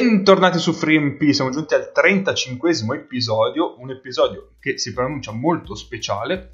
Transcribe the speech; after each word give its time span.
Bentornati 0.00 0.60
su 0.60 0.72
FreeMP, 0.72 1.30
siamo 1.32 1.50
giunti 1.50 1.74
al 1.74 1.90
35 1.90 2.94
episodio, 2.94 3.74
un 3.80 3.90
episodio 3.90 4.50
che 4.60 4.78
si 4.78 4.92
pronuncia 4.92 5.32
molto 5.32 5.74
speciale 5.74 6.52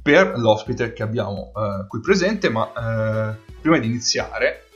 per 0.00 0.38
l'ospite 0.38 0.94
che 0.94 1.02
abbiamo 1.02 1.52
eh, 1.54 1.86
qui 1.86 2.00
presente, 2.00 2.48
ma 2.48 2.66
eh, 2.66 3.36
prima 3.60 3.76
di 3.76 3.88
iniziare 3.88 4.68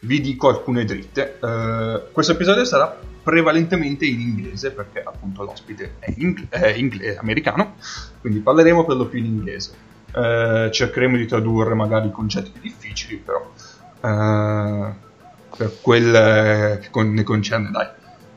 vi 0.00 0.20
dico 0.20 0.48
alcune 0.48 0.84
dritte. 0.84 1.38
Eh, 1.42 2.02
questo 2.12 2.32
episodio 2.32 2.66
sarà 2.66 2.94
prevalentemente 3.22 4.04
in 4.04 4.20
inglese 4.20 4.70
perché 4.72 5.00
appunto 5.02 5.42
l'ospite 5.42 5.94
è, 6.00 6.12
ing- 6.18 6.50
è, 6.50 6.74
ing- 6.76 7.00
è 7.00 7.16
americano, 7.18 7.76
quindi 8.20 8.40
parleremo 8.40 8.84
per 8.84 8.96
lo 8.96 9.06
più 9.06 9.20
in 9.20 9.24
inglese. 9.24 9.72
Eh, 10.14 10.68
cercheremo 10.70 11.16
di 11.16 11.26
tradurre 11.26 11.72
magari 11.72 12.10
concetti 12.10 12.52
difficili, 12.60 13.16
però 13.16 13.50
eh, 14.02 15.06
per 15.58 15.78
quel 15.80 16.78
che 16.80 17.02
ne 17.02 17.22
concerne, 17.24 17.70
dai. 17.72 17.88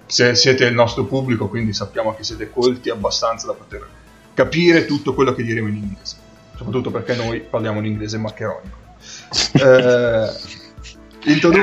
Se 0.07 0.33
siete 0.33 0.65
il 0.65 0.73
nostro 0.73 1.05
pubblico, 1.05 1.47
quindi 1.47 1.71
sappiamo 1.71 2.15
che 2.15 2.23
siete 2.23 2.49
colti 2.49 2.89
abbastanza 2.89 3.45
da 3.45 3.53
poter 3.53 3.87
capire 4.33 4.85
tutto 4.85 5.13
quello 5.13 5.33
che 5.33 5.43
diremo 5.43 5.67
in 5.67 5.75
inglese, 5.75 6.15
soprattutto 6.57 6.89
perché 6.89 7.15
noi 7.15 7.41
parliamo 7.41 7.79
l'inglese 7.79 8.17
maccheronico. 8.17 8.79
eh, 9.53 9.63
ah, 9.63 10.33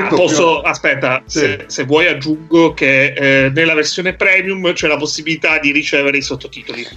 posso, 0.07 0.55
prima... 0.55 0.69
aspetta, 0.69 1.23
sì. 1.25 1.39
se, 1.39 1.65
se, 1.67 1.83
vuoi 1.83 2.07
aggiungo 2.07 2.73
che 2.73 3.13
eh, 3.13 3.49
nella 3.49 3.73
versione 3.73 4.13
premium 4.13 4.71
c'è 4.71 4.87
la 4.87 4.97
possibilità 4.97 5.59
di 5.59 5.71
ricevere 5.71 6.17
i 6.17 6.21
sottotitoli. 6.21 6.87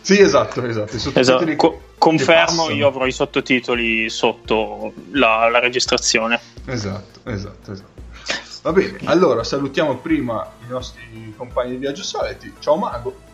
Sì, 0.00 0.20
esatto, 0.20 0.64
esatto. 0.64 0.96
I 0.96 1.12
esatto. 1.14 1.56
Co- 1.56 1.82
confermo, 1.98 2.70
io 2.70 2.88
avrò 2.88 3.06
i 3.06 3.12
sottotitoli 3.12 4.10
sotto 4.10 4.92
la, 5.12 5.48
la 5.48 5.60
registrazione. 5.60 6.40
Esatto, 6.66 7.20
esatto, 7.30 7.72
esatto. 7.72 7.97
Va 8.62 8.72
bene, 8.72 8.98
allora 9.04 9.44
salutiamo 9.44 9.98
prima 9.98 10.46
i 10.66 10.70
nostri 10.70 11.32
compagni 11.36 11.70
di 11.70 11.76
viaggio 11.76 12.02
soliti. 12.02 12.52
Ciao 12.58 12.76
Mago. 12.76 13.26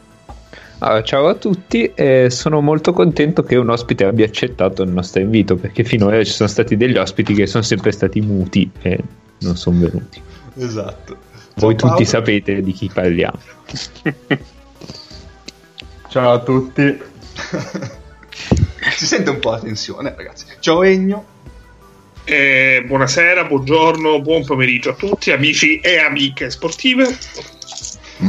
Allora, 0.79 1.03
ciao 1.03 1.29
a 1.29 1.35
tutti, 1.35 1.93
eh, 1.95 2.29
sono 2.31 2.61
molto 2.61 2.93
contento 2.93 3.43
che 3.43 3.57
un 3.57 3.71
ospite 3.71 4.05
abbia 4.05 4.27
accettato 4.27 4.83
il 4.83 4.91
nostro 4.91 5.23
invito 5.23 5.57
perché 5.57 5.83
finora 5.83 6.23
ci 6.25 6.33
sono 6.33 6.49
stati 6.49 6.77
degli 6.77 6.97
ospiti 6.97 7.33
che 7.33 7.47
sono 7.47 7.63
sempre 7.63 7.93
stati 7.93 8.21
muti 8.21 8.71
e 8.83 8.99
non 9.39 9.57
sono 9.57 9.79
venuti. 9.79 10.21
Esatto. 10.57 11.17
Voi 11.57 11.77
ciao, 11.77 11.91
tutti 11.91 12.03
Paolo. 12.03 12.05
sapete 12.05 12.61
di 12.61 12.73
chi 12.73 12.91
parliamo. 12.93 13.39
ciao 16.09 16.33
a 16.33 16.39
tutti. 16.41 17.01
si 18.97 19.07
sente 19.07 19.31
un 19.31 19.39
po' 19.39 19.53
la 19.53 19.61
tensione, 19.61 20.13
ragazzi. 20.15 20.47
Ciao 20.59 20.83
Egno. 20.83 21.34
Eh, 22.27 22.83
buonasera, 22.87 23.45
buongiorno, 23.45 24.23
buon 24.23 24.47
pomeriggio 24.47 24.91
a 24.91 24.95
tutti, 24.95 25.31
amici 25.31 25.79
e 25.81 25.99
amiche 25.99 26.49
sportive. 26.49 27.19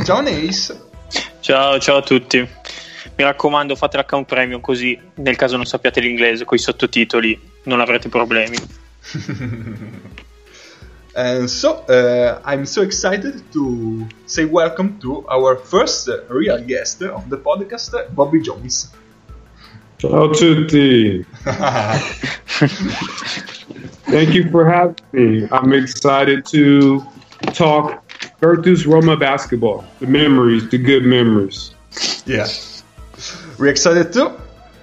Ciao 0.04 0.20
Neis. 0.20 0.78
Ciao, 1.40 1.80
ciao 1.80 1.98
a 1.98 2.02
tutti. 2.02 2.40
Mi 2.40 3.24
raccomando, 3.24 3.74
fate 3.78 3.96
l'account 3.96 4.28
premium 4.28 4.60
così 4.60 5.00
nel 5.16 5.38
caso 5.38 5.56
non 5.56 5.66
sappiate 5.66 6.02
l'inglese 6.02 6.44
con 6.44 6.58
i 6.58 6.60
sottotitoli 6.60 7.40
non 7.64 7.80
avrete 7.80 8.10
problemi. 8.10 8.58
And 11.14 11.46
so 11.48 11.86
uh, 11.88 12.42
I'm 12.44 12.66
so 12.66 12.82
excited 12.82 13.44
to 13.54 14.06
say 14.26 14.44
welcome 14.44 14.98
to 15.00 15.24
our 15.30 15.58
first 15.58 16.10
real 16.28 16.60
guest 16.60 17.02
of 17.02 17.30
the 17.30 17.38
podcast, 17.38 18.10
Bobby 18.10 18.42
Jones. 18.42 18.92
Ciao 19.96 20.26
a 20.26 20.30
tutti. 20.32 21.26
Thank 24.16 24.34
you 24.34 24.50
for 24.50 24.64
having 24.64 24.96
me. 25.12 25.46
I'm 25.52 25.74
excited 25.74 26.46
to 26.46 27.04
talk 27.52 28.02
Virtus 28.40 28.86
Roma 28.86 29.18
basketball, 29.18 29.84
the 30.00 30.08
memories, 30.08 30.70
the 30.70 30.78
good 30.78 31.04
memories. 31.04 31.76
Yeah, 32.26 32.48
we're 33.60 33.68
excited 33.68 34.14
too. 34.14 34.32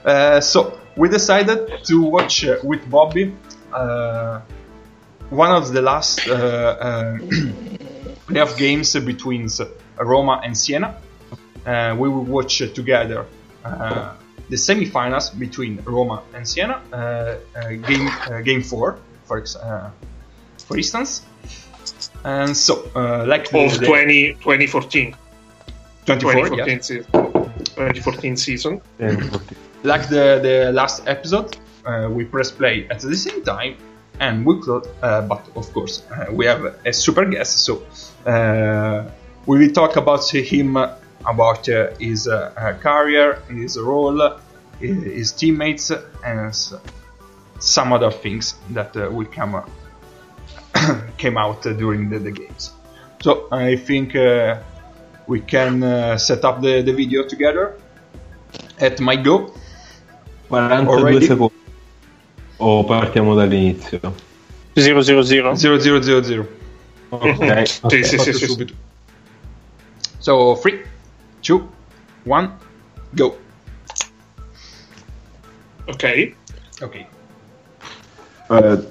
Uh, 0.04 0.42
so 0.42 0.78
we 0.98 1.08
decided 1.08 1.82
to 1.82 2.02
watch 2.02 2.44
uh, 2.44 2.58
with 2.62 2.84
Bobby 2.90 3.34
uh, 3.72 4.42
one 5.30 5.50
of 5.50 5.72
the 5.72 5.80
last 5.80 6.28
uh, 6.28 6.34
uh, 6.34 7.18
playoff 8.28 8.58
games 8.58 8.94
between 8.96 9.48
Roma 9.98 10.42
and 10.44 10.54
Siena. 10.58 11.00
Uh, 11.64 11.96
we 11.98 12.10
will 12.10 12.24
watch 12.24 12.58
together 12.74 13.24
the 14.50 14.58
semi-finals 14.58 15.30
between 15.30 15.80
Roma 15.86 16.22
and 16.34 16.46
Siena, 16.46 16.82
game 17.86 18.10
game 18.44 18.62
four 18.62 18.98
for 19.40 19.60
uh, 19.64 19.90
for 20.58 20.76
instance. 20.76 21.22
And 22.24 22.56
so, 22.56 22.90
uh, 22.94 23.24
like 23.26 23.52
of 23.52 23.78
the, 23.78 23.86
20, 23.86 24.34
2014. 24.34 25.14
2014, 26.06 26.06
2014, 26.06 26.58
yeah. 26.58 26.80
season. 26.80 27.04
2014 27.12 28.36
season. 28.36 28.80
like 29.82 30.08
the, 30.08 30.40
the 30.42 30.72
last 30.72 31.02
episode, 31.06 31.56
uh, 31.86 32.08
we 32.10 32.24
press 32.24 32.50
play 32.50 32.86
at 32.90 33.00
the 33.00 33.16
same 33.16 33.42
time 33.44 33.76
and 34.20 34.46
we 34.46 34.60
could, 34.60 34.86
uh, 35.02 35.22
but 35.22 35.42
of 35.56 35.72
course, 35.72 36.02
uh, 36.10 36.26
we 36.30 36.46
have 36.46 36.76
a 36.86 36.92
super 36.92 37.24
guest, 37.24 37.64
so 37.64 37.82
uh, 38.26 39.10
we 39.46 39.58
will 39.58 39.72
talk 39.72 39.96
about 39.96 40.28
him, 40.30 40.76
about 40.76 41.68
uh, 41.68 41.90
his 41.98 42.28
uh, 42.28 42.76
career, 42.80 43.42
his 43.48 43.78
role, 43.78 44.38
his 44.78 45.32
teammates, 45.32 45.90
and 46.24 46.54
some 47.62 47.92
other 47.92 48.10
things 48.10 48.56
that 48.70 48.94
uh, 48.96 49.08
will 49.10 49.26
come 49.26 49.54
uh, 49.54 49.62
came 51.16 51.38
out 51.38 51.64
uh, 51.66 51.72
during 51.72 52.10
the, 52.10 52.18
the, 52.18 52.32
games. 52.32 52.72
So 53.22 53.46
I 53.52 53.76
think 53.76 54.16
uh, 54.16 54.58
we 55.28 55.40
can 55.40 55.82
uh, 55.82 56.18
set 56.18 56.44
up 56.44 56.60
the, 56.60 56.82
the 56.82 56.92
video 56.92 57.24
together 57.26 57.78
at 58.78 59.00
my 59.00 59.16
go. 59.16 59.52
42 60.48 61.20
secondi. 61.20 61.54
O 62.58 62.84
partiamo 62.84 63.34
dall'inizio? 63.34 64.00
000 64.74 65.02
0000 65.02 66.48
Ok, 67.12 67.68
sì, 67.88 68.02
sì, 68.04 68.18
sì, 68.18 68.32
subito. 68.32 68.74
So 70.18 70.58
3 70.60 70.84
2 71.40 71.68
1 72.24 72.58
go. 73.10 73.38
Ok. 75.86 76.34
Ok. 76.80 77.06
Uh, 78.52 78.82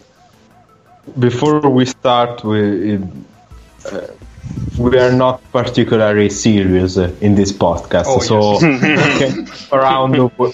before 1.19 1.59
we 1.69 1.85
start, 1.85 2.43
we 2.43 2.95
uh, 2.95 4.07
we 4.77 4.97
are 4.97 5.11
not 5.11 5.39
particularly 5.51 6.29
serious 6.29 6.97
in 6.97 7.35
this 7.35 7.51
podcast, 7.51 8.05
oh, 8.07 8.19
so 8.19 8.59
yes. 8.61 9.69
around 9.71 10.13
the 10.13 10.53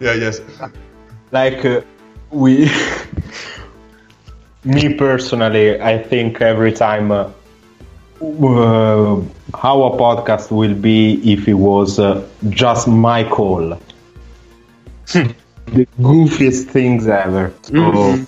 yeah, 0.00 0.14
yes, 0.14 0.40
like 1.30 1.64
uh, 1.64 1.80
we. 2.30 2.68
me 4.66 4.94
personally, 4.94 5.80
I 5.80 5.96
think 5.96 6.40
every 6.40 6.72
time 6.72 7.12
uh, 7.12 7.30
uh, 8.20 9.20
how 9.54 9.82
a 9.84 9.96
podcast 9.96 10.50
will 10.50 10.74
be 10.74 11.20
if 11.32 11.46
it 11.46 11.54
was 11.54 12.00
uh, 12.00 12.26
just 12.50 12.88
my 12.88 13.22
call 13.22 13.78
the 15.66 15.86
goofiest 16.00 16.66
things 16.66 17.06
ever. 17.06 17.50
Mm-hmm. 17.64 18.24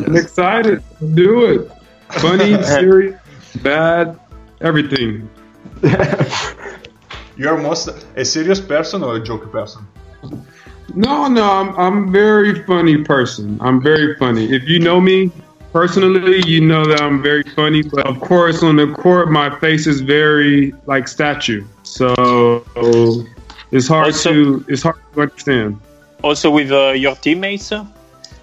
yes. 0.00 0.06
I'm 0.06 0.16
excited. 0.16 0.82
Do 1.14 1.46
it. 1.46 1.70
Funny, 2.20 2.62
serious, 2.62 3.20
bad, 3.62 4.18
everything. 4.60 5.28
You're 7.36 7.56
most 7.58 7.88
a 8.16 8.24
serious 8.24 8.60
person 8.60 9.02
or 9.02 9.16
a 9.16 9.20
joke 9.20 9.50
person? 9.50 9.86
No, 10.94 11.26
no, 11.26 11.50
I'm 11.50 11.74
I'm 11.76 12.12
very 12.12 12.62
funny 12.64 12.98
person. 12.98 13.58
I'm 13.60 13.80
very 13.80 14.14
funny. 14.16 14.52
If 14.52 14.64
you 14.68 14.78
know 14.78 15.00
me 15.00 15.32
personally, 15.72 16.42
you 16.46 16.60
know 16.60 16.84
that 16.84 17.00
I'm 17.00 17.22
very 17.22 17.42
funny. 17.42 17.82
But 17.82 18.06
of 18.06 18.20
course, 18.20 18.62
on 18.62 18.76
the 18.76 18.92
court, 18.92 19.30
my 19.30 19.58
face 19.58 19.86
is 19.86 20.02
very 20.02 20.74
like 20.86 21.08
statue. 21.08 21.64
So 21.82 22.64
it's 23.72 23.88
hard 23.88 24.06
also, 24.08 24.32
to 24.32 24.64
it's 24.68 24.82
hard 24.82 24.96
to 25.14 25.22
understand. 25.22 25.80
Also 26.22 26.50
with 26.50 26.70
uh, 26.70 26.90
your 26.90 27.16
teammates, 27.16 27.72
or 27.72 27.82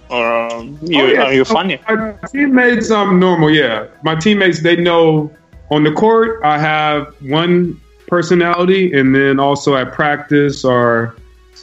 uh, 0.10 0.62
you, 0.82 1.02
oh, 1.02 1.06
yeah. 1.06 1.24
are 1.24 1.34
you 1.34 1.46
funny? 1.46 1.80
My 1.88 2.16
teammates, 2.32 2.90
I'm 2.90 3.20
normal. 3.20 3.52
Yeah, 3.52 3.88
my 4.04 4.16
teammates 4.16 4.62
they 4.62 4.76
know 4.76 5.32
on 5.70 5.84
the 5.84 5.92
court 5.92 6.42
I 6.44 6.58
have 6.58 7.14
one 7.22 7.80
personality, 8.08 8.92
and 8.92 9.14
then 9.16 9.40
also 9.40 9.76
at 9.76 9.94
practice 9.94 10.66
or 10.66 11.16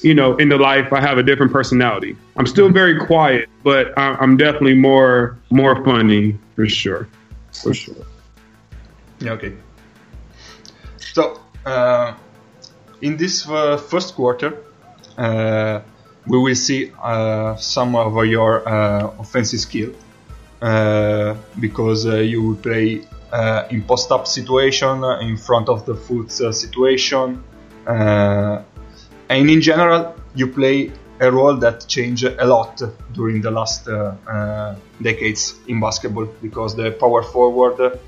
you 0.03 0.15
know 0.15 0.37
in 0.37 0.49
the 0.49 0.59
life 0.59 0.93
I 0.93 1.01
have 1.01 1.19
a 1.19 1.23
different 1.25 1.53
personality. 1.53 2.17
I'm 2.37 2.47
still 2.47 2.71
very 2.71 3.05
quiet, 3.05 3.49
but 3.65 3.93
I'm 3.99 4.37
definitely 4.37 4.75
more 4.75 5.37
more 5.51 5.85
funny 5.85 6.39
for 6.55 6.69
sure, 6.69 7.09
for 7.53 7.75
sure. 7.75 7.97
Okay. 9.23 9.55
So. 10.99 11.41
Uh 11.65 12.15
in 13.01 13.17
this 13.17 13.49
uh, 13.49 13.77
first 13.77 14.15
quarter, 14.15 14.63
uh, 15.19 15.81
we 16.27 16.39
will 16.39 16.55
see 16.55 16.93
uh, 17.03 17.57
some 17.57 17.95
of 17.95 18.25
your 18.27 18.69
uh, 18.69 19.13
offensive 19.19 19.61
skill 19.61 19.93
uh, 20.63 21.37
because 21.61 22.07
uh, 22.07 22.17
you 22.17 22.43
will 22.43 22.57
play 22.57 23.03
uh, 23.33 23.65
in 23.71 23.83
post-up 23.83 24.27
situation, 24.27 25.05
in 25.21 25.37
front 25.37 25.69
of 25.69 25.85
the 25.87 25.95
foot 25.95 26.31
situation, 26.31 27.43
and 27.87 28.65
in 29.29 29.61
general 29.61 30.15
you 30.35 30.47
play 30.47 30.91
a 31.21 31.31
role 31.31 31.57
that 31.57 31.87
changed 31.89 32.25
a 32.25 32.47
lot 32.47 32.81
during 33.13 33.41
the 33.41 33.51
last 33.51 33.89
decades 35.03 35.55
in 35.67 35.81
basketball 35.81 36.27
because 36.41 36.75
the 36.75 36.91
power 36.93 37.23
forward, 37.23 38.01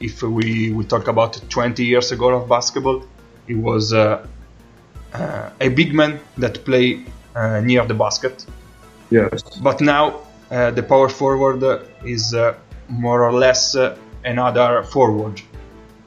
if 0.00 0.22
we, 0.22 0.72
we 0.72 0.84
talk 0.84 1.08
about 1.08 1.40
20 1.48 1.84
years 1.84 2.12
ago 2.12 2.30
of 2.30 2.48
basketball, 2.48 3.04
it 3.48 3.56
was 3.56 3.92
uh, 3.92 5.50
a 5.60 5.68
big 5.68 5.92
man 5.94 6.20
that 6.38 6.64
play 6.64 7.04
uh, 7.34 7.60
near 7.60 7.84
the 7.84 7.94
basket. 7.94 8.46
Yes. 9.10 9.42
But 9.58 9.80
now 9.80 10.20
uh, 10.50 10.70
the 10.70 10.82
power 10.82 11.08
forward 11.08 11.62
is 12.04 12.34
more 12.88 13.24
or 13.24 13.32
less 13.32 13.76
another 14.24 14.82
forward. 14.84 15.40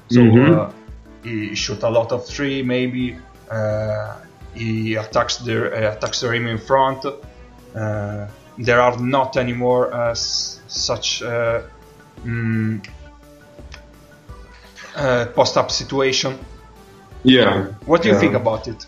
So 0.10 0.20
mm-hmm. 0.20 1.28
he 1.28 1.56
shoot 1.56 1.84
a 1.84 1.90
lot 1.90 2.12
of 2.12 2.26
three, 2.26 2.64
maybe. 2.64 3.18
he 4.54 4.96
attacks 4.96 5.38
the 5.38 5.90
attacks 5.92 6.22
the 6.22 6.30
rim 6.30 6.48
in 6.48 6.58
front. 6.58 7.06
there 8.58 8.82
are 8.82 8.98
not 8.98 9.36
anymore 9.36 9.94
s- 10.12 10.62
such 10.68 11.22
mm, 12.24 12.82
post-up 15.36 15.72
situation. 15.72 16.40
Yeah. 17.26 17.66
What 17.86 18.02
do 18.02 18.10
you 18.10 18.14
yeah. 18.14 18.20
think 18.20 18.34
about 18.34 18.68
it? 18.68 18.86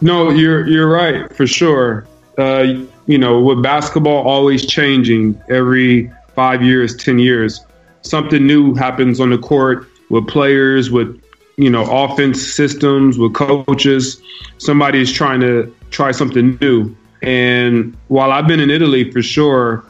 No, 0.00 0.30
you're 0.30 0.66
you're 0.66 0.88
right 0.88 1.32
for 1.36 1.46
sure. 1.46 2.06
Uh, 2.38 2.84
you 3.06 3.18
know, 3.18 3.40
with 3.40 3.62
basketball 3.62 4.26
always 4.26 4.64
changing 4.64 5.40
every 5.50 6.10
five 6.34 6.62
years, 6.62 6.96
ten 6.96 7.18
years, 7.18 7.60
something 8.02 8.46
new 8.46 8.74
happens 8.74 9.20
on 9.20 9.30
the 9.30 9.38
court 9.38 9.86
with 10.08 10.26
players, 10.26 10.90
with 10.90 11.20
you 11.58 11.68
know, 11.68 11.84
offense 11.90 12.54
systems, 12.54 13.18
with 13.18 13.34
coaches. 13.34 14.22
Somebody 14.56 15.02
is 15.02 15.12
trying 15.12 15.40
to 15.40 15.74
try 15.90 16.12
something 16.12 16.56
new. 16.60 16.96
And 17.22 17.94
while 18.08 18.32
I've 18.32 18.48
been 18.48 18.60
in 18.60 18.70
Italy 18.70 19.10
for 19.10 19.20
sure, 19.20 19.84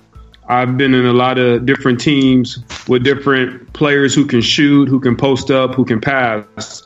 I've 0.49 0.77
been 0.77 0.95
in 0.95 1.07
a 1.07 1.13
lot 1.13 1.39
of 1.39 1.65
different 1.65 2.01
teams 2.01 2.59
with 2.89 3.05
different 3.05 3.73
players 3.73 4.17
who 4.17 4.27
can 4.27 4.41
shoot, 4.41 4.89
who 4.89 4.99
can 4.99 5.17
post 5.17 5.53
up, 5.53 5.77
who 5.77 5.85
can 5.85 6.01
pass. 6.01 6.83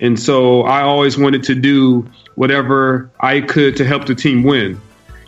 And 0.00 0.18
so 0.18 0.62
I 0.62 0.82
always 0.82 1.16
wanted 1.16 1.42
to 1.44 1.54
do 1.54 2.08
whatever 2.34 3.10
I 3.20 3.40
could 3.40 3.76
to 3.76 3.84
help 3.84 4.06
the 4.06 4.14
team 4.14 4.42
win, 4.42 4.80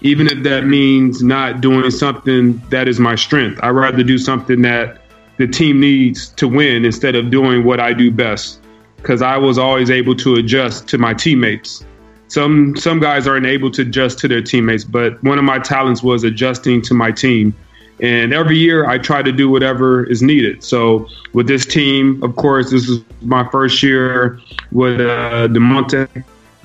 even 0.03 0.27
if 0.27 0.43
that 0.43 0.67
means 0.67 1.23
not 1.23 1.61
doing 1.61 1.91
something 1.91 2.59
that 2.69 2.87
is 2.87 3.01
my 3.01 3.15
strength. 3.15 3.59
I'd 3.63 3.71
rather 3.71 4.03
do 4.03 4.19
something 4.19 4.63
that 4.63 5.01
the 5.39 5.47
team 5.47 5.81
needs 5.81 6.29
to 6.31 6.49
win 6.49 6.85
instead 6.85 7.15
of 7.15 7.31
doing 7.31 7.65
what 7.65 7.81
I 7.81 7.93
do 7.93 8.11
best 8.11 8.61
because 8.97 9.23
I 9.23 9.37
was 9.37 9.59
always 9.59 9.91
able 9.91 10.15
to 10.17 10.35
adjust 10.35 10.89
to 10.89 10.99
my 10.99 11.15
teammates. 11.15 11.85
Some 12.27 12.77
some 12.77 13.01
guys 13.01 13.27
aren't 13.27 13.47
able 13.47 13.71
to 13.71 13.83
adjust 13.83 14.19
to 14.19 14.29
their 14.29 14.43
teammates, 14.43 14.85
but 14.85 15.23
one 15.23 15.39
of 15.39 15.45
my 15.45 15.59
talents 15.59 16.03
was 16.03 16.25
adjusting 16.25 16.83
to 16.83 16.95
my 16.95 17.11
team. 17.11 17.55
And 18.01 18.33
every 18.33 18.57
year 18.57 18.89
I 18.89 18.99
try 18.99 19.23
to 19.23 19.33
do 19.33 19.51
whatever 19.51 20.05
is 20.05 20.23
needed. 20.23 20.63
So 20.63 21.09
with 21.33 21.49
this 21.49 21.67
team, 21.67 22.23
of 22.23 22.37
course, 22.37 22.71
this 22.71 22.89
is 22.89 23.01
my 23.23 23.49
first 23.51 23.83
year 23.83 24.41
with 24.71 25.01
uh, 25.01 25.49
Dalmonte. 25.49 26.09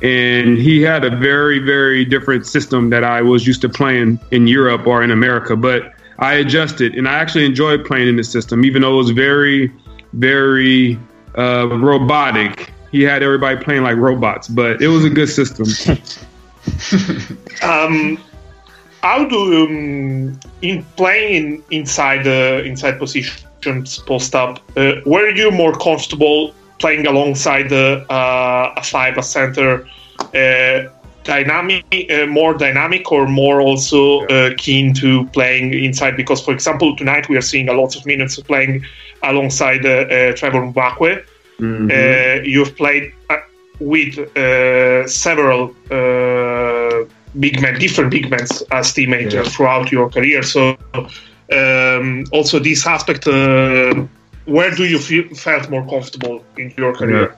And 0.04 0.58
he 0.58 0.82
had 0.82 1.06
a 1.06 1.16
very 1.16 1.60
very 1.60 2.04
different 2.04 2.46
system 2.46 2.90
that 2.90 3.04
I 3.04 3.22
was 3.22 3.48
used 3.48 3.62
to 3.62 3.70
playing 3.70 4.20
in 4.32 4.48
Europe 4.48 4.86
or 4.86 5.02
in 5.02 5.12
America 5.12 5.56
but 5.56 5.94
I 6.20 6.34
adjusted 6.34 6.96
and 6.96 7.08
I 7.08 7.14
actually 7.14 7.46
enjoyed 7.46 7.86
playing 7.86 8.10
in 8.10 8.18
the 8.18 8.24
system 8.24 8.66
even 8.66 8.82
though 8.82 8.96
it 8.96 8.98
was 8.98 9.12
very 9.12 9.72
very 10.12 11.00
uh, 11.38 11.70
robotic. 11.70 12.74
He 12.92 13.02
had 13.02 13.24
everybody 13.24 13.64
playing 13.64 13.84
like 13.84 13.96
robots 13.96 14.50
but 14.50 14.82
it 14.82 14.90
was 14.90 15.06
a 15.06 15.10
good 15.10 15.30
system. 15.30 15.68
Um, 17.64 18.18
how 19.04 19.26
do 19.26 19.40
um, 19.66 20.40
in 20.62 20.84
playing 20.96 21.62
inside 21.70 22.26
uh, 22.26 22.70
inside 22.70 22.98
positions 22.98 24.00
post 24.08 24.34
up 24.34 24.60
uh, 24.78 24.94
were 25.06 25.30
you 25.30 25.52
more 25.52 25.74
comfortable 25.74 26.54
playing 26.84 27.08
alongside 27.08 27.72
uh, 27.72 28.74
a 28.76 28.84
five, 28.84 29.18
a 29.18 29.24
center, 29.24 29.88
uh, 30.36 30.80
dynamic, 31.24 31.86
uh, 32.12 32.26
more 32.26 32.54
dynamic, 32.54 33.10
or 33.10 33.26
more 33.26 33.62
also 33.62 34.26
uh, 34.26 34.52
keen 34.58 34.94
to 34.94 35.26
playing 35.28 35.74
inside? 35.74 36.18
Because, 36.18 36.42
for 36.44 36.54
example, 36.54 36.94
tonight 36.98 37.30
we 37.30 37.38
are 37.38 37.48
seeing 37.52 37.70
a 37.70 37.74
lot 37.74 37.96
of 37.96 38.06
minutes 38.06 38.38
of 38.38 38.44
playing 38.46 38.86
alongside 39.24 39.86
uh, 39.86 40.34
Trevor 40.36 40.64
Mbakwe. 40.72 41.24
Mm-hmm. 41.60 42.46
you've 42.46 42.76
played 42.76 43.14
with 43.80 44.16
several 45.10 45.74
big 47.40 47.62
men, 47.62 47.80
different 47.80 48.12
big 48.12 48.30
men 48.30 48.46
as 48.72 48.94
teammates 48.94 49.34
yeah. 49.34 49.44
throughout 49.44 49.92
your 49.92 50.10
career. 50.10 50.44
So, 50.44 50.78
um, 51.52 52.26
also 52.32 52.60
this 52.60 52.86
aspect 52.88 53.28
where 54.46 54.72
do 54.72 54.86
you 54.86 55.00
feel 55.00 55.34
felt 55.36 55.70
more 55.70 55.88
comfortable 55.88 56.44
in 56.58 56.74
your 56.78 56.94
career? 56.94 57.38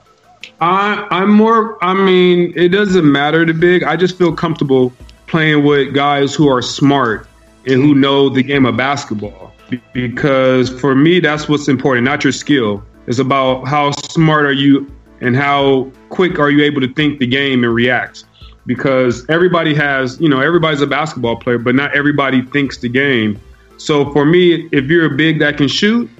I, 0.60 1.06
I'm 1.10 1.30
more. 1.30 1.82
I 1.84 1.94
mean, 1.94 2.52
it 2.56 2.68
doesn't 2.68 3.10
matter 3.10 3.44
the 3.44 3.54
big. 3.54 3.82
I 3.82 3.96
just 3.96 4.18
feel 4.18 4.34
comfortable 4.34 4.92
playing 5.26 5.64
with 5.64 5.94
guys 5.94 6.34
who 6.34 6.48
are 6.48 6.62
smart 6.62 7.28
and 7.66 7.82
who 7.82 7.94
know 7.94 8.28
the 8.28 8.42
game 8.42 8.64
of 8.66 8.76
basketball. 8.76 9.52
Because 9.92 10.68
for 10.80 10.94
me, 10.94 11.18
that's 11.18 11.48
what's 11.48 11.68
important, 11.68 12.04
not 12.04 12.22
your 12.22 12.32
skill. 12.32 12.84
It's 13.08 13.18
about 13.18 13.64
how 13.64 13.90
smart 13.90 14.46
are 14.46 14.52
you 14.52 14.90
and 15.20 15.34
how 15.36 15.90
quick 16.08 16.38
are 16.38 16.50
you 16.50 16.62
able 16.64 16.80
to 16.80 16.92
think 16.92 17.18
the 17.18 17.26
game 17.26 17.64
and 17.64 17.74
react. 17.74 18.24
Because 18.66 19.24
everybody 19.28 19.74
has, 19.74 20.20
you 20.20 20.28
know, 20.28 20.40
everybody's 20.40 20.80
a 20.80 20.86
basketball 20.86 21.36
player, 21.36 21.58
but 21.58 21.74
not 21.74 21.94
everybody 21.94 22.42
thinks 22.42 22.78
the 22.78 22.88
game. 22.88 23.40
So 23.78 24.12
for 24.12 24.24
me, 24.24 24.68
if 24.72 24.86
you're 24.86 25.06
a 25.06 25.16
big 25.16 25.38
that 25.38 25.56
can 25.56 25.68
shoot, 25.68 26.10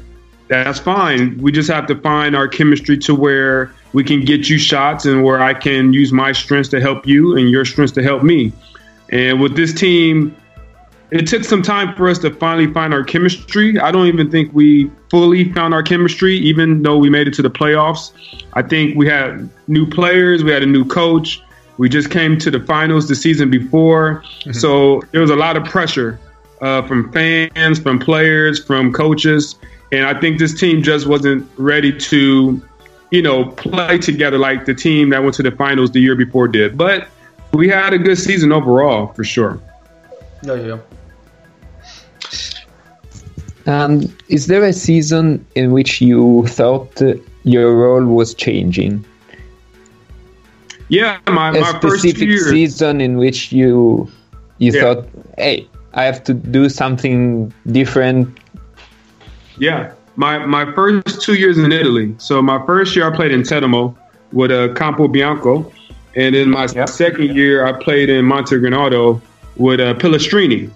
that's 0.48 0.78
fine. 0.78 1.36
We 1.38 1.50
just 1.50 1.68
have 1.70 1.86
to 1.88 1.96
find 1.96 2.36
our 2.36 2.46
chemistry 2.46 2.96
to 2.98 3.14
where 3.14 3.72
we 3.92 4.04
can 4.04 4.24
get 4.24 4.48
you 4.48 4.58
shots 4.58 5.06
and 5.06 5.24
where 5.24 5.40
I 5.40 5.54
can 5.54 5.92
use 5.92 6.12
my 6.12 6.32
strengths 6.32 6.68
to 6.70 6.80
help 6.80 7.06
you 7.06 7.36
and 7.36 7.50
your 7.50 7.64
strengths 7.64 7.92
to 7.94 8.02
help 8.02 8.22
me. 8.22 8.52
And 9.10 9.40
with 9.40 9.56
this 9.56 9.72
team, 9.72 10.36
it 11.10 11.26
took 11.26 11.44
some 11.44 11.62
time 11.62 11.94
for 11.94 12.08
us 12.08 12.18
to 12.18 12.30
finally 12.30 12.72
find 12.72 12.92
our 12.92 13.04
chemistry. 13.04 13.78
I 13.78 13.90
don't 13.90 14.06
even 14.06 14.30
think 14.30 14.52
we 14.52 14.90
fully 15.10 15.52
found 15.52 15.72
our 15.72 15.82
chemistry, 15.82 16.36
even 16.36 16.82
though 16.82 16.98
we 16.98 17.10
made 17.10 17.28
it 17.28 17.34
to 17.34 17.42
the 17.42 17.50
playoffs. 17.50 18.12
I 18.54 18.62
think 18.62 18.96
we 18.96 19.06
had 19.06 19.48
new 19.68 19.88
players, 19.88 20.42
we 20.42 20.50
had 20.50 20.62
a 20.62 20.66
new 20.66 20.84
coach. 20.84 21.40
We 21.78 21.88
just 21.88 22.10
came 22.10 22.38
to 22.38 22.50
the 22.50 22.60
finals 22.60 23.08
the 23.08 23.14
season 23.14 23.50
before. 23.50 24.22
Mm-hmm. 24.22 24.52
So 24.52 25.02
there 25.12 25.20
was 25.20 25.30
a 25.30 25.36
lot 25.36 25.56
of 25.56 25.64
pressure 25.64 26.18
uh, 26.60 26.82
from 26.86 27.12
fans, 27.12 27.78
from 27.78 27.98
players, 27.98 28.62
from 28.62 28.92
coaches. 28.92 29.56
And 29.92 30.06
I 30.06 30.18
think 30.18 30.38
this 30.38 30.58
team 30.58 30.82
just 30.82 31.06
wasn't 31.06 31.48
ready 31.56 31.96
to, 31.96 32.62
you 33.10 33.22
know, 33.22 33.46
play 33.52 33.98
together 33.98 34.38
like 34.38 34.64
the 34.64 34.74
team 34.74 35.10
that 35.10 35.22
went 35.22 35.34
to 35.34 35.42
the 35.42 35.52
finals 35.52 35.90
the 35.92 36.00
year 36.00 36.16
before 36.16 36.48
did. 36.48 36.76
But 36.76 37.08
we 37.52 37.68
had 37.68 37.92
a 37.92 37.98
good 37.98 38.18
season 38.18 38.52
overall, 38.52 39.08
for 39.08 39.24
sure. 39.24 39.60
Yeah, 40.42 40.54
yeah. 40.54 40.78
And 43.66 44.14
is 44.28 44.46
there 44.46 44.64
a 44.64 44.72
season 44.72 45.44
in 45.56 45.72
which 45.72 46.00
you 46.00 46.46
thought 46.46 47.02
your 47.42 47.74
role 47.74 48.04
was 48.04 48.32
changing? 48.32 49.04
Yeah, 50.88 51.18
my, 51.26 51.50
a 51.50 51.60
my 51.60 51.78
specific 51.78 52.30
season 52.38 53.00
in 53.00 53.16
which 53.18 53.52
you 53.52 54.10
you 54.58 54.72
yeah. 54.72 54.80
thought, 54.80 55.08
hey, 55.36 55.68
I 55.94 56.04
have 56.04 56.22
to 56.24 56.34
do 56.34 56.68
something 56.68 57.52
different 57.66 58.38
yeah, 59.58 59.92
my 60.16 60.38
my 60.38 60.70
first 60.72 61.22
two 61.22 61.34
years 61.34 61.58
in 61.58 61.72
Italy. 61.72 62.14
So 62.18 62.42
my 62.42 62.64
first 62.66 62.94
year 62.94 63.10
I 63.10 63.14
played 63.14 63.32
in 63.32 63.42
Teramo 63.42 63.96
with 64.32 64.50
uh, 64.50 64.68
Capobianco, 64.74 65.72
and 66.14 66.34
then 66.34 66.50
my 66.50 66.66
yep. 66.74 66.88
second 66.88 67.34
year 67.34 67.66
I 67.66 67.72
played 67.72 68.10
in 68.10 68.24
Montegranaro 68.24 69.20
with 69.56 69.80
uh, 69.80 69.94
Pillastrini. 69.94 70.70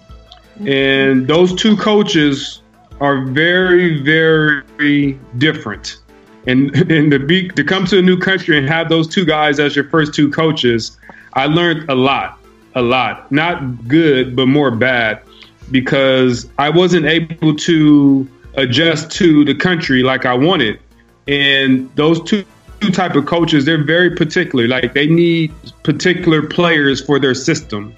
And 0.67 1.27
those 1.27 1.55
two 1.55 1.75
coaches 1.77 2.61
are 2.99 3.25
very 3.25 4.01
very 4.01 5.19
different. 5.37 6.00
And 6.47 6.75
and 6.91 7.11
to 7.11 7.19
be 7.19 7.49
to 7.49 7.63
come 7.63 7.85
to 7.85 7.99
a 7.99 8.01
new 8.01 8.17
country 8.17 8.57
and 8.57 8.67
have 8.67 8.89
those 8.89 9.07
two 9.07 9.25
guys 9.25 9.59
as 9.59 9.75
your 9.75 9.85
first 9.85 10.13
two 10.13 10.29
coaches, 10.29 10.97
I 11.33 11.45
learned 11.45 11.89
a 11.89 11.95
lot, 11.95 12.39
a 12.75 12.81
lot. 12.81 13.31
Not 13.31 13.87
good, 13.87 14.35
but 14.35 14.47
more 14.47 14.71
bad 14.71 15.21
because 15.69 16.49
I 16.57 16.69
wasn't 16.69 17.05
able 17.05 17.55
to 17.55 18.27
adjust 18.55 19.11
to 19.11 19.45
the 19.45 19.55
country 19.55 20.03
like 20.03 20.25
I 20.25 20.33
wanted. 20.33 20.79
And 21.27 21.89
those 21.95 22.21
two 22.23 22.43
two 22.81 22.91
type 22.91 23.15
of 23.15 23.25
coaches. 23.27 23.65
They're 23.65 23.83
very 23.83 24.09
particular. 24.15 24.67
Like 24.67 24.93
they 24.93 25.07
need 25.07 25.53
particular 25.83 26.41
players 26.41 26.99
for 27.05 27.19
their 27.19 27.35
system. 27.35 27.93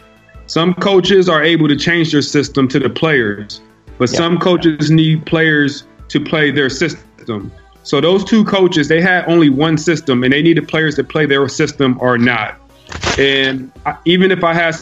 Some 0.48 0.74
coaches 0.76 1.30
are 1.30 1.42
able 1.42 1.70
to 1.70 1.76
change 1.76 2.12
their 2.12 2.22
system 2.22 2.68
to 2.68 2.80
the 2.80 2.90
players, 2.90 3.62
but 3.98 4.12
Yeah. 4.12 4.18
some 4.18 4.38
coaches 4.38 4.92
need 4.92 5.26
players 5.26 5.86
to 6.10 6.20
play 6.20 6.52
their 6.52 6.70
system. 6.70 7.52
So 7.84 8.02
those 8.02 8.24
two 8.24 8.44
coaches, 8.46 8.88
they 8.88 9.02
had 9.02 9.26
only 9.26 9.50
one 9.50 9.78
system, 9.78 10.24
and 10.24 10.34
they 10.34 10.42
needed 10.42 10.68
players 10.68 10.96
to 10.96 11.04
play 11.04 11.26
their 11.26 11.48
system 11.50 11.98
or 12.02 12.18
not. 12.18 12.56
And 13.18 13.72
I, 13.86 13.98
even 14.06 14.32
if 14.32 14.44
I 14.44 14.54
had 14.54 14.76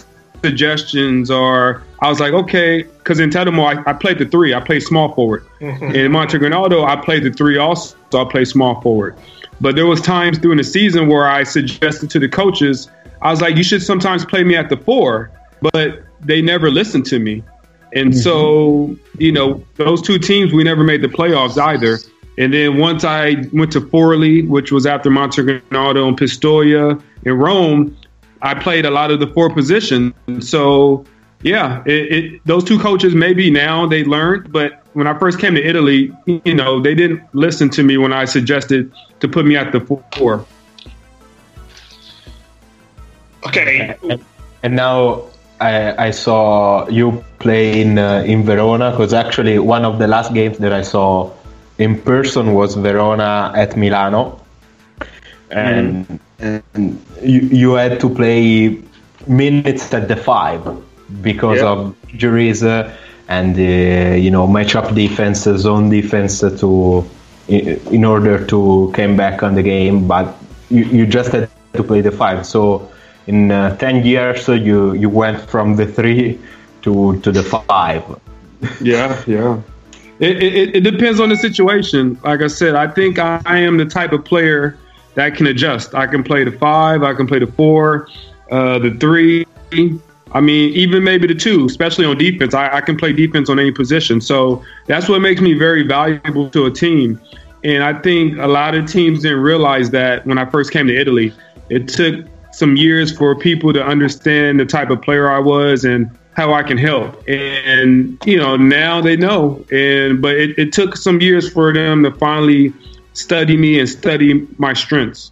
suggestions, 0.44 1.30
or 1.30 1.84
I 2.00 2.10
was 2.10 2.20
like, 2.20 2.34
okay, 2.34 2.84
because 2.84 3.20
in 3.20 3.30
Teramo, 3.30 3.64
I, 3.64 3.90
I 3.90 3.94
played 3.94 4.20
the 4.20 4.26
three. 4.26 4.54
I 4.54 4.60
played 4.60 4.84
small 4.84 5.14
forward. 5.14 5.46
Mm-hmm. 5.60 5.96
In 5.96 6.12
Montegranaro, 6.12 6.86
I 6.86 6.96
played 6.96 7.24
the 7.24 7.32
three 7.32 7.58
also. 7.58 7.96
So 8.12 8.26
I 8.26 8.30
played 8.30 8.48
small 8.48 8.82
forward. 8.82 9.18
But 9.60 9.76
there 9.76 9.86
was 9.86 10.02
times 10.02 10.40
during 10.40 10.58
the 10.58 10.64
season 10.64 11.08
where 11.08 11.28
I 11.28 11.44
suggested 11.44 12.10
to 12.12 12.20
the 12.20 12.30
coaches, 12.30 12.90
I 13.22 13.30
was 13.30 13.42
like, 13.42 13.56
you 13.56 13.64
should 13.64 13.84
sometimes 13.84 14.26
play 14.26 14.44
me 14.44 14.56
at 14.56 14.70
the 14.70 14.78
four, 14.78 15.32
but 15.62 16.04
they 16.20 16.42
never 16.42 16.72
listened 16.72 17.06
to 17.08 17.20
me. 17.20 17.44
And 17.94 18.12
mm-hmm. 18.12 18.20
so, 18.20 18.96
you 19.20 19.32
know, 19.32 19.64
those 19.76 20.02
two 20.02 20.18
teams, 20.18 20.54
we 20.54 20.64
never 20.64 20.84
made 20.84 21.02
the 21.02 21.08
playoffs 21.08 21.62
either. 21.62 22.00
And 22.38 22.54
then 22.54 22.78
once 22.78 23.04
I 23.04 23.36
went 23.54 23.72
to 23.74 23.82
Forlì, 23.82 24.48
which 24.48 24.72
was 24.72 24.86
after 24.86 25.10
Montegranaro 25.10 26.08
and 26.08 26.18
Pistoia 26.18 27.02
in 27.24 27.34
Rome, 27.34 27.98
I 28.42 28.56
played 28.56 28.86
a 28.86 28.92
lot 28.92 29.12
of 29.12 29.20
the 29.20 29.28
four 29.28 29.54
positions. 29.54 30.14
So, 30.40 31.06
yeah, 31.44 31.84
it, 31.86 32.12
it, 32.12 32.42
those 32.46 32.64
two 32.64 32.80
coaches 32.80 33.14
maybe 33.14 33.52
now 33.52 33.86
they 33.86 34.04
learned, 34.04 34.52
but 34.52 34.82
when 34.94 35.08
I 35.08 35.18
first 35.18 35.40
came 35.40 35.56
to 35.56 35.64
Italy, 35.64 36.12
you 36.26 36.54
know, 36.54 36.82
they 36.82 36.96
didn't 36.96 37.22
listen 37.34 37.70
to 37.72 37.84
me 37.84 37.98
when 37.98 38.14
I 38.14 38.26
suggested 38.26 38.92
to 39.20 39.28
put 39.28 39.46
me 39.46 39.56
at 39.56 39.72
the 39.72 39.80
four. 40.14 40.46
Okay, 43.48 43.96
And 44.64 44.76
now 44.76 45.24
I, 45.60 46.08
I 46.08 46.12
saw 46.12 46.88
you 46.90 47.24
play 47.40 47.82
in 47.82 47.98
uh, 47.98 48.24
in 48.26 48.44
Verona 48.44 48.92
because 48.92 49.14
actually 49.14 49.58
one 49.58 49.84
of 49.84 49.98
the 49.98 50.08
last 50.08 50.34
games 50.34 50.60
that 50.60 50.74
I 50.74 50.84
saw 50.84 51.32
in 51.78 52.02
person 52.02 52.54
was 52.54 52.76
Verona 52.76 53.52
at 53.56 53.76
Milano, 53.78 54.40
and, 55.50 56.20
and 56.40 57.04
you 57.22 57.42
you 57.42 57.74
had 57.74 58.00
to 58.00 58.10
play 58.10 58.78
minutes 59.28 59.94
at 59.94 60.08
the 60.08 60.16
five 60.16 60.62
because 61.22 61.62
Yeah. 61.62 61.68
of 61.70 61.96
injuries 62.12 62.64
uh, 62.64 62.90
and 63.28 63.58
uh, 63.58 64.16
you 64.16 64.32
know 64.32 64.48
matchup 64.48 64.94
defense, 64.94 65.48
uh, 65.48 65.58
zone 65.58 65.90
defense 65.90 66.44
uh, 66.44 66.50
to 66.60 67.10
in, 67.48 68.04
order 68.06 68.46
to 68.48 68.92
come 68.96 69.16
back 69.16 69.44
on 69.44 69.56
the 69.56 69.64
game, 69.64 70.08
but 70.08 70.36
you, 70.70 70.84
you 70.86 71.06
just 71.06 71.32
had 71.32 71.50
to 71.50 71.84
play 71.84 72.02
the 72.02 72.12
five. 72.12 72.46
So 72.46 72.90
in 73.28 73.52
uh, 73.52 73.76
10 73.78 74.06
years 74.06 74.48
uh, 74.50 74.54
you 74.54 74.94
you 74.94 75.10
went 75.10 75.40
from 75.50 75.76
the 75.76 75.86
three 75.86 76.40
to 76.84 77.20
to 77.22 77.32
the 77.32 77.44
five 77.44 78.04
Yeah, 78.80 79.22
yeah. 79.28 79.62
It, 80.22 80.76
it, 80.76 80.82
depends 80.82 81.20
on 81.20 81.30
the 81.30 81.36
situation. 81.36 82.20
Like 82.24 82.42
I 82.42 82.48
said, 82.48 82.76
I 82.76 82.88
think 82.88 83.18
I, 83.18 83.42
I 83.46 83.58
am 83.58 83.78
the 83.78 83.86
type 83.86 84.12
of 84.12 84.24
player 84.24 84.78
that 85.16 85.36
can 85.36 85.48
adjust. 85.48 85.96
I 85.96 86.06
can 86.06 86.24
play 86.24 86.44
the 86.44 86.52
five, 86.52 87.02
I 87.02 87.16
can 87.16 87.26
play 87.26 87.40
the 87.40 87.48
four, 87.48 88.08
uh, 88.52 88.78
the 88.78 88.92
three. 88.92 89.48
I 90.34 90.40
mean, 90.40 90.74
even 90.74 91.04
maybe 91.04 91.26
the 91.26 91.34
two, 91.34 91.66
especially 91.66 92.06
on 92.06 92.20
defense. 92.20 92.54
I, 92.54 92.78
I 92.78 92.82
can 92.82 92.98
play 92.98 93.14
defense 93.14 93.50
on 93.50 93.60
any 93.60 93.72
position. 93.72 94.22
So 94.22 94.64
that's 94.86 95.10
what 95.10 95.22
makes 95.22 95.42
me 95.42 95.56
very 95.56 95.84
valuable 95.84 96.52
to 96.52 96.68
a 96.68 96.72
team. 96.72 97.20
And 97.64 97.84
I 97.84 98.00
think 98.00 98.38
a 98.38 98.48
lot 98.48 98.76
of 98.76 98.86
teams 98.86 99.24
didn't 99.24 99.42
realize 99.42 99.90
that 99.90 100.26
when 100.28 100.38
I 100.38 100.46
first 100.46 100.72
came 100.72 100.86
to 100.88 100.96
Italy. 100.96 101.34
It 101.70 101.88
took 101.88 102.26
some 102.52 102.76
years 102.76 103.16
for 103.16 103.36
people 103.36 103.74
to 103.74 103.84
understand 103.84 104.60
the 104.60 104.66
type 104.66 104.92
of 104.92 105.02
player 105.02 105.32
I 105.32 105.40
was 105.40 105.84
and 105.84 106.16
how 106.34 106.54
I 106.54 106.64
can 106.64 106.78
help. 106.78 107.28
And 107.28 108.18
you 108.26 108.38
know, 108.38 108.56
now 108.58 109.02
they 109.02 109.18
know. 109.18 109.64
And 109.72 110.22
but 110.22 110.36
it, 110.36 110.58
it 110.58 110.74
took 110.74 110.96
some 110.98 111.22
years 111.22 111.52
for 111.52 111.74
them 111.74 112.04
to 112.04 112.12
finally 112.12 112.74
study 113.14 113.58
me 113.58 113.80
and 113.80 113.90
study 113.90 114.48
my 114.58 114.74
strengths. 114.74 115.32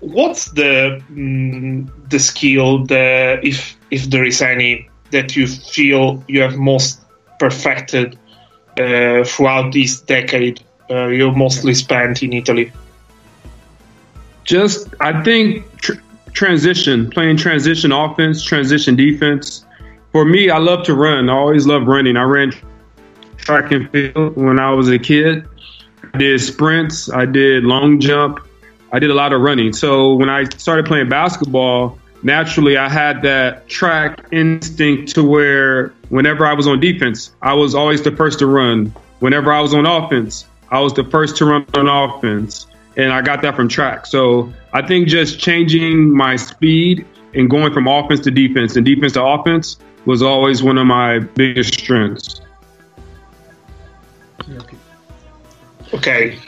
what's 0.00 0.46
the 0.52 1.02
mm, 1.10 1.88
the 2.08 2.18
skill 2.18 2.84
that 2.86 3.44
if 3.44 3.76
if 3.90 4.10
there 4.10 4.24
is 4.24 4.40
any 4.42 4.88
that 5.10 5.36
you 5.36 5.46
feel 5.46 6.22
you 6.28 6.40
have 6.40 6.56
most 6.56 7.00
perfected 7.38 8.18
uh, 8.78 9.24
throughout 9.24 9.72
this 9.72 10.00
decade 10.00 10.62
uh, 10.90 11.08
you 11.08 11.30
mostly 11.32 11.74
spent 11.74 12.22
in 12.22 12.32
Italy? 12.32 12.72
Just 14.44 14.88
I 15.00 15.22
think 15.22 15.64
tr- 15.80 16.00
transition, 16.32 17.10
playing 17.10 17.36
transition 17.36 17.92
offense, 17.92 18.42
transition 18.42 18.96
defense. 18.96 19.64
For 20.12 20.24
me, 20.24 20.50
I 20.50 20.58
love 20.58 20.84
to 20.86 20.94
run. 20.94 21.28
I 21.28 21.34
always 21.34 21.66
love 21.66 21.86
running. 21.86 22.16
I 22.16 22.22
ran 22.22 22.52
track 23.36 23.72
and 23.72 23.90
field 23.90 24.36
when 24.36 24.58
I 24.58 24.70
was 24.72 24.88
a 24.88 24.98
kid. 24.98 25.46
I 26.14 26.18
did 26.18 26.40
sprints. 26.40 27.10
I 27.10 27.26
did 27.26 27.64
long 27.64 28.00
jump. 28.00 28.40
I 28.92 28.98
did 28.98 29.10
a 29.10 29.14
lot 29.14 29.32
of 29.32 29.40
running. 29.40 29.72
So 29.72 30.14
when 30.14 30.28
I 30.28 30.44
started 30.44 30.86
playing 30.86 31.08
basketball, 31.08 31.98
naturally 32.22 32.76
I 32.76 32.88
had 32.88 33.22
that 33.22 33.68
track 33.68 34.26
instinct 34.32 35.14
to 35.14 35.22
where 35.22 35.88
whenever 36.08 36.46
I 36.46 36.54
was 36.54 36.66
on 36.66 36.80
defense, 36.80 37.34
I 37.42 37.54
was 37.54 37.74
always 37.74 38.02
the 38.02 38.12
first 38.12 38.38
to 38.38 38.46
run. 38.46 38.94
Whenever 39.18 39.52
I 39.52 39.60
was 39.60 39.74
on 39.74 39.84
offense, 39.84 40.46
I 40.70 40.80
was 40.80 40.94
the 40.94 41.04
first 41.04 41.36
to 41.38 41.44
run 41.44 41.66
on 41.74 41.88
offense. 41.88 42.66
And 42.98 43.12
I 43.12 43.22
got 43.22 43.42
that 43.42 43.54
from 43.54 43.68
track. 43.68 44.06
So 44.06 44.52
I 44.72 44.82
think 44.82 45.06
just 45.06 45.38
changing 45.38 46.14
my 46.14 46.34
speed 46.36 47.06
and 47.32 47.48
going 47.48 47.72
from 47.72 47.86
offense 47.86 48.20
to 48.20 48.30
defense 48.32 48.76
and 48.76 48.84
defense 48.84 49.12
to 49.12 49.22
offense 49.22 49.78
was 50.04 50.20
always 50.20 50.62
one 50.62 50.78
of 50.78 50.86
my 50.86 51.20
biggest 51.20 51.74
strengths. 51.74 52.40
Ok, 55.90 56.38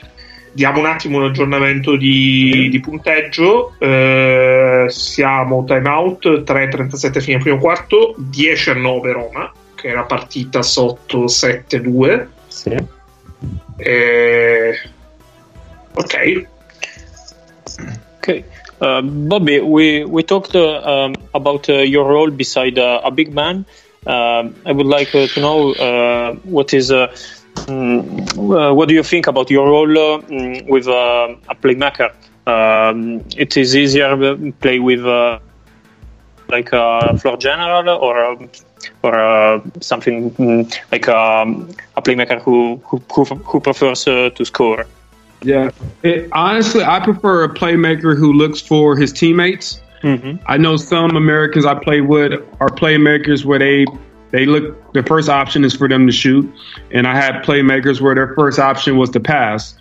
diamo 0.53 0.81
un 0.81 0.87
attimo 0.87 1.19
un 1.19 1.25
aggiornamento 1.25 1.97
di, 1.97 2.69
di 2.69 2.81
punteggio. 2.81 3.75
Eh, 3.79 4.87
siamo 4.89 5.65
time 5.65 5.89
out 5.89 6.27
3.37 6.27 7.21
fine 7.21 7.39
primo 7.39 7.59
quarto, 7.59 8.15
10 8.19 8.71
a 8.71 8.75
9 8.75 9.13
Roma, 9.13 9.53
che 9.75 9.89
era 9.89 10.03
partita 10.03 10.63
sotto 10.63 11.25
7-2. 11.27 12.27
Sì. 12.49 12.77
Eh, 13.77 14.75
ok, 15.97 16.47
Okay. 18.21 18.45
Uh, 18.81 19.03
Bobby, 19.03 19.61
we, 19.61 20.05
we 20.05 20.23
talked 20.23 20.55
uh, 20.55 20.81
um, 20.83 21.15
about 21.35 21.69
uh, 21.69 21.75
your 21.79 22.09
role 22.09 22.31
beside 22.31 22.79
uh, 22.79 23.01
a 23.05 23.11
big 23.11 23.35
man. 23.35 23.65
Um 24.07 24.55
I 24.65 24.73
would 24.73 24.87
like 24.87 25.15
uh, 25.15 25.27
to 25.27 25.41
know 25.41 25.73
uh, 25.75 26.33
what 26.57 26.73
is 26.73 26.91
mm, 26.91 28.03
what 28.79 28.89
do 28.89 28.95
you 28.95 29.03
think 29.03 29.27
about 29.27 29.51
your 29.51 29.69
role 29.69 30.21
mm, 30.23 30.67
with 30.67 30.87
a 30.87 31.55
playmaker? 31.63 32.11
Um, 32.47 33.23
it 33.37 33.59
is 33.59 33.77
easier 33.77 34.17
to 34.17 34.53
play 34.63 34.79
with 34.79 35.05
like 36.49 36.71
a 36.73 37.19
floor 37.19 37.37
general 37.37 37.91
or 37.91 38.17
or 39.03 39.63
something 39.81 40.31
mm, 40.31 40.65
like 40.91 41.07
um, 41.09 41.69
a 41.95 42.01
playmaker 42.01 42.41
who 42.41 42.81
who, 42.87 42.97
who, 43.51 43.61
prefers 43.61 44.05
to 44.05 44.45
score. 44.45 44.87
Yeah. 45.43 45.71
It, 46.03 46.29
honestly, 46.33 46.85
I 46.85 47.01
prefer 47.01 47.45
a 47.45 47.49
playmaker 47.49 48.17
who 48.17 48.33
looks 48.33 48.61
for 48.61 48.97
his 48.97 49.13
teammates. 49.13 49.81
hmm 50.03 50.37
I 50.47 50.57
know 50.57 50.77
some 50.77 51.17
Americans 51.17 51.65
I 51.67 51.75
play 51.75 52.01
with 52.01 52.33
are 52.61 52.69
playmakers 52.69 53.45
where 53.45 53.59
they 53.59 53.87
they 54.31 54.47
look 54.47 54.93
the 54.93 55.03
first 55.03 55.29
option 55.29 55.65
is 55.65 55.75
for 55.75 55.89
them 55.89 56.07
to 56.07 56.13
shoot, 56.13 56.51
and 56.93 57.07
I 57.07 57.17
had 57.17 57.43
playmakers 57.43 58.01
where 58.01 58.15
their 58.15 58.35
first 58.35 58.59
option 58.59 58.97
was 58.97 59.11
to 59.11 59.21
pass. 59.21 59.75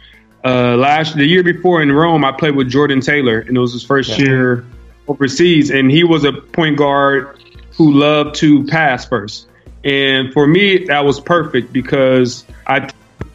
Uh, 0.44 0.76
last 0.78 1.16
the 1.16 1.26
year 1.26 1.44
before 1.44 1.82
in 1.82 1.92
Rome, 1.92 2.24
I 2.24 2.32
played 2.32 2.56
with 2.56 2.70
Jordan 2.70 3.02
Taylor, 3.02 3.40
and 3.40 3.56
it 3.56 3.60
was 3.60 3.74
his 3.74 3.84
first 3.84 4.18
year 4.18 4.66
overseas, 5.08 5.70
and 5.70 5.92
he 5.92 6.04
was 6.04 6.24
a 6.24 6.32
point 6.32 6.78
guard 6.78 7.38
who 7.74 7.92
loved 7.92 8.36
to 8.36 8.64
pass 8.66 9.06
first. 9.06 9.48
And 9.84 10.34
for 10.34 10.48
me, 10.48 10.86
that 10.86 11.06
was 11.06 11.20
perfect 11.20 11.72
because 11.72 12.46
I 12.68 12.90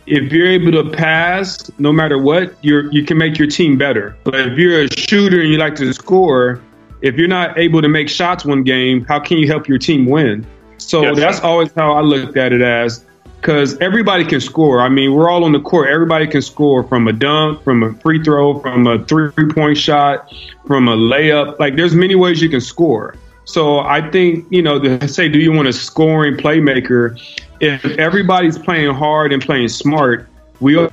if 0.07 0.33
you're 0.33 0.47
able 0.49 0.73
to 0.73 0.91
pass, 0.91 1.71
no 1.79 1.93
matter 1.93 2.19
what, 2.19 2.55
you're 2.63 2.91
you 2.93 3.05
can 3.05 3.19
make 3.19 3.39
your 3.39 3.49
team 3.49 3.79
better. 3.79 4.17
But 4.25 4.35
if 4.35 4.59
you're 4.59 4.83
a 4.83 4.89
shooter 4.89 5.41
and 5.41 5.51
you 5.51 5.59
like 5.59 5.75
to 5.77 5.93
score, 5.93 6.61
if 7.03 7.17
you're 7.17 7.29
not 7.29 7.59
able 7.59 7.83
to 7.83 7.89
make 7.89 8.09
shots 8.09 8.45
one 8.45 8.63
game, 8.63 9.05
how 9.07 9.19
can 9.19 9.39
you 9.39 9.47
help 9.47 9.69
your 9.69 9.79
team 9.79 10.07
win? 10.07 10.47
So 10.79 11.03
Yes. 11.03 11.17
that's 11.19 11.41
always 11.41 11.73
how 11.73 11.93
I 11.95 12.01
looked 12.01 12.37
at 12.37 12.53
it 12.53 12.61
as 12.63 13.05
because 13.41 13.77
everybody 13.79 14.25
can 14.25 14.41
score. 14.41 14.81
I 14.81 14.89
mean, 14.89 15.13
we're 15.13 15.29
all 15.29 15.45
on 15.45 15.53
the 15.53 15.61
court. 15.61 15.91
Everybody 15.91 16.27
can 16.27 16.41
score 16.41 16.83
from 16.83 17.07
a 17.09 17.13
dunk, 17.13 17.63
from 17.63 17.83
a 17.83 17.93
free 18.01 18.23
throw, 18.23 18.59
from 18.61 18.87
a 18.87 19.05
three 19.05 19.31
point 19.53 19.77
shot, 19.77 20.33
from 20.67 20.89
a 20.89 20.97
layup. 20.97 21.59
Like 21.59 21.77
there's 21.77 21.95
many 21.95 22.15
ways 22.15 22.41
you 22.43 22.49
can 22.49 22.61
score. 22.63 23.15
So 23.45 23.81
I 23.81 24.11
think, 24.11 24.47
you 24.51 24.63
know, 24.63 24.79
to 24.79 25.07
say, 25.09 25.29
do 25.29 25.39
you 25.39 25.53
want 25.53 25.69
a 25.69 25.73
scoring 25.73 26.37
playmaker? 26.37 27.21
If 27.61 27.85
everybody's 27.99 28.59
playing 28.59 28.95
hard 28.95 29.33
and 29.33 29.43
playing 29.43 29.69
smart, 29.69 30.29
we 30.61 30.77
all 30.77 30.91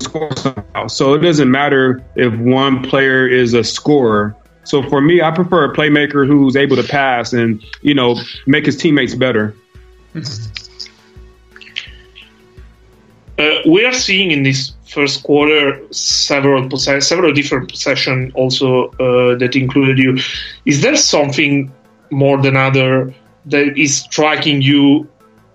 score 0.00 0.34
somehow. 0.36 0.86
So 0.88 1.14
it 1.14 1.20
doesn't 1.20 1.50
matter 1.50 2.02
if 2.16 2.34
one 2.38 2.82
player 2.82 3.26
is 3.26 3.54
a 3.54 3.62
scorer. 3.62 4.36
So 4.64 4.82
for 4.88 5.00
me, 5.00 5.22
I 5.22 5.30
prefer 5.30 5.64
a 5.64 5.74
playmaker 5.74 6.26
who's 6.26 6.56
able 6.56 6.76
to 6.76 6.82
pass 6.82 7.32
and 7.32 7.64
you 7.82 7.94
know 7.94 8.16
make 8.46 8.66
his 8.66 8.76
teammates 8.76 9.14
better. 9.14 9.54
Uh, 13.38 13.60
we 13.66 13.84
are 13.84 13.92
seeing 13.92 14.30
in 14.32 14.42
this 14.42 14.72
first 14.90 15.22
quarter 15.22 15.80
several 15.92 16.68
several 16.76 17.32
different 17.32 17.68
possession 17.70 18.32
also 18.34 18.88
uh, 18.88 19.38
that 19.38 19.54
included 19.54 19.98
you. 19.98 20.18
Is 20.64 20.82
there 20.82 20.96
something 20.96 21.72
more 22.10 22.40
than 22.42 22.56
other 22.56 23.14
that 23.46 23.78
is 23.78 23.98
striking 23.98 24.60
you 24.62 25.08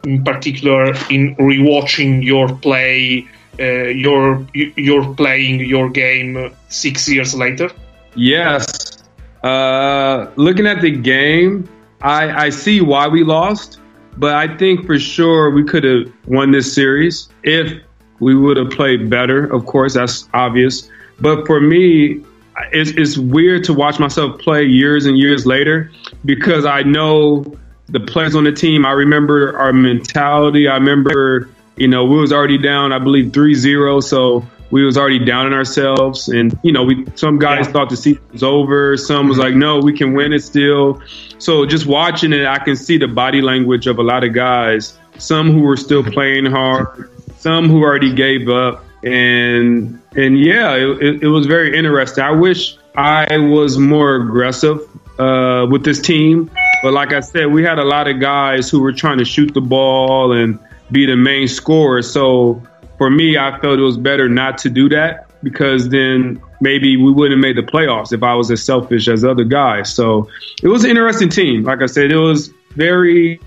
in 0.05 0.23
particular 0.23 0.93
in 1.09 1.35
rewatching 1.35 2.23
your 2.23 2.47
play, 2.57 3.27
uh, 3.59 3.89
your 4.05 4.45
your 4.53 5.13
playing 5.15 5.59
your 5.59 5.89
game 5.89 6.51
six 6.69 7.07
years 7.09 7.35
later? 7.35 7.69
Yes. 8.15 9.03
Uh, 9.43 10.31
looking 10.37 10.65
at 10.65 10.81
the 10.81 10.91
game, 10.91 11.69
I, 12.01 12.45
I 12.45 12.49
see 12.49 12.81
why 12.81 13.07
we 13.07 13.23
lost, 13.23 13.79
but 14.17 14.33
I 14.33 14.57
think 14.57 14.85
for 14.85 14.97
sure 14.97 15.51
we 15.51 15.63
could 15.63 15.83
have 15.83 16.11
won 16.25 16.51
this 16.51 16.73
series 16.73 17.29
if 17.43 17.84
we 18.19 18.35
would 18.35 18.57
have 18.57 18.69
played 18.69 19.09
better. 19.09 19.45
Of 19.45 19.65
course, 19.65 19.93
that's 19.93 20.27
obvious. 20.33 20.89
But 21.19 21.45
for 21.45 21.59
me, 21.61 22.23
it's, 22.71 22.91
it's 22.91 23.17
weird 23.17 23.63
to 23.65 23.73
watch 23.73 23.99
myself 23.99 24.39
play 24.39 24.63
years 24.63 25.05
and 25.05 25.17
years 25.17 25.45
later 25.45 25.91
because 26.23 26.65
I 26.65 26.83
know 26.83 27.57
the 27.87 27.99
players 27.99 28.35
on 28.35 28.45
the 28.45 28.51
team. 28.51 28.85
I 28.85 28.91
remember 28.91 29.57
our 29.57 29.73
mentality. 29.73 30.67
I 30.67 30.75
remember, 30.75 31.49
you 31.75 31.87
know, 31.87 32.05
we 32.05 32.17
was 32.17 32.31
already 32.31 32.57
down, 32.57 32.91
I 32.93 32.99
believe 32.99 33.31
3-0. 33.31 34.03
So 34.03 34.45
we 34.71 34.83
was 34.83 34.97
already 34.97 35.19
down 35.19 35.45
on 35.45 35.53
ourselves. 35.53 36.27
And, 36.29 36.57
you 36.63 36.71
know, 36.71 36.83
we 36.83 37.05
some 37.15 37.37
guys 37.37 37.65
Yeah. 37.65 37.73
thought 37.73 37.89
the 37.89 37.97
season 37.97 38.21
was 38.31 38.43
over. 38.43 38.97
Some 38.97 39.27
was 39.27 39.37
mm-hmm. 39.37 39.45
like, 39.45 39.55
no, 39.55 39.79
we 39.79 39.93
can 39.93 40.13
win 40.13 40.33
it 40.33 40.43
still. 40.43 41.01
So 41.37 41.65
just 41.65 41.85
watching 41.85 42.33
it, 42.33 42.45
I 42.45 42.57
can 42.57 42.75
see 42.75 42.97
the 42.97 43.07
body 43.07 43.41
language 43.41 43.87
of 43.87 43.99
a 43.99 44.03
lot 44.03 44.23
of 44.23 44.33
guys. 44.33 44.97
Some 45.17 45.51
who 45.51 45.61
were 45.61 45.77
still 45.77 46.03
playing 46.03 46.45
hard, 46.45 47.09
some 47.45 47.69
who 47.69 47.83
already 47.83 48.11
gave 48.11 48.49
up. 48.49 48.83
And 49.03 50.01
and 50.15 50.39
yeah, 50.39 50.73
it, 50.73 51.21
it, 51.21 51.27
was 51.27 51.45
very 51.45 51.77
interesting. 51.77 52.23
I 52.23 52.31
wish 52.31 52.75
I 52.95 53.37
was 53.37 53.77
more 53.77 54.15
aggressive 54.15 54.79
uh, 55.19 55.67
with 55.69 55.83
this 55.85 56.01
team. 56.01 56.49
But 56.81 56.93
like 56.93 57.13
I 57.13 57.19
said, 57.19 57.53
we 57.53 57.61
had 57.63 57.77
a 57.77 57.83
lot 57.83 58.07
of 58.07 58.19
guys 58.19 58.67
who 58.71 58.79
were 58.79 58.93
trying 58.93 59.19
to 59.19 59.25
shoot 59.25 59.53
the 59.53 59.61
ball 59.61 60.31
and 60.31 60.57
be 60.91 61.05
the 61.05 61.15
main 61.15 61.47
scorer. 61.47 62.01
So 62.01 62.63
for 62.97 63.11
me, 63.11 63.37
I 63.37 63.59
felt 63.59 63.77
it 63.77 63.83
was 63.83 63.97
better 63.97 64.27
not 64.27 64.57
to 64.59 64.69
do 64.71 64.89
that 64.89 65.29
because 65.43 65.89
then 65.89 66.41
maybe 66.61 66.97
we 66.97 67.11
wouldn't 67.11 67.37
have 67.37 67.41
made 67.41 67.57
the 67.57 67.71
playoffs 67.71 68.11
if 68.11 68.23
I 68.23 68.33
was 68.33 68.49
as 68.49 68.63
selfish 68.63 69.07
as 69.07 69.23
other 69.23 69.43
guys. 69.43 69.93
So 69.93 70.27
it 70.63 70.67
was 70.67 70.83
an 70.83 70.89
interesting 70.89 71.29
team. 71.29 71.63
Like 71.63 71.83
I 71.83 71.85
said, 71.85 72.11
it 72.11 72.17
was 72.17 72.49
very, 72.71 73.39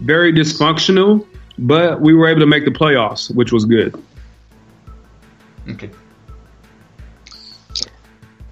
very 0.00 0.32
dysfunctional, 0.32 1.26
but 1.58 2.00
we 2.00 2.14
were 2.14 2.28
able 2.28 2.40
to 2.40 2.46
make 2.46 2.64
the 2.64 2.70
playoffs, 2.70 3.34
which 3.34 3.52
was 3.52 3.64
good. 3.64 3.94
Ok. 5.68 5.90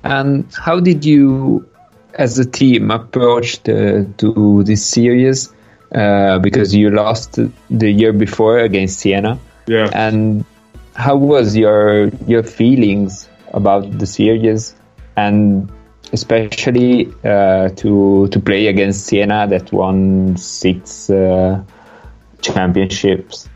And 0.02 0.46
how 0.54 0.80
did 0.80 1.04
you, 1.04 1.66
as 2.14 2.38
a 2.38 2.44
team, 2.44 2.90
approach 2.90 3.62
the, 3.62 4.06
to 4.18 4.62
this 4.64 4.84
series? 4.84 5.52
Uh, 5.94 6.38
because 6.40 6.74
you 6.74 6.90
lost 6.90 7.38
the 7.70 7.90
year 7.90 8.12
before 8.12 8.58
against 8.58 8.98
Siena, 8.98 9.38
Yeah. 9.68 9.88
and 9.94 10.44
how 10.96 11.14
was 11.16 11.56
your 11.56 12.08
your 12.26 12.42
feelings 12.42 13.28
about 13.52 13.98
the 14.00 14.06
series, 14.06 14.74
and 15.16 15.70
especially 16.12 17.06
uh, 17.24 17.68
to 17.76 18.26
to 18.26 18.40
play 18.40 18.66
against 18.66 19.06
Siena 19.06 19.46
that 19.46 19.70
won 19.72 20.36
six 20.36 21.10
uh, 21.10 21.62
championships? 22.44 23.48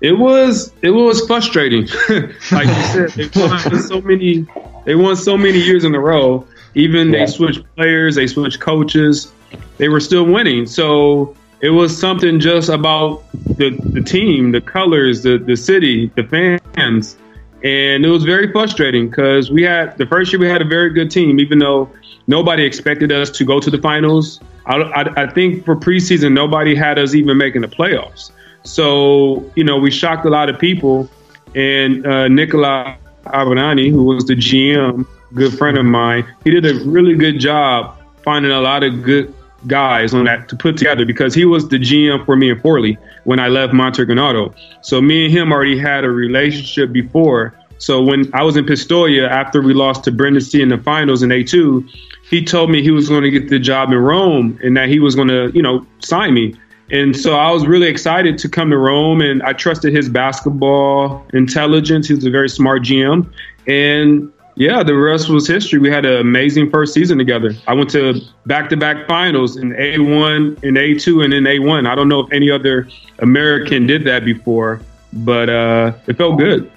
It 0.00 0.12
was 0.12 0.72
it 0.82 0.90
was 0.90 1.26
frustrating. 1.26 1.86
like 2.52 2.66
you 2.68 3.08
said, 3.08 3.10
they 3.10 3.40
won 3.40 3.80
so 3.82 4.00
many 4.04 4.46
they 4.84 4.94
won 4.94 5.16
so 5.16 5.36
many 5.36 5.58
years 5.58 5.84
in 5.84 5.94
a 5.94 6.00
row. 6.00 6.46
Even 6.74 7.12
Yeah. 7.12 7.20
they 7.20 7.26
switched 7.26 7.62
players, 7.76 8.14
they 8.14 8.26
switched 8.26 8.60
coaches, 8.60 9.32
they 9.78 9.88
were 9.88 10.00
still 10.00 10.24
winning. 10.24 10.66
So 10.66 11.34
it 11.60 11.70
was 11.70 11.98
something 11.98 12.38
just 12.38 12.68
about 12.68 13.24
the, 13.56 13.70
the 13.92 14.00
team, 14.00 14.52
the 14.52 14.60
colors, 14.60 15.22
the, 15.22 15.38
the 15.38 15.56
city, 15.56 16.10
the 16.14 16.22
fans. 16.22 17.16
And 17.64 18.04
it 18.04 18.08
was 18.08 18.22
very 18.22 18.52
frustrating 18.52 19.08
because 19.08 19.50
we 19.50 19.64
had 19.64 19.98
the 19.98 20.06
first 20.06 20.32
year 20.32 20.38
we 20.38 20.48
had 20.48 20.62
a 20.62 20.64
very 20.64 20.90
good 20.90 21.10
team, 21.10 21.40
even 21.40 21.58
though 21.58 21.90
nobody 22.28 22.64
expected 22.64 23.10
us 23.10 23.30
to 23.30 23.44
go 23.44 23.58
to 23.58 23.70
the 23.70 23.78
finals. 23.78 24.40
I, 24.66 24.76
I, 24.76 25.22
I 25.24 25.26
think 25.30 25.64
for 25.64 25.74
preseason, 25.74 26.32
nobody 26.32 26.76
had 26.76 26.98
us 26.98 27.14
even 27.14 27.36
making 27.36 27.62
the 27.62 27.68
playoffs. 27.68 28.30
So, 28.62 29.50
you 29.56 29.64
know, 29.64 29.78
we 29.78 29.90
shocked 29.90 30.24
a 30.26 30.30
lot 30.30 30.48
of 30.48 30.58
people. 30.58 31.10
And 31.54 32.06
uh, 32.06 32.28
Nicola 32.28 32.96
Alberani, 33.26 33.90
who 33.90 34.04
was 34.04 34.26
the 34.26 34.34
GM, 34.34 35.06
good 35.34 35.56
friend 35.56 35.76
of 35.78 35.84
mine, 35.84 36.24
he 36.44 36.50
did 36.50 36.66
a 36.66 36.74
really 36.84 37.14
good 37.14 37.40
job 37.40 37.98
finding 38.22 38.52
a 38.52 38.60
lot 38.60 38.84
of 38.84 39.02
good 39.02 39.34
guys 39.66 40.14
on 40.14 40.24
that 40.24 40.48
to 40.48 40.56
put 40.56 40.76
together 40.76 41.04
because 41.04 41.34
he 41.34 41.44
was 41.44 41.68
the 41.68 41.78
GM 41.78 42.24
for 42.24 42.36
me 42.36 42.50
and 42.50 42.62
Forlì 42.62 42.96
when 43.24 43.40
I 43.40 43.48
left 43.48 43.72
Montegranaro. 43.72 44.54
So 44.82 45.00
me 45.00 45.24
and 45.24 45.32
him 45.32 45.52
already 45.52 45.78
had 45.78 46.04
a 46.04 46.10
relationship 46.10 46.92
before. 46.92 47.54
So 47.78 48.02
when 48.02 48.32
I 48.34 48.42
was 48.42 48.56
in 48.56 48.66
Pistoia 48.66 49.28
after 49.28 49.62
we 49.62 49.72
lost 49.72 50.04
to 50.04 50.12
Brindisi 50.12 50.60
in 50.60 50.68
the 50.68 50.78
finals 50.78 51.22
in 51.22 51.30
A2, 51.30 51.88
he 52.30 52.44
told 52.44 52.70
me 52.70 52.82
he 52.82 52.90
was 52.90 53.08
going 53.08 53.22
to 53.22 53.30
get 53.30 53.48
the 53.48 53.58
job 53.58 53.90
in 53.90 53.98
Rome 53.98 54.58
and 54.62 54.76
that 54.76 54.88
he 54.88 55.00
was 55.00 55.14
going 55.14 55.28
to, 55.28 55.50
you 55.54 55.62
know, 55.62 55.86
sign 56.00 56.34
me. 56.34 56.54
And 56.90 57.16
so 57.16 57.34
I 57.34 57.50
was 57.50 57.66
really 57.66 57.88
excited 57.88 58.38
to 58.38 58.48
come 58.48 58.70
to 58.70 58.78
Rome 58.78 59.20
and 59.20 59.42
I 59.42 59.52
trusted 59.52 59.94
his 59.94 60.08
basketball 60.08 61.26
intelligence. 61.32 62.08
He 62.08 62.14
was 62.14 62.24
a 62.24 62.30
very 62.30 62.48
smart 62.48 62.82
GM. 62.82 63.30
And 63.66 64.32
yeah, 64.56 64.82
the 64.82 64.96
rest 64.96 65.28
was 65.28 65.46
history. 65.46 65.78
We 65.78 65.90
had 65.90 66.04
an 66.04 66.20
amazing 66.20 66.70
first 66.70 66.92
season 66.92 67.16
together. 67.16 67.54
I 67.66 67.74
went 67.74 67.90
to 67.90 68.20
back 68.46 68.68
to 68.70 68.76
back 68.76 69.06
finals 69.06 69.56
in 69.56 69.70
A1, 69.70 70.64
in 70.64 70.74
A2, 70.74 71.24
and 71.24 71.32
in 71.32 71.44
A1. 71.44 71.88
I 71.88 71.94
don't 71.94 72.08
know 72.08 72.20
if 72.20 72.32
any 72.32 72.50
other 72.50 72.88
American 73.20 73.86
did 73.86 74.04
that 74.04 74.24
before, 74.24 74.80
but 75.12 75.48
uh, 75.48 75.92
it 76.06 76.16
felt 76.16 76.38
good. 76.38 76.70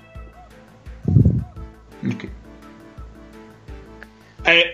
Ok. 2.05 2.29
I, 4.45 4.73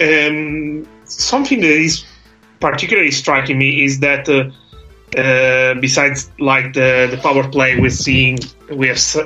um, 0.00 0.86
something 1.04 1.60
that 1.60 1.70
is 1.70 2.04
particularly 2.60 3.10
striking 3.10 3.58
me 3.58 3.84
is 3.84 4.00
that 4.00 4.28
uh, 4.28 4.50
uh, 5.18 5.74
besides 5.80 6.30
like 6.38 6.72
the, 6.74 7.08
the 7.10 7.18
power 7.22 7.46
play 7.48 7.78
we're 7.78 7.90
seeing, 7.90 8.38
we 8.72 8.88
have 8.88 8.96
s- 8.96 9.16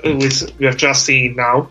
we 0.59 0.67
have 0.67 0.77
just 0.77 1.05
seen 1.05 1.37
now 1.37 1.69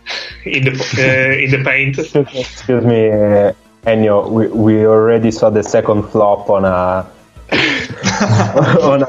in 0.44 0.64
the 0.64 0.72
uh, 0.98 1.38
in 1.44 1.50
the 1.50 1.62
paint. 1.64 1.98
Excuse 2.34 2.84
me, 2.84 3.10
uh, 3.10 3.52
Ennio. 3.84 4.30
We, 4.30 4.48
we 4.48 4.86
already 4.86 5.30
saw 5.30 5.50
the 5.50 5.62
second 5.62 6.02
flop 6.04 6.50
on 6.50 6.64
a 6.64 7.06
on 8.82 9.02
a 9.02 9.06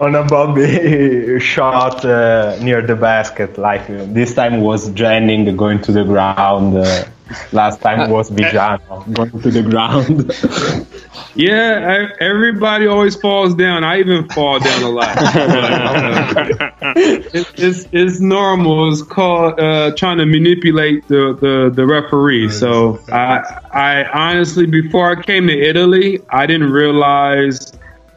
on 0.00 0.14
a 0.14 0.24
Bobby 0.24 1.38
shot 1.40 2.04
uh, 2.04 2.58
near 2.60 2.82
the 2.82 2.96
basket. 2.96 3.58
Like 3.58 3.88
uh, 3.90 4.06
this 4.08 4.34
time 4.34 4.60
was 4.60 4.90
Jennings 4.90 5.56
going 5.56 5.80
to 5.82 5.92
the 5.92 6.04
ground. 6.04 6.76
Uh, 6.76 7.04
last 7.52 7.80
time 7.80 8.10
was 8.10 8.30
Viggiano 8.30 9.12
going 9.12 9.30
to 9.42 9.50
the 9.50 9.62
ground. 9.62 10.32
Yeah, 11.36 12.08
I, 12.20 12.24
everybody 12.24 12.86
always 12.86 13.16
falls 13.16 13.54
down. 13.54 13.82
I 13.82 13.98
even 13.98 14.28
fall 14.28 14.60
down 14.60 14.82
a 14.82 14.88
lot. 14.88 15.16
it's, 16.96 17.52
it's, 17.56 17.88
it's 17.90 18.20
normal. 18.20 18.92
It's 18.92 19.02
called 19.02 19.58
uh, 19.58 19.92
trying 19.96 20.18
to 20.18 20.26
manipulate 20.26 21.08
the, 21.08 21.36
the, 21.40 21.72
the 21.74 21.86
referee. 21.86 22.50
So 22.50 23.00
I, 23.10 23.42
I 23.72 24.04
honestly, 24.04 24.66
before 24.66 25.10
I 25.10 25.22
came 25.22 25.48
to 25.48 25.60
Italy, 25.60 26.20
I 26.30 26.46
didn't 26.46 26.70
realize 26.70 27.72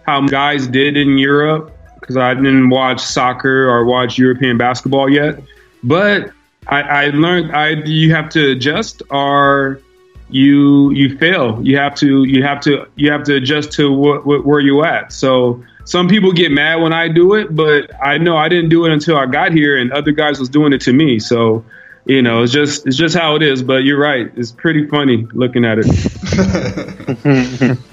how 0.08 0.22
guys 0.22 0.66
did 0.68 0.96
in 0.98 1.18
Europe 1.18 1.72
because 2.00 2.16
I 2.16 2.34
didn't 2.34 2.70
watch 2.70 3.02
soccer 3.02 3.70
or 3.70 3.84
watch 3.84 4.18
European 4.18 4.58
basketball 4.58 5.10
yet. 5.10 5.44
But 5.84 6.32
I, 6.68 6.82
I 6.82 7.08
learned 7.10 7.54
I 7.54 7.72
you 7.84 8.14
have 8.14 8.30
to 8.30 8.52
adjust 8.52 9.04
or 9.10 9.82
you 10.30 10.92
you 10.92 11.18
fail. 11.18 11.62
You 11.62 11.78
have 11.78 11.94
to 11.96 12.24
you 12.24 12.42
have 12.42 12.62
to 12.62 12.88
you 12.96 13.12
have 13.12 13.24
to 13.24 13.36
adjust 13.36 13.74
to 13.74 13.92
what, 13.92 14.26
what, 14.26 14.46
where 14.46 14.62
you 14.62 14.86
at. 14.86 15.12
So 15.12 15.62
some 15.84 16.08
people 16.08 16.32
get 16.32 16.52
mad 16.52 16.82
when 16.82 16.94
I 16.94 17.10
do 17.10 17.34
it, 17.34 17.54
but 17.54 17.92
I 18.02 18.18
know 18.18 18.38
I 18.38 18.48
didn't 18.48 18.70
do 18.70 18.86
it 18.86 18.94
until 18.94 19.18
I 19.18 19.26
got 19.26 19.52
here, 19.52 19.78
and 19.78 19.92
other 19.92 20.12
guys 20.12 20.40
was 20.40 20.50
doing 20.50 20.72
it 20.72 20.82
to 20.82 20.94
me. 20.94 21.20
So 21.20 21.66
you 22.06 22.22
know, 22.22 22.44
it's 22.44 22.54
just 22.54 22.88
it's 22.88 22.96
just 22.96 23.16
how 23.16 23.36
it 23.36 23.42
is. 23.42 23.62
But 23.62 23.84
you're 23.84 24.00
right; 24.00 24.32
it's 24.38 24.54
pretty 24.54 24.88
funny 24.88 25.28
looking 25.34 25.66
at 25.66 25.80
it. 25.82 25.88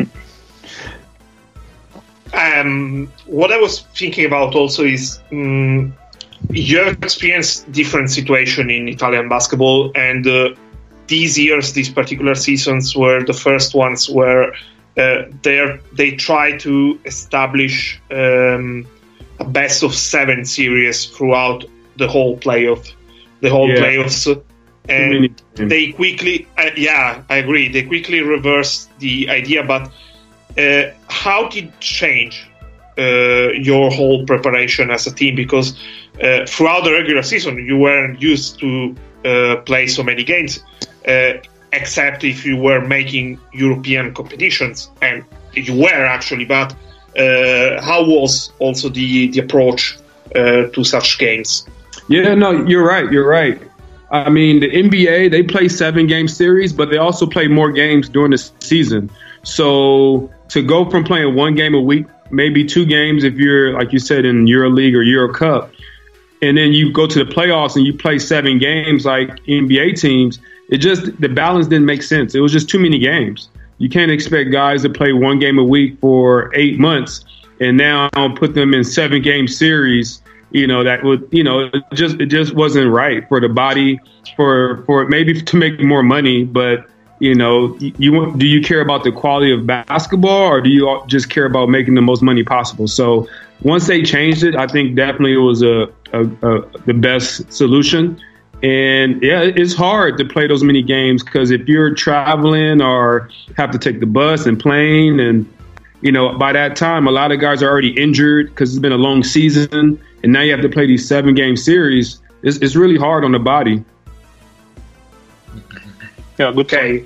Um, 2.35 3.12
what 3.27 3.53
I 3.53 3.59
was 3.59 3.81
thinking 3.94 4.27
about 4.27 4.55
also 4.55 4.85
is 4.85 5.20
um, 5.31 5.94
you 6.51 6.79
have 6.79 6.94
experienced 7.03 7.70
different 7.73 8.11
situation 8.11 8.70
in 8.70 8.88
Italian 8.88 9.29
basketball, 9.29 9.92
and 9.94 10.27
uh, 10.27 10.51
these 11.07 11.38
years, 11.38 11.73
these 11.73 11.88
particular 11.88 12.35
seasons, 12.35 12.97
were 12.97 13.25
the 13.25 13.33
first 13.33 13.75
ones 13.75 14.11
where 14.11 14.53
uh, 14.97 15.23
they 15.42 15.79
they 15.92 16.12
try 16.12 16.57
to 16.59 16.99
establish 17.05 18.01
um, 18.11 18.87
a 19.38 19.44
best 19.44 19.83
of 19.83 19.94
seven 19.94 20.44
series 20.44 21.07
throughout 21.07 21.64
the 21.97 22.09
whole 22.09 22.37
playoff, 22.38 22.92
the 23.40 23.51
whole 23.51 23.68
Yeah. 23.68 23.77
playoffs, 23.77 24.42
and 24.88 25.40
they 25.55 25.92
quickly, 25.92 26.47
uh, 26.59 26.70
yeah, 26.77 27.23
I 27.31 27.37
agree. 27.37 27.68
They 27.68 27.83
quickly 27.83 28.20
reversed 28.23 28.90
the 28.99 29.31
idea, 29.31 29.62
but 29.62 29.90
uh, 30.59 30.90
how 31.09 31.49
did 31.49 31.79
change 31.81 32.47
uh, 32.97 33.49
your 33.53 33.90
whole 33.90 34.25
preparation 34.25 34.90
as 34.90 35.07
a 35.07 35.14
team? 35.14 35.35
Because 35.35 35.79
uh, 36.23 36.47
throughout 36.47 36.85
the 36.85 36.93
regular 36.93 37.23
season, 37.23 37.64
you 37.67 37.77
weren't 37.77 38.21
used 38.21 38.59
to 38.61 38.95
uh, 39.25 39.57
play 39.67 39.87
so 39.87 40.03
many 40.03 40.23
games, 40.23 40.62
uh, 41.09 41.33
except 41.73 42.25
if 42.25 42.45
you 42.45 42.57
were 42.57 42.81
making 42.81 43.38
European 43.53 44.14
competitions, 44.14 44.90
and 45.03 45.25
you 45.55 45.75
were 45.75 46.05
actually. 46.05 46.45
But 46.45 46.73
uh, 47.19 47.83
how 47.83 48.05
was 48.05 48.53
also 48.59 48.88
the 48.88 49.29
the 49.29 49.40
approach 49.40 49.99
to 50.35 50.85
such 50.85 51.19
games? 51.19 51.67
Yeah, 52.09 52.35
no, 52.35 52.67
you're 52.67 52.87
right. 52.87 53.11
You're 53.11 53.29
right. 53.29 53.61
I 54.11 54.31
mean, 54.31 54.61
the 54.61 54.71
NBA 54.71 55.31
they 55.31 55.43
play 55.43 55.69
seven 55.69 56.07
game 56.07 56.29
series, 56.29 56.73
but 56.73 56.90
they 56.90 56.99
also 56.99 57.27
play 57.27 57.49
more 57.49 57.73
games 57.73 58.09
during 58.09 58.31
the 58.31 58.38
season. 58.38 59.11
So 59.45 60.31
to 60.49 60.63
go 60.63 60.89
from 60.91 61.05
playing 61.05 61.35
one 61.35 61.55
game 61.55 61.75
a 61.75 61.81
week, 61.81 62.07
maybe 62.31 62.65
two 62.65 62.85
games 62.85 63.25
if 63.25 63.35
you're 63.35 63.73
like 63.73 63.93
you 63.93 63.99
said 63.99 64.25
in 64.25 64.47
Euro 64.47 64.71
League 64.71 64.95
or 64.95 65.03
Euro 65.03 65.33
Cup, 65.33 65.71
and 66.43 66.59
then 66.59 66.73
you 66.73 66.93
go 66.93 67.07
to 67.07 67.25
the 67.25 67.31
playoffs 67.31 67.77
and 67.77 67.87
you 67.87 67.95
play 67.95 68.19
seven 68.19 68.59
games 68.59 69.07
like 69.07 69.29
NBA 69.45 70.01
teams, 70.01 70.39
it 70.71 70.79
just 70.79 71.21
the 71.21 71.29
balance 71.29 71.67
didn't 71.67 71.87
make 71.87 72.03
sense. 72.03 72.35
It 72.35 72.41
was 72.41 72.53
just 72.53 72.69
too 72.69 72.79
many 72.79 72.99
games. 72.99 73.49
You 73.79 73.89
can't 73.89 74.11
expect 74.11 74.51
guys 74.51 74.83
to 74.83 74.89
play 74.89 75.13
one 75.13 75.39
game 75.39 75.59
a 75.59 75.65
week 75.65 75.99
for 76.01 76.55
eight 76.55 76.79
months 76.79 77.25
and 77.61 77.77
now 77.77 78.09
put 78.37 78.55
them 78.55 78.75
in 78.75 78.85
seven 78.85 79.23
game 79.23 79.49
series. 79.49 80.23
You 80.51 80.67
know 80.67 80.85
that 80.85 81.03
would 81.03 81.29
you 81.33 81.43
know 81.43 81.71
it 81.73 81.83
just 81.93 82.21
it 82.21 82.27
just 82.27 82.55
wasn't 82.55 82.91
right 82.91 83.29
for 83.29 83.41
the 83.41 83.49
body 83.49 83.99
for 84.37 84.85
for 84.85 85.07
maybe 85.09 85.41
to 85.41 85.57
make 85.57 85.81
more 85.81 86.03
money, 86.03 86.45
but 86.45 86.87
you 87.25 87.35
know 87.35 87.77
you, 87.79 87.93
you 87.99 88.37
do 88.37 88.47
you 88.47 88.61
care 88.61 88.81
about 88.81 89.03
the 89.03 89.11
quality 89.11 89.51
of 89.53 89.67
basketball 89.67 90.47
or 90.47 90.61
do 90.61 90.69
you 90.69 91.03
just 91.07 91.31
care 91.31 91.47
about 91.47 91.69
making 91.69 91.95
the 91.95 92.03
most 92.03 92.23
money 92.23 92.45
possible? 92.45 92.87
So 92.87 93.27
once 93.63 93.87
they 93.87 94.03
changed 94.03 94.45
it, 94.45 94.55
I 94.55 94.67
think 94.67 94.95
definitely 94.95 95.33
it 95.33 95.39
was 95.39 95.63
a, 95.63 95.89
a, 96.13 96.21
a 96.23 96.79
the 96.85 96.93
best 96.93 97.53
solution. 97.53 98.21
And 98.63 99.23
yeah, 99.23 99.43
it's 99.43 99.75
hard 99.75 100.19
to 100.19 100.25
play 100.25 100.47
those 100.47 100.63
many 100.63 100.83
games 100.83 101.23
because 101.23 101.51
if 101.51 101.69
you're 101.69 101.95
traveling 101.95 102.81
or 102.81 103.31
have 103.57 103.71
to 103.73 103.79
take 103.79 104.01
the 104.01 104.07
bus 104.07 104.47
and 104.47 104.59
plane, 104.61 105.21
and 105.21 105.51
you 106.03 106.13
know 106.13 106.37
by 106.39 106.53
that 106.53 106.77
time 106.77 107.07
a 107.07 107.11
lot 107.11 107.33
of 107.33 107.41
guys 107.41 107.63
are 107.63 107.71
already 107.71 107.91
injured 107.91 108.51
because 108.51 108.71
it's 108.71 108.81
been 108.81 108.93
a 108.93 108.99
long 108.99 109.23
season, 109.23 110.01
and 110.23 110.33
now 110.33 110.43
you 110.43 110.51
have 110.53 110.63
to 110.63 110.69
play 110.69 110.87
these 110.87 111.07
seven 111.07 111.35
game 111.35 111.57
series. 111.57 112.21
It's, 112.43 112.59
it's 112.59 112.77
really 112.77 112.99
hard 112.99 113.25
on 113.25 113.33
the 113.33 113.39
body. 113.39 113.83
Yeah, 116.39 116.51
good 116.53 116.67
Ok, 116.67 117.05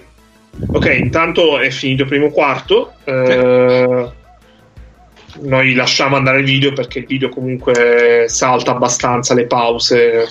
ok, 0.67 0.87
intanto 0.99 1.59
è 1.59 1.71
finito 1.71 2.03
il 2.03 2.09
primo 2.09 2.31
quarto. 2.31 2.95
eh, 3.05 4.11
noi 5.41 5.75
lasciamo 5.75 6.17
andare 6.17 6.41
il 6.41 6.45
video 6.45 6.73
perché 6.73 7.01
il 7.01 7.07
video 7.07 7.29
comunque 7.29 8.25
salta 8.29 8.73
abbastanza 8.73 9.35
le 9.35 9.47
pause. 9.47 10.27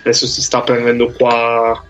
Adesso 0.00 0.26
si 0.26 0.42
sta 0.42 0.60
prendendo 0.62 1.12
qua 1.12 1.82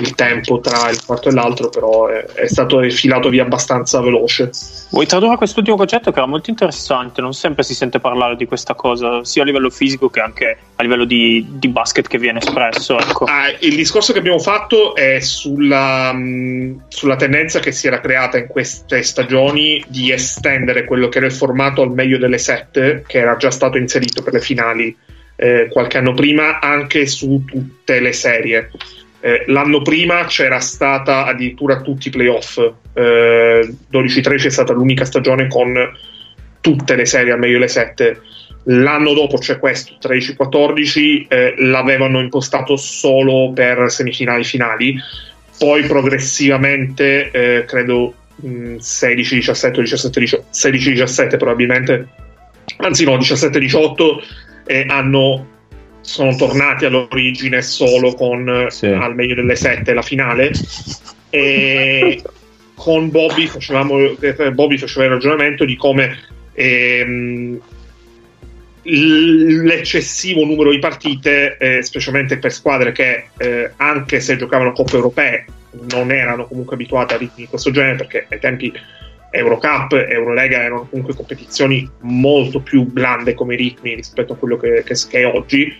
il 0.00 0.14
tempo 0.14 0.60
tra 0.60 0.88
il 0.88 1.04
quarto 1.04 1.28
e 1.28 1.32
l'altro, 1.32 1.68
però 1.68 2.06
è, 2.06 2.24
è 2.24 2.46
stato 2.46 2.80
filato 2.90 3.28
via 3.28 3.42
abbastanza 3.42 4.00
veloce. 4.00 4.50
Vuoi 4.90 5.06
tradurre 5.06 5.36
quest'ultimo 5.36 5.76
concetto 5.76 6.10
che 6.10 6.18
era 6.18 6.26
molto 6.26 6.50
interessante? 6.50 7.20
Non 7.20 7.34
sempre 7.34 7.62
si 7.62 7.74
sente 7.74 8.00
parlare 8.00 8.36
di 8.36 8.46
questa 8.46 8.74
cosa, 8.74 9.24
sia 9.24 9.42
a 9.42 9.44
livello 9.44 9.70
fisico 9.70 10.08
che 10.08 10.20
anche 10.20 10.56
a 10.76 10.82
livello 10.82 11.04
di, 11.04 11.44
di 11.48 11.68
basket 11.68 12.08
che 12.08 12.18
viene 12.18 12.38
espresso. 12.38 12.98
Ecco. 12.98 13.24
Ah, 13.24 13.50
il 13.60 13.74
discorso 13.74 14.12
che 14.12 14.18
abbiamo 14.18 14.38
fatto 14.38 14.94
è 14.94 15.20
sulla, 15.20 16.12
mh, 16.12 16.84
sulla 16.88 17.16
tendenza 17.16 17.60
che 17.60 17.72
si 17.72 17.86
era 17.86 18.00
creata 18.00 18.38
in 18.38 18.46
queste 18.46 19.02
stagioni 19.02 19.82
di 19.88 20.10
estendere 20.12 20.84
quello 20.84 21.08
che 21.08 21.18
era 21.18 21.26
il 21.26 21.32
formato 21.32 21.82
al 21.82 21.92
meglio 21.92 22.18
delle 22.18 22.38
sette, 22.38 23.04
che 23.06 23.18
era 23.18 23.36
già 23.36 23.50
stato 23.50 23.78
inserito 23.78 24.22
per 24.22 24.32
le 24.32 24.40
finali 24.40 24.96
eh, 25.36 25.68
qualche 25.70 25.98
anno 25.98 26.12
prima, 26.12 26.60
anche 26.60 27.06
su 27.06 27.44
tutte 27.44 28.00
le 28.00 28.12
serie. 28.12 28.70
Eh, 29.24 29.44
l'anno 29.46 29.82
prima 29.82 30.24
c'era 30.24 30.58
stata 30.58 31.26
addirittura 31.26 31.80
tutti 31.80 32.08
i 32.08 32.10
playoff, 32.10 32.58
eh, 32.92 33.72
12-13 33.88 34.46
è 34.46 34.50
stata 34.50 34.72
l'unica 34.72 35.04
stagione 35.04 35.46
con 35.46 35.72
tutte 36.60 36.96
le 36.96 37.06
serie 37.06 37.32
al 37.32 37.38
meglio 37.38 37.54
delle 37.54 37.68
sette. 37.68 38.20
L'anno 38.64 39.14
dopo 39.14 39.38
c'è 39.38 39.60
questo, 39.60 39.94
13-14, 40.02 41.26
eh, 41.28 41.54
l'avevano 41.58 42.20
impostato 42.20 42.76
solo 42.76 43.52
per 43.52 43.90
semifinali 43.92 44.42
finali, 44.42 44.96
poi 45.56 45.84
progressivamente, 45.84 47.30
eh, 47.30 47.64
credo 47.64 48.14
mh, 48.36 48.74
16-17, 48.76 50.42
16-17 50.50 51.36
probabilmente, 51.36 52.08
anzi 52.78 53.04
no, 53.04 53.16
17-18, 53.16 54.22
eh, 54.66 54.84
hanno, 54.88 55.46
sono 56.02 56.34
tornati 56.36 56.84
all'origine 56.84 57.62
solo 57.62 58.12
con 58.14 58.48
eh, 58.48 58.70
Sì. 58.70 58.86
al 58.86 59.14
meglio 59.14 59.34
delle 59.34 59.56
sette 59.56 59.94
la 59.94 60.02
finale. 60.02 60.50
E 61.30 62.22
con 62.74 63.10
Bobby 63.10 63.46
facevamo 63.46 63.98
eh, 64.20 64.52
Bobby 64.52 64.76
faceva 64.76 65.04
il 65.06 65.10
ragionamento 65.12 65.64
di 65.64 65.76
come 65.76 66.18
ehm, 66.52 67.60
l'eccessivo 68.84 70.44
numero 70.44 70.70
di 70.70 70.78
partite, 70.78 71.56
eh, 71.56 71.82
specialmente 71.82 72.38
per 72.38 72.52
squadre 72.52 72.92
che 72.92 73.26
eh, 73.38 73.70
anche 73.76 74.20
se 74.20 74.36
giocavano 74.36 74.72
coppe 74.72 74.96
europee 74.96 75.44
non 75.92 76.10
erano 76.10 76.46
comunque 76.46 76.74
abituate 76.74 77.14
a 77.14 77.18
ritmi 77.18 77.44
di 77.44 77.46
questo 77.46 77.70
genere 77.70 77.96
perché 77.96 78.26
ai 78.28 78.38
tempi 78.40 78.72
Eurocup, 79.30 79.92
Eurolega 79.92 80.60
erano 80.62 80.86
comunque 80.90 81.14
competizioni 81.14 81.88
molto 82.00 82.60
più 82.60 82.82
blande 82.84 83.32
come 83.34 83.56
ritmi 83.56 83.94
rispetto 83.94 84.34
a 84.34 84.36
quello 84.36 84.58
che, 84.58 84.82
che- 84.84 84.94
che 85.08 85.20
è 85.20 85.26
oggi 85.26 85.74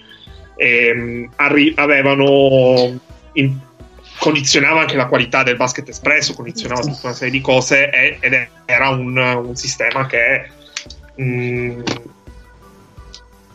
ehm, 0.57 1.31
arri- 1.37 1.73
avevano 1.77 2.99
in- 3.35 3.59
condizionava 4.19 4.81
anche 4.81 4.97
la 4.97 5.07
qualità 5.07 5.43
del 5.43 5.57
basket 5.57 5.89
espresso, 5.89 6.35
condizionava 6.35 6.81
tutta 6.81 7.01
una 7.05 7.15
serie 7.15 7.33
di 7.33 7.41
cose 7.41 7.91
e- 7.91 8.19
ed 8.21 8.49
era 8.67 8.89
un, 8.91 9.17
un 9.17 9.57
sistema 9.57 10.07
che 10.07 10.49
mh, 11.17 11.83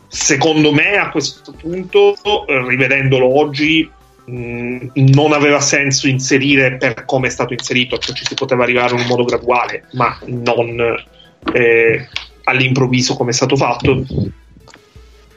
secondo 0.08 0.74
me 0.74 0.98
a 0.98 1.10
questo 1.10 1.54
punto, 1.54 2.16
eh, 2.48 2.68
rivedendolo 2.68 3.38
oggi, 3.38 3.90
mh, 4.26 4.88
non 4.96 5.32
aveva 5.32 5.60
senso 5.60 6.08
inserire 6.08 6.78
per 6.78 7.06
come 7.06 7.28
è 7.28 7.30
stato 7.30 7.54
inserito, 7.54 7.98
cioè 7.98 8.16
ci 8.16 8.26
si 8.26 8.34
poteva 8.34 8.64
arrivare 8.64 8.96
in 8.96 9.02
un 9.02 9.08
modo 9.08 9.24
graduale, 9.24 9.86
ma 9.94 10.18
non 10.26 10.80
eh, 11.54 12.08
all'improvviso 12.44 13.16
come 13.16 13.30
è 13.30 13.34
stato 13.34 13.56
fatto. 13.56 14.04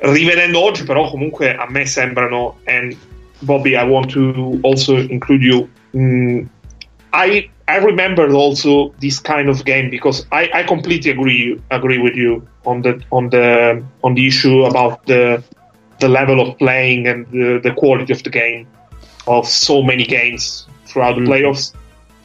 Rivedendo 0.03 0.61
oggi, 0.63 0.85
però, 0.85 1.11
comunque 1.11 1.55
a 1.55 1.67
me 1.69 1.85
sembrano, 1.85 2.57
and 2.67 2.97
Bobby, 3.41 3.77
I 3.77 3.85
want 3.85 4.11
to 4.13 4.59
also 4.63 4.97
include 4.97 5.43
you. 5.43 5.69
mm, 5.93 6.47
I 7.13 7.51
I 7.69 7.79
remembered 7.79 8.33
also 8.33 8.93
this 9.01 9.21
kind 9.21 9.49
of 9.49 9.65
game 9.65 9.91
because 9.91 10.27
I, 10.33 10.51
I 10.53 10.63
completely 10.65 11.11
agree 11.11 11.61
agree 11.71 11.99
with 11.99 12.17
you 12.17 12.47
on 12.65 12.83
the 12.83 13.01
on 13.11 13.31
the 13.31 13.83
on 14.03 14.15
the 14.15 14.27
issue 14.27 14.65
about 14.65 15.07
the 15.07 15.43
the 15.99 16.09
level 16.09 16.41
of 16.41 16.57
playing 16.59 17.07
and 17.07 17.27
the, 17.31 17.61
the 17.63 17.73
quality 17.73 18.13
of 18.13 18.23
the 18.23 18.31
game 18.31 18.67
of 19.27 19.47
so 19.47 19.83
many 19.83 20.05
games 20.05 20.67
throughout 20.87 21.17
the 21.17 21.23
playoffs. 21.23 21.75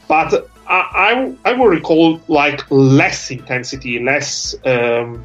But 0.08 0.48
I, 0.66 1.34
I 1.44 1.50
I 1.50 1.52
will 1.52 1.68
recall 1.68 2.20
like 2.28 2.64
less 2.70 3.30
intensity, 3.30 4.02
less 4.02 4.54
um, 4.64 5.22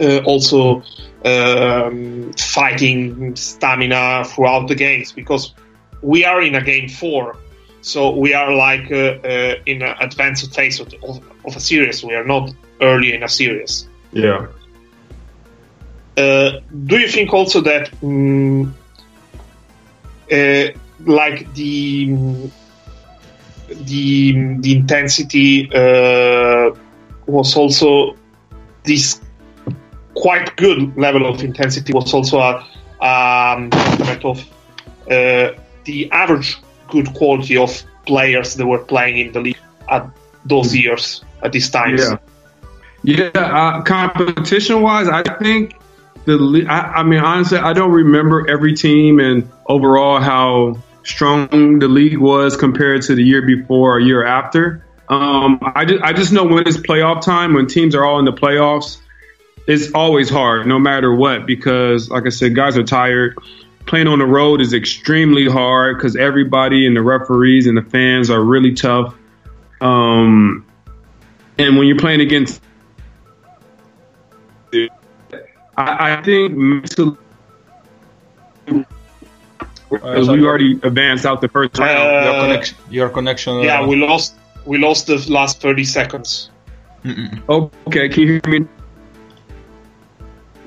uh, 0.00 0.18
also 0.24 0.82
um, 1.24 2.32
fighting 2.34 3.34
stamina 3.36 4.24
throughout 4.24 4.68
the 4.68 4.74
games 4.74 5.12
because 5.12 5.54
we 6.02 6.24
are 6.24 6.40
in 6.42 6.54
a 6.54 6.62
game 6.62 6.88
four, 6.88 7.36
so 7.80 8.10
we 8.10 8.34
are 8.34 8.52
like 8.54 8.90
uh, 8.92 9.18
uh, 9.24 9.54
in 9.66 9.82
an 9.82 9.96
advanced 10.00 10.54
phase 10.54 10.80
of, 10.80 10.92
of, 11.02 11.20
of 11.44 11.56
a 11.56 11.60
series. 11.60 12.04
We 12.04 12.14
are 12.14 12.24
not 12.24 12.52
early 12.80 13.12
in 13.14 13.22
a 13.22 13.28
series. 13.28 13.88
Yeah. 14.12 14.46
Uh, 16.16 16.60
do 16.86 16.98
you 16.98 17.08
think 17.08 17.32
also 17.32 17.60
that, 17.60 17.92
uh, 20.32 20.78
like 21.06 21.54
the 21.54 22.50
the 23.68 24.56
the 24.60 24.72
intensity 24.72 25.70
uh, 25.72 26.70
was 27.26 27.56
also 27.56 28.16
this 28.84 29.20
quite 30.20 30.56
good 30.56 30.96
level 30.96 31.26
of 31.26 31.42
intensity 31.42 31.92
was 31.92 32.12
also 32.12 32.38
a 32.38 32.66
um, 33.00 33.70
of 34.24 34.40
uh, 35.10 35.52
the 35.84 36.08
average 36.10 36.58
good 36.88 37.12
quality 37.14 37.56
of 37.56 37.82
players 38.06 38.54
that 38.54 38.66
were 38.66 38.78
playing 38.78 39.18
in 39.18 39.32
the 39.32 39.40
league 39.40 39.58
at 39.88 40.08
those 40.44 40.74
years, 40.74 41.24
at 41.42 41.52
these 41.52 41.70
times. 41.70 42.00
Yeah. 42.00 42.18
Yeah, 43.04 43.30
uh, 43.34 43.82
competition 43.82 44.82
wise, 44.82 45.08
I 45.08 45.22
think 45.38 45.74
the. 46.24 46.66
I, 46.68 47.00
I 47.00 47.02
mean, 47.04 47.20
honestly, 47.20 47.58
I 47.58 47.72
don't 47.72 47.92
remember 47.92 48.50
every 48.50 48.74
team 48.74 49.20
and 49.20 49.48
overall 49.66 50.20
how 50.20 50.82
strong 51.04 51.78
the 51.78 51.86
league 51.86 52.18
was 52.18 52.56
compared 52.56 53.02
to 53.02 53.14
the 53.14 53.22
year 53.22 53.46
before 53.46 53.96
or 53.96 54.00
year 54.00 54.26
after. 54.26 54.84
Um, 55.08 55.60
I 55.62 55.84
just, 55.84 56.02
I 56.02 56.12
just 56.12 56.32
know 56.32 56.44
when 56.44 56.66
it's 56.66 56.76
playoff 56.76 57.22
time, 57.22 57.54
when 57.54 57.68
teams 57.68 57.94
are 57.94 58.04
all 58.04 58.18
in 58.18 58.24
the 58.24 58.32
playoffs, 58.32 58.98
it's 59.68 59.92
always 59.92 60.30
hard, 60.30 60.66
no 60.66 60.78
matter 60.78 61.14
what, 61.14 61.46
because 61.46 62.10
like 62.10 62.26
I 62.26 62.30
said, 62.30 62.54
guys 62.54 62.76
are 62.76 62.82
tired. 62.82 63.36
Playing 63.86 64.08
on 64.08 64.18
the 64.18 64.26
road 64.26 64.60
is 64.60 64.72
extremely 64.72 65.46
hard 65.46 65.96
because 65.96 66.16
everybody 66.16 66.86
and 66.86 66.96
the 66.96 67.02
referees 67.02 67.66
and 67.66 67.76
the 67.76 67.82
fans 67.82 68.30
are 68.30 68.42
really 68.42 68.74
tough. 68.74 69.14
Um, 69.80 70.66
and 71.58 71.76
when 71.76 71.86
you're 71.86 71.98
playing 71.98 72.20
against 72.20 72.62
I, 75.78 76.18
I 76.18 76.22
think 76.22 76.56
mentally, 76.56 77.16
because 79.90 80.28
we 80.28 80.44
already 80.44 80.72
advanced 80.82 81.24
out 81.24 81.40
the 81.40 81.48
first 81.48 81.78
round. 81.78 81.98
Uh, 81.98 82.30
your, 82.30 82.42
connection, 82.42 82.76
your 82.90 83.08
connection. 83.08 83.60
Yeah, 83.60 83.80
uh, 83.80 83.86
we 83.86 83.96
lost 83.96 84.34
we 84.66 84.78
lost 84.78 85.06
the 85.06 85.24
last 85.30 85.60
30 85.60 85.84
seconds. 85.84 86.50
Oh, 87.48 87.70
okay, 87.86 88.08
can 88.08 88.22
you 88.22 88.40
hear 88.44 88.60
me? 88.60 88.68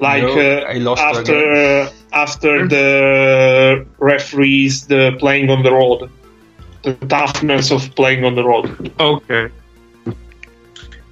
Like 0.02 0.24
No, 0.24 0.34
uh, 0.34 0.66
I 0.68 0.74
lost 0.74 1.02
after 1.02 1.54
uh, 1.54 1.92
after 2.12 2.68
the 2.68 3.86
referees, 4.00 4.88
the 4.88 5.16
playing 5.20 5.52
on 5.52 5.62
the 5.62 5.72
road, 5.72 6.10
the 6.82 6.96
toughness 7.08 7.72
of 7.72 7.94
playing 7.96 8.26
on 8.26 8.36
the 8.36 8.44
road. 8.44 8.92
Okay. 9.00 9.52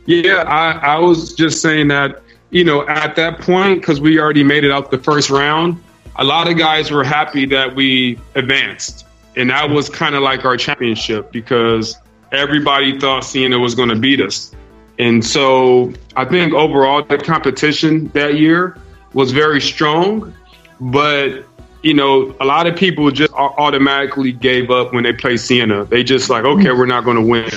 Yeah, 0.07 0.43
I, 0.47 0.95
I 0.95 0.99
was 0.99 1.35
just 1.35 1.61
saying 1.61 1.89
that, 1.89 2.23
you 2.49 2.63
know, 2.63 2.87
at 2.87 3.15
that 3.15 3.39
point, 3.39 3.79
because 3.79 4.01
we 4.01 4.19
already 4.19 4.43
made 4.43 4.63
it 4.63 4.71
out 4.71 4.89
the 4.89 4.97
first 4.97 5.29
round, 5.29 5.79
a 6.15 6.23
lot 6.23 6.49
of 6.49 6.57
guys 6.57 6.89
were 6.89 7.03
happy 7.03 7.45
that 7.45 7.75
we 7.75 8.19
advanced. 8.33 9.05
And 9.35 9.51
that 9.51 9.69
was 9.69 9.87
kind 9.87 10.15
of 10.15 10.23
like 10.23 10.45
our 10.45 10.57
championship 10.57 11.31
because 11.31 11.95
everybody 12.31 12.99
thought 12.99 13.23
Siena 13.23 13.59
was 13.59 13.75
going 13.75 13.89
to 13.89 13.95
beat 13.95 14.19
us. 14.19 14.51
And 14.99 15.25
so 15.25 15.93
I 16.15 16.25
think 16.25 16.53
overall 16.53 17.01
the 17.03 17.17
competition 17.17 18.09
that 18.09 18.37
year 18.37 18.77
was 19.13 19.31
very 19.31 19.61
strong, 19.61 20.33
but 20.79 21.45
you 21.81 21.93
know, 21.93 22.35
a 22.41 22.45
lot 22.45 22.67
of 22.67 22.75
people 22.75 23.09
just 23.09 23.31
automatically 23.33 24.33
gave 24.33 24.69
up 24.69 24.93
when 24.93 25.05
they 25.05 25.13
played 25.13 25.39
Siena. 25.39 25.85
They 25.85 26.03
just 26.03 26.29
like, 26.29 26.43
okay, 26.43 26.71
we're 26.71 26.85
not 26.85 27.05
going 27.05 27.15
to 27.15 27.23
win. 27.23 27.49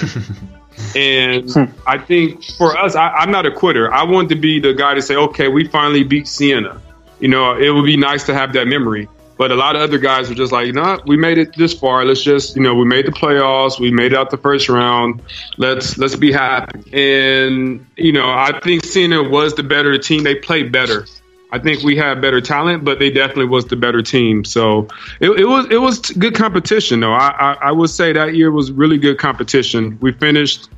and 0.96 1.74
I 1.86 1.98
think 1.98 2.44
for 2.56 2.76
us, 2.76 2.94
I, 2.94 3.08
I'm 3.08 3.32
not 3.32 3.46
a 3.46 3.50
quitter. 3.50 3.92
I 3.92 4.04
want 4.04 4.28
to 4.28 4.36
be 4.36 4.60
the 4.60 4.74
guy 4.74 4.94
to 4.94 5.02
say, 5.02 5.16
okay, 5.16 5.48
we 5.48 5.66
finally 5.66 6.04
beat 6.04 6.28
Siena. 6.28 6.80
You 7.18 7.28
know, 7.28 7.56
it 7.56 7.70
would 7.70 7.84
be 7.84 7.96
nice 7.96 8.24
to 8.26 8.34
have 8.34 8.52
that 8.52 8.68
memory. 8.68 9.08
But 9.42 9.50
a 9.50 9.56
lot 9.56 9.74
of 9.74 9.82
other 9.82 9.98
guys 9.98 10.30
are 10.30 10.36
just 10.36 10.52
like, 10.52 10.68
you 10.68 10.72
nah, 10.72 10.98
know, 10.98 11.02
we 11.04 11.16
made 11.16 11.36
it 11.36 11.56
this 11.56 11.74
far. 11.74 12.04
Let's 12.04 12.22
just, 12.22 12.54
you 12.54 12.62
know, 12.62 12.76
we 12.76 12.84
made 12.84 13.06
the 13.06 13.10
playoffs. 13.10 13.80
We 13.80 13.90
made 13.90 14.12
it 14.12 14.16
out 14.16 14.30
the 14.30 14.36
first 14.36 14.68
round. 14.68 15.20
Let's 15.56 15.98
let's 15.98 16.14
be 16.14 16.30
happy. 16.30 16.78
And 16.92 17.84
you 17.96 18.12
know, 18.12 18.30
I 18.30 18.60
think 18.60 18.84
Siena 18.84 19.20
was 19.20 19.54
the 19.54 19.64
better 19.64 19.98
team. 19.98 20.22
They 20.22 20.36
played 20.36 20.70
better. 20.70 21.06
I 21.50 21.58
think 21.58 21.82
we 21.82 21.96
had 21.96 22.20
better 22.20 22.40
talent, 22.40 22.84
but 22.84 23.00
they 23.00 23.10
definitely 23.10 23.46
was 23.46 23.64
the 23.64 23.74
better 23.74 24.00
team. 24.00 24.44
So 24.44 24.86
it, 25.18 25.30
it 25.30 25.46
was 25.46 25.66
it 25.72 25.80
was 25.80 25.98
good 25.98 26.36
competition, 26.36 27.00
though. 27.00 27.12
I, 27.12 27.30
I 27.30 27.52
I 27.62 27.72
would 27.72 27.90
say 27.90 28.12
that 28.12 28.36
year 28.36 28.52
was 28.52 28.70
really 28.70 28.98
good 28.98 29.18
competition. 29.18 29.98
We 30.00 30.12
finished. 30.12 30.68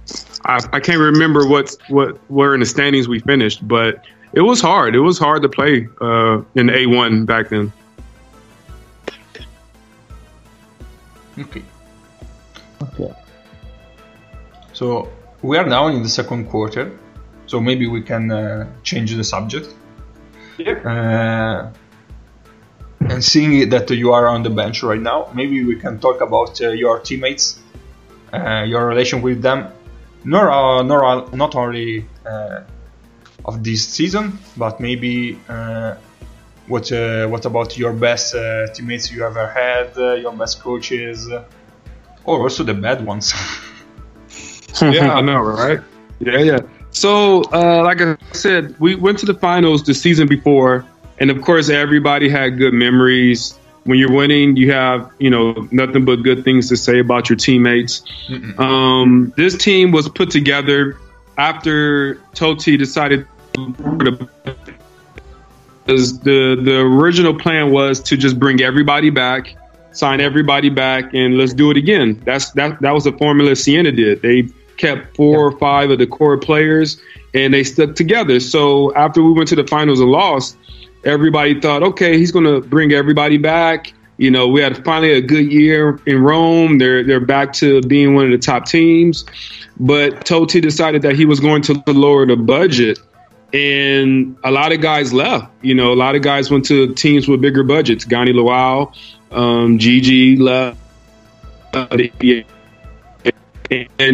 I, 0.46 0.61
I 0.72 0.81
can't 0.81 1.00
remember 1.00 1.46
what 1.46 1.77
what 1.90 2.16
where 2.31 2.55
in 2.55 2.61
the 2.61 2.66
standings 2.66 3.09
we 3.09 3.20
finished, 3.20 3.68
but 3.68 4.07
it 4.33 4.40
was 4.40 4.62
hard. 4.62 4.96
It 4.96 5.00
was 5.00 5.18
hard 5.18 5.42
to 5.42 5.50
play 5.50 5.87
uh, 6.00 6.40
in 6.55 6.70
A 6.70 6.87
one 6.87 7.27
back 7.27 7.50
then. 7.50 7.70
Okay. 11.38 11.62
Okay. 12.83 13.12
So 14.73 15.09
we 15.42 15.59
are 15.59 15.66
now 15.66 15.88
in 15.88 16.03
the 16.03 16.09
second 16.09 16.49
quarter. 16.49 16.99
So 17.47 17.61
maybe 17.61 17.87
we 17.87 18.03
can 18.03 18.31
uh, 18.31 18.66
change 18.83 19.14
the 19.14 19.25
subject. 19.25 19.68
Uh, 20.59 21.73
and 23.01 23.23
seeing 23.23 23.68
that 23.68 23.90
you 23.90 24.12
are 24.12 24.27
on 24.27 24.42
the 24.42 24.51
bench 24.51 24.83
right 24.83 25.01
now, 25.01 25.29
maybe 25.35 25.62
we 25.64 25.77
can 25.77 25.99
talk 25.99 26.20
about 26.20 26.61
uh, 26.61 26.70
your 26.70 27.01
teammates, 27.01 27.61
uh, 28.33 28.64
your 28.66 28.87
relation 28.87 29.20
with 29.20 29.42
them, 29.42 29.68
nor, 30.25 30.51
uh, 30.51 30.83
nor 30.83 31.05
uh, 31.05 31.29
not 31.35 31.55
only 31.55 32.07
uh, 32.25 32.61
of 33.44 33.62
this 33.62 33.87
season, 33.87 34.38
but 34.57 34.81
maybe 34.81 35.38
uh, 35.49 35.97
what 36.66 36.90
uh, 36.92 37.27
what 37.29 37.44
about 37.44 37.77
your 37.77 37.92
best 37.92 38.35
uh, 38.35 38.66
teammates 38.68 39.12
you 39.12 39.24
ever 39.24 39.48
had, 39.48 39.96
uh, 39.98 40.14
your 40.14 40.33
best 40.33 40.61
coaches, 40.61 41.31
uh, 41.31 41.44
or 42.24 42.42
also 42.42 42.64
the 42.64 42.74
bad 42.74 43.05
ones. 43.05 43.35
yeah, 44.83 45.14
I 45.14 45.20
know, 45.20 45.40
right? 45.40 45.81
Yeah, 46.20 46.38
yeah. 46.38 46.59
So, 46.90 47.42
uh, 47.53 47.83
like 47.83 48.00
I 48.00 48.16
said, 48.33 48.79
we 48.79 48.94
went 48.94 49.18
to 49.18 49.27
the 49.27 49.35
finals 49.35 49.83
the 49.83 49.94
season 49.94 50.29
before, 50.29 50.87
and 51.18 51.31
of 51.31 51.42
course, 51.42 51.68
everybody 51.68 52.29
had 52.29 52.57
good 52.59 52.72
memories. 52.72 53.59
When 53.85 53.98
you're 53.98 54.12
winning, 54.12 54.57
you 54.57 54.72
have 54.72 55.12
you 55.18 55.29
know 55.29 55.68
nothing 55.70 56.07
but 56.07 56.22
good 56.22 56.44
things 56.44 56.68
to 56.70 56.77
say 56.77 57.00
about 57.00 57.29
your 57.29 57.37
teammates. 57.37 58.03
Um, 58.57 59.35
this 59.37 59.57
team 59.59 59.92
was 59.92 60.09
put 60.09 60.31
together 60.31 60.96
after 61.37 62.14
Toti 62.35 62.79
decided 62.79 63.27
to 63.55 64.63
because 65.85 66.18
the 66.20 66.59
the 66.62 66.81
original 66.81 67.38
plan 67.38 67.70
was 67.70 68.01
to 68.01 68.16
just 68.16 68.38
bring 68.38 68.61
everybody 68.62 69.11
back, 69.11 69.57
sign 69.92 70.20
everybody 70.20 70.70
back, 70.70 71.12
and 71.14 71.37
let's 71.37 71.53
do 71.53 71.70
it 71.70 71.77
again. 71.77 72.20
That's 72.25 72.51
that 72.53 72.81
that 72.81 72.92
was 72.92 73.05
the 73.05 73.12
formula 73.12 73.55
Siena 73.57 73.92
did. 73.92 74.23
They 74.23 74.49
kept 74.77 75.16
four 75.16 75.47
or 75.47 75.59
five 75.59 75.90
of 75.90 75.99
the 75.99 76.07
core 76.07 76.38
players, 76.38 77.01
and 77.35 77.53
they 77.53 77.64
stuck 77.64 77.94
together. 77.94 78.40
So 78.40 78.94
after 78.94 79.23
we 79.23 79.33
went 79.33 79.49
to 79.51 79.57
the 79.57 79.66
finals 79.66 80.01
and 80.01 80.11
lost, 80.11 80.57
everybody 81.05 81.61
thought, 81.61 81.83
okay, 81.83 82.18
he's 82.18 82.33
going 82.33 82.47
to 82.47 82.66
bring 82.66 82.92
everybody 82.92 83.37
back. 83.37 83.92
You 84.16 84.31
know, 84.31 84.47
we 84.49 84.61
had 84.61 84.85
finally 84.85 85.12
a 85.12 85.20
good 85.20 85.53
year 85.53 85.99
in 86.07 86.23
Rome. 86.23 86.79
They're 86.79 87.05
they're 87.05 87.20
back 87.20 87.53
to 87.55 87.83
being 87.83 88.14
one 88.14 88.27
of 88.27 88.31
the 88.31 88.38
top 88.38 88.66
teams, 88.66 89.25
but 89.79 90.25
Toti 90.25 90.62
decided 90.62 91.03
that 91.03 91.16
he 91.16 91.27
was 91.27 91.40
going 91.40 91.62
to 91.62 91.83
lower 91.87 92.25
the 92.25 92.37
budget 92.37 92.99
and 93.55 94.37
a 94.43 94.51
lot 94.51 94.73
of 94.73 94.81
guys 94.81 95.12
left. 95.12 95.53
You 95.62 95.75
know, 95.75 95.93
a 95.93 95.95
lot 95.95 96.17
of 96.17 96.23
guys 96.23 96.51
went 96.51 96.64
to 96.67 96.93
teams 96.95 97.29
with 97.29 97.40
bigger 97.40 97.62
budgets. 97.62 98.05
Gani 98.05 98.33
Lawal, 98.33 98.95
um, 99.31 99.79
Gigi 99.79 100.37
left, 100.37 100.79
and 101.73 102.11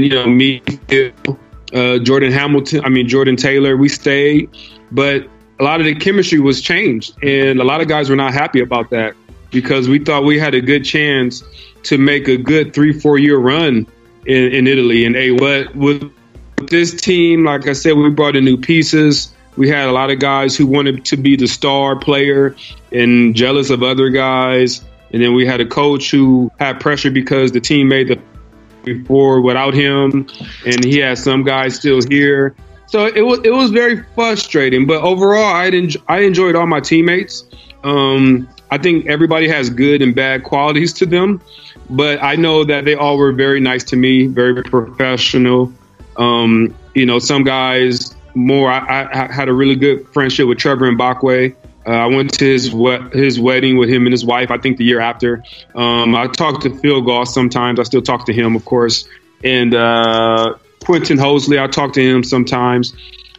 you 0.04 0.10
know 0.10 0.26
me, 0.26 0.62
uh, 1.74 1.98
Jordan 1.98 2.30
Hamilton. 2.30 2.84
I 2.84 2.90
mean 2.90 3.08
Jordan 3.08 3.36
Taylor. 3.36 3.76
We 3.76 3.88
stayed, 3.88 4.50
but 4.92 5.26
a 5.58 5.64
lot 5.64 5.80
of 5.80 5.86
the 5.86 5.94
chemistry 5.94 6.38
was 6.38 6.60
changed, 6.60 7.22
and 7.24 7.60
a 7.60 7.64
lot 7.64 7.80
of 7.80 7.88
guys 7.88 8.10
were 8.10 8.16
not 8.16 8.34
happy 8.34 8.60
about 8.60 8.90
that 8.90 9.14
because 9.50 9.88
we 9.88 9.98
thought 9.98 10.24
we 10.24 10.38
had 10.38 10.54
a 10.54 10.60
good 10.60 10.84
chance 10.84 11.42
to 11.84 11.96
make 11.96 12.28
a 12.28 12.36
good 12.36 12.74
three, 12.74 12.92
four 12.92 13.18
year 13.18 13.38
run 13.38 13.86
in, 14.26 14.52
in 14.52 14.66
Italy. 14.66 15.06
And 15.06 15.16
a 15.16 15.30
what 15.30 15.74
with 16.60 16.70
this 16.70 17.00
team, 17.00 17.44
like 17.44 17.66
I 17.66 17.72
said, 17.72 17.96
we 17.96 18.10
brought 18.10 18.36
in 18.36 18.44
new 18.44 18.56
pieces. 18.58 19.32
We 19.56 19.68
had 19.68 19.88
a 19.88 19.92
lot 19.92 20.10
of 20.10 20.18
guys 20.18 20.56
who 20.56 20.66
wanted 20.66 21.04
to 21.06 21.16
be 21.16 21.36
the 21.36 21.48
star 21.48 21.96
player 21.96 22.54
and 22.92 23.34
jealous 23.34 23.70
of 23.70 23.82
other 23.82 24.10
guys. 24.10 24.84
And 25.12 25.22
then 25.22 25.34
we 25.34 25.46
had 25.46 25.60
a 25.60 25.66
coach 25.66 26.10
who 26.10 26.50
had 26.60 26.78
pressure 26.78 27.10
because 27.10 27.52
the 27.52 27.60
team 27.60 27.88
made 27.88 28.08
the 28.08 28.20
before 28.84 29.42
without 29.42 29.74
him, 29.74 30.26
and 30.64 30.84
he 30.84 30.98
had 30.98 31.18
some 31.18 31.42
guys 31.42 31.74
still 31.74 32.00
here. 32.08 32.54
So 32.86 33.06
it 33.06 33.20
was 33.22 33.40
it 33.44 33.52
was 33.52 33.70
very 33.70 34.02
frustrating. 34.14 34.86
But 34.86 35.02
overall, 35.02 35.52
I 35.52 35.66
enjoy, 35.66 36.00
I 36.08 36.20
enjoyed 36.20 36.54
all 36.54 36.66
my 36.66 36.80
teammates. 36.80 37.44
Um, 37.84 38.48
I 38.70 38.78
think 38.78 39.06
everybody 39.06 39.48
has 39.48 39.68
good 39.68 40.00
and 40.00 40.14
bad 40.14 40.44
qualities 40.44 40.92
to 40.94 41.06
them, 41.06 41.42
but 41.90 42.22
I 42.22 42.36
know 42.36 42.64
that 42.64 42.84
they 42.84 42.94
all 42.94 43.18
were 43.18 43.32
very 43.32 43.60
nice 43.60 43.84
to 43.84 43.96
me, 43.96 44.26
very 44.26 44.62
professional. 44.62 45.72
Um, 46.16 46.74
you 46.94 47.06
know, 47.06 47.18
some 47.18 47.44
guys 47.44 48.14
more. 48.34 48.70
I, 48.70 49.08
I 49.12 49.32
had 49.32 49.48
a 49.48 49.52
really 49.52 49.76
good 49.76 50.08
friendship 50.08 50.48
with 50.48 50.58
Trevor 50.58 50.90
Mbakwe. 50.92 51.54
Uh, 51.86 51.90
I 51.90 52.06
went 52.06 52.32
to 52.34 52.44
his 52.44 52.74
his 53.12 53.40
wedding 53.40 53.76
with 53.76 53.88
him 53.88 54.06
and 54.06 54.12
his 54.12 54.24
wife. 54.24 54.50
I 54.50 54.58
think 54.58 54.76
the 54.76 54.84
year 54.84 55.00
after. 55.00 55.42
Um, 55.74 56.14
I 56.14 56.26
talked 56.26 56.62
to 56.62 56.76
Phil 56.78 57.00
Goss 57.00 57.32
sometimes. 57.32 57.80
I 57.80 57.84
still 57.84 58.02
talk 58.02 58.26
to 58.26 58.32
him, 58.32 58.54
of 58.54 58.64
course. 58.64 59.08
And 59.42 59.74
uh, 59.74 60.56
Quentin 60.84 61.16
Hosley, 61.16 61.60
I 61.62 61.66
talk 61.66 61.92
to 61.94 62.02
him 62.02 62.22
sometimes. 62.22 62.92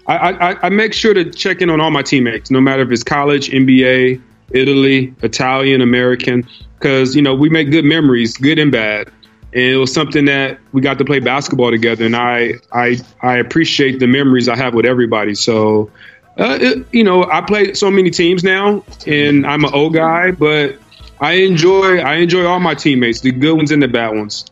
I, 0.08 0.32
I, 0.32 0.66
I 0.66 0.70
make 0.70 0.94
sure 0.94 1.14
to 1.14 1.30
check 1.30 1.62
in 1.62 1.70
on 1.70 1.80
all 1.80 1.92
my 1.92 2.02
teammates, 2.02 2.50
no 2.50 2.60
matter 2.60 2.82
if 2.82 2.92
it's 2.92 3.04
college, 3.04 3.50
NBA, 3.50 4.22
Italy, 4.50 5.14
Italian, 5.22 5.82
American, 5.82 6.48
because 6.80 7.16
you 7.16 7.22
know 7.22 7.36
we 7.36 7.50
make 7.50 7.72
good 7.72 7.86
memories, 7.86 8.36
good 8.38 8.60
and 8.60 8.72
bad. 8.72 9.12
And 9.54 9.64
it 9.64 9.78
was 9.78 9.94
something 9.94 10.26
that 10.26 10.60
we 10.72 10.82
got 10.82 10.98
to 11.00 11.06
play 11.06 11.20
basketball 11.20 11.72
together, 11.72 12.06
and 12.06 12.16
I 12.16 12.54
I 12.72 12.98
I 13.22 13.38
appreciate 13.38 14.00
the 14.00 14.08
memories 14.08 14.48
I 14.48 14.56
have 14.56 14.74
with 14.74 14.86
everybody. 14.86 15.36
So, 15.36 15.92
uh, 16.38 16.58
it, 16.62 16.86
you 16.94 17.04
know, 17.04 17.30
I 17.30 17.42
play 17.42 17.74
so 17.74 17.92
many 17.92 18.10
teams 18.10 18.44
now, 18.44 18.84
and 19.06 19.46
I'm 19.46 19.66
an 19.66 19.74
old 19.74 19.94
guy, 19.94 20.32
but 20.32 20.78
I 21.20 21.34
enjoy 21.34 22.00
I 22.00 22.16
enjoy 22.16 22.46
all 22.46 22.60
my 22.60 22.76
teammates, 22.76 23.22
the 23.22 23.32
good 23.32 23.54
ones 23.54 23.72
and 23.72 23.82
the 23.82 23.88
bad 23.88 24.16
ones. 24.16 24.46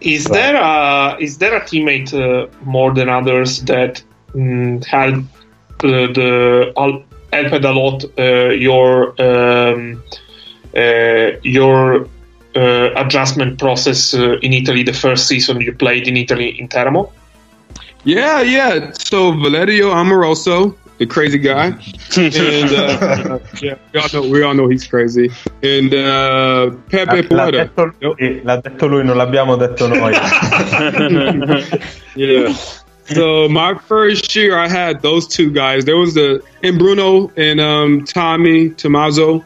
Is 0.00 0.24
there 0.24 0.56
a 0.56 1.16
is 1.18 1.38
there 1.38 1.54
a 1.56 1.60
teammate 1.60 2.12
uh, 2.12 2.48
more 2.64 2.92
than 2.92 3.08
others 3.08 3.62
that 3.62 4.02
mm, 4.34 4.84
helped 4.84 5.28
uh, 5.84 6.12
the 6.12 6.72
helped 7.32 7.64
a 7.64 7.72
lot 7.72 8.04
uh, 8.18 8.50
your 8.50 9.14
um, 9.20 10.02
uh, 10.76 11.30
your 11.42 12.08
uh, 12.54 12.90
adjustment 12.96 13.58
process 13.58 14.14
uh, 14.14 14.38
in 14.40 14.52
Italy 14.52 14.82
the 14.82 14.92
first 14.92 15.26
season 15.26 15.60
you 15.60 15.72
played 15.72 16.06
in 16.06 16.16
Italy 16.16 16.58
in 16.58 16.68
Teramo? 16.68 17.10
Yeah, 18.04 18.42
yeah. 18.42 18.90
So 18.98 19.32
Valerio 19.32 19.92
Amoroso, 19.92 20.76
the 20.98 21.06
crazy 21.06 21.38
guy, 21.38 21.66
and 22.16 22.72
uh, 22.72 23.38
yeah, 23.62 23.76
we 23.92 24.00
all 24.00 24.08
know 24.12 24.28
we 24.28 24.42
all 24.42 24.54
know 24.54 24.68
he's 24.68 24.86
crazy. 24.86 25.30
And 25.62 25.94
uh, 25.94 26.70
Pepe 26.88 27.22
L'ha 27.22 27.28
Porta. 27.28 27.52
detto, 27.52 27.92
lui, 28.00 28.40
l'ha 28.42 28.56
detto 28.56 28.86
lui, 28.88 29.04
non 29.04 29.16
l'abbiamo 29.16 29.56
detto 29.56 29.86
noi. 29.86 30.12
yeah. 32.16 32.52
So 33.04 33.48
my 33.48 33.74
first 33.74 34.34
year, 34.34 34.56
I 34.56 34.68
had 34.68 35.02
those 35.02 35.26
two 35.26 35.50
guys. 35.50 35.84
There 35.84 35.96
was 35.96 36.14
the 36.14 36.42
and 36.62 36.78
Bruno 36.78 37.30
and 37.36 37.60
um, 37.60 38.04
Tommy 38.04 38.70
Tommaso 38.70 39.44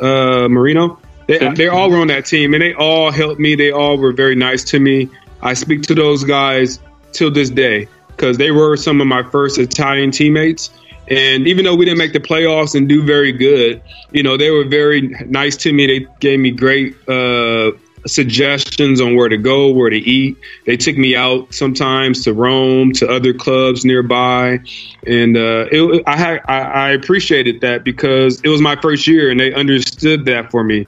uh, 0.00 0.48
Marino. 0.48 0.98
They, 1.26 1.38
they 1.54 1.68
all 1.68 1.90
were 1.90 1.98
on 1.98 2.06
that 2.08 2.26
team, 2.26 2.54
and 2.54 2.62
they 2.62 2.74
all 2.74 3.10
helped 3.10 3.40
me. 3.40 3.54
They 3.54 3.72
all 3.72 3.98
were 3.98 4.12
very 4.12 4.36
nice 4.36 4.62
to 4.64 4.78
me. 4.78 5.08
I 5.42 5.54
speak 5.54 5.82
to 5.82 5.94
those 5.94 6.24
guys 6.24 6.78
till 7.12 7.30
this 7.30 7.50
day 7.50 7.88
because 8.08 8.38
they 8.38 8.50
were 8.50 8.76
some 8.76 9.00
of 9.00 9.06
my 9.06 9.22
first 9.22 9.58
Italian 9.58 10.10
teammates. 10.10 10.70
And 11.08 11.46
even 11.46 11.64
though 11.64 11.74
we 11.74 11.84
didn't 11.84 11.98
make 11.98 12.12
the 12.12 12.20
playoffs 12.20 12.74
and 12.74 12.88
do 12.88 13.02
very 13.02 13.32
good, 13.32 13.80
you 14.10 14.22
know, 14.22 14.36
they 14.36 14.50
were 14.50 14.64
very 14.64 15.02
nice 15.26 15.56
to 15.58 15.72
me. 15.72 15.86
They 15.86 16.06
gave 16.20 16.40
me 16.40 16.50
great 16.50 16.96
uh, 17.08 17.72
suggestions 18.06 19.00
on 19.00 19.14
where 19.14 19.28
to 19.28 19.36
go, 19.36 19.70
where 19.70 19.90
to 19.90 19.96
eat. 19.96 20.36
They 20.64 20.76
took 20.76 20.96
me 20.96 21.14
out 21.14 21.52
sometimes 21.54 22.24
to 22.24 22.32
Rome, 22.32 22.92
to 22.94 23.08
other 23.08 23.32
clubs 23.32 23.84
nearby, 23.84 24.60
and 25.06 25.36
uh, 25.36 25.66
it, 25.70 26.02
I, 26.06 26.16
had, 26.16 26.40
I 26.46 26.60
I 26.60 26.90
appreciated 26.90 27.60
that 27.60 27.84
because 27.84 28.40
it 28.42 28.48
was 28.48 28.60
my 28.60 28.76
first 28.76 29.06
year, 29.06 29.30
and 29.30 29.38
they 29.38 29.52
understood 29.52 30.24
that 30.26 30.50
for 30.50 30.64
me. 30.64 30.86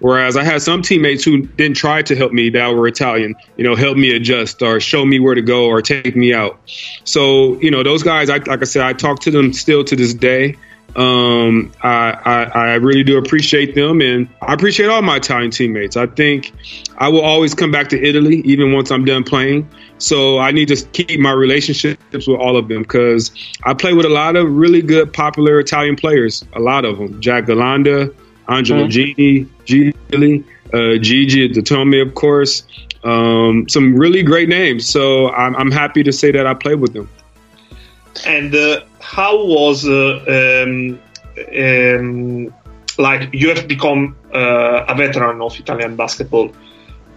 Whereas 0.00 0.36
I 0.36 0.44
had 0.44 0.62
some 0.62 0.82
teammates 0.82 1.24
who 1.24 1.42
didn't 1.42 1.76
try 1.76 2.02
to 2.02 2.16
help 2.16 2.32
me 2.32 2.50
that 2.50 2.68
were 2.68 2.88
Italian, 2.88 3.34
you 3.56 3.64
know, 3.64 3.76
help 3.76 3.96
me 3.96 4.16
adjust 4.16 4.62
or 4.62 4.80
show 4.80 5.04
me 5.04 5.20
where 5.20 5.34
to 5.34 5.42
go 5.42 5.66
or 5.66 5.82
take 5.82 6.16
me 6.16 6.32
out. 6.32 6.58
So, 7.04 7.60
you 7.60 7.70
know, 7.70 7.82
those 7.82 8.02
guys, 8.02 8.30
I, 8.30 8.38
like 8.38 8.62
I 8.62 8.64
said, 8.64 8.82
I 8.82 8.94
talk 8.94 9.20
to 9.20 9.30
them 9.30 9.52
still 9.52 9.84
to 9.84 9.94
this 9.94 10.14
day. 10.14 10.56
Um, 10.96 11.72
I, 11.82 12.18
I, 12.24 12.42
I 12.42 12.74
really 12.74 13.04
do 13.04 13.16
appreciate 13.16 13.76
them 13.76 14.00
and 14.00 14.28
I 14.42 14.54
appreciate 14.54 14.88
all 14.88 15.02
my 15.02 15.16
Italian 15.16 15.52
teammates. 15.52 15.96
I 15.96 16.06
think 16.06 16.52
I 16.98 17.08
will 17.08 17.20
always 17.20 17.54
come 17.54 17.70
back 17.70 17.90
to 17.90 18.02
Italy 18.02 18.40
even 18.44 18.72
once 18.72 18.90
I'm 18.90 19.04
done 19.04 19.22
playing. 19.22 19.70
So 19.98 20.38
I 20.38 20.50
need 20.50 20.68
to 20.68 20.84
keep 20.92 21.20
my 21.20 21.32
relationships 21.32 22.26
with 22.26 22.40
all 22.40 22.56
of 22.56 22.68
them 22.68 22.82
because 22.82 23.30
I 23.64 23.74
play 23.74 23.92
with 23.92 24.06
a 24.06 24.10
lot 24.10 24.34
of 24.34 24.50
really 24.50 24.82
good, 24.82 25.12
popular 25.12 25.60
Italian 25.60 25.94
players. 25.94 26.44
A 26.54 26.60
lot 26.60 26.84
of 26.84 26.98
them. 26.98 27.20
Jack 27.20 27.44
Galanda, 27.44 28.12
Angelo 28.50 28.86
Gini, 28.86 29.46
Gigli, 29.64 30.44
uh, 30.72 30.98
Gigi 30.98 31.48
Datome, 31.48 32.02
of 32.02 32.14
course. 32.14 32.64
Um, 33.04 33.68
some 33.68 33.94
really 33.96 34.22
great 34.22 34.48
names. 34.48 34.86
So 34.86 35.30
I'm, 35.30 35.56
I'm 35.56 35.70
happy 35.70 36.02
to 36.02 36.12
say 36.12 36.30
that 36.32 36.46
I 36.46 36.54
played 36.54 36.80
with 36.80 36.92
them. 36.92 37.08
And 38.26 38.54
uh, 38.54 38.82
how 39.00 39.44
was 39.44 39.86
uh, 39.86 40.64
um, 40.66 41.00
um, 41.56 42.54
like 42.98 43.32
you 43.32 43.48
have 43.54 43.66
become 43.66 44.16
uh, 44.34 44.84
a 44.88 44.94
veteran 44.94 45.40
of 45.40 45.58
Italian 45.58 45.96
basketball, 45.96 46.52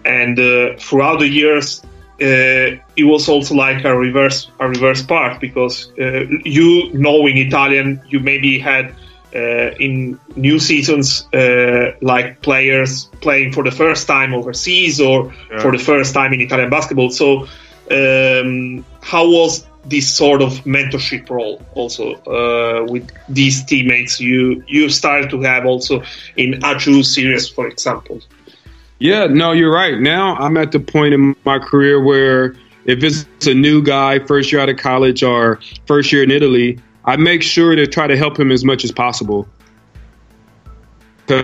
and 0.06 0.39
uh, 0.39 0.78
throughout 0.78 1.19
the 1.19 1.28
years, 1.28 1.84
uh, 2.22 2.78
it 2.96 3.04
was 3.04 3.28
also 3.28 3.56
like 3.56 3.84
a 3.84 3.98
reverse 3.98 4.50
a 4.60 4.69
reverse 4.69 5.02
part 5.02 5.41
because 5.41 5.91
uh, 6.00 6.26
you 6.46 6.93
knowing 6.93 7.38
Italian, 7.38 8.02
you 8.10 8.19
maybe 8.19 8.60
had. 8.60 8.93
Uh, 9.36 9.72
in 9.80 10.19
new 10.36 10.60
seasons, 10.60 11.28
uh, 11.34 11.91
like 12.02 12.41
players 12.43 13.06
playing 13.22 13.52
for 13.52 13.63
the 13.63 13.72
first 13.72 14.06
time 14.08 14.32
overseas 14.34 15.02
or 15.02 15.34
Yeah. 15.52 15.60
for 15.60 15.72
the 15.72 15.80
first 15.84 16.13
time 16.13 16.34
in 16.34 16.41
Italian 16.41 16.69
basketball. 16.69 17.10
So, 17.10 17.48
um, 17.89 18.86
how 19.02 19.28
was 19.28 19.65
this 19.86 20.08
sort 20.08 20.41
of 20.41 20.52
mentorship 20.65 21.30
role 21.30 21.62
also 21.74 22.13
uh, 22.28 22.86
with 22.91 23.10
these 23.28 23.63
teammates 23.65 24.19
you 24.19 24.63
you 24.67 24.88
started 24.89 25.30
to 25.32 25.41
have 25.41 25.65
also 25.65 26.04
in 26.38 26.54
A2 26.62 27.04
series, 27.04 27.50
for 27.50 27.67
example? 27.67 28.22
Yeah, 29.00 29.26
no, 29.26 29.52
you're 29.52 29.74
right. 29.74 30.00
Now 30.00 30.36
I'm 30.36 30.58
at 30.58 30.72
the 30.72 30.80
point 30.80 31.13
in 31.13 31.36
my 31.43 31.60
career 31.60 32.02
where 32.02 32.56
if 32.86 33.04
it's 33.04 33.48
a 33.48 33.54
new 33.54 33.82
guy, 33.82 34.19
first 34.19 34.52
year 34.52 34.62
out 34.62 34.69
of 34.69 34.78
college 34.78 35.24
or 35.24 35.60
first 35.88 36.12
year 36.13 36.24
in 36.24 36.32
Italy, 36.32 36.80
I 37.05 37.17
make 37.17 37.43
sure 37.43 37.75
to 37.75 37.85
try 37.87 38.07
to 38.07 38.17
help 38.17 38.39
him 38.39 38.51
as 38.51 38.63
much 38.63 38.83
as 38.83 38.91
possible. 38.91 39.47
I 41.29 41.43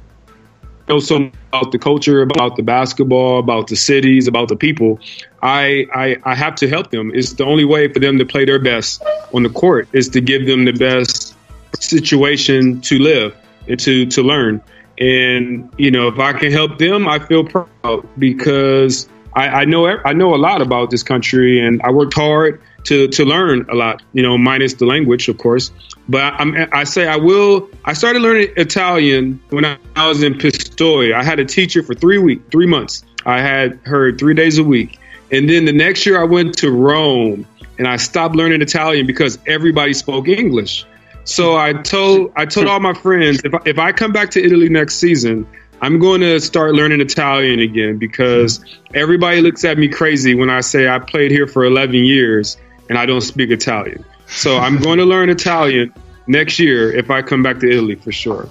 know 0.87 0.99
so 0.99 1.19
much 1.19 1.33
about 1.51 1.71
the 1.71 1.77
culture, 1.77 2.21
about 2.21 2.55
the 2.55 2.63
basketball, 2.63 3.39
about 3.39 3.67
the 3.67 3.75
cities, 3.75 4.27
about 4.27 4.47
the 4.47 4.55
people. 4.55 4.99
I, 5.43 5.85
I 5.93 6.17
I 6.23 6.35
have 6.35 6.55
to 6.55 6.67
help 6.67 6.89
them. 6.89 7.11
It's 7.13 7.33
the 7.33 7.45
only 7.45 7.65
way 7.65 7.91
for 7.91 7.99
them 7.99 8.17
to 8.17 8.25
play 8.25 8.45
their 8.45 8.59
best 8.59 9.03
on 9.33 9.43
the 9.43 9.49
court 9.49 9.87
is 9.93 10.09
to 10.09 10.21
give 10.21 10.47
them 10.47 10.65
the 10.65 10.71
best 10.71 11.35
situation 11.79 12.81
to 12.81 12.97
live 12.97 13.35
and 13.67 13.79
to 13.81 14.05
to 14.07 14.23
learn. 14.23 14.61
And 14.97 15.71
you 15.77 15.91
know, 15.91 16.07
if 16.07 16.17
I 16.19 16.33
can 16.33 16.51
help 16.51 16.79
them, 16.79 17.07
I 17.07 17.19
feel 17.19 17.43
proud 17.43 18.07
because 18.17 19.07
I, 19.33 19.47
I 19.61 19.65
know 19.65 19.85
I 19.87 20.13
know 20.13 20.33
a 20.33 20.37
lot 20.37 20.61
about 20.61 20.89
this 20.89 21.03
country, 21.03 21.59
and 21.59 21.81
I 21.83 21.91
worked 21.91 22.15
hard 22.15 22.61
to 22.85 23.07
to 23.07 23.25
learn 23.25 23.65
a 23.69 23.75
lot. 23.75 24.01
You 24.13 24.23
know, 24.23 24.37
minus 24.37 24.73
the 24.75 24.85
language, 24.85 25.27
of 25.29 25.37
course. 25.37 25.71
But 26.07 26.33
I'm, 26.33 26.55
I 26.71 26.83
say 26.83 27.07
I 27.07 27.17
will. 27.17 27.69
I 27.85 27.93
started 27.93 28.21
learning 28.21 28.49
Italian 28.57 29.39
when 29.49 29.65
I, 29.65 29.77
I 29.95 30.07
was 30.07 30.23
in 30.23 30.35
Pistoia. 30.35 31.13
I 31.13 31.23
had 31.23 31.39
a 31.39 31.45
teacher 31.45 31.83
for 31.83 31.93
three 31.93 32.17
week, 32.17 32.41
three 32.51 32.65
months. 32.65 33.03
I 33.25 33.41
had 33.41 33.79
her 33.83 34.11
three 34.15 34.33
days 34.33 34.57
a 34.57 34.63
week, 34.63 34.99
and 35.31 35.49
then 35.49 35.65
the 35.65 35.73
next 35.73 36.05
year 36.05 36.19
I 36.19 36.23
went 36.23 36.57
to 36.59 36.71
Rome, 36.71 37.45
and 37.77 37.87
I 37.87 37.97
stopped 37.97 38.35
learning 38.35 38.61
Italian 38.61 39.05
because 39.05 39.37
everybody 39.45 39.93
spoke 39.93 40.27
English. 40.27 40.85
So 41.25 41.55
I 41.55 41.73
told 41.73 42.31
I 42.35 42.45
told 42.45 42.67
all 42.67 42.79
my 42.79 42.93
friends 42.93 43.41
if 43.43 43.53
I, 43.53 43.59
if 43.65 43.77
I 43.77 43.91
come 43.91 44.11
back 44.11 44.31
to 44.31 44.43
Italy 44.43 44.67
next 44.67 44.95
season, 44.95 45.45
I'm 45.81 45.99
going 45.99 46.21
to 46.21 46.39
start 46.39 46.73
learning 46.73 47.01
Italian 47.01 47.59
again 47.59 47.97
because 47.97 48.65
everybody 48.93 49.41
looks 49.41 49.63
at 49.63 49.77
me 49.77 49.87
crazy 49.87 50.35
when 50.35 50.49
I 50.49 50.61
say 50.61 50.89
I 50.89 50.99
played 50.99 51.31
here 51.31 51.47
for 51.47 51.63
11 51.63 51.93
years 51.93 52.57
and 52.89 52.97
I 52.97 53.05
don't 53.05 53.21
speak 53.21 53.51
Italian. 53.51 54.03
So 54.27 54.57
I'm 54.57 54.77
going 54.77 54.97
to 54.97 55.05
learn 55.05 55.29
Italian 55.29 55.93
next 56.27 56.59
year 56.59 56.91
if 56.91 57.09
I 57.09 57.21
come 57.21 57.41
back 57.41 57.59
to 57.59 57.69
Italy 57.69 57.95
for 57.95 58.11
sure. 58.11 58.49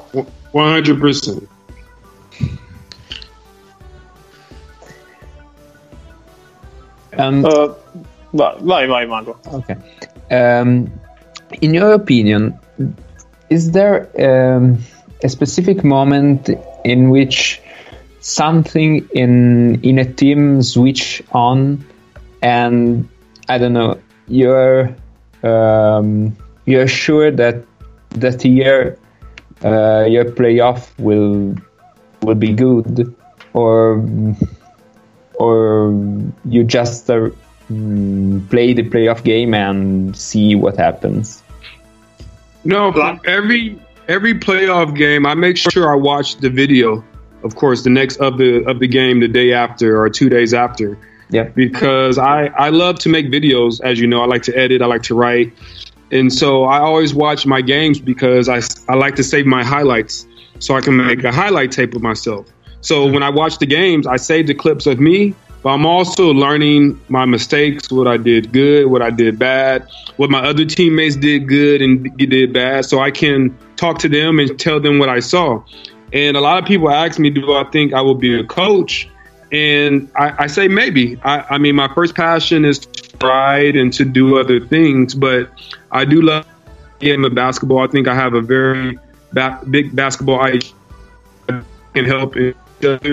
100%. 0.55 1.49
Um, 7.19 7.45
Uh, 7.45 7.75
vai, 8.33 8.57
vai, 8.61 8.87
vai, 8.87 9.07
Mago. 9.07 9.37
Okay. 9.53 9.77
Um, 10.31 10.91
in 11.61 11.75
your 11.75 11.93
opinion, 11.93 12.59
is 13.51 13.73
there 13.73 14.09
um, 14.19 14.79
a 15.25 15.29
specific 15.29 15.83
moment 15.83 16.51
in 16.85 17.11
which 17.11 17.61
something 18.21 19.09
in 19.15 19.81
in 19.83 19.99
a 19.99 20.05
team 20.05 20.63
switch 20.63 21.23
on, 21.33 21.85
and 22.43 23.09
I 23.49 23.59
don't 23.59 23.73
know, 23.73 23.99
you're 24.29 24.95
um, 25.43 26.37
you're 26.67 26.89
sure 26.89 27.31
that 27.31 27.65
that 28.11 28.45
year 28.45 28.99
uh, 29.65 30.05
your 30.09 30.25
playoff 30.25 30.89
will 30.99 31.55
will 32.23 32.35
be 32.35 32.53
good, 32.53 33.15
or 33.55 34.05
or 35.35 35.91
you 36.45 36.65
just 36.65 37.11
uh, 37.11 37.31
mm, 37.71 38.49
play 38.51 38.73
the 38.73 38.83
playoff 38.83 39.25
game 39.25 39.55
and 39.55 40.17
see 40.17 40.55
what 40.55 40.77
happens. 40.77 41.43
No, 42.65 42.91
every 43.25 43.79
every 44.09 44.35
playoff 44.35 44.97
game, 44.97 45.27
I 45.27 45.35
make 45.35 45.57
sure 45.57 45.91
I 45.91 45.97
watch 45.97 46.37
the 46.37 46.51
video. 46.51 47.05
Of 47.45 47.55
course, 47.55 47.83
the 47.83 47.91
next 47.91 48.17
of 48.17 48.37
the 48.39 48.65
of 48.69 48.81
the 48.81 48.89
game 48.89 49.21
the 49.21 49.29
day 49.29 49.53
after 49.53 50.01
or 50.01 50.11
two 50.11 50.29
days 50.29 50.53
after, 50.53 50.99
Yeah. 51.31 51.45
Because 51.45 52.19
I, 52.19 52.47
I 52.47 52.71
love 52.71 52.99
to 53.01 53.09
make 53.09 53.27
videos, 53.27 53.81
as 53.83 54.01
you 54.01 54.07
know. 54.07 54.23
I 54.23 54.27
like 54.27 54.43
to 54.43 54.57
edit, 54.57 54.83
I 54.83 54.87
like 54.87 55.03
to 55.05 55.15
write. 55.15 55.53
And 56.11 56.33
so 56.33 56.65
I 56.65 56.79
always 56.79 57.15
watch 57.15 57.45
my 57.45 57.61
games 57.61 58.01
because 58.01 58.49
I, 58.49 58.63
I 58.91 58.97
like 58.97 59.15
to 59.17 59.23
save 59.25 59.47
my 59.47 59.63
highlights 59.63 60.27
so 60.59 60.75
I 60.75 60.81
can 60.81 60.97
make 60.97 61.23
a 61.25 61.33
highlight 61.33 61.71
tape 61.71 61.95
of 61.95 62.03
myself. 62.03 62.47
So 62.81 63.05
mm-hmm. 63.05 63.15
when 63.15 63.23
I 63.23 63.31
watch 63.31 63.59
the 63.59 63.67
games, 63.67 64.07
I 64.07 64.17
save 64.17 64.47
the 64.47 64.55
clips 64.55 64.87
of 64.87 64.99
me, 65.01 65.35
but 65.63 65.71
I'm 65.71 65.85
also 65.85 66.33
learning 66.33 67.01
my 67.09 67.25
mistakes, 67.25 67.91
what 67.91 68.07
I 68.07 68.17
did 68.17 68.53
good, 68.53 68.87
what 68.87 69.03
I 69.03 69.11
did 69.11 69.39
bad, 69.39 69.87
what 70.17 70.31
my 70.31 70.41
other 70.41 70.65
teammates 70.65 71.17
did 71.17 71.49
good 71.49 71.83
and 71.83 72.17
did 72.17 72.53
bad, 72.53 72.85
so 72.85 73.01
I 73.01 73.11
can 73.11 73.57
talk 73.77 73.99
to 73.99 74.09
them 74.09 74.39
and 74.39 74.59
tell 74.59 74.81
them 74.81 74.99
what 74.99 75.09
I 75.09 75.21
saw. 75.21 75.63
And 76.13 76.37
a 76.37 76.41
lot 76.41 76.63
of 76.63 76.65
people 76.65 76.91
ask 76.91 77.19
me, 77.19 77.29
do 77.29 77.53
I 77.53 77.65
think 77.65 77.93
I 77.93 78.01
will 78.01 78.15
be 78.15 78.39
a 78.39 78.45
coach? 78.45 79.09
And 79.51 80.11
I, 80.17 80.45
I 80.45 80.47
say 80.47 80.69
maybe. 80.69 81.19
I, 81.23 81.45
I 81.51 81.59
mean, 81.59 81.77
my 81.77 81.93
first 81.95 82.15
passion 82.15 82.65
is 82.65 82.79
to 82.81 83.27
ride 83.27 83.77
and 83.77 83.93
to 83.95 84.05
do 84.05 84.39
other 84.39 84.61
things, 84.61 85.15
but 85.15 85.51
I 85.91 86.05
do 86.05 86.21
love 86.21 86.47
the 86.99 87.07
game 87.07 87.25
of 87.25 87.35
basketball. 87.35 87.79
I 87.79 87.87
think 87.87 88.09
I 88.09 88.15
have 88.15 88.35
a 88.35 88.41
very 88.41 88.99
ba- 89.33 89.61
big 89.71 89.95
basketball 89.95 90.39
IQ 90.39 90.73
can 91.95 92.05
help. 92.05 92.35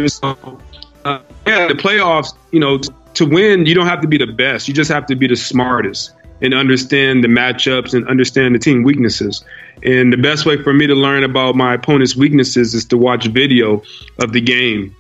So, 0.08 0.60
uh, 1.06 1.20
yeah, 1.48 1.68
the 1.68 1.74
playoffs, 1.74 2.36
you 2.52 2.60
know, 2.60 2.78
t- 2.78 2.90
to 3.16 3.26
win, 3.26 3.66
you 3.66 3.74
don't 3.74 3.88
have 3.88 4.02
to 4.02 4.08
be 4.08 4.18
the 4.18 4.28
best. 4.28 4.68
You 4.68 4.74
just 4.74 4.92
have 4.92 5.06
to 5.08 5.16
be 5.16 5.28
the 5.28 5.36
smartest 5.36 6.14
and 6.42 6.54
understand 6.54 7.24
the 7.24 7.28
matchups 7.28 7.94
and 7.94 8.08
understand 8.08 8.56
the 8.56 8.60
team 8.60 8.84
weaknesses. 8.84 9.44
And 9.84 10.12
the 10.12 10.18
best 10.18 10.46
way 10.46 10.62
for 10.62 10.74
me 10.74 10.86
to 10.88 10.96
learn 10.96 11.24
about 11.24 11.56
my 11.56 11.74
opponent's 11.74 12.16
weaknesses 12.16 12.74
is 12.74 12.86
to 12.86 12.98
watch 12.98 13.28
video 13.28 13.82
of 14.20 14.34
the 14.34 14.42
game. 14.42 14.96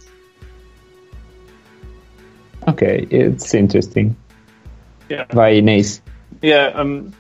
Okay, 2.68 3.08
it's 3.10 3.54
interesting. 3.54 4.16
Yeah. 5.10 5.26
Vai, 5.32 5.62
Nace. 5.62 6.02
Yeah, 6.42 6.72
um, 6.74 7.14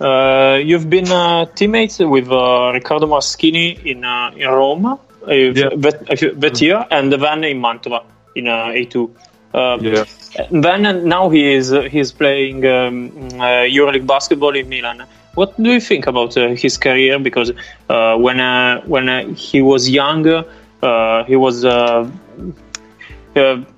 uh, 0.00 0.58
you've 0.62 0.88
been 0.88 1.10
uh, 1.10 1.46
teammates 1.46 1.98
with 1.98 2.30
uh, 2.30 2.70
Riccardo 2.72 3.06
Moraschini 3.06 3.84
in 3.84 4.04
uh, 4.04 4.30
in 4.36 4.48
Rome 4.48 4.86
uh, 4.86 4.98
that, 5.26 6.34
that 6.36 6.60
year, 6.60 6.86
and 6.90 7.12
then 7.12 7.44
in 7.44 7.60
Mantova 7.60 8.04
in 8.34 8.48
uh, 8.48 8.66
A2. 8.66 9.10
Uh, 9.52 9.78
Yeah. 9.80 10.46
Then 10.50 11.08
now 11.08 11.28
he 11.28 11.52
is 11.54 11.72
uh, 11.72 11.82
he's 11.82 12.12
playing 12.12 12.64
um, 12.66 13.10
uh, 13.34 13.66
EuroLeague 13.66 14.06
basketball 14.06 14.54
in 14.54 14.68
Milan. 14.68 15.04
What 15.34 15.60
do 15.60 15.70
you 15.72 15.80
think 15.80 16.06
about 16.06 16.36
uh, 16.36 16.50
his 16.50 16.78
career? 16.78 17.18
Because 17.18 17.52
uh, 17.88 18.16
when 18.16 18.38
uh, 18.38 18.80
when 18.82 19.08
uh, 19.08 19.26
he 19.34 19.60
was 19.60 19.90
younger, 19.90 20.44
uh, 20.82 21.24
he 21.24 21.34
was 21.34 21.64
uh, 21.64 21.70
uh, 21.70 22.08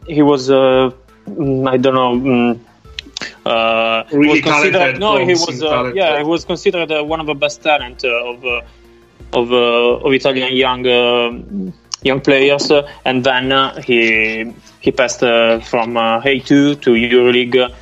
he 0.07 0.23
was 0.23 0.51
uh, 0.51 0.91
mm, 1.27 1.69
I 1.69 1.77
don't 1.77 1.95
know. 1.95 2.15
Mm, 2.17 2.61
uh, 3.45 4.05
Really 4.13 4.29
was 4.29 4.41
considered, 4.41 4.99
no, 4.99 5.19
he 5.25 5.33
was 5.33 5.63
uh, 5.63 5.93
yeah, 5.95 6.19
he 6.19 6.25
was 6.25 6.45
considered 6.45 6.91
uh, 6.91 7.03
one 7.05 7.21
of 7.21 7.27
the 7.27 7.35
best 7.35 7.63
talent 7.63 8.05
uh, 8.05 8.31
of 8.31 8.45
uh, 8.45 8.61
of 9.33 9.53
uh, 9.53 10.05
of 10.07 10.13
Italian 10.13 10.55
young 10.55 10.87
uh, 10.87 11.71
young 12.03 12.21
players, 12.21 12.71
uh, 12.71 12.89
and 13.05 13.25
then 13.25 13.53
uh, 13.53 13.81
he 13.83 14.53
he 14.81 14.91
passed 14.93 15.23
uh, 15.23 15.61
from 15.61 15.97
uh, 15.97 16.21
A2 16.21 16.75
to 16.77 16.91
EuroLeague. 16.93 17.73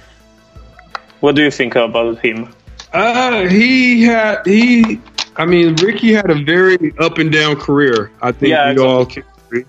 What 1.20 1.34
do 1.36 1.42
you 1.42 1.50
think 1.50 1.74
about 1.76 2.18
him? 2.20 2.52
Uh, 2.92 3.46
he 3.48 4.02
had 4.04 4.42
he. 4.46 5.00
I 5.36 5.46
mean, 5.46 5.74
Ricky 5.76 6.12
had 6.12 6.30
a 6.30 6.34
very 6.34 6.92
up 6.98 7.18
and 7.18 7.30
down 7.32 7.56
career. 7.56 8.10
I 8.20 8.32
think 8.32 8.50
Yeah, 8.50 8.66
we 8.66 8.72
exactly. 8.72 8.92
all 8.92 9.06
can 9.06 9.24
agree. 9.46 9.64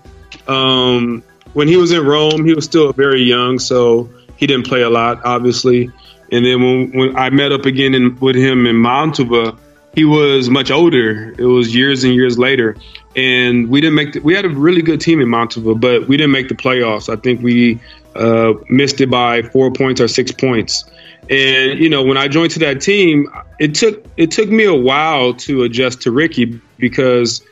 Um, 0.46 1.22
when 1.52 1.68
he 1.68 1.76
was 1.76 1.92
in 1.92 2.04
Rome, 2.04 2.44
he 2.44 2.54
was 2.54 2.64
still 2.64 2.92
very 2.92 3.22
young, 3.22 3.58
so 3.58 4.08
he 4.36 4.46
didn't 4.46 4.66
play 4.66 4.82
a 4.82 4.90
lot, 4.90 5.24
obviously. 5.24 5.90
And 6.30 6.46
then 6.46 6.62
when, 6.62 6.90
when 6.92 7.16
I 7.16 7.30
met 7.30 7.52
up 7.52 7.66
again 7.66 7.94
in, 7.94 8.18
with 8.18 8.36
him 8.36 8.66
in 8.66 8.76
Mantova, 8.76 9.58
he 9.94 10.04
was 10.04 10.48
much 10.48 10.70
older. 10.70 11.34
It 11.38 11.44
was 11.44 11.74
years 11.74 12.04
and 12.04 12.14
years 12.14 12.38
later, 12.38 12.76
and 13.14 13.68
we 13.68 13.80
didn't 13.80 13.94
make. 13.94 14.14
The, 14.14 14.20
we 14.20 14.34
had 14.34 14.46
a 14.46 14.48
really 14.48 14.80
good 14.80 15.00
team 15.00 15.20
in 15.20 15.28
Mantova, 15.28 15.78
but 15.78 16.08
we 16.08 16.16
didn't 16.16 16.32
make 16.32 16.48
the 16.48 16.54
playoffs. 16.54 17.12
I 17.12 17.20
think 17.20 17.42
we 17.42 17.78
uh, 18.16 18.54
missed 18.70 19.00
it 19.02 19.10
by 19.10 19.42
four 19.42 19.70
points 19.70 20.00
or 20.00 20.08
six 20.08 20.32
points. 20.32 20.84
And 21.28 21.78
you 21.78 21.88
know, 21.88 22.02
when 22.02 22.16
I 22.16 22.28
joined 22.28 22.52
to 22.52 22.58
that 22.60 22.80
team, 22.80 23.28
it 23.60 23.74
took 23.74 24.04
it 24.16 24.30
took 24.30 24.48
me 24.48 24.64
a 24.64 24.74
while 24.74 25.34
to 25.34 25.62
adjust 25.62 26.00
to 26.02 26.10
Ricky 26.10 26.60
because 26.78 27.42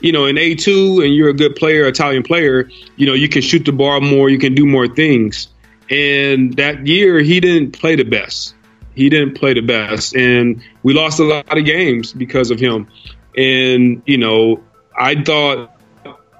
you 0.00 0.12
know, 0.12 0.26
in 0.26 0.38
A 0.38 0.54
two 0.54 1.00
and 1.00 1.14
you're 1.14 1.28
a 1.28 1.34
good 1.34 1.56
player, 1.56 1.86
Italian 1.86 2.22
player, 2.22 2.70
you 2.96 3.06
know, 3.06 3.14
you 3.14 3.28
can 3.28 3.42
shoot 3.42 3.64
the 3.64 3.72
ball 3.72 4.00
more, 4.00 4.28
you 4.28 4.38
can 4.38 4.54
do 4.54 4.66
more 4.66 4.88
things. 4.88 5.48
And 5.90 6.54
that 6.56 6.86
year, 6.86 7.20
he 7.20 7.40
didn't 7.40 7.72
play 7.72 7.96
the 7.96 8.04
best. 8.04 8.54
He 8.94 9.08
didn't 9.08 9.34
play 9.34 9.54
the 9.54 9.60
best, 9.60 10.16
and 10.16 10.60
we 10.82 10.92
lost 10.92 11.20
a 11.20 11.24
lot 11.24 11.56
of 11.56 11.64
games 11.64 12.12
because 12.12 12.50
of 12.50 12.58
him. 12.58 12.88
And 13.36 14.02
you 14.06 14.18
know, 14.18 14.60
I 14.98 15.22
thought 15.22 15.70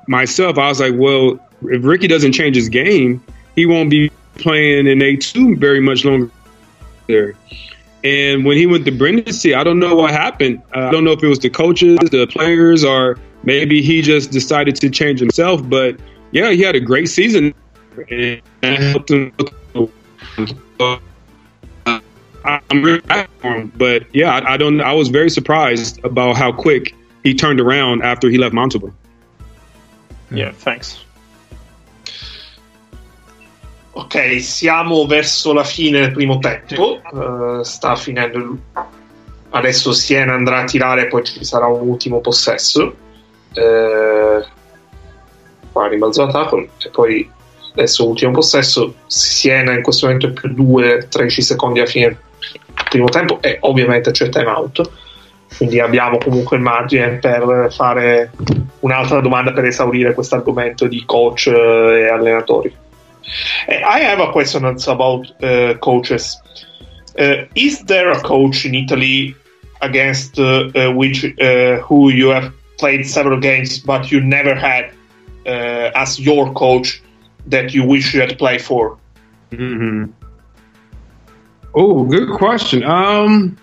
myself, 0.09 0.59
I 0.59 0.69
was 0.69 0.81
like, 0.81 0.95
well, 0.97 1.39
if 1.63 1.85
Ricky 1.85 2.09
doesn't 2.09 2.33
change 2.33 2.57
his 2.57 2.69
game, 2.69 3.23
he 3.55 3.65
won't 3.65 3.91
be 3.91 4.11
playing 4.39 4.89
in 4.89 5.01
A 5.03 5.17
two 5.17 5.55
very 5.57 5.79
much 5.79 6.05
longer. 6.05 6.33
There. 7.07 7.37
And 8.03 8.45
when 8.45 8.57
he 8.57 8.67
went 8.67 8.85
to 8.87 8.93
Brindisi, 8.93 9.55
I 9.55 9.63
don't 9.65 9.79
know 9.79 9.95
what 9.95 10.11
happened. 10.11 10.61
I 10.73 10.91
don't 10.91 11.05
know 11.05 11.13
if 11.13 11.23
it 11.23 11.29
was 11.29 11.39
the 11.39 11.51
coaches, 11.51 11.99
the 12.11 12.27
players, 12.27 12.85
or 12.85 13.19
maybe 13.43 13.83
he 13.83 14.03
just 14.03 14.31
decided 14.31 14.77
to 14.77 14.91
change 14.91 15.21
himself. 15.21 15.63
But 15.69 15.97
yeah, 16.33 16.51
he 16.51 16.63
had 16.63 16.75
a 16.77 16.81
great 16.81 17.09
season 17.09 17.55
and 18.11 18.43
helped 18.63 19.11
him. 19.11 19.33
Uh, 20.81 20.99
I'm 22.45 22.83
really 22.83 23.03
happy 23.09 23.31
for 23.41 23.55
him. 23.55 23.73
But 23.77 24.05
yeah, 24.15 24.35
I, 24.37 24.55
I 24.55 24.57
don't. 24.57 24.81
I 24.81 24.93
was 24.93 25.09
very 25.09 25.29
surprised 25.31 25.99
about 26.05 26.37
how 26.37 26.53
quick 26.53 26.95
he 27.25 27.35
turned 27.35 27.61
around 27.61 28.03
after 28.03 28.31
he 28.31 28.39
left 28.39 28.55
Mantova. 28.55 28.93
Yeah, 30.31 30.53
thanks. 30.53 31.05
Ok, 33.95 34.41
siamo 34.41 35.07
verso 35.07 35.53
la 35.53 35.65
fine 35.65 36.01
del 36.01 36.13
primo 36.13 36.39
tempo. 36.39 37.01
Eh, 37.61 37.65
sta 37.65 37.97
finendo. 37.97 38.39
il- 38.39 38.59
Adesso 39.51 39.93
Siena 39.93 40.35
andrà 40.35 40.59
a 40.61 40.65
tirare, 40.65 41.07
poi 41.09 41.25
ci 41.25 41.43
sarà 41.43 41.67
un 41.67 41.89
ultimo 41.89 42.21
possesso. 42.21 42.95
Eh, 43.53 44.45
qua 45.73 45.89
rimbalzo 45.89 46.25
l'attacco 46.25 46.59
e 46.59 46.91
poi 46.91 47.31
adesso 47.73 48.09
ultimo 48.09 48.33
possesso. 48.33 48.95
Siena 49.07 49.73
in 49.73 49.83
questo 49.83 50.07
momento 50.07 50.29
è 50.29 50.33
più 50.33 50.53
2, 50.53 51.09
13 51.09 51.43
secondi 51.43 51.79
alla 51.81 51.89
fine 51.89 52.19
primo 52.89 53.09
tempo 53.09 53.41
e 53.43 53.59
ovviamente 53.61 54.11
c'è 54.11 54.29
time 54.29 54.51
out. 54.51 54.91
Quindi 55.57 55.81
abbiamo 55.81 56.19
comunque 56.19 56.57
il 56.57 56.63
margine 56.63 57.19
per 57.19 57.69
fare 57.71 58.31
un'altra 58.81 59.21
domanda 59.21 59.53
per 59.53 59.65
esaurire 59.65 60.15
questo 60.15 60.37
argomento 60.37 60.87
di 60.87 61.03
coach 61.05 61.47
eh, 61.47 62.01
e 62.01 62.09
allenatori. 62.09 62.75
Eh, 63.67 63.79
I 63.79 64.05
have 64.05 64.23
a 64.23 64.31
question 64.31 64.65
about 64.65 65.35
uh, 65.41 65.77
coaches. 65.79 66.41
Uh, 67.19 67.47
is 67.55 67.83
there 67.85 68.11
a 68.11 68.21
coach 68.21 68.65
in 68.65 68.75
Italy 68.75 69.35
against 69.81 70.39
uh, 70.39 70.71
which 70.95 71.25
who 71.89 72.11
you 72.11 72.31
have 72.31 72.53
played 72.79 73.07
several 73.07 73.39
games, 73.39 73.79
but 73.79 74.11
you 74.11 74.21
never 74.21 74.55
had 74.55 74.93
uh, 75.47 75.91
as 75.95 76.19
your 76.19 76.53
coach 76.55 77.03
that 77.47 77.75
you 77.75 77.85
wish 77.85 78.15
you 78.15 78.21
had 78.21 78.39
played 78.39 78.63
for? 78.63 78.99
hmm 79.51 80.07
Oh, 81.75 82.05
good 82.05 82.31
question. 82.37 82.83
Um, 82.83 83.57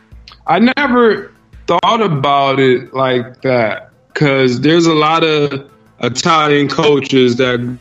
I 0.47 0.59
never 0.59 1.34
thought 1.68 2.01
about 2.01 2.59
it 2.59 2.93
like 2.93 3.41
that 3.41 3.89
because 4.07 4.61
there's 4.61 4.86
a 4.86 4.93
lot 4.93 5.24
of 5.24 5.70
Italian 6.01 6.70
coaches 6.70 7.36
that 7.38 7.78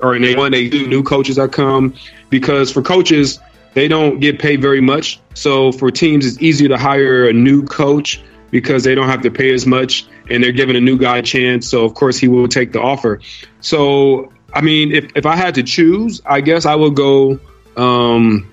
or 0.00 0.18
they 0.18 0.34
when 0.36 0.52
they 0.52 0.68
do 0.68 0.86
new 0.86 1.02
coaches 1.02 1.36
that 1.36 1.52
come 1.52 1.94
because 2.30 2.70
for 2.70 2.82
coaches 2.82 3.40
they 3.74 3.88
don't 3.88 4.20
get 4.20 4.38
paid 4.38 4.62
very 4.62 4.80
much. 4.80 5.20
So 5.34 5.72
for 5.72 5.90
teams, 5.90 6.24
it's 6.24 6.40
easier 6.40 6.68
to 6.68 6.78
hire 6.78 7.28
a 7.28 7.32
new 7.32 7.64
coach 7.64 8.22
because 8.54 8.84
they 8.84 8.94
don't 8.94 9.08
have 9.08 9.20
to 9.20 9.32
pay 9.32 9.52
as 9.52 9.66
much 9.66 10.06
and 10.30 10.44
they're 10.44 10.52
giving 10.52 10.76
a 10.76 10.80
new 10.80 10.96
guy 10.96 11.18
a 11.18 11.22
chance. 11.22 11.68
So 11.68 11.84
of 11.84 11.94
course 11.94 12.16
he 12.16 12.28
will 12.28 12.46
take 12.46 12.70
the 12.70 12.80
offer. 12.80 13.20
So 13.60 14.32
I 14.52 14.60
mean, 14.60 14.92
if 14.92 15.10
if 15.16 15.26
I 15.26 15.34
had 15.34 15.56
to 15.56 15.64
choose, 15.64 16.22
I 16.24 16.40
guess 16.40 16.64
I 16.64 16.76
would 16.76 16.94
go. 16.94 17.40
Um, 17.76 18.48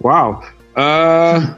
wow. 0.00 0.42
Uh, 0.74 1.54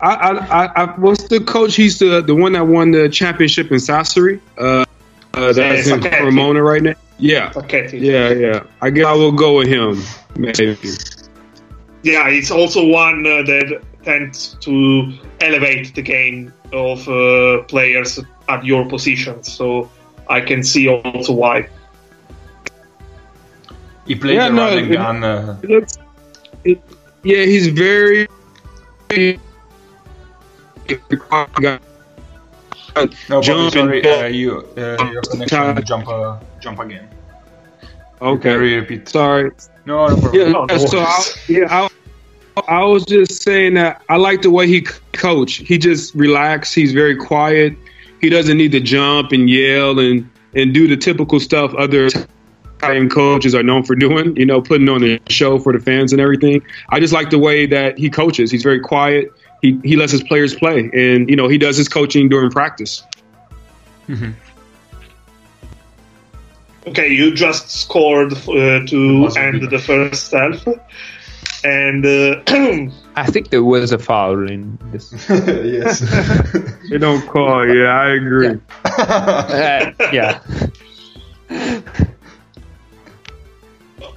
I, 0.00 0.14
I, 0.14 0.30
I, 0.30 0.66
I 0.74 0.84
what's 0.98 1.28
the 1.28 1.40
coach? 1.40 1.76
He's 1.76 1.98
the 1.98 2.22
the 2.22 2.34
one 2.34 2.52
that 2.54 2.66
won 2.66 2.92
the 2.92 3.10
championship 3.10 3.70
in 3.70 3.76
Sassari. 3.76 4.40
Uh, 4.56 4.86
uh, 5.34 5.52
that's 5.52 5.86
in. 5.86 6.00
Cremona 6.00 6.62
right 6.62 6.82
now. 6.82 6.94
Yeah, 7.18 7.52
Okay. 7.54 7.94
yeah, 7.94 8.30
yeah. 8.30 8.62
I 8.80 8.88
guess 8.88 9.04
I 9.04 9.12
will 9.12 9.32
go 9.32 9.58
with 9.58 9.68
him. 9.68 10.02
Maybe. 10.34 10.78
Yeah, 12.02 12.28
it's 12.30 12.50
also 12.50 12.86
one 12.86 13.26
uh, 13.26 13.42
that 13.42 13.82
tends 14.04 14.56
to 14.60 15.12
elevate 15.40 15.94
the 15.94 16.02
game 16.02 16.52
of 16.72 17.06
uh, 17.08 17.62
players 17.64 18.18
at 18.48 18.64
your 18.64 18.84
position. 18.88 19.42
So 19.42 19.90
I 20.28 20.40
can 20.40 20.62
see 20.62 20.88
also 20.88 21.32
why. 21.32 21.68
He 24.06 24.14
played 24.14 24.36
Yeah, 24.36 24.48
the 24.48 24.54
no, 24.54 24.62
run 24.68 24.78
it- 24.78 24.92
gun. 24.92 25.24
Uh, 25.24 25.56
It 25.62 25.70
looks, 25.70 25.98
it, 26.64 26.80
yeah, 27.22 27.44
he's 27.44 27.68
very. 27.68 28.26
no, 29.10 29.36
Bobby, 33.28 33.42
Jump 33.42 33.72
sorry, 33.72 34.02
and- 34.02 34.22
uh, 34.22 34.26
you, 34.26 34.66
uh, 34.76 35.10
your 35.12 35.22
connection 35.22 35.84
jump, 35.84 36.08
uh, 36.08 36.38
jump 36.60 36.78
again. 36.80 37.08
Okay, 38.20 38.42
Can 38.54 38.64
you 38.64 38.76
repeat? 38.80 39.08
sorry. 39.08 39.50
No, 39.86 40.08
no 40.08 40.16
problem. 40.16 40.34
Yeah, 40.34 40.52
No, 40.52 40.64
no 40.64 40.76
so 40.78 40.98
I, 40.98 41.02
worries. 41.04 41.48
yeah, 41.48 41.66
I, 41.70 41.88
I 42.68 42.84
was 42.84 43.04
just 43.04 43.42
saying 43.42 43.74
that 43.74 44.02
I 44.08 44.16
like 44.16 44.42
the 44.42 44.50
way 44.50 44.66
he 44.66 44.84
c- 44.84 44.94
coach. 45.12 45.56
He 45.56 45.78
just 45.78 46.14
relax. 46.14 46.72
He's 46.72 46.92
very 46.92 47.16
quiet. 47.16 47.74
He 48.20 48.28
doesn't 48.28 48.56
need 48.56 48.72
to 48.72 48.80
jump 48.80 49.32
and 49.32 49.48
yell 49.48 49.98
and 49.98 50.28
and 50.54 50.74
do 50.74 50.88
the 50.88 50.96
typical 50.96 51.38
stuff 51.40 51.72
other 51.74 52.08
Italian 52.78 53.08
coaches 53.08 53.54
are 53.54 53.62
known 53.62 53.84
for 53.84 53.94
doing. 53.94 54.36
You 54.36 54.46
know, 54.46 54.60
putting 54.60 54.88
on 54.88 55.02
a 55.04 55.20
show 55.28 55.58
for 55.58 55.72
the 55.72 55.78
fans 55.78 56.12
and 56.12 56.20
everything. 56.20 56.62
I 56.88 57.00
just 57.00 57.12
like 57.12 57.30
the 57.30 57.38
way 57.38 57.66
that 57.66 57.98
he 57.98 58.10
coaches. 58.10 58.50
He's 58.50 58.62
very 58.62 58.80
quiet. 58.80 59.32
He 59.62 59.78
he 59.84 59.96
lets 59.96 60.12
his 60.12 60.22
players 60.22 60.54
play, 60.54 60.90
and 60.92 61.28
you 61.28 61.36
know 61.36 61.48
he 61.48 61.58
does 61.58 61.76
his 61.76 61.88
coaching 61.88 62.28
during 62.28 62.50
practice. 62.50 63.02
Okay, 66.86 67.08
you 67.08 67.32
just 67.34 67.70
scored 67.70 68.32
uh, 68.32 68.86
to 68.86 69.28
end 69.36 69.70
the 69.70 69.78
first 69.78 70.32
half, 70.32 70.66
and 71.64 72.04
uh, 72.06 72.42
I 73.16 73.26
think 73.26 73.50
there 73.50 73.64
was 73.64 73.92
a 73.92 73.98
foul 73.98 74.48
in 74.50 74.78
this. 74.92 75.12
yes. 75.28 76.00
They 76.90 76.98
don't 76.98 77.24
call. 77.28 77.66
Yeah, 77.68 77.86
I 78.00 78.08
agree. 78.14 78.58
Uh, 78.84 79.92
yeah. 80.12 80.40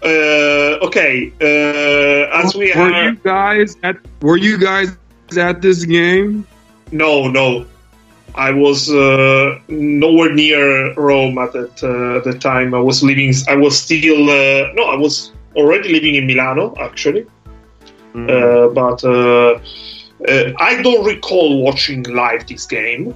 uh, 0.04 0.86
okay, 0.88 1.32
uh, 1.42 2.40
as 2.44 2.56
we 2.56 2.74
were 2.74 2.82
are 2.82 3.04
you 3.04 3.16
guys 3.18 3.78
at 3.84 3.98
Were 4.22 4.38
you 4.38 4.58
guys 4.58 4.98
at 5.38 5.62
this 5.62 5.86
game? 5.86 6.48
no, 6.92 7.28
no, 7.28 7.66
I 8.36 8.52
was 8.52 8.90
uh, 8.92 9.60
nowhere 9.68 10.34
near 10.34 10.94
Rome 10.96 11.38
at 11.38 11.54
that 11.54 11.84
uh, 11.84 12.20
the 12.24 12.38
time. 12.38 12.74
I 12.74 12.80
was 12.80 13.04
living. 13.04 13.34
I 13.48 13.56
was 13.56 13.78
still 13.78 14.30
uh, 14.30 14.74
no, 14.74 14.84
I 14.86 14.96
was 14.96 15.32
already 15.56 15.90
living 15.94 16.16
in 16.16 16.26
Milano 16.26 16.76
actually. 16.80 17.26
Uh, 18.16 18.68
but 18.68 19.04
uh, 19.04 19.60
uh, 20.28 20.54
I 20.60 20.82
don't 20.84 21.04
recall 21.04 21.64
watching 21.64 22.04
live 22.04 22.48
this 22.48 22.66
game. 22.66 23.16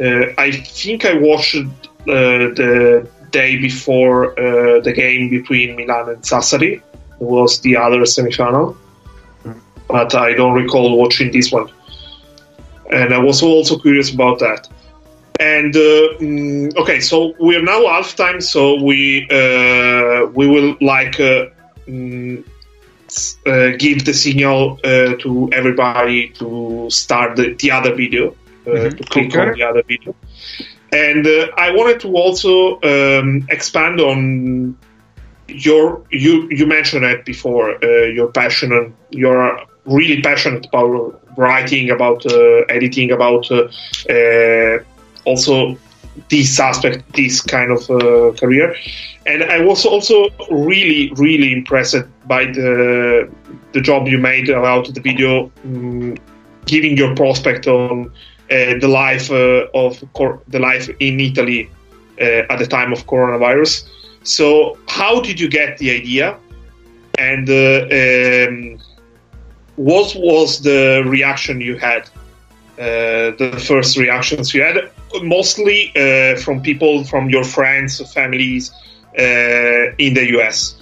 Uh, 0.00 0.26
I 0.38 0.52
think 0.52 1.04
I 1.04 1.14
watched 1.14 1.56
uh, 1.56 1.64
the 2.06 3.08
day 3.30 3.56
before 3.56 4.38
uh, 4.38 4.80
the 4.80 4.92
game 4.92 5.30
between 5.30 5.76
Milan 5.76 6.10
and 6.10 6.22
Sassari. 6.22 6.74
It 6.74 6.82
was 7.18 7.60
the 7.60 7.76
other 7.76 8.00
semifinal, 8.00 8.76
but 9.88 10.14
I 10.14 10.34
don't 10.34 10.54
recall 10.54 10.96
watching 10.98 11.32
this 11.32 11.50
one. 11.50 11.70
And 12.92 13.14
I 13.14 13.18
was 13.18 13.42
also 13.42 13.78
curious 13.78 14.12
about 14.12 14.38
that. 14.40 14.68
And 15.38 15.74
uh, 15.74 16.18
mm, 16.18 16.76
okay, 16.76 17.00
so 17.00 17.34
we're 17.38 17.62
now 17.62 17.80
halftime, 17.84 18.42
so 18.42 18.82
we 18.82 19.26
uh, 19.30 20.26
we 20.34 20.46
will 20.46 20.76
like 20.80 21.18
uh, 21.86 21.90
mm, 21.90 22.44
uh, 23.46 23.76
give 23.76 24.04
the 24.04 24.14
signal 24.14 24.78
uh, 24.84 25.16
to 25.16 25.48
everybody 25.52 26.28
to 26.30 26.88
start 26.90 27.36
the, 27.36 27.54
the 27.54 27.70
other 27.70 27.94
video, 27.94 28.36
uh, 28.66 28.90
to 28.90 29.04
click 29.04 29.36
on 29.36 29.52
the 29.52 29.62
other 29.62 29.82
video. 29.82 30.14
And 30.92 31.26
uh, 31.26 31.48
I 31.56 31.70
wanted 31.70 32.00
to 32.00 32.14
also 32.14 32.80
um, 32.82 33.46
expand 33.48 34.00
on 34.00 34.76
your 35.48 36.04
you 36.10 36.48
you 36.50 36.66
mentioned 36.66 37.04
it 37.04 37.24
before. 37.24 37.82
Uh, 37.84 38.06
your 38.06 38.28
passion 38.28 38.72
and 38.72 38.94
you're 39.10 39.60
really 39.84 40.22
passionate 40.22 40.66
about 40.66 41.20
writing, 41.36 41.90
about 41.90 42.24
uh, 42.26 42.60
editing, 42.68 43.10
about 43.10 43.50
uh, 43.50 43.68
uh, 44.08 44.78
also 45.24 45.76
this 46.28 46.58
aspect, 46.60 47.04
this 47.14 47.40
kind 47.40 47.70
of 47.70 47.90
uh, 47.90 48.32
career. 48.38 48.74
And 49.26 49.44
I 49.44 49.60
was 49.60 49.84
also 49.84 50.28
really, 50.50 51.12
really 51.16 51.52
impressed 51.52 52.04
by 52.26 52.46
the 52.46 53.28
the 53.72 53.80
job 53.80 54.08
you 54.08 54.18
made 54.18 54.48
about 54.48 54.92
the 54.92 55.00
video, 55.00 55.50
um, 55.64 56.16
giving 56.66 56.96
your 56.96 57.14
prospect 57.14 57.66
on 57.66 58.10
uh, 58.50 58.78
the 58.80 58.88
life 58.88 59.30
uh, 59.30 59.66
of 59.74 60.02
cor- 60.14 60.42
the 60.48 60.58
life 60.58 60.88
in 60.98 61.20
Italy 61.20 61.70
uh, 62.20 62.52
at 62.52 62.58
the 62.58 62.66
time 62.66 62.92
of 62.92 63.06
coronavirus. 63.06 63.88
So, 64.22 64.78
how 64.88 65.20
did 65.20 65.40
you 65.40 65.48
get 65.48 65.78
the 65.78 65.90
idea? 65.90 66.36
And 67.18 67.48
uh, 67.48 67.86
um, 68.00 68.78
what 69.76 70.14
was 70.16 70.60
the 70.62 71.02
reaction 71.06 71.60
you 71.60 71.76
had? 71.76 72.08
Uh, 72.80 73.36
the 73.36 73.62
first 73.68 73.98
reactions 73.98 74.54
you 74.54 74.62
had, 74.62 74.90
mostly 75.22 75.92
uh, 75.94 76.34
from 76.40 76.62
people, 76.62 77.04
from 77.04 77.28
your 77.28 77.44
friends, 77.44 78.00
families 78.14 78.72
uh, 79.18 79.92
in 79.98 80.14
the 80.14 80.26
US. 80.38 80.80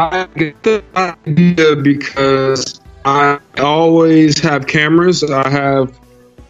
I 0.00 0.26
get 0.34 0.60
the 0.64 0.82
idea 0.96 1.76
because 1.76 2.80
I 3.04 3.38
always 3.58 4.40
have 4.40 4.66
cameras. 4.66 5.22
I 5.22 5.48
have 5.48 5.96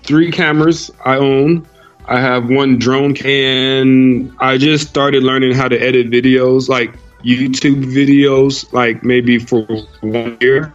three 0.04 0.30
cameras 0.30 0.90
I 1.04 1.18
own. 1.18 1.68
I 2.06 2.18
have 2.20 2.48
one 2.48 2.78
drone 2.78 3.14
and 3.22 4.32
I 4.38 4.56
just 4.56 4.88
started 4.88 5.22
learning 5.22 5.52
how 5.52 5.68
to 5.68 5.78
edit 5.78 6.10
videos, 6.10 6.70
like 6.70 6.94
YouTube 7.22 7.84
videos, 7.92 8.72
like 8.72 9.04
maybe 9.04 9.38
for 9.38 9.66
one 10.00 10.38
year. 10.40 10.72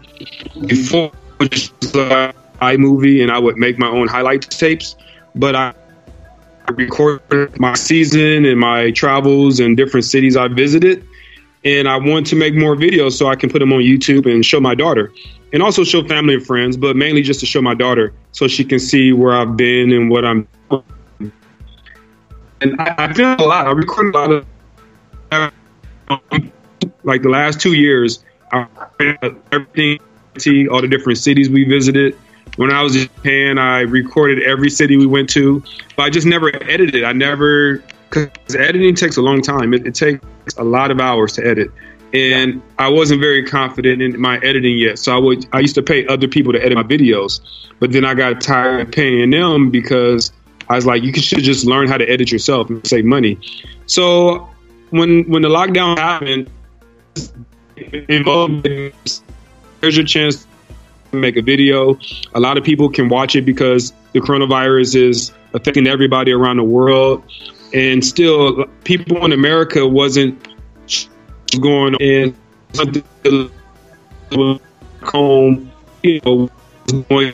Before 0.68 1.11
just 1.50 1.96
like 1.96 2.36
iMovie 2.60 3.22
and 3.22 3.32
I 3.32 3.39
would 3.39 3.58
make 3.58 3.78
my 3.78 3.88
own 3.88 4.08
highlight 4.08 4.41
tapes, 4.44 4.96
but 5.36 5.56
I 5.56 5.74
recorded 6.72 7.60
my 7.60 7.74
season 7.74 8.46
and 8.46 8.60
my 8.60 8.91
travels 8.91 9.60
and 9.60 9.76
different 9.76 10.06
cities 10.06 10.38
I 10.38 10.48
visited 10.48 11.06
and 11.66 11.88
I 11.88 11.98
want 11.98 12.28
to 12.28 12.36
make 12.36 12.54
more 12.56 12.76
videos 12.76 13.14
so 13.14 13.28
I 13.28 13.36
can 13.36 13.50
put 13.50 13.60
them 13.60 13.72
on 13.72 13.80
YouTube 13.80 14.32
and 14.32 14.46
show 14.46 14.60
my 14.60 14.76
daughter, 14.76 15.12
and 15.54 15.64
also 15.64 15.84
show 15.84 16.04
family 16.04 16.36
and 16.36 16.46
friends, 16.46 16.76
but 16.78 16.96
mainly 16.96 17.22
just 17.22 17.39
to 17.39 17.46
show 17.46 17.62
my 17.62 17.74
daughter 17.74 18.14
so 18.32 18.48
she 18.48 18.66
can 18.66 18.80
see 18.80 19.14
where 19.14 19.34
I've 19.34 19.56
been 19.56 19.91
and 19.91 20.10
what 20.10 20.26
I'm. 20.26 20.48
And 22.62 22.80
I, 22.80 22.96
I 22.98 23.14
feel 23.14 23.36
a 23.36 23.44
lot. 23.44 23.68
I 23.68 23.72
recorded 23.72 24.16
a 24.16 24.18
lot 24.18 24.32
of 24.32 24.46
like 27.04 27.22
the 27.22 27.30
last 27.30 27.60
two 27.62 27.74
years. 27.74 28.24
I 28.52 28.68
everything, 29.52 30.00
all 30.70 30.82
the 30.82 30.88
different 30.88 31.20
cities 31.20 31.50
we 31.50 31.64
visited. 31.64 32.18
When 32.56 32.72
I 32.72 32.82
was 32.84 32.96
in 32.96 33.04
Japan, 33.04 33.58
I 33.58 33.82
recorded 33.82 34.44
every 34.44 34.70
city 34.70 34.98
we 34.98 35.08
went 35.08 35.30
to, 35.32 35.64
but 35.96 36.04
I 36.04 36.10
just 36.10 36.28
never 36.28 36.56
edited. 36.70 37.04
I 37.04 37.14
never 37.14 37.84
because 38.10 38.56
editing 38.56 38.96
takes 38.96 39.18
a 39.18 39.22
long 39.22 39.42
time. 39.42 39.74
It, 39.74 39.88
it 39.88 39.96
takes 39.96 40.24
a 40.58 40.64
lot 40.64 40.92
of 40.92 41.00
hours 41.00 41.34
to 41.34 41.46
edit, 41.46 41.72
and 42.14 42.62
I 42.78 42.90
wasn't 42.90 43.22
very 43.22 43.44
confident 43.44 44.02
in 44.02 44.20
my 44.20 44.38
editing 44.40 44.78
yet. 44.78 45.00
So 45.00 45.16
I 45.16 45.20
would 45.20 45.48
I 45.54 45.60
used 45.60 45.76
to 45.76 45.82
pay 45.82 46.06
other 46.08 46.28
people 46.28 46.54
to 46.54 46.64
edit 46.64 46.76
my 46.76 46.84
videos, 46.84 47.42
but 47.80 47.92
then 47.92 48.06
I 48.06 48.14
got 48.14 48.40
tired 48.42 48.82
of 48.82 48.92
paying 48.92 49.32
them 49.32 49.72
because 49.72 50.32
I 50.70 50.76
was 50.76 50.86
like, 50.86 51.04
you 51.04 51.14
should 51.14 51.44
just 51.44 51.66
learn 51.66 51.88
how 51.88 51.98
to 51.98 52.06
edit 52.06 52.32
yourself 52.32 52.70
and 52.70 52.86
save 52.86 53.06
money. 53.06 53.40
So 53.88 54.48
when 54.92 55.24
when 55.24 55.42
the 55.42 55.50
lockdown 55.50 55.98
happened, 55.98 56.50
involved 58.10 58.68
there's 59.84 59.98
your 59.98 60.06
chance 60.06 60.48
to 61.12 61.18
make 61.18 61.36
a 61.36 61.42
video. 61.42 62.00
A 62.34 62.40
lot 62.40 62.58
of 62.58 62.64
people 62.64 62.90
can 62.90 63.10
watch 63.10 63.36
it 63.36 63.46
because 63.46 63.92
the 64.14 64.22
coronavirus 64.22 64.96
is 65.10 65.34
affecting 65.54 65.88
everybody 65.88 66.32
around 66.32 66.56
the 66.58 66.64
world 66.64 67.22
and 67.74 68.04
still 68.04 68.66
people 68.86 69.26
in 69.26 69.34
America 69.34 69.86
wasn't 69.86 70.42
going 71.60 72.02
and 72.02 72.34
home, 75.04 75.72
you 76.02 76.22
know, 76.24 76.50
going 77.10 77.34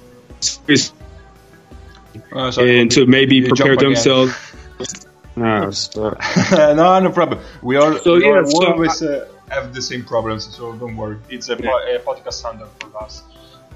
Uh, 2.31 2.51
and 2.59 2.91
to 2.91 3.05
maybe 3.05 3.47
prepare 3.47 3.77
themselves. 3.77 4.33
Ah, 5.41 5.71
no, 6.75 6.99
no 6.99 7.11
problem. 7.11 7.39
We 7.61 7.77
are, 7.77 7.97
So, 7.99 8.15
we 8.15 8.25
yeah, 8.25 8.39
all 8.39 8.45
so 8.45 8.73
always 8.73 9.01
uh, 9.01 9.25
have 9.51 9.73
the 9.73 9.81
same 9.81 10.03
problems, 10.03 10.55
so 10.55 10.73
don't 10.73 10.95
worry. 10.95 11.17
It's 11.29 11.49
a, 11.49 11.55
po- 11.55 11.83
a 11.87 11.99
podcast 11.99 12.33
standard 12.33 12.69
for 12.79 13.03
us. 13.03 13.23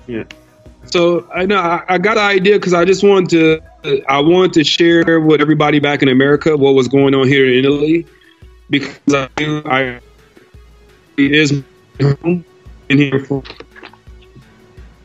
Yeah. 0.07 0.23
So 0.85 1.29
I 1.33 1.45
know 1.45 1.57
I, 1.57 1.83
I 1.87 1.97
got 1.97 2.17
an 2.17 2.23
idea 2.23 2.55
because 2.55 2.73
I 2.73 2.85
just 2.85 3.03
wanted 3.03 3.29
to 3.83 4.03
I 4.09 4.19
wanted 4.19 4.53
to 4.53 4.63
share 4.63 5.19
with 5.19 5.41
everybody 5.41 5.79
back 5.79 6.01
in 6.01 6.09
America 6.09 6.57
what 6.57 6.73
was 6.73 6.87
going 6.87 7.13
on 7.15 7.27
here 7.27 7.47
in 7.47 7.65
Italy 7.65 8.05
because 8.69 9.13
I 9.13 9.29
I 9.65 9.99
it 11.17 11.31
is 11.31 11.63
home 12.01 12.43
in 12.89 12.97
here 12.97 13.19
for. 13.19 13.43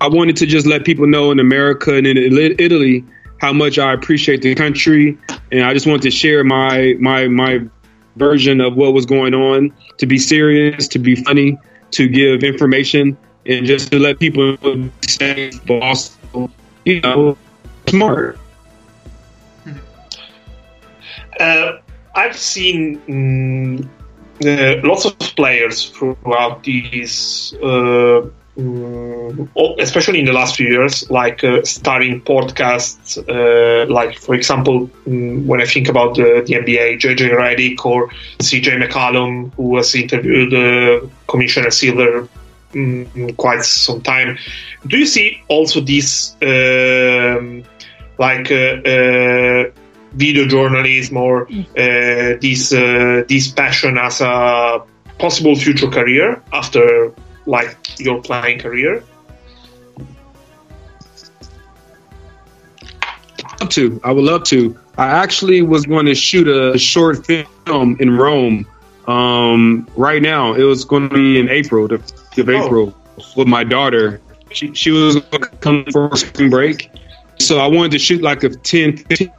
I 0.00 0.08
wanted 0.08 0.36
to 0.36 0.46
just 0.46 0.66
let 0.66 0.84
people 0.84 1.06
know 1.06 1.30
in 1.32 1.40
America 1.40 1.94
and 1.94 2.06
in 2.06 2.16
Italy 2.58 3.04
how 3.40 3.52
much 3.52 3.78
I 3.78 3.92
appreciate 3.92 4.42
the 4.42 4.54
country, 4.54 5.18
and 5.50 5.62
I 5.62 5.74
just 5.74 5.86
wanted 5.86 6.02
to 6.02 6.10
share 6.10 6.44
my 6.44 6.94
my 7.00 7.28
my 7.28 7.60
version 8.18 8.60
of 8.60 8.76
what 8.76 8.92
was 8.92 9.06
going 9.06 9.34
on, 9.34 9.72
to 9.98 10.06
be 10.06 10.18
serious, 10.18 10.88
to 10.88 10.98
be 10.98 11.14
funny, 11.14 11.58
to 11.92 12.08
give 12.08 12.42
information, 12.42 13.16
and 13.46 13.66
just 13.66 13.90
to 13.92 13.98
let 13.98 14.18
people 14.18 14.56
say, 15.02 15.52
but 15.66 15.82
also, 15.82 16.50
you 16.84 17.00
know, 17.00 17.36
smart. 17.86 18.38
Uh, 21.40 21.78
I've 22.14 22.36
seen 22.36 22.98
mm, 23.06 23.88
uh, 24.44 24.86
lots 24.86 25.04
of 25.04 25.18
players 25.18 25.90
throughout 25.90 26.64
these, 26.64 27.54
uh, 27.62 28.22
oh, 28.58 29.74
especially 29.78 30.18
in 30.18 30.26
the 30.26 30.32
last 30.32 30.56
few 30.56 30.68
years, 30.68 31.08
like 31.10 31.44
uh, 31.44 31.62
starting 31.64 32.20
podcasts. 32.20 33.16
Uh, 33.28 33.90
like, 33.90 34.18
for 34.18 34.34
example, 34.34 34.88
mm, 35.06 35.44
when 35.46 35.60
I 35.60 35.64
think 35.64 35.88
about 35.88 36.16
the, 36.16 36.42
the 36.46 36.54
NBA, 36.54 37.00
JJ 37.00 37.30
Redick 37.30 37.84
or 37.84 38.08
CJ 38.38 38.82
McCollum, 38.82 39.52
who 39.54 39.76
has 39.76 39.94
interviewed 39.94 40.52
uh, 40.54 41.06
Commissioner 41.28 41.70
Silver 41.70 42.28
mm, 42.72 43.36
quite 43.36 43.62
some 43.62 44.00
time. 44.02 44.38
Do 44.86 44.98
you 44.98 45.06
see 45.06 45.40
also 45.48 45.80
this 45.80 46.34
um, 46.42 47.64
like 48.18 48.50
uh, 48.50 48.82
uh, 48.84 49.70
video 50.12 50.46
journalism 50.46 51.16
or 51.16 51.46
uh, 51.46 52.36
this 52.40 52.70
this 52.70 53.48
passion 53.52 53.98
as 53.98 54.20
a 54.20 54.82
possible 55.18 55.56
future 55.56 55.88
career 55.88 56.42
after 56.52 57.12
like 57.48 57.98
your 57.98 58.22
playing 58.22 58.60
career? 58.60 59.02
love 63.60 63.68
to. 63.70 64.00
I 64.04 64.12
would 64.12 64.24
love 64.24 64.44
to. 64.44 64.78
I 64.96 65.08
actually 65.08 65.62
was 65.62 65.86
going 65.86 66.06
to 66.06 66.14
shoot 66.14 66.48
a 66.48 66.78
short 66.78 67.26
film 67.26 67.96
in 68.00 68.16
Rome 68.16 68.66
um, 69.06 69.88
right 69.96 70.22
now. 70.22 70.54
It 70.54 70.62
was 70.62 70.84
going 70.84 71.08
to 71.08 71.14
be 71.14 71.38
in 71.38 71.48
April, 71.48 71.88
the 71.88 71.96
of 71.96 72.48
April, 72.48 72.94
with 73.36 73.48
my 73.48 73.64
daughter. 73.64 74.20
She, 74.50 74.74
she 74.74 74.90
was 74.90 75.16
going 75.16 75.42
to 75.42 75.48
come 75.60 75.84
for 75.92 76.14
spring 76.16 76.50
break. 76.50 76.90
So 77.38 77.58
I 77.58 77.66
wanted 77.66 77.92
to 77.92 77.98
shoot 77.98 78.22
like 78.22 78.42
a 78.42 78.48
10, 78.48 78.96
15 78.96 79.32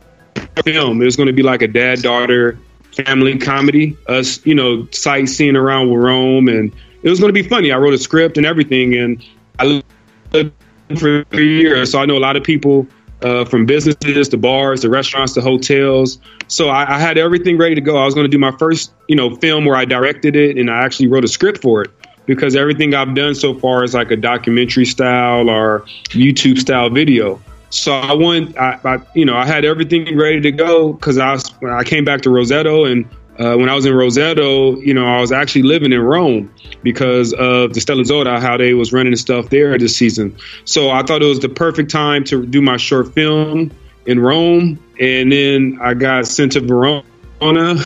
film. 0.63 1.01
It 1.01 1.05
was 1.05 1.15
going 1.15 1.27
to 1.27 1.33
be 1.33 1.43
like 1.43 1.61
a 1.61 1.67
dad 1.67 2.01
daughter 2.01 2.57
family 2.91 3.37
comedy, 3.37 3.95
us, 4.07 4.45
you 4.45 4.55
know, 4.55 4.87
sightseeing 4.91 5.55
around 5.55 5.93
Rome. 5.93 6.47
And 6.47 6.71
it 7.03 7.09
was 7.09 7.19
going 7.19 7.33
to 7.33 7.43
be 7.43 7.47
funny. 7.47 7.71
I 7.71 7.77
wrote 7.77 7.93
a 7.93 7.97
script 7.97 8.37
and 8.37 8.45
everything. 8.45 8.95
And 8.95 9.23
I 9.57 9.83
lived 10.31 10.53
for 10.97 11.23
three 11.25 11.61
years. 11.61 11.91
So 11.91 11.99
I 11.99 12.05
know 12.05 12.17
a 12.17 12.19
lot 12.19 12.35
of 12.35 12.43
people 12.43 12.87
uh, 13.21 13.45
from 13.45 13.65
businesses 13.65 14.29
to 14.29 14.37
bars 14.37 14.81
to 14.81 14.89
restaurants 14.89 15.33
to 15.33 15.41
hotels. 15.41 16.19
So 16.47 16.69
I, 16.69 16.95
I 16.95 16.99
had 16.99 17.17
everything 17.17 17.57
ready 17.57 17.75
to 17.75 17.81
go. 17.81 17.97
I 17.97 18.05
was 18.05 18.13
going 18.13 18.25
to 18.25 18.29
do 18.29 18.39
my 18.39 18.51
first, 18.51 18.91
you 19.07 19.15
know, 19.15 19.35
film 19.35 19.65
where 19.65 19.75
I 19.75 19.85
directed 19.85 20.35
it 20.35 20.57
and 20.57 20.69
I 20.69 20.83
actually 20.83 21.07
wrote 21.07 21.25
a 21.25 21.27
script 21.27 21.61
for 21.61 21.83
it 21.83 21.91
because 22.25 22.55
everything 22.55 22.93
I've 22.93 23.15
done 23.15 23.35
so 23.35 23.53
far 23.53 23.83
is 23.83 23.93
like 23.93 24.11
a 24.11 24.15
documentary 24.15 24.85
style 24.85 25.49
or 25.49 25.81
YouTube 26.09 26.59
style 26.59 26.89
video. 26.89 27.41
So 27.71 27.93
I 27.93 28.13
went, 28.13 28.57
I, 28.57 28.79
I 28.83 28.97
you 29.13 29.25
know, 29.25 29.35
I 29.35 29.45
had 29.45 29.65
everything 29.65 30.17
ready 30.17 30.41
to 30.41 30.51
go 30.51 30.93
because 30.93 31.17
I 31.17 31.37
I 31.67 31.83
came 31.83 32.05
back 32.05 32.21
to 32.21 32.29
Roseto 32.29 32.91
and 32.91 33.07
uh, 33.39 33.55
when 33.55 33.69
I 33.69 33.75
was 33.75 33.85
in 33.85 33.93
Roseto, 33.93 34.85
you 34.85 34.93
know, 34.93 35.05
I 35.05 35.21
was 35.21 35.31
actually 35.31 35.63
living 35.63 35.93
in 35.93 36.01
Rome 36.01 36.53
because 36.83 37.31
of 37.33 37.73
the 37.73 37.79
Stella 37.79 38.03
Azzurra, 38.03 38.39
how 38.39 38.57
they 38.57 38.73
was 38.73 38.91
running 38.91 39.11
the 39.11 39.17
stuff 39.17 39.49
there 39.49 39.77
this 39.77 39.95
season. 39.95 40.35
So 40.65 40.89
I 40.89 41.03
thought 41.03 41.21
it 41.21 41.25
was 41.25 41.39
the 41.39 41.47
perfect 41.47 41.89
time 41.89 42.25
to 42.25 42.45
do 42.45 42.61
my 42.61 42.75
short 42.75 43.13
film 43.13 43.71
in 44.05 44.19
Rome. 44.19 44.77
And 44.99 45.31
then 45.31 45.79
I 45.81 45.93
got 45.93 46.27
sent 46.27 46.51
to 46.53 46.59
Verona. 46.59 47.03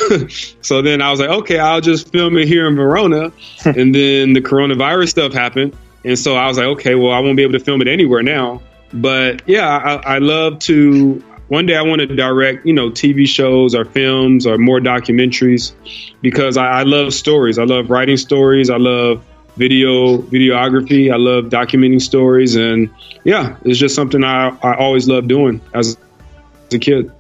so 0.62 0.82
then 0.82 1.04
I 1.04 1.12
was 1.12 1.20
like, 1.20 1.30
okay, 1.30 1.60
I'll 1.60 1.82
just 1.82 2.12
film 2.12 2.36
it 2.38 2.48
here 2.48 2.68
in 2.68 2.76
Verona. 2.76 3.32
and 3.66 3.94
then 3.94 4.34
the 4.34 4.42
coronavirus 4.42 5.10
stuff 5.10 5.34
happened. 5.34 5.78
And 6.04 6.18
so 6.18 6.36
I 6.36 6.48
was 6.48 6.58
like, 6.58 6.68
okay, 6.68 6.96
well, 6.96 7.12
I 7.12 7.20
won't 7.20 7.38
be 7.38 7.44
able 7.44 7.54
to 7.54 7.64
film 7.64 7.80
it 7.82 7.88
anywhere 7.88 8.24
now. 8.24 8.60
But 8.92 9.48
yeah, 9.48 9.68
I, 9.68 10.16
I 10.16 10.18
love 10.18 10.60
to 10.60 11.24
one 11.54 11.68
day 11.68 11.76
I 11.76 11.84
want 11.84 12.00
to 12.00 12.08
direct, 12.08 12.66
you 12.66 12.74
know, 12.74 12.90
TV 12.90 13.28
shows 13.28 13.76
or 13.76 13.86
films 13.86 14.48
or 14.48 14.58
more 14.58 14.80
documentaries 14.80 15.74
because 16.20 16.58
I, 16.58 16.80
I 16.80 16.82
love 16.82 17.14
stories. 17.14 17.60
I 17.60 17.64
love 17.64 17.92
writing 17.92 18.18
stories. 18.18 18.72
I 18.72 18.78
love 18.78 19.24
video 19.56 20.18
videography. 20.18 21.14
I 21.14 21.18
love 21.18 21.46
documenting 21.52 22.02
stories, 22.02 22.56
and 22.56 22.90
yeah, 23.24 23.56
it's 23.64 23.78
just 23.78 23.94
something 23.94 24.24
I, 24.24 24.50
I 24.64 24.78
always 24.78 25.08
loved 25.08 25.28
doing 25.28 25.62
as, 25.76 25.96
as 26.70 26.74
a 26.74 26.80
kid. 26.80 27.12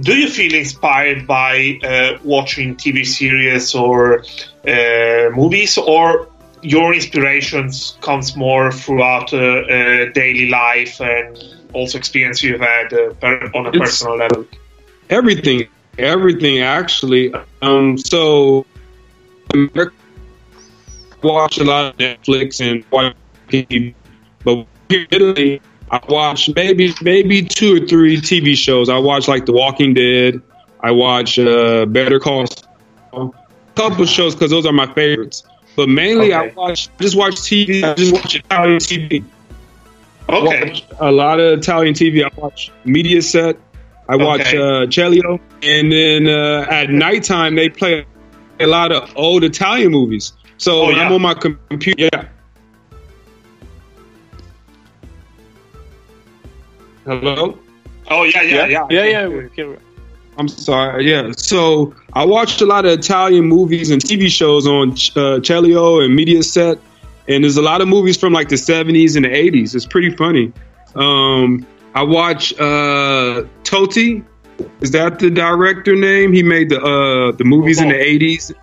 Do 0.00 0.16
you 0.16 0.28
feel 0.28 0.54
inspired 0.54 1.28
by 1.28 1.78
uh, 1.84 2.18
watching 2.24 2.74
TV 2.74 3.06
series 3.06 3.76
or 3.76 4.24
uh, 4.66 5.30
movies, 5.36 5.78
or 5.78 6.26
your 6.62 6.94
inspirations 6.94 7.96
comes 8.00 8.36
more 8.36 8.70
throughout 8.70 9.32
uh, 9.32 9.36
uh 9.36 10.12
daily 10.12 10.48
life 10.48 11.00
and 11.00 11.36
also 11.72 11.98
experience 11.98 12.42
you've 12.42 12.60
had 12.60 12.92
uh, 12.92 13.14
on 13.54 13.66
a 13.66 13.70
it's 13.70 13.78
personal 13.78 14.16
level? 14.16 14.46
Everything, 15.10 15.68
everything 15.98 16.60
actually. 16.60 17.32
Um, 17.60 17.98
so 17.98 18.64
I 19.54 19.86
watch 21.22 21.58
a 21.58 21.64
lot 21.64 21.86
of 21.86 21.96
Netflix 21.98 22.60
and 22.60 22.84
watch 22.90 23.14
TV, 23.48 23.94
but 24.44 24.66
here 24.88 25.00
in 25.00 25.06
Italy, 25.10 25.60
I 25.90 26.00
watch 26.08 26.50
maybe 26.54 26.94
maybe 27.02 27.42
two 27.42 27.82
or 27.82 27.86
three 27.86 28.16
TV 28.18 28.56
shows. 28.56 28.88
I 28.88 28.98
watch 28.98 29.28
like 29.28 29.46
The 29.46 29.52
Walking 29.52 29.94
Dead. 29.94 30.40
I 30.80 30.90
watch 30.90 31.38
uh, 31.38 31.86
Better 31.86 32.18
Call 32.18 32.46
Saul. 32.46 33.34
A 33.34 33.74
couple 33.74 34.04
shows 34.06 34.34
because 34.34 34.50
those 34.50 34.66
are 34.66 34.72
my 34.72 34.92
favorites. 34.94 35.44
But 35.76 35.88
mainly, 35.88 36.34
okay. 36.34 36.50
I 36.50 36.52
watch 36.54 36.88
I 36.98 37.02
just 37.02 37.16
watch 37.16 37.34
TV. 37.34 37.82
I 37.82 37.94
just 37.94 38.12
watch 38.12 38.34
Italian 38.36 38.78
TV. 38.78 39.24
Okay. 40.28 40.84
a 41.00 41.10
lot 41.10 41.40
of 41.40 41.58
Italian 41.58 41.94
TV. 41.94 42.24
I 42.24 42.40
watch 42.40 42.70
Mediaset. 42.84 43.56
I 44.08 44.16
watch 44.16 44.40
okay. 44.40 44.58
uh, 44.58 44.90
Cielo, 44.90 45.40
and 45.62 45.92
then 45.92 46.28
uh, 46.28 46.66
at 46.68 46.90
nighttime 46.90 47.54
they 47.54 47.68
play 47.68 48.04
a 48.60 48.66
lot 48.66 48.92
of 48.92 49.10
old 49.16 49.44
Italian 49.44 49.92
movies. 49.92 50.32
So 50.58 50.82
oh, 50.82 50.90
yeah. 50.90 51.06
I'm 51.06 51.12
on 51.12 51.22
my 51.22 51.34
computer. 51.34 52.08
Yeah. 52.12 52.28
Hello. 57.04 57.58
Oh 58.10 58.24
yeah, 58.24 58.42
yeah, 58.42 58.66
yeah, 58.66 58.86
yeah, 58.90 59.26
yeah. 59.26 59.48
yeah. 59.56 59.76
I'm 60.38 60.48
sorry. 60.48 61.10
Yeah. 61.10 61.32
So 61.32 61.94
I 62.14 62.24
watched 62.24 62.60
a 62.60 62.66
lot 62.66 62.84
of 62.84 62.98
Italian 62.98 63.46
movies 63.46 63.90
and 63.90 64.02
TV 64.02 64.28
shows 64.28 64.66
on 64.66 64.92
uh, 65.16 65.40
Cielo 65.40 66.00
and 66.00 66.18
Mediaset 66.18 66.78
and 67.28 67.44
there's 67.44 67.56
a 67.56 67.62
lot 67.62 67.80
of 67.80 67.88
movies 67.88 68.16
from 68.16 68.32
like 68.32 68.48
the 68.48 68.56
70s 68.56 69.16
and 69.16 69.24
the 69.24 69.28
80s. 69.28 69.74
It's 69.74 69.86
pretty 69.86 70.14
funny. 70.16 70.52
Um, 70.94 71.66
I 71.94 72.02
watch 72.02 72.52
uh, 72.54 73.44
Totti. 73.64 74.24
Is 74.80 74.90
that 74.92 75.18
the 75.18 75.30
director 75.30 75.96
name? 75.96 76.32
He 76.32 76.42
made 76.42 76.68
the 76.68 76.80
uh, 76.80 77.32
the 77.32 77.44
movies 77.44 77.80
oh, 77.80 77.84
in 77.84 77.88
the 77.88 77.94
80s. 77.94 78.54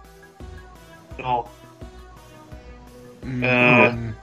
No. 1.18 1.50
Um, 3.24 4.16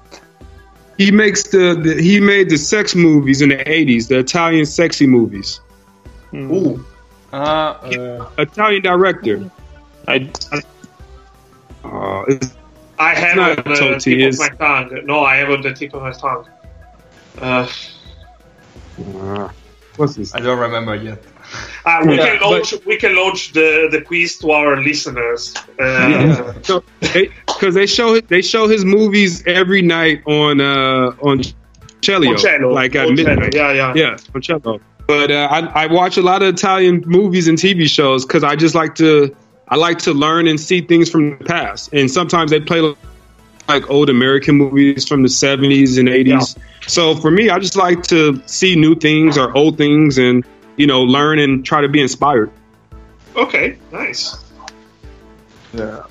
he 0.96 1.10
makes 1.10 1.44
the, 1.44 1.74
the, 1.74 2.00
he 2.00 2.18
made 2.20 2.48
the 2.48 2.56
sex 2.56 2.94
movies 2.94 3.42
in 3.42 3.50
the 3.50 3.56
80s, 3.56 4.08
the 4.08 4.18
Italian 4.18 4.64
sexy 4.64 5.06
movies. 5.06 5.60
Ooh. 6.34 6.84
Uh, 7.32 7.36
uh, 7.36 8.30
Italian 8.38 8.82
director. 8.82 9.50
I, 10.08 10.30
uh, 11.84 12.24
I 12.98 13.14
have 13.14 13.58
on 13.58 13.74
the 13.74 13.98
tip 14.00 14.32
of 14.32 14.38
my 14.38 14.48
tongue. 14.48 15.06
No, 15.06 15.20
I 15.24 15.36
have 15.36 15.50
on 15.50 15.62
the 15.62 15.74
tip 15.74 15.94
of 15.94 16.02
my 16.02 16.12
tongue. 16.12 16.46
Uh, 17.40 17.68
uh, 19.16 19.48
what's 19.96 20.14
this? 20.14 20.34
I 20.34 20.40
don't 20.40 20.58
remember 20.58 20.94
yet. 20.94 21.22
Uh, 21.84 22.02
we 22.06 22.16
yeah, 22.16 22.38
can 22.38 22.50
launch. 22.50 22.70
But, 22.72 22.86
we 22.86 22.96
can 22.96 23.14
launch 23.14 23.52
the, 23.52 23.88
the 23.90 24.00
quiz 24.00 24.38
to 24.38 24.50
our 24.50 24.82
listeners. 24.82 25.54
Uh, 25.78 25.82
yeah. 25.82 26.52
so, 26.62 26.82
because 27.00 27.74
they, 27.74 27.80
they, 27.80 27.86
show 27.86 28.20
they 28.20 28.42
show 28.42 28.66
his 28.68 28.84
movies 28.84 29.46
every 29.46 29.82
night 29.82 30.22
on 30.26 30.60
uh, 30.60 31.14
on 31.22 31.42
Cielo, 32.02 32.36
Cielo. 32.36 32.72
like 32.72 32.94
at 32.94 33.10
midnight. 33.10 33.54
Yeah, 33.54 33.72
yeah, 33.72 33.92
yeah, 33.94 34.16
on 34.34 34.42
Cielo. 34.42 34.80
But 35.06 35.30
uh, 35.30 35.48
I, 35.50 35.84
I 35.84 35.86
watch 35.86 36.16
a 36.16 36.22
lot 36.22 36.42
of 36.42 36.54
Italian 36.54 37.02
movies 37.06 37.46
and 37.48 37.56
TV 37.56 37.88
shows 37.88 38.24
because 38.24 38.42
I 38.42 38.56
just 38.56 38.74
like 38.74 38.96
to 38.96 39.34
I 39.68 39.76
like 39.76 39.98
to 40.00 40.12
learn 40.12 40.46
and 40.46 40.60
see 40.60 40.80
things 40.80 41.10
from 41.10 41.38
the 41.38 41.44
past. 41.44 41.92
And 41.92 42.10
sometimes 42.10 42.50
they 42.50 42.60
play 42.60 42.94
like 43.68 43.90
old 43.90 44.08
American 44.08 44.56
movies 44.56 45.06
from 45.08 45.22
the 45.22 45.28
70s 45.28 45.98
and 45.98 46.08
80s. 46.08 46.56
Yeah. 46.56 46.62
So 46.86 47.16
for 47.16 47.30
me, 47.30 47.50
I 47.50 47.58
just 47.58 47.76
like 47.76 48.02
to 48.04 48.40
see 48.46 48.76
new 48.76 48.94
things 48.94 49.36
or 49.36 49.56
old 49.56 49.76
things 49.76 50.18
and, 50.18 50.44
you 50.76 50.86
know, 50.86 51.02
learn 51.02 51.40
and 51.40 51.64
try 51.64 51.80
to 51.80 51.88
be 51.88 52.00
inspired. 52.00 52.50
Okay, 53.34 53.76
nice. 53.92 54.36
Yeah. 55.74 56.04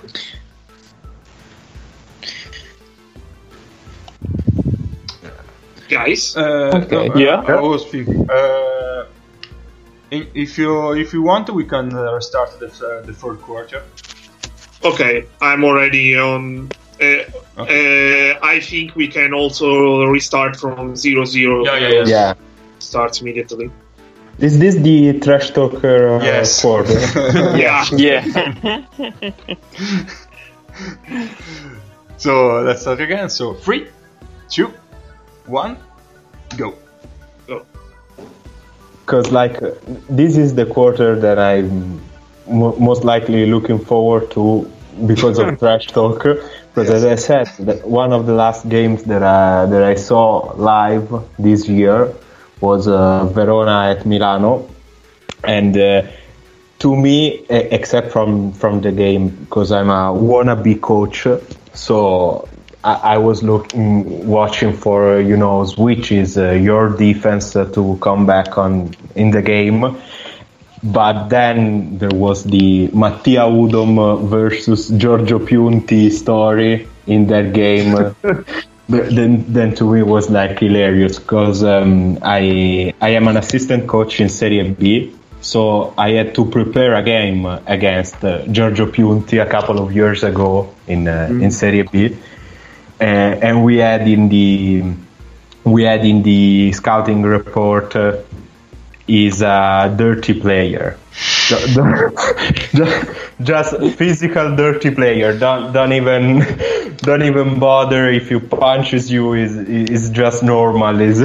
Guys? 5.89 6.35
Uh, 6.35 6.81
okay. 6.83 7.07
No, 7.09 7.15
yeah. 7.15 7.43
I 7.47 7.59
was 7.61 7.85
thinking. 7.85 8.27
Uh, 8.29 9.05
if 10.11 10.57
you 10.57 10.93
if 10.93 11.13
you 11.13 11.21
want, 11.21 11.49
we 11.49 11.65
can 11.65 11.93
uh, 11.93 12.13
restart 12.13 12.59
the 12.59 12.67
uh, 12.67 13.05
the 13.05 13.13
third 13.13 13.41
quarter. 13.41 13.83
Okay, 14.83 15.25
I'm 15.41 15.63
already 15.63 16.17
on. 16.17 16.69
Uh, 17.01 17.23
uh, 17.57 18.39
I 18.41 18.59
think 18.61 18.95
we 18.95 19.07
can 19.07 19.33
also 19.33 20.05
restart 20.05 20.55
from 20.57 20.95
zero 20.95 21.25
zero. 21.25 21.65
Yeah, 21.65 21.77
yeah, 21.77 21.89
yeah. 21.89 22.05
Yeah. 22.05 22.33
Starts 22.79 23.21
immediately. 23.21 23.69
Is 24.39 24.59
this 24.59 24.75
the 24.75 25.19
trash 25.19 25.51
talker 25.51 26.19
uh, 26.19 26.23
Yes. 26.23 26.61
quarter? 26.61 26.93
Yeah. 27.57 27.85
Yeah. 27.91 28.85
So 32.17 32.61
let's 32.61 32.81
start 32.81 33.01
again. 33.01 33.29
So 33.29 33.53
three, 33.53 33.87
two, 34.49 34.73
one, 35.47 35.77
go. 36.57 36.75
because 39.01 39.31
like 39.31 39.59
this 40.09 40.37
is 40.37 40.55
the 40.55 40.65
quarter 40.65 41.19
that 41.19 41.37
I'm 41.39 42.01
mo- 42.47 42.75
most 42.77 43.03
likely 43.03 43.45
looking 43.45 43.79
forward 43.79 44.31
to 44.31 44.71
because 45.05 45.37
of 45.39 45.57
trash 45.59 45.87
talk. 45.87 46.23
Because 46.23 46.89
as 46.89 47.05
I 47.05 47.15
said, 47.15 47.47
that 47.67 47.87
one 47.87 48.11
of 48.13 48.25
the 48.25 48.33
last 48.33 48.67
games 48.67 49.03
that 49.05 49.23
I, 49.23 49.65
that 49.65 49.83
I 49.83 49.95
saw 49.95 50.53
live 50.55 51.09
this 51.37 51.67
year 51.67 52.13
was 52.61 52.87
uh, 52.87 53.25
Verona 53.25 53.91
at 53.95 54.05
Milano, 54.05 54.69
and 55.43 55.77
uh, 55.77 56.03
to 56.79 56.95
me, 56.95 57.39
e- 57.41 57.45
except 57.49 58.11
from 58.11 58.51
from 58.53 58.81
the 58.81 58.91
game, 58.91 59.29
because 59.29 59.71
I'm 59.71 59.89
a 59.89 60.11
wannabe 60.13 60.81
coach, 60.81 61.27
so 61.73 62.47
I, 62.85 63.15
I 63.15 63.17
was 63.17 63.41
looking, 63.41 64.27
watching 64.27 64.71
for 64.71 65.19
you 65.19 65.35
know 65.35 65.65
switches, 65.65 66.37
uh, 66.37 66.51
your 66.51 66.95
defense 66.95 67.55
uh, 67.55 67.65
to 67.73 67.97
come 68.01 68.25
back 68.25 68.57
on 68.57 68.91
in 69.15 69.31
the 69.31 69.41
game. 69.41 69.97
But 70.83 71.29
then 71.29 71.97
there 71.97 72.13
was 72.13 72.43
the 72.43 72.89
Mattia 72.89 73.49
Udom 73.49 73.97
uh, 73.97 74.17
versus 74.17 74.89
Giorgio 74.89 75.39
Piunti 75.39 76.11
story 76.11 76.87
in 77.07 77.27
that 77.27 77.53
game. 77.53 78.15
Then, 78.87 79.51
then 79.51 79.73
to 79.77 79.91
me 79.91 80.03
was 80.03 80.29
like 80.29 80.59
hilarious 80.59 81.17
because 81.17 81.63
um, 81.63 82.19
I 82.21 82.93
I 83.01 83.09
am 83.09 83.27
an 83.27 83.35
assistant 83.35 83.87
coach 83.87 84.21
in 84.21 84.29
Serie 84.29 84.61
B, 84.69 85.11
so 85.41 85.91
I 85.97 86.11
had 86.11 86.35
to 86.35 86.45
prepare 86.45 86.93
a 86.93 87.01
game 87.01 87.47
against 87.65 88.23
uh, 88.23 88.45
Giorgio 88.45 88.85
Piunti 88.85 89.41
a 89.41 89.49
couple 89.49 89.79
of 89.79 89.91
years 89.91 90.23
ago 90.23 90.71
in 90.85 91.07
uh, 91.07 91.29
in 91.31 91.49
Serie 91.49 91.81
B, 91.81 92.15
and 92.99 93.63
we 93.63 93.77
had 93.77 94.07
in 94.07 94.29
the 94.29 94.83
we 95.63 95.83
had 95.83 96.05
in 96.05 96.23
the 96.23 96.71
scouting 96.73 97.23
report 97.23 97.95
uh, 97.95 98.17
is 99.07 99.41
a 99.41 99.93
dirty 99.97 100.39
player. 100.39 100.97
Ju- 101.47 102.11
ju- 102.73 103.15
just 103.41 103.77
physical 103.97 104.55
dirty 104.55 104.91
player. 104.91 105.37
Don't 105.37 105.73
don't 105.73 105.93
even 105.93 106.39
don't 106.97 107.23
even 107.23 107.59
bother 107.59 108.09
if 108.09 108.29
he 108.29 108.39
punches 108.39 109.11
you. 109.11 109.33
Is 109.33 109.55
is 109.57 110.09
just 110.09 110.43
normal. 110.43 110.99
Is 111.01 111.21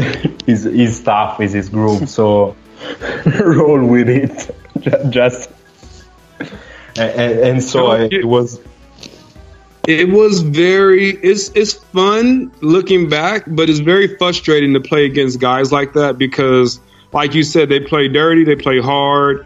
is 0.46 0.66
is 0.66 0.98
stuff. 0.98 1.40
Is 1.40 1.52
his 1.52 1.68
group. 1.68 2.08
So 2.08 2.56
roll 3.40 3.84
with 3.84 4.08
it. 4.08 4.54
Just 5.10 5.50
and, 6.96 7.20
and, 7.20 7.40
and 7.40 7.64
so 7.64 7.92
it 7.92 8.24
was 8.24 8.60
It 9.90 10.10
was 10.10 10.42
very 10.42 11.10
it's 11.16 11.50
it's 11.56 11.74
fun 11.74 12.52
looking 12.60 13.08
back, 13.08 13.42
but 13.48 13.68
it's 13.68 13.80
very 13.80 14.16
frustrating 14.18 14.72
to 14.74 14.80
play 14.80 15.04
against 15.04 15.40
guys 15.40 15.72
like 15.72 15.94
that 15.94 16.16
because 16.16 16.78
like 17.12 17.34
you 17.34 17.42
said, 17.42 17.70
they 17.70 17.80
play 17.80 18.06
dirty, 18.06 18.44
they 18.44 18.54
play 18.54 18.80
hard, 18.80 19.44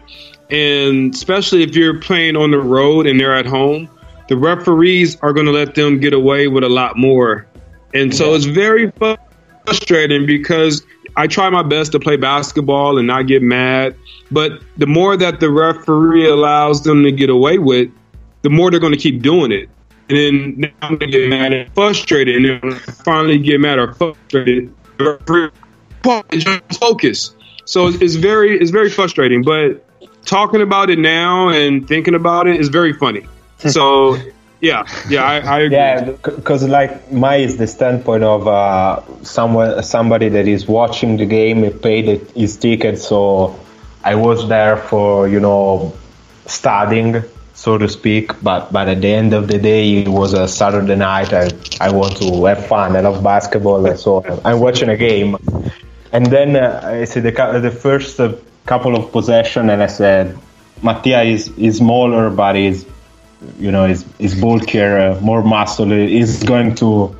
and 0.51 1.15
especially 1.15 1.63
if 1.63 1.75
you're 1.75 1.99
playing 1.99 2.35
on 2.35 2.51
the 2.51 2.59
road 2.59 3.07
and 3.07 3.19
they're 3.19 3.35
at 3.35 3.47
home, 3.47 3.89
the 4.27 4.37
referees 4.37 5.17
are 5.21 5.33
going 5.33 5.47
to 5.47 5.51
let 5.51 5.73
them 5.73 5.99
get 5.99 6.13
away 6.13 6.47
with 6.47 6.63
a 6.63 6.69
lot 6.69 6.95
more. 6.95 7.47
And 7.95 8.13
so 8.13 8.35
it's 8.35 8.45
very 8.45 8.91
frustrating 9.65 10.27
because 10.27 10.85
I 11.15 11.25
try 11.25 11.49
my 11.49 11.63
best 11.63 11.91
to 11.93 11.99
play 11.99 12.17
basketball 12.17 12.99
and 12.99 13.07
not 13.07 13.25
get 13.25 13.41
mad, 13.41 13.95
but 14.29 14.61
the 14.77 14.85
more 14.85 15.17
that 15.17 15.39
the 15.39 15.49
referee 15.49 16.27
allows 16.27 16.83
them 16.83 17.01
to 17.01 17.11
get 17.11 17.31
away 17.31 17.57
with, 17.57 17.89
the 18.43 18.51
more 18.51 18.69
they're 18.69 18.79
going 18.79 18.93
to 18.93 18.99
keep 18.99 19.23
doing 19.23 19.51
it. 19.51 19.69
And 20.09 20.17
then 20.17 20.55
now 20.59 20.69
I'm 20.87 20.97
going 20.97 21.11
to 21.11 21.17
get 21.19 21.29
mad 21.29 21.53
and 21.53 21.73
frustrated, 21.73 22.35
and 22.35 22.61
then 22.61 22.79
finally 22.79 23.39
get 23.39 23.59
mad 23.59 23.79
or 23.79 23.93
frustrated. 23.93 24.73
The 24.97 25.19
referee 25.27 25.51
just 26.37 26.79
focus. 26.79 27.35
So 27.65 27.87
it's, 27.87 28.01
it's 28.01 28.15
very 28.15 28.59
it's 28.59 28.71
very 28.71 28.89
frustrating. 28.89 29.43
But 29.43 29.83
talking 30.25 30.61
about 30.61 30.89
it 30.89 30.99
now 30.99 31.49
and 31.49 31.87
thinking 31.87 32.15
about 32.15 32.47
it 32.47 32.59
is 32.59 32.69
very 32.69 32.93
funny. 32.93 33.25
So 33.57 34.17
yeah, 34.61 34.83
yeah, 35.09 35.23
I, 35.23 35.39
I 35.39 35.59
agree. 35.59 35.77
Yeah, 35.77 36.11
because 36.23 36.67
like 36.67 37.11
my 37.11 37.35
is 37.35 37.57
the 37.57 37.67
standpoint 37.67 38.23
of 38.23 38.47
uh, 38.47 39.01
someone, 39.23 39.81
somebody 39.83 40.29
that 40.29 40.47
is 40.47 40.67
watching 40.67 41.17
the 41.17 41.25
game, 41.25 41.63
he 41.63 41.69
paid 41.69 42.21
his 42.35 42.57
ticket, 42.57 42.99
so 42.99 43.57
I 44.03 44.15
was 44.15 44.47
there 44.47 44.77
for 44.77 45.27
you 45.27 45.39
know 45.39 45.93
studying, 46.47 47.23
so 47.55 47.77
to 47.77 47.87
speak. 47.89 48.31
But 48.43 48.71
but 48.71 48.87
at 48.87 49.01
the 49.01 49.07
end 49.07 49.33
of 49.33 49.47
the 49.47 49.57
day, 49.57 50.03
it 50.03 50.07
was 50.07 50.33
a 50.33 50.47
Saturday 50.47 50.95
night. 50.95 51.33
I 51.33 51.49
I 51.81 51.89
want 51.91 52.17
to 52.17 52.45
have 52.45 52.65
fun. 52.67 52.95
I 52.95 52.99
love 53.01 53.23
basketball, 53.23 53.85
and 53.85 53.99
so 53.99 54.23
I'm 54.45 54.59
watching 54.59 54.89
a 54.89 54.97
game. 54.97 55.37
And 56.11 56.27
then 56.27 56.55
uh, 56.55 56.81
I 56.83 57.05
see 57.05 57.19
the, 57.19 57.31
the 57.61 57.71
first 57.71 58.19
uh, 58.19 58.35
couple 58.65 58.95
of 58.95 59.11
possession, 59.11 59.69
and 59.69 59.81
I 59.81 59.87
said, 59.87 60.37
Mattia 60.83 61.23
is 61.23 61.49
is 61.57 61.77
smaller, 61.77 62.29
but 62.29 62.55
he's 62.55 62.85
you 63.59 63.71
know 63.71 63.85
is 63.85 64.05
is 64.19 64.39
bulkier, 64.39 64.99
uh, 64.99 65.21
more 65.21 65.43
muscle. 65.43 65.91
Is 65.91 66.43
going 66.43 66.75
to. 66.75 67.15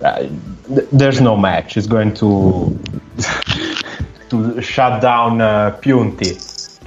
Uh, 0.00 0.28
th- 0.68 0.88
there's 0.92 1.20
no 1.20 1.36
match. 1.36 1.74
He's 1.74 1.88
going 1.88 2.14
to 2.14 2.78
to 4.30 4.60
shut 4.60 5.02
down 5.02 5.40
uh, 5.40 5.76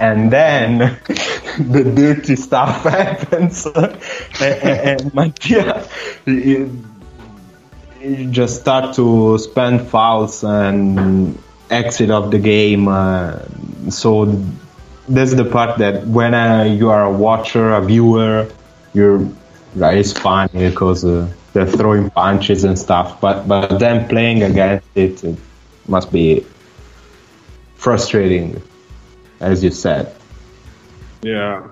and 0.00 0.32
then 0.32 0.98
the 1.58 1.84
dirty 1.84 2.36
stuff 2.36 2.82
happens, 2.84 3.66
and, 4.40 5.14
Mattia. 5.14 5.86
he- 6.24 6.68
he 8.00 8.26
just 8.26 8.60
start 8.60 8.96
to 8.96 9.38
spend 9.38 9.86
fouls 9.88 10.42
and 10.42 11.38
exit 11.70 12.10
of 12.10 12.32
the 12.32 12.38
game. 12.40 12.88
Uh, 12.88 13.38
so 13.90 14.24
that's 15.08 15.34
the 15.34 15.44
part 15.44 15.78
that 15.78 16.06
when 16.08 16.34
uh, 16.34 16.64
you 16.64 16.90
are 16.90 17.04
a 17.04 17.12
watcher, 17.12 17.72
a 17.72 17.80
viewer, 17.80 18.48
you're 18.92 19.18
right. 19.76 19.98
It's 19.98 20.12
fun 20.12 20.48
because 20.52 21.04
uh, 21.04 21.28
they're 21.52 21.66
throwing 21.66 22.10
punches 22.10 22.64
and 22.64 22.76
stuff. 22.76 23.20
But 23.20 23.46
but 23.46 23.78
then 23.78 24.08
playing 24.08 24.42
against 24.42 24.86
it, 24.96 25.22
it 25.22 25.38
must 25.86 26.10
be 26.10 26.44
frustrating, 27.76 28.60
as 29.40 29.62
you 29.62 29.70
said. 29.70 30.12
Yeah, 31.22 31.68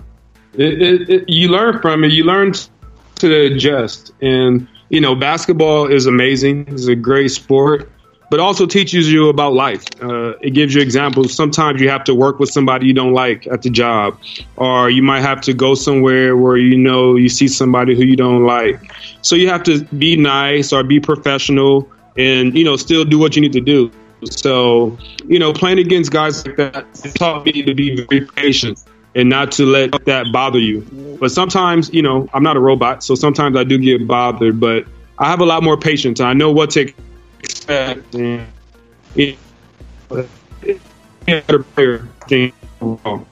it, 0.55 0.83
it, 0.83 1.11
it, 1.11 1.29
you 1.29 1.49
learn 1.49 1.81
from 1.81 2.05
it. 2.05 2.13
You 2.13 2.25
learn 2.25 2.53
to 3.17 3.35
adjust, 3.35 4.13
and 4.23 4.69
you 4.91 5.01
know, 5.01 5.15
basketball 5.15 5.87
is 5.87 6.07
amazing. 6.07 6.67
It's 6.69 6.87
a 6.87 6.95
great 6.95 7.29
sport, 7.29 7.91
but 8.31 8.39
also 8.39 8.67
teaches 8.67 9.11
you 9.11 9.29
about 9.29 9.55
life. 9.55 9.85
Uh, 10.01 10.37
it 10.41 10.51
gives 10.51 10.75
you 10.75 10.81
examples. 10.81 11.35
Sometimes 11.35 11.81
you 11.81 11.89
have 11.89 12.05
to 12.05 12.15
work 12.15 12.39
with 12.39 12.51
somebody 12.51 12.87
you 12.87 12.93
don't 12.93 13.13
like 13.13 13.47
at 13.49 13.63
the 13.63 13.71
job, 13.71 14.19
or 14.57 14.89
you 14.89 15.03
might 15.03 15.21
have 15.21 15.41
to 15.43 15.53
go 15.53 15.75
somewhere 15.75 16.37
where 16.37 16.57
you 16.57 16.79
know 16.79 17.17
you 17.17 17.29
see 17.29 17.49
somebody 17.49 17.97
who 17.97 18.05
you 18.05 18.17
don't 18.17 18.45
like. 18.45 18.93
So 19.23 19.35
you 19.35 19.49
have 19.49 19.65
to 19.65 19.85
be 19.87 20.17
nice 20.17 20.73
or 20.73 20.85
be 20.85 21.01
professional, 21.01 21.91
and 22.17 22.57
you 22.57 22.65
know, 22.65 22.77
still 22.77 23.05
do 23.05 23.19
what 23.19 23.35
you 23.35 23.43
need 23.43 23.53
to 23.55 23.61
do. 23.61 23.91
So, 24.25 24.99
you 25.27 25.39
know, 25.39 25.53
playing 25.53 25.79
against 25.79 26.13
guys 26.13 26.47
like 26.47 26.57
that 26.57 26.85
taught 27.15 27.47
me 27.47 27.63
to 27.63 27.75
be 27.75 28.05
very 28.05 28.27
patient 28.27 28.85
and 29.15 29.29
not 29.29 29.53
to 29.53 29.67
let 29.67 30.05
that 30.07 30.33
bother 30.33 30.59
you. 30.59 31.17
But 31.21 31.31
sometimes, 31.33 31.93
you 31.93 32.03
know, 32.03 32.29
I'm 32.33 32.43
not 32.43 32.57
a 32.57 32.61
robot, 32.61 33.03
so 33.03 33.15
sometimes 33.15 33.57
I 33.57 33.65
do 33.65 33.79
get 33.79 34.07
bothered, 34.07 34.61
but 34.61 34.85
I 35.19 35.29
have 35.29 35.41
a 35.41 35.45
lot 35.45 35.63
more 35.63 35.77
patience. 35.77 36.21
I 36.21 36.33
know 36.33 36.51
what 36.51 36.71
to 36.71 36.93
expect. 37.43 38.15
And, 38.15 38.47
you 39.15 39.37
know, 40.11 40.29
better 41.27 41.63
player 41.63 42.09
than 42.29 42.53
wrong. 42.81 43.27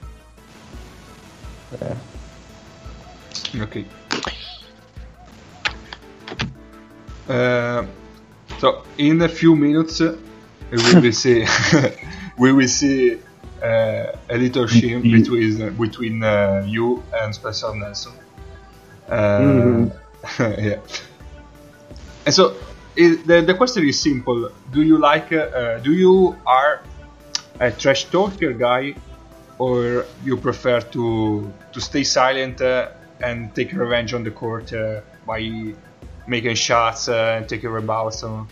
Okay. 3.55 3.85
Uh, 7.27 7.85
so 8.59 8.83
in 8.97 9.21
a 9.21 9.29
few 9.29 9.55
minutes, 9.55 10.01
uh, 10.01 10.17
we 10.71 11.01
will 11.01 11.11
see 11.11 11.45
we 12.37 12.51
will 12.53 12.67
see 12.67 13.19
uh, 13.61 14.17
a 14.29 14.37
little 14.37 14.67
shame 14.67 15.01
between 15.01 15.61
uh, 15.61 15.69
between 15.71 16.23
uh, 16.23 16.63
you 16.67 17.03
and 17.13 17.33
Spencer 17.33 17.73
Nelson. 17.75 18.13
Uh, 19.09 19.89
yeah. 20.39 20.79
And 22.25 22.33
so 22.33 22.55
i 22.97 23.15
the 23.25 23.41
the 23.41 23.53
question 23.53 23.87
is 23.87 23.99
simple: 23.99 24.49
Do 24.71 24.81
you 24.81 24.97
like? 24.97 25.31
Uh, 25.31 25.37
uh, 25.37 25.79
do 25.79 25.93
you 25.93 26.35
are 26.45 26.81
a 27.59 27.71
trash 27.71 28.05
talker 28.05 28.53
guy, 28.53 28.95
or 29.57 30.05
you 30.23 30.37
prefer 30.37 30.81
to 30.81 31.51
to 31.73 31.79
stay 31.79 32.03
silent 32.03 32.61
uh, 32.61 32.89
and 33.21 33.53
take 33.55 33.73
revenge 33.73 34.13
on 34.13 34.23
the 34.23 34.31
court 34.31 34.73
uh, 34.73 35.01
by 35.25 35.73
making 36.27 36.55
shots 36.55 37.07
uh, 37.07 37.37
and 37.37 37.49
taking 37.49 37.69
rebounds? 37.69 38.19
So, 38.19 38.47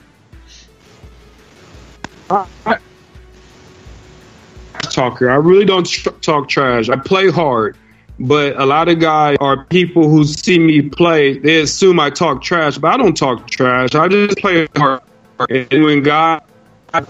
talker. 4.98 5.30
I 5.30 5.36
really 5.36 5.64
don't 5.66 5.86
tr- 5.86 6.10
talk 6.22 6.50
trash. 6.50 6.90
I 6.90 6.96
play 6.96 7.30
hard, 7.30 7.78
but 8.20 8.60
a 8.60 8.66
lot 8.66 8.90
of 8.90 9.00
guys 9.00 9.38
are 9.40 9.64
people 9.66 10.10
who 10.10 10.24
see 10.24 10.58
me 10.58 10.82
play. 10.90 11.38
They 11.38 11.62
assume 11.62 12.00
I 12.00 12.10
talk 12.10 12.42
trash, 12.42 12.78
but 12.80 12.94
I 12.94 12.98
don't 12.98 13.16
talk 13.16 13.48
trash. 13.48 13.94
I 13.94 14.08
just 14.08 14.38
play 14.40 14.68
hard. 14.76 15.02
And 15.50 15.84
when 15.84 16.02
guys 16.02 16.42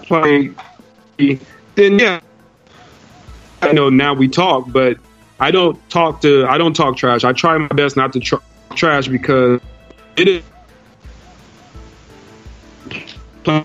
play, 0.02 0.50
then 1.16 1.98
yeah, 1.98 2.20
I 3.62 3.72
know 3.72 3.88
now 3.88 4.12
we 4.12 4.28
talk, 4.28 4.70
but 4.70 4.98
I 5.40 5.50
don't 5.50 5.78
talk 5.88 6.20
to. 6.22 6.46
I 6.46 6.58
don't 6.58 6.74
talk 6.76 6.96
trash. 6.98 7.24
I 7.24 7.32
try 7.32 7.56
my 7.56 7.68
best 7.68 7.96
not 7.96 8.12
to 8.12 8.20
tr- 8.20 8.44
trash 8.74 9.08
because 9.08 9.62
it 10.16 10.28
is. 10.28 10.42
Uh, 13.46 13.64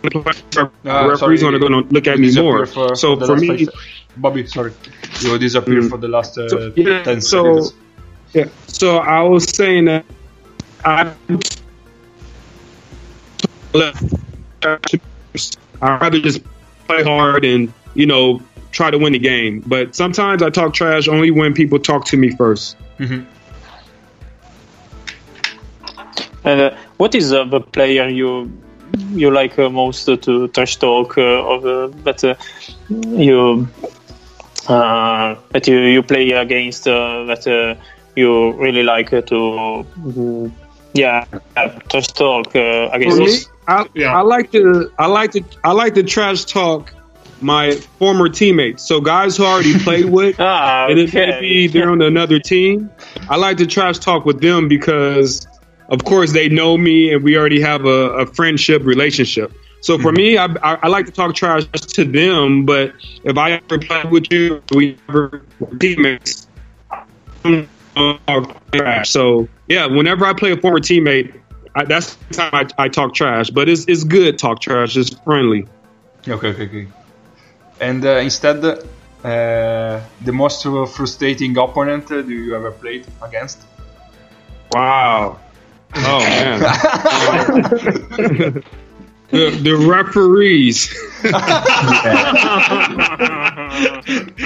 referees 1.10 1.42
going 1.42 1.60
to 1.60 1.94
look 1.94 2.08
at 2.08 2.18
me 2.20 2.34
more. 2.42 2.66
for- 2.66 2.96
so 2.96 3.20
for 3.20 3.36
me, 3.36 3.68
Bobby, 4.18 4.46
sorry, 4.48 4.74
you 5.22 5.38
disappeared 5.38 5.84
Mm. 5.86 5.90
for 5.90 5.98
the 5.98 6.08
last 6.08 6.38
uh, 6.38 6.48
So, 6.50 6.72
yeah, 6.76 7.04
10 7.04 7.22
so- 7.22 7.62
seconds. 7.62 7.74
Yeah. 8.34 8.46
So 8.68 8.98
I 8.98 9.22
was 9.22 9.44
saying 9.56 9.86
that 9.86 10.06
I 10.84 11.14
I'd 15.82 16.02
rather 16.02 16.20
just 16.20 16.42
play 16.88 17.04
hard 17.04 17.46
and 17.46 17.74
you 17.96 18.06
know 18.06 18.42
try 18.72 18.90
to 18.90 18.98
win 18.98 19.14
the 19.14 19.20
game. 19.20 19.64
But 19.66 19.96
sometimes 19.96 20.42
I 20.42 20.50
talk 20.50 20.74
trash 20.74 21.08
only 21.08 21.32
when 21.32 21.54
people 21.54 21.80
talk 21.80 22.06
to 22.06 22.18
me 22.18 22.32
first. 22.32 22.76
Mhm. 23.00 23.26
And 26.44 26.62
uh, 26.62 26.76
what 26.98 27.16
is 27.16 27.32
uh, 27.34 27.44
the 27.46 27.62
player 27.62 28.08
you 28.08 28.52
you 29.12 29.32
like 29.32 29.58
uh, 29.58 29.70
most 29.70 30.08
uh, 30.10 30.18
to 30.18 30.48
trash 30.50 30.78
talk 30.78 31.18
uh, 31.18 31.22
of 31.22 31.66
uh, 31.66 31.88
that 32.04 32.24
uh, 32.24 32.36
you 32.90 33.68
uh, 34.70 35.36
that 35.52 35.68
you, 35.68 35.78
you 35.80 36.02
play 36.04 36.32
against 36.32 36.88
uh, 36.88 37.24
that 37.26 37.48
uh, 37.48 37.76
you 38.16 38.54
really 38.54 38.84
like 38.84 39.14
uh, 39.14 39.22
to 39.22 39.86
mm, 40.00 40.52
yeah 40.94 41.26
uh, 41.56 41.70
trash 41.90 42.08
talk 42.08 42.56
uh, 42.56 42.90
For 43.04 43.18
against 43.18 43.20
me. 43.20 43.40
I, 43.68 43.86
Yeah. 43.94 44.16
I 44.16 44.22
like 44.22 44.52
to 44.52 44.92
I 44.98 45.08
like 45.08 45.32
to 45.32 45.44
I 45.64 45.72
like 45.72 45.94
to 45.96 46.04
trash 46.04 46.46
talk 46.46 46.94
my 47.42 47.76
former 48.00 48.30
teammates. 48.30 48.84
So 48.84 49.02
guys 49.02 49.38
who 49.38 49.44
I 49.44 49.48
already 49.52 49.78
played 49.84 50.06
with. 50.06 50.36
Ah, 50.40 50.88
and 50.88 50.98
then 50.98 51.08
okay. 51.08 51.26
maybe 51.26 51.68
they're 51.68 51.90
on 51.92 52.02
another 52.02 52.40
team. 52.40 52.90
I 53.30 53.36
like 53.38 53.58
to 53.58 53.68
trash 53.68 54.00
talk 54.00 54.26
with 54.26 54.42
them 54.42 54.68
because, 54.68 55.46
of 55.90 56.04
course, 56.06 56.34
they 56.34 56.50
know 56.50 56.78
me 56.78 57.14
and 57.14 57.24
we 57.24 57.38
already 57.38 57.62
have 57.62 57.86
a, 57.86 58.10
a 58.24 58.26
friendship 58.26 58.84
relationship. 58.84 59.52
So 59.84 60.00
for 60.00 60.14
me, 60.14 60.38
I, 60.38 60.46
I, 60.46 60.80
I 60.84 60.88
like 60.88 61.06
to 61.08 61.12
talk 61.12 61.36
trash 61.36 61.66
to 61.66 62.06
them. 62.06 62.66
But 62.66 62.94
if 63.26 63.38
I 63.38 63.52
ever 63.52 63.80
play 63.80 64.04
with 64.10 64.32
you, 64.32 64.64
we 64.74 64.98
never 65.10 65.44
were 65.60 65.76
teammates. 65.78 66.48
I 66.90 67.04
don't 67.44 68.26
talk 68.26 68.72
trash. 68.72 69.10
So 69.10 69.50
yeah, 69.68 69.86
whenever 69.88 70.26
I 70.26 70.32
play 70.34 70.54
a 70.54 70.58
former 70.58 70.80
teammate, 70.80 71.38
I, 71.76 71.84
that's 71.84 72.16
the 72.16 72.34
time 72.34 72.52
I, 72.54 72.86
I 72.86 72.88
talk 72.88 73.14
trash. 73.14 73.50
But 73.50 73.68
it's 73.68 73.84
it's 73.90 74.06
good 74.06 74.40
talk 74.40 74.62
trash. 74.62 74.96
It's 74.96 75.10
friendly. 75.10 75.68
Okay, 76.30 76.48
okay, 76.48 76.64
okay. 76.64 76.88
And 77.82 78.06
uh, 78.06 78.12
instead, 78.24 78.64
uh, 78.64 78.80
the 79.22 80.32
most 80.32 80.64
frustrating 80.64 81.58
opponent 81.58 82.10
uh, 82.10 82.22
do 82.22 82.32
you 82.32 82.56
ever 82.56 82.72
played 82.72 83.06
against? 83.22 83.60
Wow. 84.72 85.42
Oh 85.94 86.20
man. 86.20 86.64
the, 89.34 89.50
the 89.62 89.76
referees. 89.76 90.94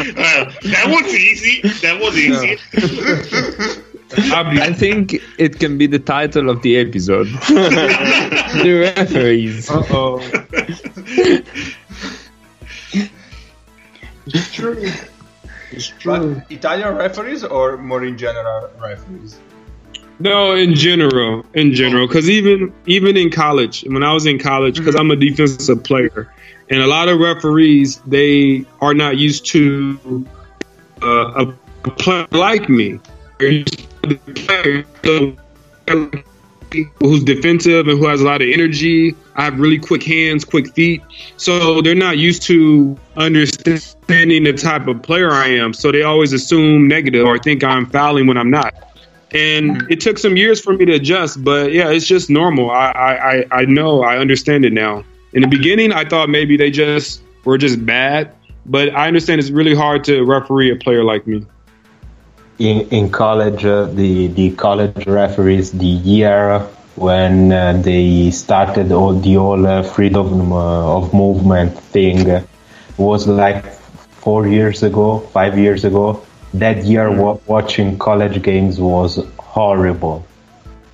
Uh, 0.08 0.46
that 0.64 0.86
was 0.88 1.14
easy. 1.14 1.62
That 1.82 2.00
was 2.00 2.18
easy. 2.18 2.58
I 4.34 4.72
think 4.72 5.16
it 5.38 5.60
can 5.60 5.78
be 5.78 5.86
the 5.86 6.00
title 6.00 6.50
of 6.50 6.62
the 6.62 6.78
episode. 6.78 7.28
the 7.50 8.94
referees. 8.96 9.70
Uh 9.70 9.84
oh. 9.90 10.22
it's 14.26 14.54
true. 14.54 14.92
It's 15.72 15.88
true. 15.88 16.36
But 16.36 16.52
Italian 16.52 16.96
referees 16.96 17.44
or 17.44 17.78
more 17.78 18.06
in 18.06 18.18
general 18.18 18.70
referees? 18.80 19.40
No, 20.20 20.56
in 20.56 20.74
general, 20.74 21.46
in 21.54 21.74
general, 21.74 22.08
because 22.08 22.30
even 22.30 22.74
even 22.88 23.16
in 23.18 23.30
college, 23.30 23.84
when 23.84 24.04
I 24.04 24.14
was 24.14 24.26
in 24.26 24.40
college, 24.40 24.78
because 24.78 24.96
I'm 24.96 25.12
a 25.12 25.16
defensive 25.16 25.84
player, 25.84 26.34
and 26.70 26.82
a 26.82 26.88
lot 26.88 27.08
of 27.08 27.20
referees 27.20 27.98
they 28.08 28.66
are 28.82 28.96
not 28.96 29.18
used 29.18 29.46
to 29.48 30.26
uh, 31.04 31.46
a, 31.86 31.92
player 31.92 32.28
like 32.32 32.68
me. 32.68 33.00
They're 33.38 33.52
used 33.52 33.78
to 34.02 34.08
the 34.08 34.16
player 34.34 34.86
so, 35.04 36.12
who's 37.00 37.24
defensive 37.24 37.88
and 37.88 38.00
who 38.00 38.08
has 38.08 38.20
a 38.20 38.26
lot 38.26 38.42
of 38.42 38.50
energy. 38.50 39.16
I 39.36 39.44
have 39.44 39.60
really 39.60 39.78
quick 39.78 40.02
hands, 40.02 40.44
quick 40.44 40.74
feet, 40.74 41.04
so 41.38 41.82
they're 41.82 41.94
not 41.94 42.18
used 42.18 42.42
to 42.44 42.98
understanding 43.16 44.46
the 44.46 44.54
type 44.54 44.88
of 44.88 45.04
player 45.04 45.32
I 45.32 45.50
am. 45.50 45.74
So 45.74 45.92
they 45.92 46.02
always 46.02 46.34
assume 46.34 46.88
negative 46.88 47.24
or 47.24 47.38
think 47.38 47.64
I'm 47.64 47.86
fouling 47.86 48.26
when 48.26 48.36
I'm 48.36 48.50
not 48.50 48.74
and 49.34 49.84
it 49.92 50.00
took 50.00 50.18
some 50.18 50.38
years 50.38 50.62
for 50.62 50.74
me 50.74 50.86
to 50.86 50.94
adjust 50.94 51.44
but 51.44 51.72
yeah 51.74 51.90
it's 51.90 52.06
just 52.06 52.30
normal. 52.30 52.72
I, 52.72 52.92
I 52.92 53.32
i 53.32 53.46
i 53.52 53.66
know 53.66 54.04
i 54.04 54.18
understand 54.18 54.66
it 54.66 54.74
now. 54.74 55.04
In 55.34 55.42
the 55.42 55.48
beginning 55.48 55.92
i 55.92 56.06
thought 56.06 56.30
maybe 56.30 56.58
they 56.58 56.72
just 56.72 57.22
were 57.46 57.58
just 57.58 57.86
bad 57.86 58.34
but 58.66 58.94
i 58.96 59.08
understand 59.08 59.40
it's 59.40 59.50
really 59.50 59.76
hard 59.76 60.04
to 60.06 60.24
referee 60.24 60.72
a 60.72 60.76
player 60.76 61.04
like 61.04 61.28
me. 61.28 61.46
In 62.60 62.88
in 62.90 63.12
college, 63.12 63.66
uh, 63.66 63.86
the 63.86 64.28
the 64.28 64.52
college 64.52 65.06
referees, 65.06 65.72
the 65.72 65.86
year 65.86 66.60
when 66.96 67.52
uh, 67.52 67.74
they 67.74 68.32
started 68.32 68.92
all 68.92 69.14
the 69.14 69.36
whole 69.36 69.68
uh, 69.68 69.84
freedom 69.84 70.52
uh, 70.52 70.98
of 70.98 71.14
movement 71.14 71.78
thing 71.78 72.28
uh, 72.30 72.42
was 72.98 73.28
like 73.28 73.64
four 74.26 74.48
years 74.48 74.82
ago, 74.82 75.20
five 75.32 75.58
years 75.58 75.86
ago. 75.86 76.26
That 76.54 76.86
year, 76.86 77.12
wa- 77.12 77.40
watching 77.46 77.98
college 78.00 78.42
games 78.42 78.80
was 78.80 79.24
horrible. 79.38 80.26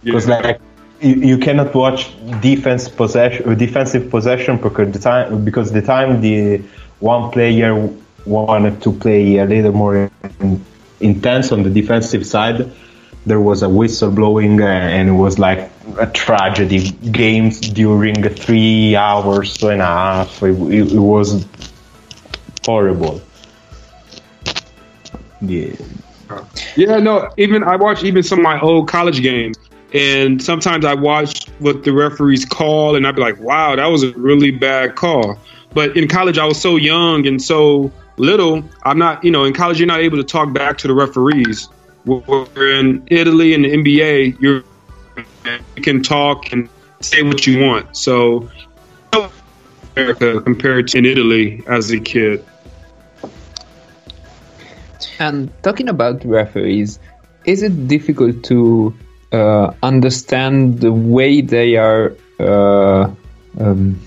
Because 0.04 0.28
like 0.28 0.60
you, 1.04 1.16
you 1.16 1.38
cannot 1.38 1.74
watch 1.76 2.12
defense 2.42 2.90
possession 2.90 3.58
defensive 3.58 4.10
possession 4.10 4.58
because 4.58 4.92
the 4.92 5.00
time 5.00 5.44
because 5.46 5.72
the 5.72 5.82
time 5.82 6.22
the 6.22 6.62
one 7.00 7.30
player 7.32 7.90
wanted 8.26 8.82
to 8.82 8.92
play 8.92 9.38
a 9.38 9.46
little 9.46 9.74
more 9.74 10.10
in- 10.40 10.64
intense 11.02 11.52
on 11.52 11.64
the 11.64 11.70
defensive 11.70 12.26
side 12.26 12.72
there 13.26 13.40
was 13.40 13.64
a 13.64 13.70
whistle 13.70 14.12
blowing 14.12 14.62
uh, 14.62 14.66
and 14.66 15.10
it 15.10 15.14
was 15.14 15.40
like 15.40 15.72
a 16.00 16.08
tragedy. 16.08 16.92
Games 17.12 17.60
during 17.60 18.22
three 18.30 18.96
hours 18.96 19.58
two 19.58 19.70
and 19.70 19.82
a 19.82 19.86
half 19.86 20.42
it, 20.44 20.56
it, 20.72 20.94
it 20.94 21.00
was 21.00 21.46
horrible 22.66 23.22
yeah. 25.44 25.76
Yeah 26.76 26.98
no 26.98 27.32
even 27.38 27.64
i 27.64 27.76
watch 27.76 28.04
even 28.04 28.24
some 28.24 28.40
of 28.40 28.44
my 28.44 28.60
old 28.60 28.88
college 28.88 29.22
games 29.22 29.58
and 29.94 30.42
sometimes 30.42 30.86
i 30.86 30.94
watch 30.94 31.48
what 31.60 31.84
the 31.84 31.92
referees 31.92 32.46
call 32.46 32.96
and 32.96 33.06
i'd 33.06 33.16
be 33.16 33.22
like 33.22 33.40
wow 33.40 33.76
that 33.76 33.86
was 33.88 34.04
a 34.04 34.12
really 34.14 34.52
bad 34.52 34.96
call. 34.96 35.38
But 35.74 35.98
in 35.98 36.08
college 36.08 36.38
i 36.38 36.46
was 36.46 36.60
so 36.60 36.76
young 36.78 37.28
and 37.28 37.42
so 37.42 37.92
little 38.18 38.64
i'm 38.84 38.98
not 38.98 39.24
you 39.24 39.32
know 39.32 39.44
in 39.44 39.54
college 39.54 39.80
you're 39.80 39.88
not 39.88 40.00
able 40.00 40.18
to 40.18 40.24
talk 40.24 40.54
back 40.54 40.78
to 40.80 40.88
the 40.88 40.94
referees. 40.94 41.68
Where 42.06 42.74
in 42.74 43.04
italy 43.08 43.54
and 43.54 43.66
the 43.66 43.72
nba 43.74 44.40
you 44.42 44.64
can 45.82 46.04
talk 46.04 46.52
and 46.52 46.70
say 47.02 47.22
what 47.22 47.46
you 47.46 47.60
want. 47.60 47.96
So 47.96 48.50
america 49.96 50.42
compared 50.42 50.88
to 50.90 50.98
in 50.98 51.06
italy 51.06 51.64
as 51.68 51.92
a 51.92 52.00
kid 52.00 52.44
And 55.24 55.50
talking 55.64 55.88
about 55.88 56.26
referees, 56.26 57.00
is 57.46 57.64
it 57.64 57.88
difficult 57.88 58.44
to 58.52 58.94
uh, 59.32 59.72
understand 59.82 60.82
the 60.82 60.92
way 60.92 61.40
they 61.40 61.78
are? 61.78 62.14
Uh, 62.38 63.10
um, 63.58 64.02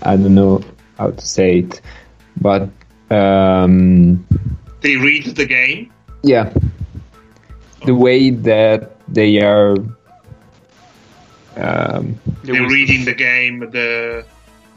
I 0.00 0.16
don't 0.16 0.34
know 0.34 0.62
how 0.96 1.10
to 1.10 1.20
say 1.20 1.58
it, 1.58 1.82
but 2.40 2.70
um, 3.10 4.26
They 4.80 4.96
read 4.96 5.36
the 5.36 5.44
game. 5.44 5.92
yeah, 6.22 6.50
the 7.84 7.94
way 7.94 8.30
that 8.30 8.96
they 9.08 9.42
are. 9.42 9.76
Um, 11.56 12.18
They're 12.44 12.66
reading 12.66 13.04
the 13.04 13.12
game. 13.12 13.60
The 13.70 14.24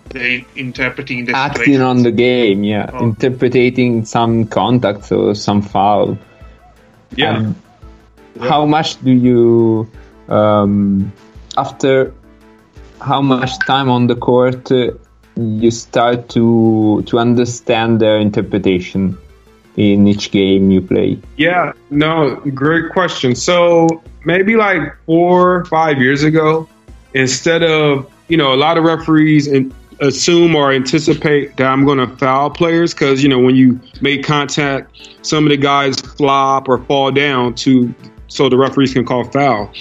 they 0.09 0.45
interpreting 0.55 1.25
the 1.25 1.35
acting 1.35 1.59
situation. 1.59 1.81
on 1.81 2.03
the 2.03 2.11
game, 2.11 2.63
yeah, 2.63 2.89
Oh. 2.93 3.03
interpreting 3.03 4.05
some 4.05 4.45
contacts 4.45 5.11
or 5.11 5.33
some 5.35 5.61
foul. 5.61 6.17
Yeah. 7.15 7.37
And 7.37 7.55
How 8.39 8.65
much 8.65 8.99
do 9.03 9.11
you, 9.11 9.87
um, 10.27 11.11
after 11.55 12.11
how 12.99 13.21
much 13.21 13.51
time 13.67 13.89
on 13.89 14.07
the 14.07 14.15
court, 14.15 14.71
uh, 14.71 14.91
you 15.35 15.69
start 15.71 16.29
to 16.29 17.03
to 17.05 17.19
understand 17.19 17.99
their 17.99 18.17
interpretation 18.17 19.15
in 19.77 20.07
each 20.07 20.31
game 20.31 20.71
you 20.71 20.81
play? 20.81 21.19
Yeah, 21.37 21.73
no, 21.91 22.35
great 22.53 22.91
question. 22.91 23.35
So 23.35 23.87
maybe 24.25 24.55
like 24.55 24.81
four 25.05 25.55
or 25.57 25.65
five 25.65 26.01
years 26.01 26.23
ago, 26.23 26.67
instead 27.13 27.63
of, 27.63 28.09
you 28.29 28.37
know, 28.37 28.53
a 28.53 28.59
lot 28.65 28.77
of 28.77 28.83
referees 28.83 29.47
in, 29.47 29.71
assume 30.03 30.55
or 30.55 30.71
anticipate 30.71 31.57
that 31.57 31.67
I'm 31.67 31.85
going 31.85 31.97
to 31.97 32.07
foul 32.17 32.49
players 32.49 32.93
because, 32.93 33.23
you 33.23 33.29
know, 33.29 33.39
when 33.39 33.55
you 33.55 33.79
make 34.01 34.23
contact, 34.23 35.09
some 35.21 35.45
of 35.45 35.49
the 35.49 35.57
guys 35.57 35.99
flop 35.99 36.67
or 36.67 36.83
fall 36.85 37.11
down 37.11 37.55
to 37.55 37.93
so 38.27 38.49
the 38.49 38.57
referees 38.57 38.93
can 38.93 39.05
call 39.05 39.23
foul. 39.25 39.71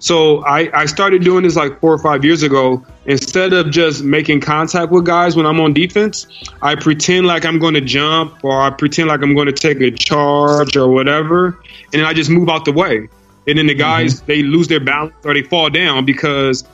So 0.00 0.42
I, 0.44 0.70
I 0.72 0.86
started 0.86 1.22
doing 1.22 1.44
this 1.44 1.56
like 1.56 1.78
four 1.80 1.92
or 1.92 1.98
five 1.98 2.24
years 2.24 2.42
ago. 2.42 2.84
Instead 3.04 3.52
of 3.52 3.70
just 3.70 4.02
making 4.02 4.40
contact 4.40 4.90
with 4.90 5.04
guys 5.04 5.36
when 5.36 5.46
I'm 5.46 5.60
on 5.60 5.74
defense, 5.74 6.26
I 6.62 6.74
pretend 6.74 7.26
like 7.26 7.44
I'm 7.44 7.58
going 7.58 7.74
to 7.74 7.80
jump 7.80 8.42
or 8.42 8.62
I 8.62 8.70
pretend 8.70 9.08
like 9.08 9.22
I'm 9.22 9.34
going 9.34 9.46
to 9.46 9.52
take 9.52 9.80
a 9.80 9.90
charge 9.90 10.76
or 10.76 10.88
whatever, 10.88 11.60
and 11.92 12.00
then 12.00 12.04
I 12.04 12.14
just 12.14 12.30
move 12.30 12.48
out 12.48 12.64
the 12.64 12.72
way. 12.72 13.08
And 13.46 13.58
then 13.58 13.66
the 13.66 13.72
mm-hmm. 13.72 13.78
guys 13.78 14.22
they 14.22 14.42
lose 14.42 14.68
their 14.68 14.80
balance 14.80 15.14
or 15.24 15.34
they 15.34 15.42
fall 15.42 15.70
down 15.70 16.04
because 16.04 16.64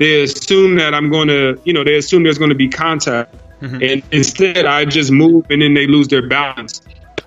they 0.00 0.22
assume 0.22 0.76
that 0.76 0.94
I'm 0.94 1.10
going 1.10 1.28
to, 1.28 1.60
you 1.64 1.74
know, 1.74 1.84
they 1.84 1.96
assume 1.96 2.22
there's 2.22 2.38
going 2.38 2.48
to 2.48 2.56
be 2.56 2.68
contact, 2.68 3.36
mm-hmm. 3.60 3.82
and 3.82 4.02
instead 4.10 4.64
I 4.64 4.86
just 4.86 5.12
move 5.12 5.44
and 5.50 5.60
then 5.60 5.74
they 5.74 5.86
lose 5.86 6.08
their 6.08 6.26
balance. 6.26 6.80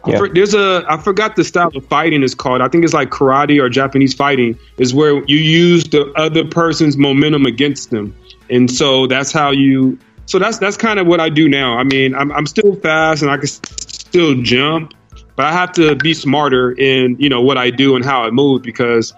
Yeah. 0.08 0.28
There's 0.34 0.56
a 0.56 0.84
I 0.90 0.98
forgot 0.98 1.36
the 1.38 1.44
style 1.44 1.72
of 1.74 1.86
fighting 1.86 2.24
is 2.24 2.34
called. 2.36 2.62
I 2.62 2.68
think 2.68 2.84
it's 2.84 2.94
like 2.94 3.10
karate 3.10 3.62
or 3.62 3.70
Japanese 3.70 4.14
fighting 4.16 4.58
is 4.78 4.94
where 4.94 5.24
you 5.26 5.38
use 5.38 5.86
the 5.86 6.12
other 6.18 6.44
person's 6.44 6.98
momentum 6.98 7.46
against 7.46 7.92
them, 7.92 8.14
and 8.50 8.70
so 8.70 9.06
that's 9.08 9.32
how 9.32 9.52
you. 9.52 9.98
So 10.26 10.40
that's 10.40 10.58
that's 10.58 10.76
kind 10.76 11.00
of 11.00 11.06
what 11.06 11.20
I 11.20 11.30
do 11.30 11.48
now. 11.48 11.78
I 11.78 11.84
mean, 11.84 12.16
I'm 12.16 12.32
I'm 12.32 12.48
still 12.48 12.76
fast 12.76 13.22
and 13.22 13.32
I 13.32 13.38
can 13.38 13.48
still 13.48 14.42
jump, 14.42 14.94
but 15.36 15.46
I 15.46 15.54
have 15.54 15.72
to 15.74 15.96
be 15.96 16.16
smarter 16.16 16.72
in 16.72 17.18
you 17.20 17.30
know 17.30 17.42
what 17.42 17.58
I 17.58 17.70
do 17.70 17.96
and 17.96 18.04
how 18.04 18.24
I 18.24 18.32
move 18.32 18.64
because 18.64 19.14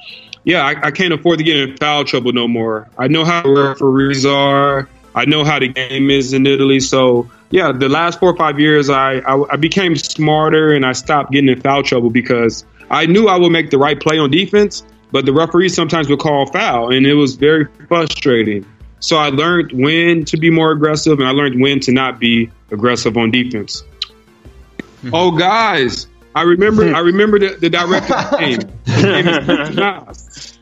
yeah, 0.45 0.63
I, 0.63 0.87
I 0.87 0.91
can't 0.91 1.13
afford 1.13 1.39
to 1.39 1.43
get 1.43 1.57
in 1.57 1.77
foul 1.77 2.05
trouble 2.05 2.31
no 2.31 2.47
more. 2.47 2.87
I 2.97 3.07
know 3.07 3.25
how 3.25 3.43
referees 3.43 4.25
are. 4.25 4.87
I 5.13 5.25
know 5.25 5.43
how 5.43 5.59
the 5.59 5.67
game 5.67 6.09
is 6.09 6.33
in 6.33 6.45
Italy. 6.45 6.79
So 6.79 7.29
yeah, 7.49 7.71
the 7.71 7.89
last 7.89 8.19
four 8.19 8.29
or 8.29 8.37
five 8.37 8.59
years, 8.59 8.89
I, 8.89 9.15
I 9.19 9.53
I 9.53 9.55
became 9.57 9.95
smarter 9.95 10.73
and 10.73 10.85
I 10.85 10.93
stopped 10.93 11.31
getting 11.31 11.49
in 11.49 11.59
foul 11.59 11.83
trouble 11.83 12.09
because 12.09 12.63
I 12.89 13.05
knew 13.07 13.27
I 13.27 13.37
would 13.37 13.51
make 13.51 13.71
the 13.71 13.77
right 13.77 13.99
play 13.99 14.19
on 14.19 14.29
defense, 14.29 14.85
but 15.11 15.25
the 15.25 15.33
referees 15.33 15.73
sometimes 15.73 16.09
would 16.09 16.19
call 16.19 16.45
foul, 16.45 16.91
and 16.91 17.05
it 17.07 17.15
was 17.15 17.35
very 17.35 17.65
frustrating. 17.87 18.65
So 18.99 19.17
I 19.17 19.29
learned 19.29 19.71
when 19.71 20.25
to 20.25 20.37
be 20.37 20.49
more 20.49 20.71
aggressive, 20.71 21.19
and 21.19 21.27
I 21.27 21.31
learned 21.31 21.59
when 21.59 21.79
to 21.81 21.91
not 21.91 22.19
be 22.19 22.51
aggressive 22.71 23.17
on 23.17 23.31
defense. 23.31 23.83
Hmm. 25.01 25.09
Oh, 25.13 25.31
guys, 25.31 26.07
I 26.35 26.41
remember. 26.43 26.93
I 26.93 26.99
remember 27.11 27.39
the, 27.39 27.55
the 27.55 27.69
director's 27.69 28.31
name. 28.39 28.59
His 28.85 29.03
name 29.03 29.27
is 29.27 29.39
Tinto 29.45 29.73
Brass. 29.73 30.59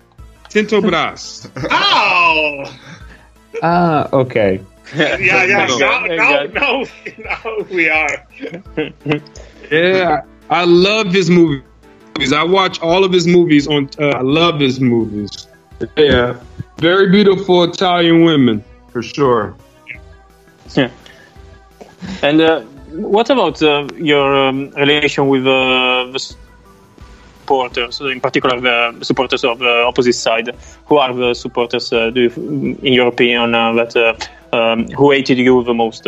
Tinto 0.49 0.81
Brass. 0.81 1.49
Oh, 1.71 2.79
Ah, 3.61 4.09
okay. 4.13 4.61
yeah, 4.95 5.17
yeah. 5.17 5.65
Thank 5.67 5.69
Now, 5.69 5.77
God. 5.79 6.53
now, 6.53 6.85
Thank 6.85 7.23
now, 7.23 7.43
now 7.45 7.65
we 7.71 7.89
are. 7.89 8.27
Yeah, 9.71 10.21
I 10.49 10.65
love 10.65 11.11
his 11.11 11.29
movies. 11.29 11.63
I 12.35 12.43
watch 12.43 12.79
all 12.81 13.03
of 13.03 13.11
his 13.11 13.25
movies 13.27 13.67
on. 13.67 13.89
Uh, 13.99 14.09
I 14.09 14.21
love 14.21 14.59
his 14.59 14.79
movies. 14.79 15.47
Yeah, 15.97 16.39
very 16.77 17.09
beautiful 17.09 17.63
Italian 17.63 18.23
women 18.23 18.63
for 18.91 19.01
sure. 19.01 19.55
Yeah. 20.75 20.89
And 22.21 22.41
uh, 22.41 22.63
what 22.93 23.29
about 23.29 23.61
uh, 23.61 23.87
your 23.97 24.47
um, 24.47 24.69
relation 24.71 25.27
with 25.27 25.45
uh, 25.45 26.05
the 26.11 26.19
supporters, 26.19 27.99
in 28.01 28.19
particular 28.21 28.59
the 28.59 29.03
supporters 29.03 29.43
of 29.43 29.59
the 29.59 29.83
opposite 29.87 30.13
side? 30.13 30.55
Who 30.87 30.97
are 30.97 31.13
the 31.13 31.33
supporters, 31.33 31.91
uh, 31.91 32.09
do 32.09 32.21
you, 32.21 32.77
in 32.81 32.93
your 32.93 33.07
opinion, 33.07 33.55
uh, 33.55 33.73
that 33.73 33.95
uh, 33.95 34.55
um, 34.55 34.87
who 34.89 35.11
hated 35.11 35.37
you 35.37 35.63
the 35.63 35.73
most? 35.73 36.07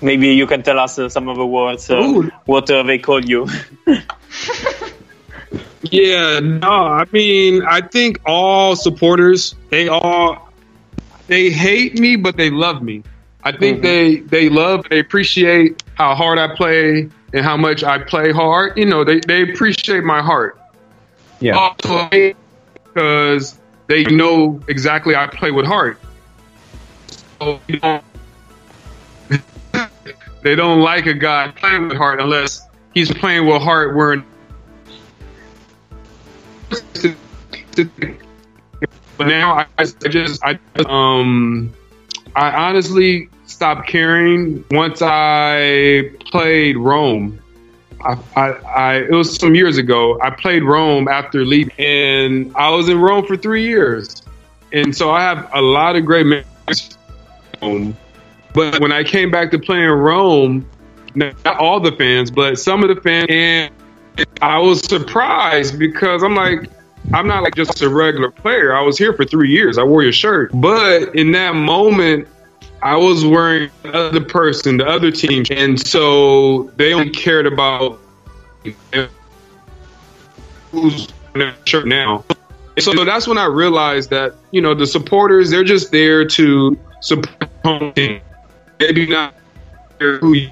Maybe 0.00 0.28
you 0.28 0.46
can 0.46 0.62
tell 0.62 0.78
us 0.78 0.98
uh, 0.98 1.08
some 1.08 1.28
of 1.28 1.36
the 1.36 1.46
words, 1.46 1.90
uh, 1.90 2.22
what 2.46 2.70
uh, 2.70 2.82
they 2.84 2.98
call 2.98 3.24
you. 3.24 3.48
Yeah, 5.82 6.40
no, 6.40 6.68
I 6.68 7.04
mean, 7.12 7.62
I 7.62 7.80
think 7.80 8.20
all 8.26 8.74
supporters, 8.74 9.54
they 9.70 9.88
all, 9.88 10.50
they 11.28 11.50
hate 11.50 11.98
me, 11.98 12.16
but 12.16 12.36
they 12.36 12.50
love 12.50 12.82
me. 12.82 13.04
I 13.48 13.56
think 13.56 13.80
they 13.80 14.16
they 14.16 14.50
love, 14.50 14.84
they 14.90 14.98
appreciate 14.98 15.82
how 15.94 16.14
hard 16.14 16.38
I 16.38 16.54
play 16.54 17.08
and 17.32 17.42
how 17.42 17.56
much 17.56 17.82
I 17.82 17.98
play 17.98 18.30
hard. 18.30 18.76
You 18.76 18.84
know, 18.84 19.04
they 19.04 19.20
they 19.20 19.50
appreciate 19.50 20.04
my 20.04 20.20
heart. 20.20 20.60
Yeah. 21.40 21.56
Also, 21.56 22.10
because 22.74 23.58
they 23.86 24.04
know 24.04 24.60
exactly 24.68 25.16
I 25.16 25.28
play 25.28 25.50
with 25.50 25.64
heart. 25.64 25.98
So, 27.40 27.58
you 27.68 27.80
know, 27.82 28.02
they 30.42 30.54
don't 30.54 30.82
like 30.82 31.06
a 31.06 31.14
guy 31.14 31.50
playing 31.56 31.88
with 31.88 31.96
heart 31.96 32.20
unless 32.20 32.68
he's 32.92 33.10
playing 33.10 33.46
with 33.46 33.62
heart 33.62 33.96
wearing. 33.96 34.26
But 39.16 39.26
now 39.26 39.54
I, 39.54 39.66
I 39.78 39.84
just 39.84 40.44
I 40.44 40.58
um 40.84 41.72
I 42.36 42.50
honestly 42.50 43.30
stopped 43.58 43.88
caring 43.88 44.64
once 44.70 45.02
I 45.02 46.12
played 46.30 46.76
Rome. 46.76 47.40
I, 48.04 48.16
I, 48.36 48.50
I 48.52 48.94
it 48.98 49.10
was 49.10 49.34
some 49.34 49.56
years 49.56 49.78
ago. 49.78 50.16
I 50.22 50.30
played 50.30 50.62
Rome 50.62 51.08
after 51.08 51.44
leaving, 51.44 51.74
and 51.76 52.54
I 52.54 52.70
was 52.70 52.88
in 52.88 53.00
Rome 53.00 53.26
for 53.26 53.36
three 53.36 53.66
years, 53.66 54.22
and 54.72 54.94
so 54.94 55.10
I 55.10 55.22
have 55.22 55.50
a 55.52 55.60
lot 55.60 55.96
of 55.96 56.04
great 56.04 56.24
memories. 56.26 56.96
But 58.54 58.78
when 58.78 58.92
I 58.92 59.02
came 59.02 59.28
back 59.32 59.50
to 59.50 59.58
playing 59.58 59.90
Rome, 59.90 60.64
not 61.16 61.34
all 61.58 61.80
the 61.80 61.90
fans, 61.90 62.30
but 62.30 62.60
some 62.60 62.84
of 62.84 62.94
the 62.94 63.02
fans, 63.02 63.26
and 63.28 63.72
I 64.40 64.58
was 64.58 64.78
surprised 64.86 65.80
because 65.80 66.22
I'm 66.22 66.36
like, 66.36 66.70
I'm 67.12 67.26
not 67.26 67.42
like 67.42 67.56
just 67.56 67.82
a 67.82 67.88
regular 67.88 68.30
player. 68.30 68.72
I 68.72 68.82
was 68.82 68.96
here 68.96 69.12
for 69.14 69.24
three 69.24 69.50
years. 69.50 69.78
I 69.78 69.82
wore 69.82 70.04
your 70.04 70.12
shirt, 70.12 70.52
but 70.54 71.12
in 71.16 71.32
that 71.32 71.56
moment, 71.56 72.28
I 72.82 72.96
was 72.96 73.24
wearing 73.24 73.70
the 73.82 73.92
other 73.92 74.20
person, 74.20 74.76
the 74.76 74.86
other 74.86 75.10
team, 75.10 75.44
and 75.50 75.84
so 75.86 76.64
they 76.76 76.94
only 76.94 77.10
cared 77.10 77.46
about 77.46 77.98
who's 80.70 81.08
shirt 81.64 81.86
now. 81.86 82.24
And 82.76 82.84
so 82.84 83.04
that's 83.04 83.26
when 83.26 83.38
I 83.38 83.46
realized 83.46 84.10
that 84.10 84.34
you 84.52 84.60
know 84.60 84.74
the 84.74 84.86
supporters 84.86 85.50
they're 85.50 85.64
just 85.64 85.90
there 85.90 86.24
to 86.24 86.78
support 87.00 87.40
the 87.40 87.48
home 87.64 87.92
team. 87.94 88.20
Maybe 88.78 89.06
not 89.06 89.34
who 89.98 90.34
you 90.34 90.50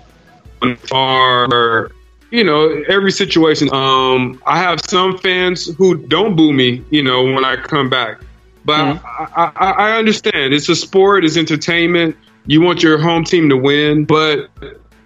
are, 0.91 1.93
you 2.33 2.43
know 2.43 2.83
every 2.89 3.13
situation. 3.13 3.73
Um, 3.73 4.43
I 4.47 4.59
have 4.59 4.81
some 4.89 5.17
fans 5.19 5.67
who 5.77 5.97
don't 5.97 6.35
boo 6.35 6.53
me, 6.53 6.83
you 6.91 7.05
know, 7.05 7.23
when 7.23 7.45
I 7.45 7.57
come 7.57 7.89
back. 7.89 8.21
But 8.67 8.97
mm-hmm. 8.97 9.41
I, 9.41 9.53
I, 9.57 9.71
I 9.71 9.99
understand 9.99 10.53
it's 10.53 10.69
a 10.69 10.77
sport, 10.77 11.25
it's 11.25 11.37
entertainment. 11.37 12.17
You 12.47 12.61
want 12.61 12.83
your 12.83 12.99
home 12.99 13.25
team 13.25 13.49
to 13.49 13.57
win, 13.57 14.05
but 14.05 14.51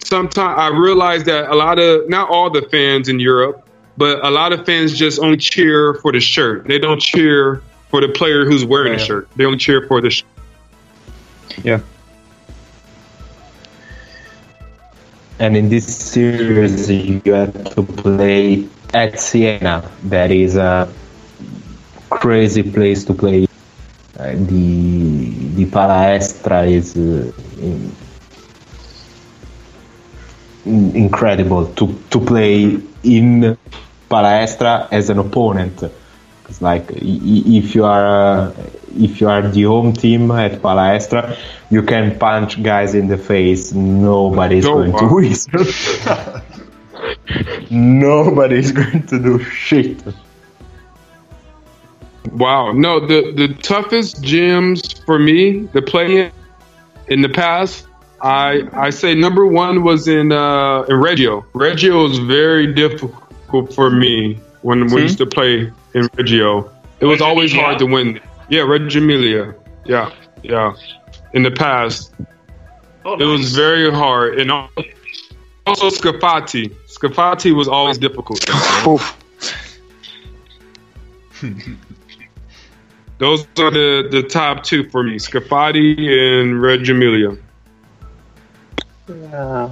sometimes 0.03 0.59
I 0.59 0.69
realize 0.69 1.25
that 1.25 1.51
a 1.51 1.55
lot 1.55 1.79
of 1.79 2.09
not 2.09 2.31
all 2.31 2.51
the 2.51 2.63
fans 2.63 3.09
in 3.09 3.21
Europe, 3.21 3.69
but 3.97 4.25
a 4.27 4.31
lot 4.31 4.53
of 4.53 4.65
fans 4.65 4.99
just 4.99 5.21
only 5.21 5.37
cheer 5.37 5.95
for 5.95 6.11
the 6.11 6.21
shirt. 6.21 6.67
They 6.67 6.79
don't 6.79 7.01
cheer 7.01 7.63
for 7.91 8.01
the 8.01 8.09
player 8.09 8.45
who's 8.45 8.65
wearing 8.65 8.95
the 8.95 8.99
shirt. 8.99 9.29
They 9.37 9.45
only 9.45 9.59
cheer 9.59 9.87
for 9.87 10.01
the 10.01 10.11
shirt. 10.11 10.29
Yeah. 11.63 11.81
And 15.39 15.57
in 15.57 15.69
this 15.69 15.87
series, 15.87 16.91
you 16.91 17.21
have 17.33 17.53
to 17.75 17.83
play 17.83 18.69
at 18.93 19.19
Siena. 19.19 19.91
That 20.05 20.31
is 20.31 20.57
a 20.57 20.93
crazy 22.11 22.63
place 22.63 23.05
to 23.05 23.15
play. 23.15 23.47
The 24.21 25.31
the 25.57 25.67
PalaEstra 25.67 26.71
is 26.71 26.97
uh, 26.97 27.33
in- 27.61 27.93
in- 30.67 30.95
incredible 30.97 31.67
to 31.75 31.95
to 32.11 32.21
play 32.21 32.79
in 33.03 33.57
PalaEstra 34.11 34.89
as 34.93 35.09
an 35.11 35.19
opponent. 35.19 35.83
It's 36.49 36.61
like 36.61 36.91
if 36.97 37.75
you 37.75 37.85
are 37.85 38.07
uh, 38.49 38.53
if 38.99 39.21
you 39.21 39.29
are 39.29 39.43
the 39.49 39.63
home 39.63 39.93
team 39.95 40.31
at 40.33 40.61
PalaEstra, 40.61 41.37
you 41.71 41.83
can 41.83 42.19
punch 42.19 42.63
guys 42.63 42.95
in 42.95 43.07
the 43.09 43.17
face. 43.17 43.73
Nobody's 43.73 44.67
Oh, 44.67 44.75
going 44.75 44.93
to 44.99 45.07
whistle. 45.15 45.65
Nobody's 47.71 48.73
going 48.73 49.07
to 49.07 49.19
do 49.19 49.39
shit. 49.45 50.03
Wow. 52.33 52.73
No, 52.73 53.01
the, 53.01 53.33
the 53.33 53.49
toughest 53.63 54.23
gyms 54.23 55.03
for 55.05 55.19
me 55.19 55.67
to 55.69 55.83
play 55.83 56.27
in 56.27 56.33
in 57.09 57.23
the 57.23 57.29
past, 57.29 57.87
I 58.23 58.69
I 58.73 58.91
say 58.91 59.15
number 59.15 59.47
one 59.47 59.83
was 59.83 60.07
in 60.07 60.33
uh, 60.33 60.83
in 60.83 60.97
Reggio. 60.97 61.45
Reggio 61.55 62.05
was 62.05 62.19
very 62.19 62.73
difficult 62.73 63.75
for 63.75 63.91
me 63.91 64.39
when 64.63 64.87
we 64.87 65.03
used 65.03 65.19
to 65.19 65.27
play 65.27 65.73
in 65.95 66.09
Reggio. 66.17 66.71
It 67.01 67.07
was 67.07 67.21
Reggio 67.21 67.27
always 67.27 67.53
Emilia? 67.53 67.67
hard 67.67 67.79
to 67.81 67.87
win. 67.87 68.21
Yeah, 68.49 68.63
Reggio 68.63 69.03
Emilia. 69.03 69.55
Yeah, 69.85 70.13
yeah. 70.43 70.75
In 71.33 71.43
the 71.43 71.51
past, 71.51 72.13
Oh, 73.05 73.19
it 73.19 73.25
was 73.25 73.57
very 73.57 73.91
hard, 73.91 74.39
and 74.39 74.51
also 74.51 75.89
Scafati. 75.89 76.71
Scafati 76.87 77.55
was 77.55 77.67
always 77.67 77.97
difficult. 77.97 78.45
Those 83.21 83.47
are 83.59 83.71
the, 83.71 84.09
the 84.11 84.23
top 84.23 84.65
two 84.65 84.89
for 84.89 85.03
me: 85.05 85.17
Scafati 85.17 86.09
and 86.41 86.61
Reggio 86.61 86.95
Emilia. 86.95 87.37
Uh, 89.33 89.69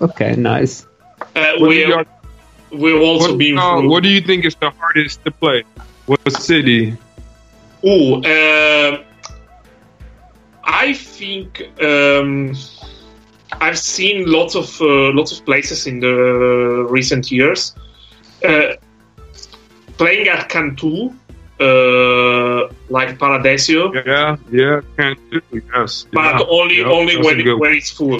Okay, 0.00 0.36
nice. 0.36 0.86
Uh, 1.34 1.54
What, 1.58 1.68
we 1.68 1.74
do 1.74 1.80
you- 1.80 2.06
we've 2.70 3.00
also 3.00 3.30
what, 3.30 3.38
been 3.38 3.58
uh, 3.58 3.80
what 3.82 4.02
do 4.02 4.08
you 4.08 4.20
think 4.20 4.44
is 4.44 4.54
the 4.56 4.70
hardest 4.70 5.24
to 5.24 5.30
play? 5.30 5.64
What 6.06 6.20
city? 6.32 6.96
Ooh, 7.84 8.22
uh, 8.22 9.02
I 10.64 10.92
think 10.92 11.68
um, 11.82 12.54
I've 13.60 13.78
seen 13.78 14.30
lots 14.30 14.54
of 14.54 14.80
uh, 14.80 15.10
lots 15.14 15.32
of 15.32 15.44
places 15.44 15.86
in 15.86 16.00
the 16.00 16.86
recent 16.88 17.30
years. 17.32 17.74
Uh, 18.44 18.74
playing 19.98 20.28
at 20.28 20.48
Cantu, 20.48 21.10
uh, 21.60 22.68
like 22.88 23.18
PalaDesio, 23.18 23.92
Yeah, 24.06 24.36
yeah, 24.50 24.80
can't. 24.96 25.18
Yes, 25.52 26.06
but 26.12 26.40
yeah, 26.40 26.46
only 26.48 26.78
yeah, 26.78 26.86
only 26.86 27.16
when 27.16 27.40
it, 27.40 27.58
when 27.58 27.72
it's 27.72 27.90
full. 27.90 28.18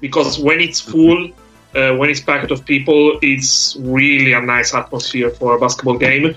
Because 0.00 0.38
when 0.38 0.60
it's 0.60 0.80
full, 0.80 1.30
uh, 1.74 1.96
when 1.96 2.10
it's 2.10 2.20
packed 2.20 2.50
of 2.50 2.64
people, 2.64 3.18
it's 3.22 3.76
really 3.80 4.32
a 4.32 4.40
nice 4.40 4.74
atmosphere 4.74 5.30
for 5.30 5.56
a 5.56 5.58
basketball 5.58 5.98
game. 5.98 6.36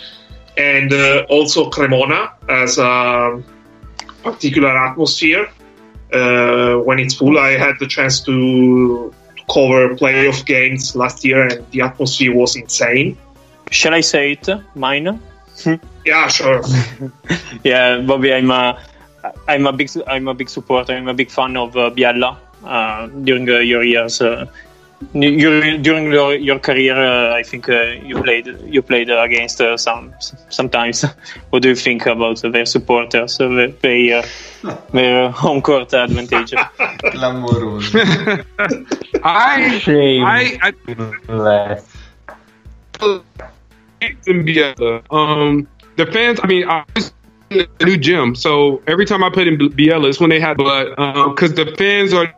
And 0.58 0.92
uh, 0.92 1.26
also 1.30 1.70
Cremona 1.70 2.34
has 2.50 2.78
a 2.80 3.44
particular 4.24 4.76
atmosphere. 4.76 5.48
Uh, 6.12 6.78
when 6.78 7.00
it's 7.00 7.14
full, 7.14 7.38
I 7.38 7.52
had 7.52 7.76
the 7.80 7.88
chance 7.88 8.22
to 8.22 9.14
cover 9.52 9.96
playoff 9.96 10.46
games 10.46 10.96
last 10.96 11.24
year, 11.24 11.48
and 11.48 11.66
the 11.72 11.82
atmosphere 11.82 12.34
was 12.34 12.56
insane. 12.56 13.18
Shall 13.72 13.94
I 13.94 14.02
say 14.02 14.32
it? 14.34 14.48
Mine? 14.76 15.20
Yeah, 16.06 16.30
sure. 16.30 16.64
yeah, 17.66 18.00
Bobby, 18.00 18.34
I'm 18.34 18.50
a, 18.50 18.80
I'm 19.46 19.68
a 19.68 19.74
big, 19.74 19.90
I'm 20.08 20.30
a 20.30 20.34
big 20.34 20.48
supporter. 20.48 20.94
I'm 20.94 21.10
a 21.10 21.14
big 21.14 21.30
fan 21.30 21.58
of 21.58 21.76
uh, 21.76 21.92
Biella. 21.92 22.38
Uh, 22.64 23.08
during 23.08 23.50
uh, 23.50 23.60
your 23.60 23.84
years, 23.84 24.22
uh, 24.22 24.46
your, 25.14 25.78
during 25.78 26.12
your, 26.12 26.34
your 26.36 26.60
career, 26.60 26.96
uh, 26.96 27.36
I 27.36 27.44
think 27.44 27.70
uh, 27.70 27.84
you 28.04 28.22
played, 28.24 28.48
you 28.66 28.82
played 28.82 29.10
uh, 29.10 29.22
against 29.22 29.62
uh, 29.62 29.78
some 29.78 30.14
sometimes. 30.50 31.04
what 31.50 31.62
do 31.62 31.70
you 31.70 31.76
think 31.76 32.06
about 32.06 32.42
their 32.42 32.66
supporters, 32.66 33.40
uh, 33.40 33.48
their, 33.50 33.68
their, 33.68 34.24
uh, 34.64 34.78
their 34.94 35.32
home 35.32 35.62
court 35.62 35.94
advantage? 35.94 36.52
Clamoroso. 36.52 38.46
I, 39.24 39.80
Shame. 39.80 40.24
I, 40.26 40.58
I 40.62 41.32
Less. 41.32 41.98
In 44.02 44.44
Biella. 44.46 45.02
Um, 45.14 45.68
the 45.96 46.06
fans. 46.08 46.40
I 46.44 46.48
mean, 46.48 46.68
I 46.70 46.84
was 46.96 47.14
in 47.50 47.66
a 47.80 47.86
new 47.86 47.98
gym, 47.98 48.36
so 48.36 48.82
every 48.88 49.06
time 49.06 49.24
I 49.24 49.30
played 49.30 49.48
in 49.48 49.58
Biella, 49.58 50.10
it's 50.10 50.20
when 50.20 50.30
they 50.30 50.40
had, 50.40 50.58
but 50.58 50.90
because 51.30 51.54
the 51.54 51.74
fans 51.78 52.14
are 52.14 52.34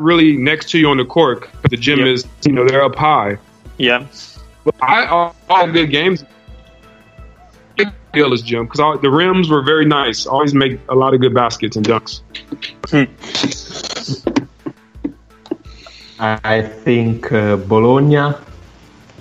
really 0.00 0.36
next 0.36 0.70
to 0.70 0.78
you 0.78 0.88
on 0.88 0.96
the 0.96 1.04
court. 1.04 1.42
'cause 1.42 1.70
The 1.70 1.76
gym 1.76 2.00
Yep. 2.00 2.08
is, 2.08 2.26
you 2.44 2.52
know, 2.52 2.66
they're 2.66 2.82
up 2.82 2.96
high. 2.96 3.38
yeah, 3.78 4.04
But 4.64 4.74
I 4.80 5.06
all, 5.06 5.36
all 5.48 5.66
good 5.70 5.90
games. 5.90 6.24
Biella's 8.14 8.40
gym 8.40 8.64
because 8.66 9.00
the 9.02 9.10
rims 9.10 9.50
were 9.50 9.60
very 9.62 9.84
nice. 9.84 10.24
Always 10.26 10.54
make 10.54 10.80
a 10.88 10.94
lot 10.94 11.12
of 11.12 11.20
good 11.20 11.34
baskets 11.34 11.76
and 11.76 11.86
dunks. 11.86 12.22
I 16.18 16.62
think 16.62 17.30
uh, 17.30 17.56
Bologna 17.56 18.34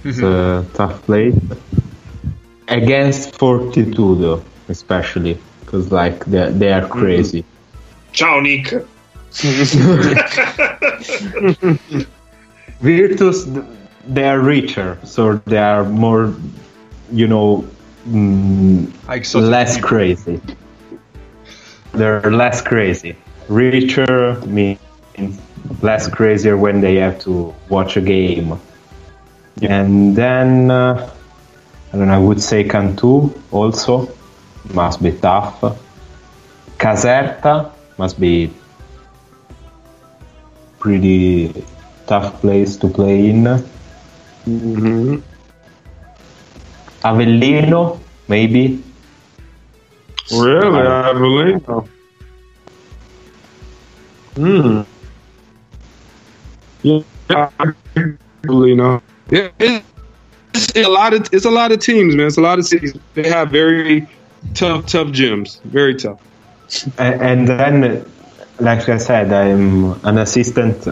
is 0.05 0.21
a 0.21 0.65
tough 0.73 1.01
place 1.03 1.35
against 2.69 3.37
Fortitudo, 3.37 4.41
especially 4.69 5.37
because 5.61 5.91
like 5.91 6.23
they 6.25 6.51
they 6.51 6.71
are 6.71 6.87
crazy. 6.87 7.43
Ciao, 8.13 8.39
Nick. 8.39 8.73
Virtus, 12.79 13.45
they 14.07 14.27
are 14.27 14.39
richer, 14.39 14.97
so 15.03 15.35
they 15.45 15.57
are 15.57 15.83
more, 15.83 16.33
you 17.11 17.27
know, 17.27 17.65
mm, 18.07 18.89
less 19.35 19.77
crazy. 19.81 20.39
They're 21.93 22.31
less 22.31 22.61
crazy. 22.61 23.17
Richer 23.49 24.39
means 24.45 24.79
less 25.81 26.07
crazier 26.07 26.57
when 26.57 26.81
they 26.81 26.95
have 26.95 27.19
to 27.21 27.53
watch 27.69 27.97
a 27.97 28.01
game. 28.01 28.59
And 29.61 30.15
then, 30.15 30.71
uh, 30.71 31.11
I 31.93 31.97
don't 31.97 32.07
know, 32.07 32.13
I 32.13 32.17
would 32.17 32.41
say 32.41 32.63
Cantu 32.63 33.33
also. 33.51 34.09
Must 34.73 35.01
be 35.01 35.11
tough. 35.11 35.61
Caserta 36.77 37.71
must 37.97 38.19
be 38.19 38.51
pretty 40.79 41.63
tough 42.07 42.41
place 42.41 42.75
to 42.77 42.87
play 42.87 43.29
in. 43.29 43.43
Avellino, 47.03 47.99
maybe. 48.27 48.83
Really, 50.31 50.81
Avellino. 50.81 51.87
Hmm. 54.35 54.81
Yeah, 56.85 57.49
believe 58.43 58.77
no. 58.77 59.01
Yeah, 59.31 59.49
it's, 59.59 60.75
a 60.75 60.87
lot 60.87 61.13
of 61.15 61.27
it's 61.33 61.45
a 61.45 61.49
lot 61.49 61.71
of 61.71 61.79
teams, 61.79 62.15
man. 62.15 62.27
It's 62.27 62.37
a 62.37 62.41
lot 62.41 62.59
of 62.59 62.65
cities. 62.65 62.93
They 63.15 63.27
have 63.27 63.49
very 63.49 64.07
tough, 64.53 64.85
tough 64.85 65.07
gyms. 65.07 65.59
Very 65.63 65.95
tough. 65.95 66.21
And 66.99 67.47
then, 67.47 68.05
like 68.59 68.87
I 68.87 68.97
said, 68.97 69.33
I'm 69.33 69.93
an 70.05 70.19
assistant 70.19 70.87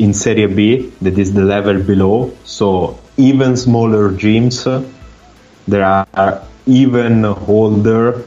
in 0.00 0.12
Serie 0.12 0.46
B, 0.46 0.92
that 1.02 1.16
is 1.18 1.32
the 1.34 1.42
level 1.42 1.82
below. 1.82 2.32
So 2.44 2.98
even 3.16 3.56
smaller 3.56 4.10
gyms, 4.10 4.66
there 5.68 5.84
are 5.84 6.42
even 6.66 7.24
older, 7.24 8.24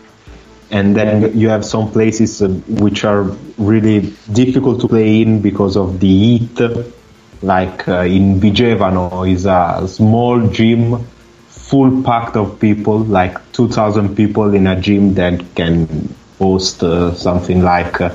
and 0.69 0.95
then 0.95 1.37
you 1.37 1.49
have 1.49 1.65
some 1.65 1.91
places 1.91 2.41
which 2.67 3.03
are 3.03 3.23
really 3.57 4.13
difficult 4.31 4.79
to 4.81 4.87
play 4.87 5.21
in 5.21 5.41
because 5.41 5.75
of 5.75 5.99
the 5.99 6.07
heat. 6.07 6.59
Like 7.41 7.87
uh, 7.87 8.01
in 8.01 8.39
Vigevano 8.39 9.23
is 9.29 9.45
a 9.45 9.87
small 9.87 10.47
gym 10.47 11.03
full 11.47 12.03
packed 12.03 12.35
of 12.35 12.59
people, 12.59 12.99
like 12.99 13.51
2,000 13.53 14.15
people 14.15 14.53
in 14.53 14.67
a 14.67 14.79
gym 14.79 15.13
that 15.15 15.43
can 15.55 16.13
host 16.37 16.83
uh, 16.83 17.13
something 17.13 17.63
like 17.63 17.99
uh, 18.01 18.09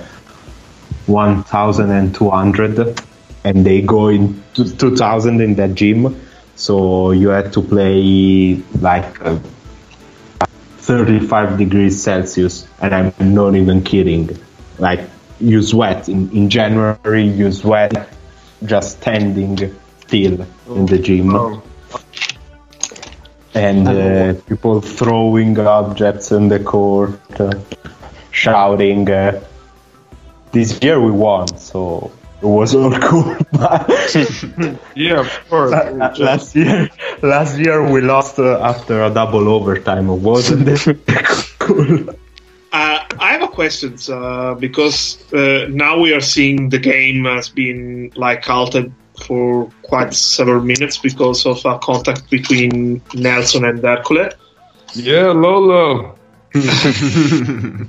1,200, 1.06 3.00
and 3.44 3.66
they 3.66 3.80
go 3.82 4.08
in 4.08 4.42
to 4.54 4.76
2,000 4.76 5.40
in 5.40 5.54
that 5.54 5.74
gym. 5.74 6.20
So 6.54 7.10
you 7.12 7.28
had 7.28 7.52
to 7.54 7.62
play 7.62 8.62
like 8.80 9.20
uh, 9.24 9.38
35 10.78 11.58
degrees 11.58 12.02
Celsius, 12.02 12.66
and 12.80 12.94
I'm 12.94 13.12
not 13.34 13.54
even 13.56 13.82
kidding. 13.82 14.36
Like 14.78 15.00
you 15.40 15.62
sweat 15.62 16.08
in, 16.08 16.30
in 16.30 16.48
January, 16.50 17.26
you 17.26 17.50
sweat 17.52 18.08
just 18.64 19.00
standing 19.00 19.56
still 20.00 20.46
in 20.74 20.86
the 20.86 20.98
gym 20.98 21.62
and 23.54 23.88
uh, 23.88 24.34
people 24.48 24.80
throwing 24.80 25.58
objects 25.58 26.30
in 26.32 26.48
the 26.48 26.60
court, 26.60 27.18
uh, 27.40 27.52
shouting. 28.30 29.08
Uh, 29.10 29.40
this 30.52 30.82
year 30.82 31.00
we 31.00 31.10
won, 31.10 31.56
so 31.56 32.10
it 32.42 32.46
was 32.46 32.74
all 32.74 32.92
cool. 33.08 33.36
But 33.52 33.88
Yeah, 34.94 35.20
of 35.20 35.48
course. 35.48 35.70
la- 35.72 36.12
last 36.18 36.54
year, 36.54 36.88
last 37.22 37.58
year 37.58 37.82
we 37.90 38.00
lost 38.00 38.38
uh, 38.38 38.60
after 38.60 39.02
a 39.02 39.10
double 39.10 39.48
overtime. 39.48 40.08
It 40.10 40.20
Wasn't 40.20 40.68
it 40.68 40.98
cool? 41.58 42.08
Uh, 43.58 43.62
I 43.62 43.68
have 43.68 43.82
a 43.82 43.94
question 43.94 43.96
uh, 44.12 44.54
because 44.54 45.18
uh, 45.32 45.66
now 45.70 45.98
we 45.98 46.12
are 46.12 46.20
seeing 46.20 46.68
the 46.70 46.78
game 46.78 47.24
has 47.24 47.48
been 47.48 48.12
like 48.16 48.44
halted 48.44 48.92
for 49.26 49.70
quite 49.82 50.14
several 50.14 50.62
minutes 50.62 50.98
because 50.98 51.46
of 51.46 51.64
a 51.64 51.78
contact 51.78 52.30
between 52.30 53.00
Nelson 53.14 53.64
and 53.64 53.82
Hercule. 53.82 54.30
Yeah, 54.94 55.32
Lolo. 55.32 56.16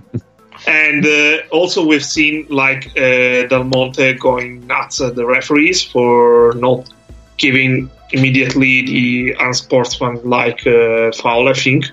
And 0.67 1.05
uh, 1.05 1.37
also, 1.51 1.85
we've 1.85 2.03
seen 2.03 2.47
like 2.49 2.87
uh, 2.97 3.47
Dalmonte 3.47 4.17
going 4.19 4.65
nuts 4.67 4.99
at 5.01 5.15
the 5.15 5.25
referees 5.25 5.83
for 5.83 6.53
not 6.55 6.89
giving 7.37 7.89
immediately 8.11 8.81
the 8.85 9.35
unsportsmanlike 9.39 10.65
uh, 10.67 11.11
foul. 11.13 11.47
I 11.47 11.53
think. 11.53 11.85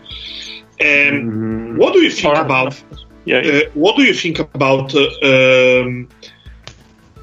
Um, 0.81 1.77
What 1.77 1.93
do 1.93 2.01
you 2.01 2.11
think 2.11 2.35
Or- 2.37 2.41
about? 2.41 2.83
Yeah, 3.25 3.39
Uh, 3.39 3.61
what 3.75 3.97
do 3.97 4.03
you 4.03 4.15
think 4.15 4.39
about 4.39 4.95
uh, 4.95 5.09
um, 5.23 6.09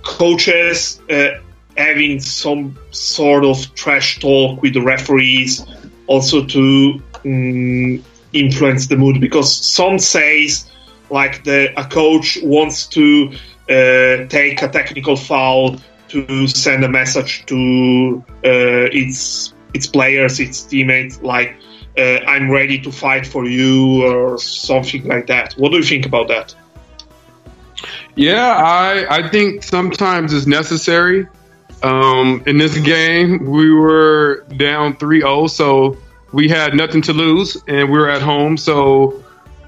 coaches 0.03 0.99
uh, 1.09 1.39
having 1.77 2.19
some 2.19 2.75
sort 2.91 3.45
of 3.45 3.73
trash 3.75 4.19
talk 4.19 4.61
with 4.61 4.73
the 4.73 4.81
referees, 4.81 5.63
also 6.07 6.43
to 6.45 7.01
mm, 7.23 8.01
influence 8.33 8.87
the 8.87 8.97
mood? 8.97 9.21
Because 9.21 9.55
some 9.55 9.99
says 9.99 10.65
like 11.11 11.43
the 11.43 11.71
a 11.79 11.85
coach 11.85 12.39
wants 12.43 12.87
to 12.87 13.31
uh, 13.69 14.25
take 14.27 14.61
a 14.61 14.69
technical 14.69 15.15
foul 15.15 15.75
to 16.07 16.47
send 16.47 16.83
a 16.83 16.89
message 16.89 17.45
to 17.45 18.23
uh, 18.43 18.89
its 18.91 19.53
its 19.73 19.87
players, 19.87 20.39
its 20.39 20.63
teammates, 20.63 21.21
like. 21.21 21.55
Uh, 21.97 22.19
I'm 22.25 22.49
ready 22.49 22.79
to 22.79 22.91
fight 22.91 23.27
for 23.27 23.45
you, 23.45 24.05
or 24.05 24.37
something 24.39 25.03
like 25.05 25.27
that. 25.27 25.53
What 25.53 25.71
do 25.71 25.77
you 25.77 25.83
think 25.83 26.05
about 26.05 26.27
that? 26.29 26.55
Yeah, 28.15 28.55
I 28.55 29.05
I 29.09 29.29
think 29.29 29.63
sometimes 29.63 30.33
it's 30.33 30.47
necessary. 30.47 31.27
Um, 31.83 32.43
in 32.45 32.57
this 32.57 32.77
game, 32.77 33.49
we 33.49 33.73
were 33.73 34.45
down 34.55 34.95
3-0, 34.97 35.49
so 35.49 35.97
we 36.31 36.47
had 36.47 36.75
nothing 36.75 37.01
to 37.03 37.13
lose, 37.13 37.57
and 37.67 37.91
we 37.91 37.97
were 37.97 38.09
at 38.09 38.21
home. 38.21 38.55
So 38.55 39.23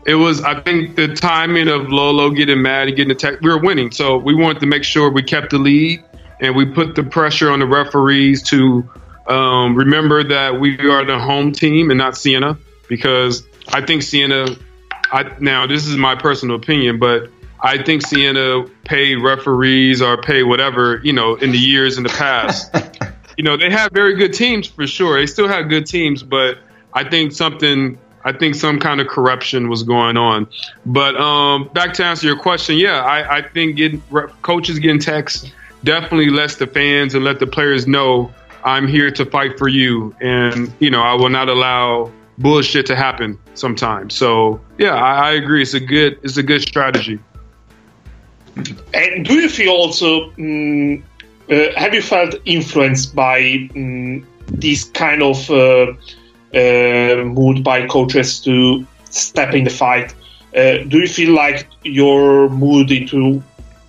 it 0.05 0.15
was, 0.15 0.41
I 0.43 0.59
think, 0.61 0.95
the 0.95 1.13
timing 1.15 1.67
of 1.67 1.91
Lolo 1.91 2.29
getting 2.29 2.61
mad 2.61 2.87
and 2.87 2.95
getting 2.95 3.11
attacked. 3.11 3.41
We 3.41 3.49
were 3.49 3.59
winning, 3.59 3.91
so 3.91 4.17
we 4.17 4.35
wanted 4.35 4.59
to 4.59 4.67
make 4.67 4.83
sure 4.83 5.09
we 5.09 5.23
kept 5.23 5.51
the 5.51 5.57
lead, 5.57 6.03
and 6.39 6.55
we 6.55 6.65
put 6.65 6.95
the 6.95 7.03
pressure 7.03 7.49
on 7.49 7.59
the 7.59 7.67
referees 7.67 8.43
to 8.43 8.87
um, 9.27 9.75
remember 9.75 10.23
that 10.23 10.59
we 10.59 10.77
are 10.89 11.05
the 11.05 11.19
home 11.19 11.51
team 11.51 11.91
and 11.91 11.97
not 11.97 12.17
Siena, 12.17 12.57
because 12.87 13.45
I 13.69 13.81
think 13.81 14.03
Siena. 14.03 14.47
I, 15.11 15.31
now, 15.39 15.67
this 15.67 15.85
is 15.85 15.95
my 15.95 16.15
personal 16.15 16.55
opinion, 16.55 16.97
but 16.97 17.29
I 17.61 17.81
think 17.81 18.05
Siena 18.05 18.65
paid 18.83 19.15
referees 19.15 20.01
or 20.01 20.21
paid 20.21 20.43
whatever, 20.43 20.99
you 21.03 21.13
know, 21.13 21.35
in 21.35 21.51
the 21.51 21.57
years 21.57 21.97
in 21.97 22.03
the 22.03 22.09
past. 22.09 22.75
you 23.37 23.43
know, 23.43 23.55
they 23.55 23.69
have 23.69 23.91
very 23.93 24.15
good 24.15 24.33
teams 24.33 24.67
for 24.67 24.85
sure. 24.85 25.19
They 25.19 25.27
still 25.27 25.47
have 25.47 25.69
good 25.69 25.85
teams, 25.85 26.23
but 26.23 26.57
I 26.93 27.07
think 27.07 27.31
something, 27.31 27.97
I 28.25 28.33
think 28.33 28.55
some 28.55 28.79
kind 28.79 28.99
of 28.99 29.07
corruption 29.07 29.69
was 29.69 29.83
going 29.83 30.17
on. 30.17 30.47
But 30.85 31.15
um, 31.15 31.69
back 31.73 31.93
to 31.95 32.05
answer 32.05 32.27
your 32.27 32.37
question, 32.37 32.77
yeah, 32.77 33.01
I, 33.01 33.37
I 33.37 33.41
think 33.41 33.77
getting 33.77 34.01
coaches 34.41 34.79
getting 34.79 34.99
techs 34.99 35.49
definitely 35.85 36.29
lets 36.29 36.57
the 36.57 36.67
fans 36.67 37.15
and 37.15 37.23
let 37.23 37.39
the 37.39 37.47
players 37.47 37.87
know 37.87 38.33
I'm 38.63 38.87
here 38.87 39.11
to 39.11 39.25
fight 39.25 39.57
for 39.57 39.67
you, 39.67 40.15
and 40.21 40.73
you 40.79 40.89
know 40.89 41.01
I 41.01 41.13
will 41.13 41.29
not 41.29 41.49
allow 41.49 42.11
bullshit 42.37 42.85
to 42.87 42.95
happen 42.95 43.37
sometimes. 43.53 44.15
So 44.15 44.59
yeah, 44.77 44.95
I, 44.95 45.29
I 45.29 45.31
agree. 45.33 45.61
It's 45.61 45.73
a 45.73 45.79
good, 45.79 46.19
it's 46.23 46.37
a 46.37 46.43
good 46.43 46.61
strategy. 46.61 47.19
And 48.93 49.25
do 49.25 49.33
you 49.35 49.49
feel 49.49 49.71
also, 49.71 50.29
mm, 50.31 51.01
uh, 51.49 51.79
have 51.79 51.93
you 51.93 52.01
felt 52.01 52.35
influenced 52.45 53.15
by 53.15 53.41
mm, 53.41 54.23
this 54.47 54.85
kind 54.85 55.23
of 55.23 55.49
uh, 55.49 55.93
uh, 56.53 57.23
mood 57.23 57.63
by 57.63 57.87
coaches 57.87 58.39
to 58.41 58.85
step 59.09 59.53
in 59.53 59.63
the 59.63 59.69
fight? 59.71 60.13
Uh, 60.55 60.83
do 60.87 60.99
you 60.99 61.07
feel 61.07 61.33
like 61.33 61.67
your 61.83 62.47
mood 62.49 62.91
into 62.91 63.41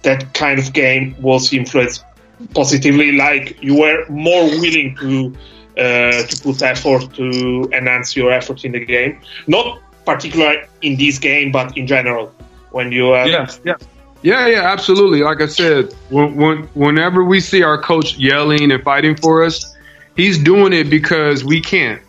that 0.02 0.32
kind 0.32 0.58
of 0.58 0.72
game 0.72 1.14
was 1.20 1.52
influenced 1.52 2.04
positively? 2.52 3.12
Like 3.12 3.62
you 3.62 3.78
were 3.78 4.04
more 4.08 4.44
willing 4.44 4.96
to 4.96 5.34
uh, 5.76 6.22
to 6.22 6.40
put 6.42 6.62
effort 6.62 7.12
to 7.14 7.68
enhance 7.72 8.14
your 8.14 8.30
effort 8.30 8.64
in 8.64 8.72
the 8.72 8.84
game, 8.84 9.20
not 9.46 9.80
particular 10.04 10.66
in 10.82 10.96
this 10.96 11.18
game, 11.18 11.50
but 11.50 11.76
in 11.76 11.86
general. 11.86 12.32
When 12.70 12.92
you 12.92 13.14
uh, 13.14 13.24
Yes, 13.24 13.60
yes. 13.64 13.80
Yeah, 14.22 14.46
yeah, 14.46 14.62
absolutely. 14.72 15.20
Like 15.20 15.42
I 15.42 15.46
said, 15.46 15.92
when, 16.08 16.34
when, 16.36 16.62
whenever 16.74 17.22
we 17.22 17.40
see 17.40 17.62
our 17.62 17.76
coach 17.76 18.16
yelling 18.16 18.72
and 18.72 18.82
fighting 18.82 19.16
for 19.16 19.44
us, 19.44 19.76
he's 20.16 20.38
doing 20.38 20.72
it 20.72 20.88
because 20.88 21.44
we 21.44 21.60
can't 21.60 22.00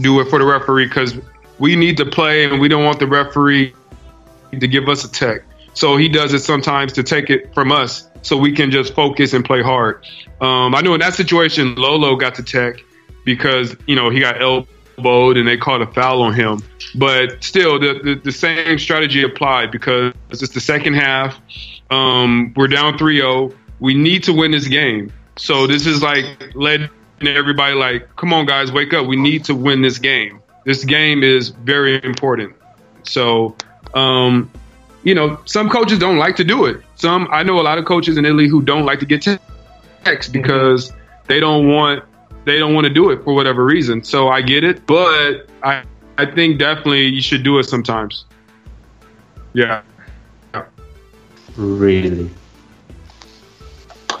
do 0.00 0.20
it 0.20 0.28
for 0.28 0.38
the 0.38 0.44
referee 0.44 0.88
because 0.88 1.16
we 1.58 1.74
need 1.74 1.96
to 1.96 2.04
play 2.04 2.44
and 2.44 2.60
we 2.60 2.68
don't 2.68 2.84
want 2.84 2.98
the 2.98 3.06
referee 3.06 3.72
to 4.50 4.68
give 4.68 4.90
us 4.90 5.04
a 5.04 5.10
tech. 5.10 5.42
So 5.72 5.96
he 5.96 6.06
does 6.06 6.34
it 6.34 6.40
sometimes 6.40 6.92
to 6.92 7.02
take 7.02 7.30
it 7.30 7.54
from 7.54 7.72
us 7.72 8.10
so 8.24 8.36
we 8.36 8.52
can 8.52 8.70
just 8.70 8.94
focus 8.94 9.32
and 9.32 9.44
play 9.44 9.62
hard. 9.62 10.04
Um, 10.40 10.74
I 10.74 10.80
know 10.80 10.94
in 10.94 11.00
that 11.00 11.14
situation, 11.14 11.74
Lolo 11.76 12.16
got 12.16 12.34
to 12.36 12.42
tech 12.42 12.82
because, 13.24 13.76
you 13.86 13.94
know, 13.94 14.10
he 14.10 14.20
got 14.20 14.40
elbowed 14.40 15.36
and 15.36 15.46
they 15.46 15.56
called 15.56 15.82
a 15.82 15.86
foul 15.86 16.22
on 16.22 16.34
him. 16.34 16.60
But 16.94 17.44
still, 17.44 17.78
the, 17.78 18.00
the, 18.02 18.14
the 18.16 18.32
same 18.32 18.78
strategy 18.78 19.22
applied 19.22 19.70
because 19.70 20.14
it's 20.30 20.48
the 20.48 20.60
second 20.60 20.94
half. 20.94 21.38
Um, 21.90 22.52
we're 22.56 22.68
down 22.68 22.98
3 22.98 23.18
0. 23.18 23.52
We 23.78 23.94
need 23.94 24.24
to 24.24 24.32
win 24.32 24.50
this 24.50 24.68
game. 24.68 25.12
So 25.36 25.66
this 25.66 25.86
is 25.86 26.02
like 26.02 26.24
letting 26.54 26.88
everybody, 27.20 27.74
like, 27.74 28.16
come 28.16 28.32
on, 28.32 28.46
guys, 28.46 28.72
wake 28.72 28.94
up. 28.94 29.06
We 29.06 29.16
need 29.16 29.44
to 29.44 29.54
win 29.54 29.82
this 29.82 29.98
game. 29.98 30.40
This 30.64 30.84
game 30.84 31.22
is 31.22 31.50
very 31.50 32.02
important. 32.02 32.54
So, 33.02 33.56
um, 33.94 34.50
you 35.02 35.14
know, 35.14 35.38
some 35.44 35.68
coaches 35.68 35.98
don't 35.98 36.16
like 36.16 36.36
to 36.36 36.44
do 36.44 36.64
it. 36.64 36.80
Some, 36.96 37.28
I 37.30 37.42
know 37.42 37.60
a 37.60 37.62
lot 37.62 37.78
of 37.78 37.84
coaches 37.84 38.16
in 38.16 38.24
Italy 38.24 38.48
who 38.48 38.62
don't 38.62 38.86
like 38.86 39.00
to 39.00 39.06
get 39.06 39.26
techs 40.04 40.28
because 40.28 40.92
they 41.26 41.40
don't 41.40 41.68
want 41.68 42.04
they 42.44 42.58
don't 42.58 42.74
want 42.74 42.86
to 42.86 42.92
do 42.92 43.10
it 43.10 43.24
for 43.24 43.34
whatever 43.34 43.64
reason. 43.64 44.04
So 44.04 44.28
I 44.28 44.42
get 44.42 44.64
it, 44.64 44.86
but 44.86 45.48
I 45.62 45.82
I 46.18 46.26
think 46.26 46.58
definitely 46.58 47.06
you 47.06 47.22
should 47.22 47.42
do 47.42 47.58
it 47.58 47.64
sometimes. 47.64 48.24
Yeah. 49.52 49.82
Really? 51.56 52.30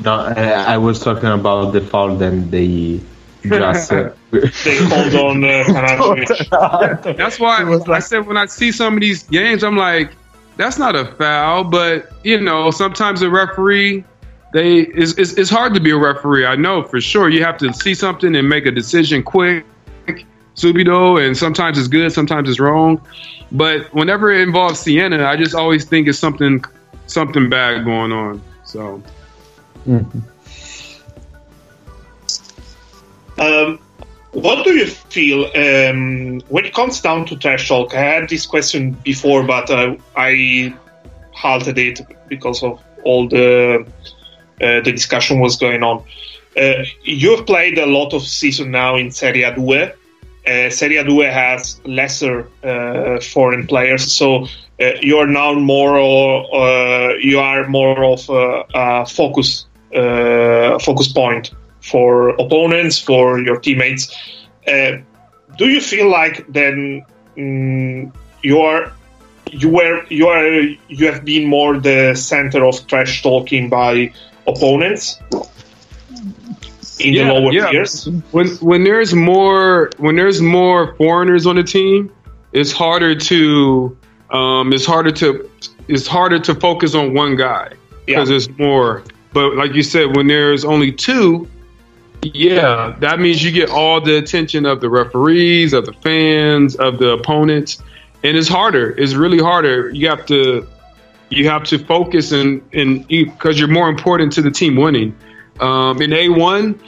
No, 0.00 0.14
I, 0.14 0.74
I 0.74 0.78
was 0.78 1.00
talking 1.00 1.28
about 1.28 1.72
the 1.72 1.80
foul. 1.80 2.16
Then 2.16 2.50
they 2.50 3.00
just. 3.42 3.92
Uh, 3.92 4.10
they 4.64 4.78
called 4.88 5.14
on 5.14 5.44
uh. 5.44 7.12
That's 7.16 7.38
why 7.38 7.80
I 7.88 7.98
said 8.00 8.26
when 8.26 8.36
I 8.36 8.46
see 8.46 8.72
some 8.72 8.94
of 8.94 9.00
these 9.00 9.22
games, 9.24 9.62
I'm 9.62 9.76
like, 9.76 10.12
that's 10.56 10.78
not 10.78 10.96
a 10.96 11.04
foul. 11.04 11.64
But 11.64 12.12
you 12.24 12.40
know, 12.40 12.70
sometimes 12.70 13.22
a 13.22 13.30
referee, 13.30 14.04
they 14.52 14.80
it's, 14.80 15.12
it's, 15.18 15.32
it's 15.34 15.50
hard 15.50 15.74
to 15.74 15.80
be 15.80 15.90
a 15.90 15.96
referee. 15.96 16.46
I 16.46 16.56
know 16.56 16.82
for 16.82 17.00
sure. 17.00 17.28
You 17.28 17.44
have 17.44 17.58
to 17.58 17.72
see 17.72 17.94
something 17.94 18.34
and 18.34 18.48
make 18.48 18.66
a 18.66 18.70
decision 18.70 19.22
quick, 19.22 19.64
subido, 20.54 21.24
and 21.24 21.36
sometimes 21.36 21.78
it's 21.78 21.88
good, 21.88 22.12
sometimes 22.12 22.48
it's 22.48 22.60
wrong. 22.60 23.00
But 23.52 23.92
whenever 23.94 24.32
it 24.32 24.40
involves 24.40 24.80
Siena, 24.80 25.24
I 25.26 25.36
just 25.36 25.54
always 25.54 25.84
think 25.84 26.08
it's 26.08 26.18
something 26.18 26.64
something 27.06 27.48
bad 27.48 27.84
going 27.84 28.12
on. 28.12 28.42
So 28.64 29.02
Um, 33.36 33.78
what 34.34 34.64
do 34.64 34.74
you 34.74 34.86
feel 34.86 35.44
um, 35.54 36.40
when 36.48 36.64
it 36.64 36.74
comes 36.74 37.00
down 37.00 37.24
to 37.26 37.36
trash 37.36 37.68
talk? 37.68 37.94
I 37.94 38.00
had 38.00 38.28
this 38.28 38.46
question 38.46 38.92
before, 38.92 39.44
but 39.44 39.70
uh, 39.70 39.96
I 40.16 40.74
halted 41.32 41.78
it 41.78 42.00
because 42.28 42.62
of 42.62 42.80
all 43.04 43.28
the 43.28 43.86
uh, 44.60 44.80
the 44.80 44.92
discussion 44.92 45.40
was 45.40 45.56
going 45.56 45.82
on. 45.82 46.04
Uh, 46.56 46.84
you've 47.02 47.46
played 47.46 47.78
a 47.78 47.86
lot 47.86 48.12
of 48.12 48.22
season 48.22 48.70
now 48.70 48.96
in 48.96 49.10
Serie 49.10 49.52
2. 49.54 49.72
Uh, 50.46 50.70
Serie 50.70 51.04
2 51.04 51.20
has 51.20 51.80
lesser 51.84 52.48
uh, 52.62 53.20
foreign 53.20 53.66
players, 53.66 54.12
so 54.12 54.46
uh, 54.80 54.92
you 55.00 55.16
are 55.18 55.26
now 55.26 55.54
more 55.54 55.98
uh, 55.98 57.14
you 57.14 57.38
are 57.38 57.66
more 57.68 58.04
of 58.04 58.28
a, 58.28 58.64
a 58.74 59.06
focus 59.06 59.66
focus 59.92 61.08
point 61.12 61.52
for 61.90 62.30
opponents, 62.30 62.98
for 62.98 63.38
your 63.40 63.58
teammates. 63.60 64.14
Uh, 64.66 64.92
do 65.58 65.68
you 65.68 65.80
feel 65.80 66.08
like 66.10 66.44
then 66.52 67.04
mm, 67.36 68.12
you 68.42 68.60
are 68.60 68.92
you 69.50 69.68
were 69.68 70.04
you 70.08 70.26
are 70.28 70.46
you 70.88 71.06
have 71.10 71.24
been 71.24 71.46
more 71.46 71.78
the 71.78 72.14
center 72.14 72.64
of 72.64 72.86
trash 72.86 73.22
talking 73.22 73.68
by 73.68 74.12
opponents 74.46 75.20
in 76.98 77.14
Yeah, 77.14 77.26
the 77.28 77.32
lower 77.34 77.52
yeah. 77.52 77.70
tiers. 77.70 78.08
when 78.32 78.48
when 78.70 78.84
there's 78.84 79.14
more 79.14 79.90
when 79.98 80.16
there's 80.16 80.40
more 80.40 80.94
foreigners 80.96 81.46
on 81.46 81.56
the 81.56 81.62
team, 81.62 82.10
it's 82.52 82.72
harder 82.72 83.14
to 83.14 83.96
um, 84.30 84.72
it's 84.72 84.86
harder 84.86 85.10
to 85.12 85.48
it's 85.88 86.06
harder 86.06 86.38
to 86.40 86.54
focus 86.54 86.94
on 86.94 87.14
one 87.14 87.36
guy 87.36 87.68
because 88.06 88.28
Yeah. 88.28 88.32
there's 88.32 88.48
more. 88.58 89.02
But 89.32 89.56
like 89.56 89.74
you 89.74 89.82
said, 89.82 90.16
when 90.16 90.28
there's 90.28 90.64
only 90.64 90.92
two, 90.92 91.48
yeah, 92.32 92.96
that 93.00 93.20
means 93.20 93.42
you 93.42 93.50
get 93.50 93.70
all 93.70 94.00
the 94.00 94.16
attention 94.16 94.66
of 94.66 94.80
the 94.80 94.88
referees, 94.88 95.72
of 95.72 95.86
the 95.86 95.92
fans, 95.92 96.76
of 96.76 96.98
the 96.98 97.10
opponents, 97.10 97.82
and 98.22 98.36
it's 98.36 98.48
harder. 98.48 98.90
It's 98.90 99.14
really 99.14 99.38
harder. 99.38 99.90
You 99.90 100.08
have 100.08 100.24
to 100.26 100.66
you 101.30 101.48
have 101.48 101.64
to 101.64 101.78
focus 101.78 102.32
and 102.32 102.62
and 102.72 103.06
because 103.06 103.58
you're 103.58 103.68
more 103.68 103.88
important 103.88 104.32
to 104.34 104.42
the 104.42 104.50
team 104.50 104.76
winning. 104.76 105.16
Um, 105.60 106.00
in 106.00 106.12
A 106.12 106.28
one, 106.30 106.80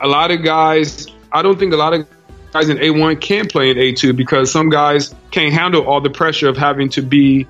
a 0.00 0.08
lot 0.08 0.30
of 0.30 0.42
guys. 0.42 1.06
I 1.32 1.42
don't 1.42 1.58
think 1.58 1.72
a 1.72 1.76
lot 1.76 1.94
of 1.94 2.06
guys 2.52 2.68
in 2.68 2.78
A 2.82 2.90
one 2.90 3.16
can 3.16 3.46
play 3.46 3.70
in 3.70 3.78
A 3.78 3.92
two 3.92 4.12
because 4.12 4.50
some 4.50 4.68
guys 4.68 5.14
can't 5.30 5.52
handle 5.52 5.86
all 5.86 6.00
the 6.00 6.10
pressure 6.10 6.48
of 6.48 6.56
having 6.56 6.88
to 6.90 7.02
be 7.02 7.46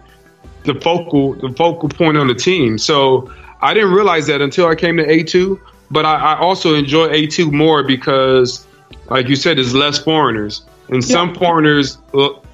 the 0.64 0.74
focal 0.74 1.34
the 1.34 1.50
focal 1.50 1.88
point 1.88 2.16
on 2.16 2.26
the 2.26 2.34
team. 2.34 2.78
So 2.78 3.32
I 3.60 3.74
didn't 3.74 3.92
realize 3.92 4.26
that 4.26 4.40
until 4.40 4.66
I 4.66 4.74
came 4.74 4.96
to 4.96 5.10
A 5.10 5.22
two. 5.22 5.60
But 5.94 6.04
I, 6.04 6.34
I 6.34 6.38
also 6.38 6.74
enjoy 6.74 7.06
A 7.10 7.26
two 7.28 7.50
more 7.52 7.84
because, 7.84 8.66
like 9.08 9.28
you 9.28 9.36
said, 9.36 9.56
there's 9.58 9.74
less 9.74 9.96
foreigners, 9.98 10.64
and 10.88 11.02
some 11.02 11.34
foreigners 11.34 11.98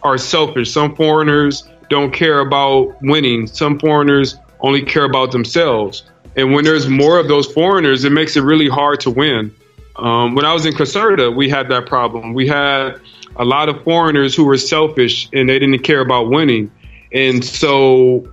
are 0.03 0.19
selfish. 0.19 0.71
Some 0.71 0.95
foreigners 0.95 1.67
don't 1.89 2.13
care 2.13 2.41
about 2.41 3.03
winning. 3.03 3.47
Some 3.47 3.79
foreigners 3.79 4.37
only 4.61 4.83
care 4.83 5.05
about 5.05 5.33
themselves. 5.33 6.05
And 6.37 6.53
when 6.53 6.65
there's 6.65 6.87
more 6.87 7.19
of 7.19 7.29
those 7.29 7.47
foreigners, 7.53 8.05
it 8.05 8.13
makes 8.13 8.37
it 8.37 8.43
really 8.43 8.69
hard 8.69 9.01
to 9.01 9.11
win. 9.11 9.55
Um, 9.97 10.35
when 10.35 10.45
I 10.45 10.53
was 10.53 10.65
in 10.67 10.75
Caserta, 10.75 11.35
we 11.35 11.49
had 11.49 11.69
that 11.71 11.87
problem. 11.87 12.35
We 12.35 12.47
had 12.47 13.01
a 13.37 13.45
lot 13.45 13.69
of 13.69 13.83
foreigners 13.83 14.37
who 14.37 14.45
were 14.45 14.59
selfish 14.59 15.29
and 15.33 15.49
they 15.49 15.59
didn't 15.59 15.81
care 15.81 16.01
about 16.01 16.31
winning. 16.31 16.71
And 17.13 17.45
so 17.45 18.31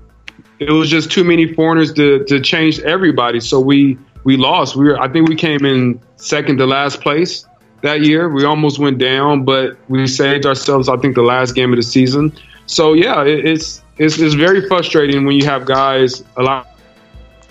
it 0.59 0.71
was 0.71 0.89
just 0.89 1.11
too 1.11 1.23
many 1.23 1.53
foreigners 1.53 1.91
to, 1.93 2.23
to 2.25 2.39
change 2.39 2.79
everybody. 2.81 3.39
So 3.39 3.59
we, 3.59 3.97
we 4.27 4.35
lost. 4.35 4.75
We 4.75 4.83
were, 4.83 4.99
I 4.99 5.07
think 5.07 5.29
we 5.29 5.37
came 5.37 5.63
in 5.63 6.01
second 6.17 6.57
to 6.57 6.65
last 6.65 6.99
place 6.99 7.45
that 7.81 8.01
year. 8.01 8.27
We 8.27 8.43
almost 8.43 8.77
went 8.77 8.97
down, 8.97 9.45
but 9.45 9.77
we 9.87 10.05
saved 10.05 10.45
ourselves, 10.45 10.89
I 10.89 10.97
think, 10.97 11.15
the 11.15 11.21
last 11.21 11.55
game 11.55 11.71
of 11.71 11.77
the 11.77 11.83
season. 11.83 12.33
So 12.65 12.91
yeah, 12.91 13.23
it, 13.23 13.45
it's, 13.45 13.81
it's, 13.97 14.19
it's 14.19 14.33
very 14.33 14.67
frustrating 14.67 15.25
when 15.25 15.37
you 15.37 15.45
have 15.45 15.65
guys, 15.65 16.25
a 16.35 16.43
lot 16.43 16.67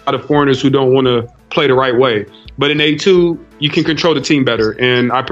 lot 0.04 0.14
of 0.14 0.26
foreigners 0.26 0.60
who 0.60 0.68
don't 0.68 0.92
want 0.92 1.06
to 1.06 1.26
play 1.48 1.66
the 1.66 1.72
right 1.72 1.96
way. 1.96 2.26
But 2.58 2.70
in 2.70 2.76
A2, 2.76 3.42
you 3.58 3.70
can 3.70 3.82
control 3.82 4.12
the 4.12 4.20
team 4.20 4.44
better, 4.44 4.78
and 4.78 5.10
I 5.12 5.22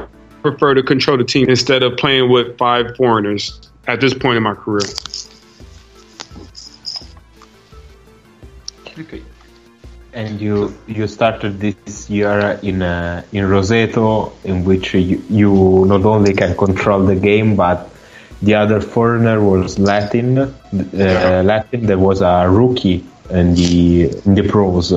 prefer 0.41 0.73
to 0.73 0.83
control 0.83 1.19
the 1.19 1.25
team 1.25 1.51
instead 1.51 1.83
of 1.83 1.99
playing 1.99 2.31
with 2.31 2.57
five 2.57 2.97
foreigners 2.97 3.71
at 3.87 4.01
this 4.01 4.15
point 4.15 4.39
in 4.39 4.43
my 4.43 4.55
career. 4.55 4.89
Ok. 8.99 9.23
And 10.15 10.41
you 10.41 10.73
you 10.87 11.09
started 11.09 11.59
this 11.59 12.09
year 12.09 12.61
in 12.63 12.83
uh, 12.83 13.25
in 13.33 13.47
Roseto, 13.47 14.31
in 14.45 14.65
which 14.65 14.95
you, 14.95 15.21
you 15.29 15.85
not 15.89 16.05
only 16.05 16.33
can 16.35 16.57
control 16.57 17.05
the 17.05 17.17
game, 17.17 17.57
but 17.57 17.91
the 18.41 18.55
other 18.55 18.81
foreigner 18.81 19.43
was 19.43 19.77
Latin. 19.77 20.39
Uh, 20.39 21.43
Latin, 21.45 21.87
there 21.87 21.99
was 21.99 22.21
a 22.21 22.47
rookie 22.49 23.05
in 23.31 23.55
the 23.55 24.05
in 24.25 24.35
the 24.37 24.47
pros, 24.49 24.93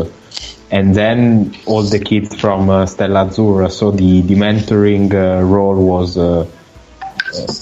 and 0.70 0.94
then 0.94 1.56
all 1.66 1.82
the 1.82 2.00
kids 2.00 2.40
from 2.40 2.70
uh, 2.70 2.86
Stella 2.86 3.26
Azzurra. 3.26 3.72
So 3.72 3.90
the 3.90 4.22
the 4.22 4.36
mentoring 4.36 5.12
uh, 5.14 5.42
role 5.44 5.84
was 5.84 6.16
uh, 6.18 6.46
uh, 7.02 7.54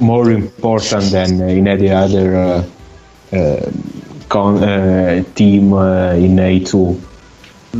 more 0.00 0.32
important 0.32 1.12
than 1.12 1.40
in 1.42 1.68
any 1.68 1.90
other. 1.90 2.64
Con- 4.28 4.62
uh, 4.62 5.22
team 5.34 5.72
uh, 5.72 6.12
in 6.12 6.36
A2. 6.36 7.00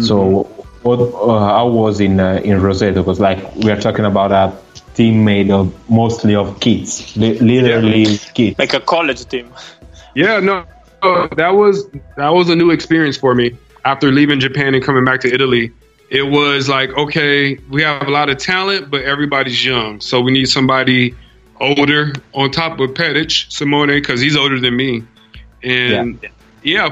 So, 0.03 0.45
what 0.83 1.01
uh, 1.01 1.39
how 1.39 1.69
was 1.69 2.01
in 2.01 2.21
uh, 2.21 2.41
in 2.45 2.61
Roseto? 2.61 2.97
Because 2.97 3.21
like 3.21 3.55
we 3.57 3.71
are 3.71 3.81
talking 3.81 4.05
about 4.05 4.33
a 4.33 4.57
team 4.95 5.25
made 5.25 5.51
of 5.51 5.73
mostly 5.91 6.35
of 6.35 6.61
kids, 6.61 7.17
li- 7.17 7.39
literally 7.39 8.19
kids. 8.35 8.59
Like 8.59 8.75
a 8.75 8.81
college 8.81 9.25
team. 9.27 9.53
Yeah, 10.15 10.41
no, 10.41 10.65
no, 11.03 11.29
that 11.37 11.51
was 11.51 11.89
that 12.17 12.31
was 12.31 12.49
a 12.49 12.57
new 12.57 12.71
experience 12.71 13.17
for 13.17 13.35
me 13.35 13.57
after 13.85 14.13
leaving 14.13 14.41
Japan 14.41 14.75
and 14.75 14.85
coming 14.85 15.05
back 15.05 15.21
to 15.21 15.33
Italy. 15.33 15.73
It 16.11 16.23
was 16.23 16.69
like, 16.71 16.91
okay, 16.91 17.57
we 17.71 17.83
have 17.83 18.09
a 18.09 18.11
lot 18.11 18.31
of 18.31 18.39
talent, 18.39 18.91
but 18.91 19.03
everybody's 19.03 19.63
young, 19.65 20.01
so 20.01 20.21
we 20.21 20.33
need 20.33 20.47
somebody 20.47 21.15
older 21.61 22.13
on 22.33 22.51
top 22.51 22.81
of 22.81 22.91
Petić, 22.91 23.53
Simone, 23.53 23.89
because 23.89 24.21
he's 24.21 24.37
older 24.37 24.59
than 24.59 24.75
me. 24.77 25.03
And 25.63 26.19
yeah. 26.23 26.31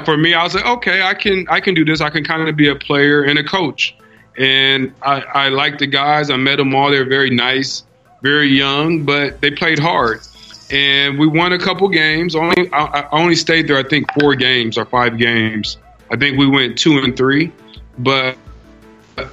For 0.04 0.16
me, 0.16 0.34
I 0.34 0.42
was 0.44 0.54
like, 0.54 0.66
okay, 0.66 1.02
I 1.02 1.14
can 1.14 1.46
I 1.48 1.60
can 1.60 1.74
do 1.74 1.84
this. 1.84 2.00
I 2.00 2.10
can 2.10 2.24
kind 2.24 2.48
of 2.48 2.56
be 2.56 2.68
a 2.68 2.74
player 2.76 3.22
and 3.22 3.38
a 3.38 3.44
coach. 3.44 3.96
And 4.38 4.92
I, 5.02 5.20
I 5.20 5.48
like 5.48 5.78
the 5.78 5.86
guys. 5.86 6.30
I 6.30 6.36
met 6.36 6.56
them 6.56 6.74
all. 6.74 6.90
They're 6.90 7.08
very 7.08 7.30
nice, 7.30 7.84
very 8.22 8.48
young, 8.48 9.04
but 9.04 9.40
they 9.40 9.50
played 9.50 9.78
hard. 9.78 10.20
And 10.70 11.18
we 11.18 11.26
won 11.26 11.52
a 11.52 11.58
couple 11.58 11.88
games. 11.88 12.34
Only 12.34 12.70
I, 12.72 12.84
I 12.84 13.08
only 13.12 13.34
stayed 13.34 13.68
there, 13.68 13.78
I 13.78 13.82
think, 13.82 14.06
four 14.20 14.34
games 14.34 14.76
or 14.76 14.84
five 14.84 15.16
games. 15.16 15.78
I 16.10 16.16
think 16.16 16.38
we 16.38 16.46
went 16.46 16.76
two 16.76 16.98
and 16.98 17.16
three. 17.16 17.52
But 17.98 18.36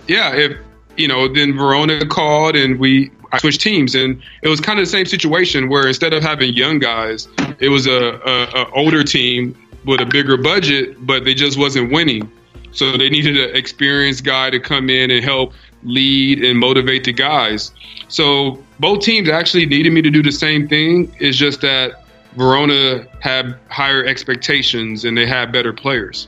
yeah, 0.08 0.34
if 0.36 0.58
you 0.98 1.08
know, 1.08 1.28
then 1.28 1.58
Verona 1.58 2.06
called 2.06 2.56
and 2.56 2.80
we 2.80 3.12
I 3.32 3.40
switched 3.40 3.62
teams, 3.62 3.96
and 3.96 4.22
it 4.44 4.48
was 4.48 4.62
kind 4.62 4.80
of 4.80 4.86
the 4.86 4.92
same 4.92 5.08
situation 5.08 5.68
where 5.68 5.88
instead 5.88 6.14
of 6.14 6.22
having 6.22 6.54
young 6.54 6.78
guys, 6.78 7.28
it 7.60 7.70
was 7.70 7.88
a, 7.88 8.22
a, 8.24 8.62
a 8.62 8.70
older 8.72 9.04
team 9.04 9.58
with 9.86 10.02
a 10.02 10.06
bigger 10.06 10.38
budget, 10.38 11.06
but 11.06 11.26
they 11.26 11.34
just 11.34 11.58
wasn't 11.58 11.92
winning. 11.92 12.32
So 12.72 12.98
they 12.98 13.10
needed 13.10 13.38
an 13.38 13.56
experienced 13.56 14.24
guy 14.24 14.50
to 14.50 14.60
come 14.60 14.90
in 14.90 15.12
and 15.12 15.24
help 15.24 15.54
lead 15.84 16.44
and 16.44 16.58
motivate 16.60 17.04
the 17.04 17.14
guys. 17.14 17.72
So 18.08 18.64
both 18.80 19.02
teams 19.02 19.30
actually 19.30 19.66
needed 19.66 19.94
me 19.94 20.02
to 20.02 20.10
do 20.10 20.24
the 20.24 20.32
same 20.32 20.68
thing. 20.68 21.14
It's 21.20 21.38
just 21.38 21.62
that 21.62 22.04
Verona 22.36 23.08
had 23.20 23.60
higher 23.70 24.04
expectations 24.06 25.06
and 25.06 25.16
they 25.16 25.28
had 25.28 25.52
better 25.52 25.72
players. 25.72 26.28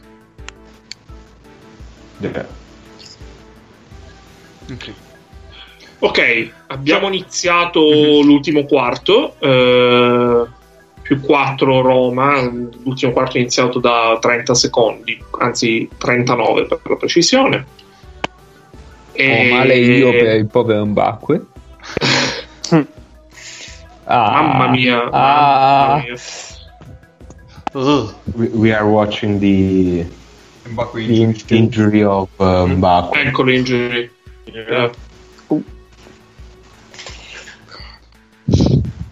Yeah. 2.21 2.45
Ok, 4.71 4.93
Ok, 5.99 6.51
abbiamo 6.67 7.07
iniziato 7.07 7.79
l'ultimo 7.79 8.65
quarto, 8.65 9.35
eh, 9.39 10.47
più 11.05 11.21
4 11.21 11.81
Roma, 11.81 12.41
l'ultimo 12.41 13.11
quarto 13.11 13.37
iniziato 13.37 13.77
da 13.77 14.17
30 14.19 14.55
secondi, 14.55 15.23
anzi 15.37 15.87
39 15.95 16.65
per 16.65 16.79
la 16.83 16.95
precisione. 16.95 17.65
Ho 19.15 19.43
male 19.53 19.75
io 19.75 20.09
per 20.09 20.35
il 20.35 20.47
povero 20.47 20.85
Mbacque. 20.85 21.45
Ah, 24.07 24.29
Mamma 24.29 24.67
mia, 24.69 25.09
ah. 25.09 25.87
mamma 25.87 26.03
mia. 26.03 26.15
Ugh. 27.73 28.13
We, 28.35 28.47
we 28.53 28.71
are 28.71 28.85
watching 28.85 29.39
the 29.39 30.05
the 30.93 30.99
in- 30.99 31.35
injury 31.49 32.03
of 32.03 32.29
uh, 32.37 32.67
Mbappe. 32.67 33.19
Ecco 33.19 33.41
l'injury. 33.41 34.07
Yeah. 34.53 34.91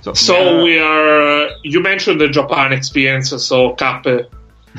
So, 0.04 0.14
So 0.14 0.60
uh, 0.60 0.64
we 0.64 0.78
are. 0.80 1.50
You 1.64 1.80
mentioned 1.80 2.20
the 2.20 2.28
Japan 2.28 2.74
experience, 2.74 3.30
so 3.30 3.74
Cappe. 3.76 4.28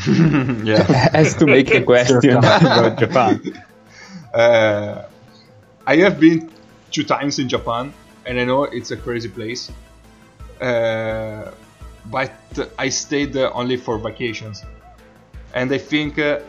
yeah. 0.66 0.82
Has 1.12 1.34
to 1.36 1.46
make 1.46 1.70
a 1.74 1.82
question 1.92 2.36
about 2.36 2.98
Japan. 2.98 3.40
Uh, 4.34 5.04
I 5.86 5.96
have 5.96 6.20
been 6.20 6.50
two 6.90 7.04
times 7.04 7.38
in 7.38 7.48
Japan, 7.48 7.94
and 8.26 8.38
I 8.38 8.44
know 8.44 8.64
it's 8.64 8.90
a 8.90 8.98
crazy 8.98 9.30
place. 9.30 9.72
Uh, 10.60 11.50
but 12.10 12.32
I 12.78 12.90
stayed 12.90 13.32
there 13.32 13.52
only 13.54 13.78
for 13.78 13.96
vacations, 13.96 14.62
and 15.54 15.72
I 15.72 15.78
think 15.78 16.18
uh, 16.18 16.40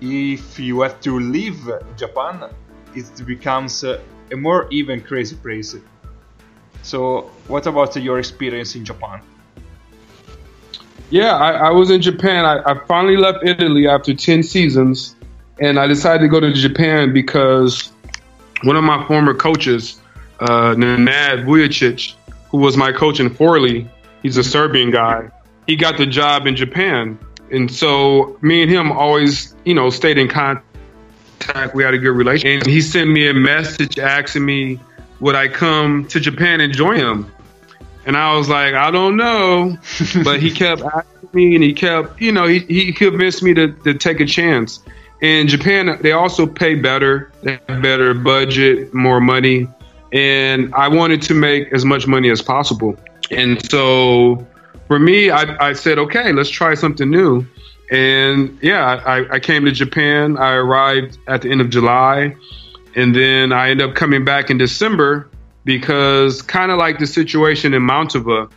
if 0.00 0.58
you 0.58 0.80
have 0.80 1.00
to 1.02 1.20
leave 1.20 1.70
Japan, 1.96 2.50
it 2.96 3.06
becomes 3.24 3.84
uh, 3.84 4.00
a 4.32 4.36
more 4.36 4.66
even 4.72 5.00
crazy 5.02 5.36
place. 5.36 5.76
So, 6.82 7.30
what 7.48 7.66
about 7.66 7.94
your 7.96 8.18
experience 8.18 8.74
in 8.74 8.84
Japan? 8.84 9.20
Yeah, 11.10 11.36
I, 11.36 11.68
I 11.68 11.70
was 11.70 11.90
in 11.90 12.02
Japan. 12.02 12.44
I, 12.44 12.58
I 12.64 12.84
finally 12.86 13.16
left 13.16 13.44
Italy 13.44 13.88
after 13.88 14.14
10 14.14 14.42
seasons, 14.42 15.16
and 15.60 15.78
I 15.78 15.86
decided 15.86 16.20
to 16.22 16.28
go 16.28 16.40
to 16.40 16.52
Japan 16.52 17.12
because 17.12 17.92
one 18.62 18.76
of 18.76 18.84
my 18.84 19.06
former 19.06 19.34
coaches, 19.34 20.00
uh, 20.40 20.74
Nenad 20.74 21.44
Vucinic, 21.44 22.14
who 22.50 22.58
was 22.58 22.76
my 22.76 22.92
coach 22.92 23.20
in 23.20 23.30
Forlì, 23.30 23.88
he's 24.22 24.36
a 24.36 24.44
Serbian 24.44 24.90
guy, 24.90 25.30
he 25.66 25.76
got 25.76 25.96
the 25.96 26.06
job 26.06 26.46
in 26.46 26.56
Japan. 26.56 27.18
And 27.50 27.70
so 27.70 28.38
me 28.42 28.62
and 28.62 28.70
him 28.70 28.92
always, 28.92 29.54
you 29.64 29.74
know, 29.74 29.88
stayed 29.88 30.18
in 30.18 30.28
contact. 30.28 31.74
We 31.74 31.82
had 31.82 31.94
a 31.94 31.98
good 31.98 32.10
relationship. 32.10 32.64
And 32.64 32.70
he 32.70 32.82
sent 32.82 33.08
me 33.10 33.28
a 33.28 33.34
message 33.34 33.98
asking 33.98 34.44
me, 34.44 34.80
would 35.20 35.34
I 35.34 35.48
come 35.48 36.06
to 36.08 36.20
Japan 36.20 36.60
and 36.60 36.72
join 36.72 36.96
him? 36.96 37.32
And 38.06 38.16
I 38.16 38.34
was 38.36 38.48
like, 38.48 38.74
I 38.74 38.90
don't 38.90 39.16
know. 39.16 39.76
but 40.24 40.40
he 40.40 40.50
kept 40.50 40.82
asking 40.82 41.28
me 41.32 41.54
and 41.54 41.62
he 41.62 41.72
kept, 41.72 42.20
you 42.20 42.32
know, 42.32 42.46
he, 42.46 42.60
he 42.60 42.92
convinced 42.92 43.42
me 43.42 43.52
to, 43.54 43.72
to 43.84 43.94
take 43.94 44.20
a 44.20 44.26
chance. 44.26 44.80
In 45.20 45.48
Japan, 45.48 45.98
they 46.00 46.12
also 46.12 46.46
pay 46.46 46.74
better. 46.74 47.32
They 47.42 47.58
have 47.68 47.82
better 47.82 48.14
budget, 48.14 48.94
more 48.94 49.20
money. 49.20 49.68
And 50.12 50.72
I 50.74 50.88
wanted 50.88 51.20
to 51.22 51.34
make 51.34 51.72
as 51.72 51.84
much 51.84 52.06
money 52.06 52.30
as 52.30 52.40
possible. 52.40 52.96
And 53.30 53.62
so 53.70 54.46
for 54.86 54.98
me, 54.98 55.30
I, 55.30 55.68
I 55.68 55.72
said, 55.74 55.98
okay, 55.98 56.32
let's 56.32 56.48
try 56.48 56.74
something 56.74 57.10
new. 57.10 57.44
And 57.90 58.58
yeah, 58.62 59.02
I, 59.04 59.34
I 59.34 59.40
came 59.40 59.64
to 59.64 59.72
Japan. 59.72 60.38
I 60.38 60.52
arrived 60.54 61.18
at 61.26 61.42
the 61.42 61.50
end 61.50 61.60
of 61.60 61.70
July. 61.70 62.36
And 62.96 63.14
then 63.14 63.52
I 63.52 63.70
end 63.70 63.80
up 63.80 63.94
coming 63.94 64.24
back 64.24 64.50
in 64.50 64.58
December 64.58 65.28
because, 65.64 66.42
kind 66.42 66.70
of 66.70 66.78
like 66.78 66.98
the 66.98 67.06
situation 67.06 67.74
in 67.74 67.82
Mantova, 67.82 68.50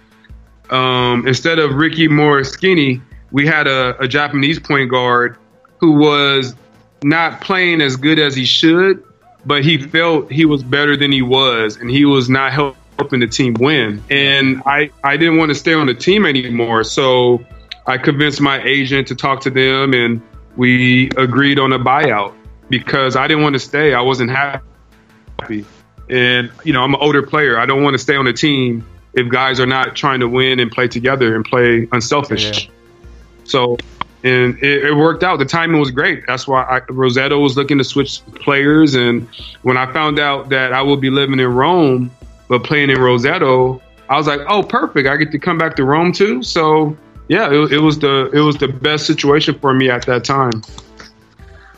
um, 0.69 1.27
instead 1.27 1.59
of 1.59 1.75
Ricky 1.75 2.07
Morishige, 2.07 3.01
we 3.31 3.45
had 3.45 3.67
a, 3.67 3.97
a 3.99 4.07
Japanese 4.07 4.59
point 4.59 4.89
guard 4.89 5.37
who 5.79 5.93
was 5.93 6.55
not 7.03 7.41
playing 7.41 7.81
as 7.81 7.95
good 7.95 8.19
as 8.19 8.35
he 8.35 8.45
should, 8.45 9.03
but 9.45 9.63
he 9.63 9.77
felt 9.77 10.31
he 10.31 10.45
was 10.45 10.63
better 10.63 10.95
than 10.95 11.11
he 11.11 11.21
was, 11.21 11.75
and 11.77 11.89
he 11.89 12.05
was 12.05 12.29
not 12.29 12.53
helping 12.53 13.19
the 13.19 13.27
team 13.27 13.55
win. 13.55 14.03
And 14.09 14.61
I, 14.65 14.91
I 15.03 15.17
didn't 15.17 15.37
want 15.37 15.49
to 15.49 15.55
stay 15.55 15.73
on 15.73 15.87
the 15.87 15.95
team 15.95 16.25
anymore. 16.25 16.83
So 16.83 17.43
I 17.87 17.97
convinced 17.97 18.39
my 18.39 18.61
agent 18.63 19.07
to 19.07 19.15
talk 19.15 19.41
to 19.41 19.49
them, 19.49 19.93
and 19.93 20.21
we 20.55 21.09
agreed 21.17 21.59
on 21.59 21.73
a 21.73 21.79
buyout 21.79 22.35
because 22.71 23.15
I 23.15 23.27
didn't 23.27 23.43
want 23.43 23.53
to 23.53 23.59
stay. 23.59 23.93
I 23.93 24.01
wasn't 24.01 24.31
happy. 24.31 25.65
And, 26.09 26.51
you 26.63 26.73
know, 26.73 26.83
I'm 26.83 26.93
an 26.93 27.01
older 27.01 27.21
player. 27.21 27.59
I 27.59 27.65
don't 27.65 27.83
want 27.83 27.93
to 27.93 27.97
stay 27.99 28.15
on 28.15 28.25
the 28.25 28.33
team 28.33 28.85
if 29.13 29.29
guys 29.29 29.59
are 29.59 29.65
not 29.65 29.95
trying 29.95 30.21
to 30.21 30.27
win 30.27 30.59
and 30.59 30.71
play 30.71 30.87
together 30.87 31.35
and 31.35 31.43
play 31.43 31.87
unselfish. 31.91 32.65
Yeah. 32.65 32.73
So, 33.43 33.77
and 34.23 34.57
it, 34.63 34.85
it, 34.85 34.95
worked 34.95 35.23
out. 35.23 35.39
The 35.39 35.45
timing 35.45 35.79
was 35.79 35.91
great. 35.91 36.25
That's 36.27 36.47
why 36.47 36.63
I, 36.63 36.79
Roseto 36.81 37.41
was 37.41 37.57
looking 37.57 37.77
to 37.77 37.83
switch 37.83 38.23
players. 38.35 38.95
And 38.95 39.27
when 39.63 39.77
I 39.77 39.91
found 39.91 40.19
out 40.19 40.49
that 40.49 40.73
I 40.73 40.81
would 40.81 41.01
be 41.01 41.09
living 41.09 41.39
in 41.39 41.47
Rome, 41.47 42.09
but 42.47 42.63
playing 42.63 42.89
in 42.89 42.97
Roseto, 42.97 43.81
I 44.09 44.17
was 44.17 44.27
like, 44.27 44.41
oh, 44.47 44.63
perfect. 44.63 45.09
I 45.09 45.17
get 45.17 45.31
to 45.31 45.39
come 45.39 45.57
back 45.57 45.75
to 45.77 45.83
Rome 45.83 46.13
too. 46.13 46.43
So, 46.43 46.95
yeah, 47.27 47.51
it, 47.51 47.73
it 47.73 47.79
was 47.79 47.99
the 47.99 48.29
it 48.33 48.41
was 48.41 48.57
the 48.57 48.67
best 48.67 49.07
situation 49.07 49.57
for 49.59 49.73
me 49.73 49.89
at 49.89 50.05
that 50.05 50.23
time. 50.23 50.61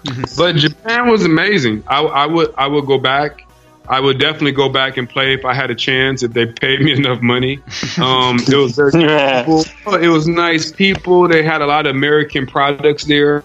Mm-hmm. 0.05 0.23
But 0.37 0.55
Japan 0.55 1.09
was 1.09 1.25
amazing. 1.25 1.83
I, 1.87 2.01
I 2.01 2.25
would 2.25 2.53
I 2.57 2.67
would 2.67 2.85
go 2.85 2.97
back. 2.97 3.45
I 3.87 3.99
would 3.99 4.17
definitely 4.17 4.53
go 4.53 4.69
back 4.69 4.95
and 4.95 5.09
play 5.09 5.33
if 5.33 5.43
I 5.43 5.53
had 5.53 5.69
a 5.69 5.75
chance, 5.75 6.23
if 6.23 6.31
they 6.31 6.45
paid 6.45 6.81
me 6.81 6.93
enough 6.97 7.21
money. 7.21 7.59
Um, 7.97 8.39
it 8.47 8.55
was 8.55 8.75
very 8.75 8.91
cool. 9.45 9.65
It 9.95 10.07
was 10.07 10.27
nice 10.27 10.71
people. 10.71 11.27
They 11.27 11.43
had 11.43 11.61
a 11.61 11.65
lot 11.65 11.85
of 11.85 11.95
American 11.95 12.47
products 12.47 13.03
there, 13.05 13.43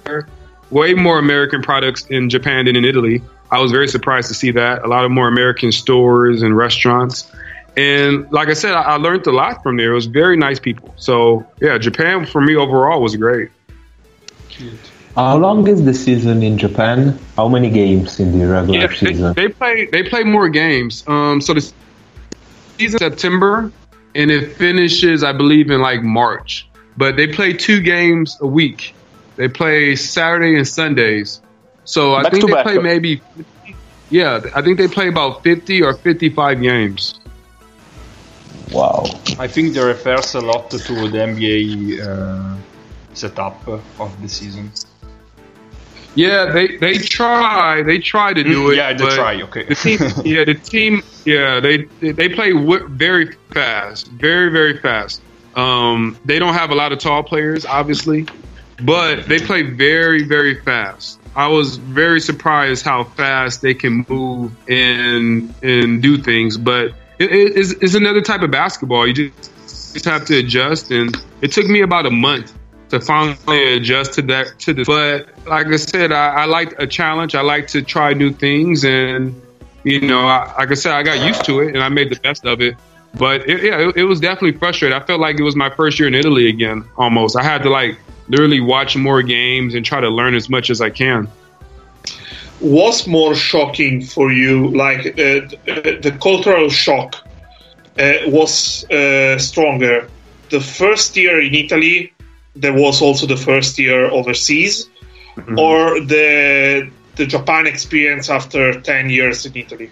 way 0.70 0.94
more 0.94 1.18
American 1.18 1.62
products 1.62 2.06
in 2.06 2.30
Japan 2.30 2.66
than 2.66 2.76
in 2.76 2.84
Italy. 2.84 3.22
I 3.50 3.60
was 3.60 3.72
very 3.72 3.88
surprised 3.88 4.28
to 4.28 4.34
see 4.34 4.50
that. 4.52 4.84
A 4.84 4.88
lot 4.88 5.04
of 5.04 5.10
more 5.10 5.26
American 5.26 5.72
stores 5.72 6.42
and 6.42 6.56
restaurants. 6.56 7.30
And 7.76 8.30
like 8.32 8.48
I 8.48 8.54
said, 8.54 8.72
I, 8.72 8.82
I 8.82 8.96
learned 8.96 9.26
a 9.26 9.32
lot 9.32 9.62
from 9.62 9.76
there. 9.76 9.92
It 9.92 9.94
was 9.94 10.06
very 10.06 10.36
nice 10.36 10.58
people. 10.58 10.92
So, 10.96 11.46
yeah, 11.60 11.78
Japan 11.78 12.26
for 12.26 12.40
me 12.40 12.56
overall 12.56 13.00
was 13.00 13.16
great. 13.16 13.50
How 15.18 15.36
long 15.36 15.66
is 15.66 15.84
the 15.84 15.94
season 15.94 16.44
in 16.44 16.56
Japan? 16.56 17.18
How 17.34 17.48
many 17.48 17.70
games 17.70 18.20
in 18.20 18.38
the 18.38 18.46
regular 18.46 18.78
yeah, 18.78 18.94
season? 18.94 19.34
They, 19.34 19.48
they 19.48 19.52
play 19.52 19.86
they 19.86 20.04
play 20.04 20.22
more 20.22 20.48
games. 20.48 21.02
Um, 21.08 21.40
so 21.40 21.54
the 21.54 21.72
season 22.78 23.00
September, 23.00 23.72
and 24.14 24.30
it 24.30 24.52
finishes, 24.52 25.24
I 25.24 25.32
believe, 25.32 25.72
in 25.72 25.80
like 25.80 26.04
March. 26.04 26.68
But 26.96 27.16
they 27.16 27.26
play 27.26 27.52
two 27.52 27.80
games 27.80 28.38
a 28.40 28.46
week. 28.46 28.94
They 29.34 29.48
play 29.48 29.96
Saturday 29.96 30.54
and 30.54 30.68
Sundays. 30.68 31.42
So 31.82 32.14
I 32.14 32.22
back 32.22 32.32
think 32.34 32.46
they 32.46 32.52
back. 32.52 32.64
play 32.64 32.78
maybe, 32.78 33.20
yeah, 34.10 34.40
I 34.54 34.62
think 34.62 34.78
they 34.78 34.86
play 34.86 35.08
about 35.08 35.42
fifty 35.42 35.82
or 35.82 35.94
fifty-five 35.94 36.62
games. 36.62 37.18
Wow. 38.70 39.06
I 39.36 39.48
think 39.48 39.74
they 39.74 39.82
refers 39.82 40.36
a 40.36 40.40
lot 40.40 40.70
to 40.70 40.78
the 40.78 41.18
NBA 41.26 42.06
uh, 42.06 42.56
setup 43.14 43.66
of 43.66 44.22
the 44.22 44.28
season. 44.28 44.70
Yeah, 46.18 46.46
they 46.46 46.76
they 46.78 46.98
try 46.98 47.84
they 47.84 47.98
try 47.98 48.32
to 48.32 48.42
do 48.42 48.66
mm, 48.66 48.72
it. 48.72 48.76
Yeah, 48.76 48.92
they 48.92 49.14
try. 49.14 49.40
Okay. 49.42 49.62
The 49.62 49.74
team, 49.76 49.98
yeah, 50.24 50.44
the 50.44 50.54
team, 50.54 51.02
yeah, 51.24 51.60
they 51.60 51.84
they 52.00 52.28
play 52.28 52.50
very 52.88 53.36
fast, 53.52 54.08
very 54.08 54.50
very 54.50 54.78
fast. 54.78 55.22
Um, 55.54 56.18
they 56.24 56.40
don't 56.40 56.54
have 56.54 56.70
a 56.70 56.74
lot 56.74 56.90
of 56.90 56.98
tall 56.98 57.22
players, 57.22 57.64
obviously, 57.64 58.26
but 58.82 59.28
they 59.28 59.38
play 59.38 59.62
very 59.62 60.24
very 60.24 60.60
fast. 60.60 61.20
I 61.36 61.46
was 61.46 61.76
very 61.76 62.20
surprised 62.20 62.84
how 62.84 63.04
fast 63.04 63.62
they 63.62 63.74
can 63.74 64.04
move 64.08 64.50
and 64.68 65.54
and 65.62 66.02
do 66.02 66.18
things, 66.18 66.58
but 66.58 66.86
it, 67.20 67.30
it, 67.30 67.56
it's, 67.56 67.70
it's 67.80 67.94
another 67.94 68.22
type 68.22 68.42
of 68.42 68.50
basketball. 68.50 69.06
You 69.06 69.12
just, 69.12 69.52
just 69.92 70.04
have 70.04 70.24
to 70.24 70.38
adjust, 70.38 70.90
and 70.90 71.16
it 71.42 71.52
took 71.52 71.68
me 71.68 71.82
about 71.82 72.06
a 72.06 72.10
month 72.10 72.57
to 72.90 73.00
finally 73.00 73.74
adjust 73.74 74.14
to 74.14 74.22
that 74.22 74.58
to 74.60 74.74
this. 74.74 74.86
But 74.86 75.28
like 75.46 75.66
I 75.66 75.76
said, 75.76 76.12
I, 76.12 76.42
I 76.42 76.44
like 76.46 76.78
a 76.78 76.86
challenge. 76.86 77.34
I 77.34 77.42
like 77.42 77.66
to 77.68 77.82
try 77.82 78.14
new 78.14 78.32
things, 78.32 78.84
and 78.84 79.40
you 79.84 80.00
know, 80.00 80.20
I, 80.20 80.54
like 80.58 80.70
I 80.70 80.74
said, 80.74 80.92
I 80.92 81.02
got 81.02 81.24
used 81.26 81.44
to 81.46 81.60
it, 81.60 81.68
and 81.74 81.82
I 81.82 81.88
made 81.88 82.10
the 82.10 82.20
best 82.20 82.44
of 82.44 82.60
it. 82.60 82.76
But 83.14 83.48
it, 83.48 83.62
yeah, 83.62 83.88
it, 83.88 83.96
it 83.96 84.04
was 84.04 84.20
definitely 84.20 84.58
frustrating. 84.58 84.96
I 84.96 85.04
felt 85.04 85.20
like 85.20 85.38
it 85.38 85.42
was 85.42 85.56
my 85.56 85.70
first 85.70 85.98
year 85.98 86.08
in 86.08 86.14
Italy 86.14 86.48
again. 86.48 86.84
Almost, 86.96 87.36
I 87.36 87.42
had 87.42 87.62
to 87.62 87.70
like 87.70 87.98
literally 88.28 88.60
watch 88.60 88.96
more 88.96 89.22
games 89.22 89.74
and 89.74 89.84
try 89.84 90.00
to 90.00 90.08
learn 90.08 90.34
as 90.34 90.48
much 90.48 90.70
as 90.70 90.80
I 90.80 90.90
can. 90.90 91.28
What's 92.60 93.06
more 93.06 93.34
shocking 93.36 94.02
for 94.02 94.32
you, 94.32 94.68
like 94.68 95.06
uh, 95.06 95.46
the 95.64 96.16
cultural 96.20 96.68
shock, 96.68 97.14
uh, 97.98 98.12
was 98.26 98.84
uh, 98.90 99.38
stronger? 99.38 100.08
The 100.50 100.60
first 100.60 101.16
year 101.16 101.40
in 101.40 101.54
Italy 101.54 102.12
there 102.60 102.72
was 102.72 103.00
also 103.00 103.26
the 103.26 103.36
first 103.36 103.78
year 103.78 104.06
overseas, 104.06 104.88
mm-hmm. 105.36 105.58
or 105.58 106.00
the 106.00 106.90
the 107.16 107.26
Japan 107.26 107.66
experience 107.66 108.30
after 108.30 108.80
ten 108.80 109.10
years 109.10 109.46
in 109.46 109.56
Italy? 109.56 109.90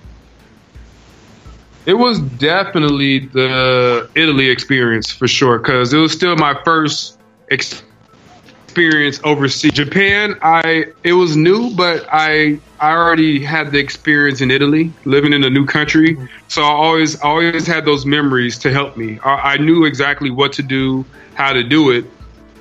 It 1.87 1.95
was 1.95 2.19
definitely 2.19 3.21
the 3.27 4.11
Italy 4.17 4.51
experience 4.51 5.11
for 5.11 5.29
sure 5.29 5.59
because 5.59 5.93
it 5.93 5.99
was 5.99 6.13
still 6.13 6.35
my 6.35 6.55
first 6.65 7.19
experience 7.49 9.21
overseas. 9.23 9.73
Japan, 9.73 10.35
I 10.43 10.87
it 11.05 11.13
was 11.13 11.37
new, 11.37 11.71
but 11.77 12.07
I 12.11 12.59
I 12.81 12.91
already 12.91 13.43
had 13.43 13.71
the 13.71 13.79
experience 13.79 14.41
in 14.41 14.51
Italy, 14.51 14.93
living 15.05 15.33
in 15.33 15.45
a 15.45 15.51
new 15.51 15.65
country. 15.65 16.19
So 16.49 16.63
I 16.63 16.71
always 16.71 17.21
always 17.21 17.67
had 17.69 17.85
those 17.85 18.05
memories 18.05 18.59
to 18.59 18.73
help 18.73 18.97
me. 18.97 19.21
I, 19.25 19.55
I 19.55 19.57
knew 19.57 19.85
exactly 19.85 20.31
what 20.31 20.53
to 20.55 20.63
do, 20.63 21.05
how 21.35 21.53
to 21.53 21.63
do 21.63 21.91
it. 21.91 22.05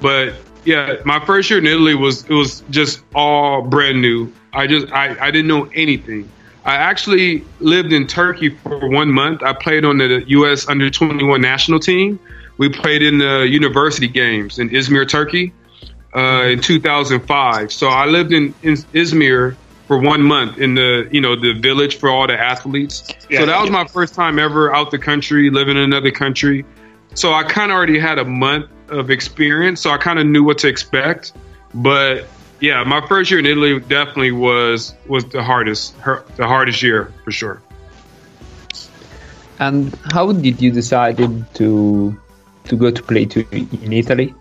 But 0.02 0.34
yeah, 0.66 0.96
my 1.06 1.24
first 1.26 1.50
year 1.50 1.60
in 1.60 1.68
Italy 1.68 1.96
was 1.96 2.26
it 2.26 2.34
was 2.34 2.62
just 2.70 3.02
all 3.14 3.62
brand 3.62 4.02
new. 4.02 4.32
I 4.54 4.68
just 4.68 4.92
I, 4.92 5.16
I 5.20 5.32
didn't 5.32 5.48
know 5.48 5.66
anything. 5.76 6.30
I 6.66 6.76
actually 6.76 7.44
lived 7.60 7.94
in 7.94 8.08
Turkey 8.08 8.50
for 8.50 8.90
one 8.90 9.12
month. 9.12 9.44
I 9.44 9.54
played 9.54 9.86
on 9.86 10.00
the 10.00 10.24
U.S. 10.28 10.68
under 10.68 10.90
21 10.90 11.40
national 11.40 11.80
team. 11.80 12.20
We 12.58 12.70
played 12.70 13.04
in 13.04 13.20
the 13.20 13.48
university 13.48 14.08
games 14.08 14.58
in 14.58 14.72
Izmir, 14.72 15.08
Turkey, 15.08 15.54
uh, 16.16 16.48
in 16.48 16.62
2005. 16.62 17.72
So 17.72 17.88
I 17.88 18.06
lived 18.06 18.34
in, 18.34 18.56
in, 18.64 18.74
Izmir 18.74 19.56
for 19.88 20.00
one 20.00 20.24
month 20.24 20.58
in 20.58 20.74
the 20.74 21.08
you 21.12 21.22
know 21.22 21.36
the 21.36 21.54
village 21.54 21.98
for 21.98 22.10
all 22.10 22.26
the 22.26 22.40
athletes. 22.40 23.04
Yeah. 23.30 23.42
So 23.42 23.46
that 23.46 23.62
was 23.62 23.70
my 23.70 23.86
first 23.86 24.16
time 24.16 24.40
ever 24.40 24.74
out 24.74 24.90
the 24.90 24.98
country, 24.98 25.52
living 25.52 25.78
in 25.78 25.84
another 25.84 26.12
country. 26.12 26.66
So 27.14 27.34
I 27.34 27.44
kind 27.44 27.72
of 27.72 27.76
already 27.76 28.00
had 28.00 28.18
a 28.18 28.26
month 28.26 28.70
of 28.90 29.10
experience, 29.10 29.82
so 29.82 29.92
I 29.92 29.98
kind 29.98 30.20
of 30.20 30.26
knew 30.26 30.44
what 30.44 30.58
to 30.60 30.68
expect. 30.68 31.34
But 31.74 32.28
yeah, 32.60 32.84
my 32.84 33.06
first 33.08 33.30
year 33.32 33.40
in 33.40 33.46
Italy 33.46 33.80
definitely 33.80 34.32
was 34.32 34.96
was 35.08 35.26
the 35.26 35.44
hardest, 35.44 35.96
the 36.38 36.48
hardest 36.48 36.82
year 36.82 37.12
for 37.24 37.32
sure. 37.32 37.62
And 39.60 39.98
how 40.12 40.32
did 40.32 40.62
you 40.62 40.72
decide 40.72 41.18
to 41.56 42.18
to 42.66 42.76
go 42.76 42.92
to 42.92 43.04
play 43.04 43.26
to 43.26 43.46
in 43.52 43.94
Italy? 43.94 44.34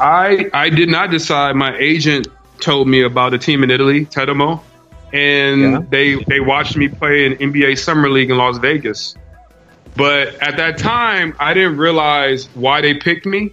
I 0.00 0.50
I 0.52 0.68
did 0.68 0.88
not 0.88 1.10
decide. 1.10 1.56
My 1.56 1.76
agent 1.78 2.28
told 2.60 2.88
me 2.88 3.02
about 3.02 3.34
a 3.34 3.38
team 3.38 3.62
in 3.62 3.70
Italy, 3.70 4.06
Teramo, 4.06 4.60
and 5.12 5.60
yeah. 5.60 5.82
they 5.88 6.14
they 6.24 6.40
watched 6.40 6.76
me 6.76 6.88
play 6.88 7.26
in 7.26 7.34
NBA 7.34 7.78
Summer 7.78 8.10
League 8.10 8.30
in 8.30 8.36
Las 8.36 8.58
Vegas. 8.58 9.14
But 9.96 10.34
at 10.42 10.58
that 10.58 10.78
time, 10.78 11.34
I 11.38 11.54
didn't 11.54 11.78
realize 11.78 12.46
why 12.54 12.80
they 12.82 12.94
picked 12.94 13.26
me. 13.26 13.52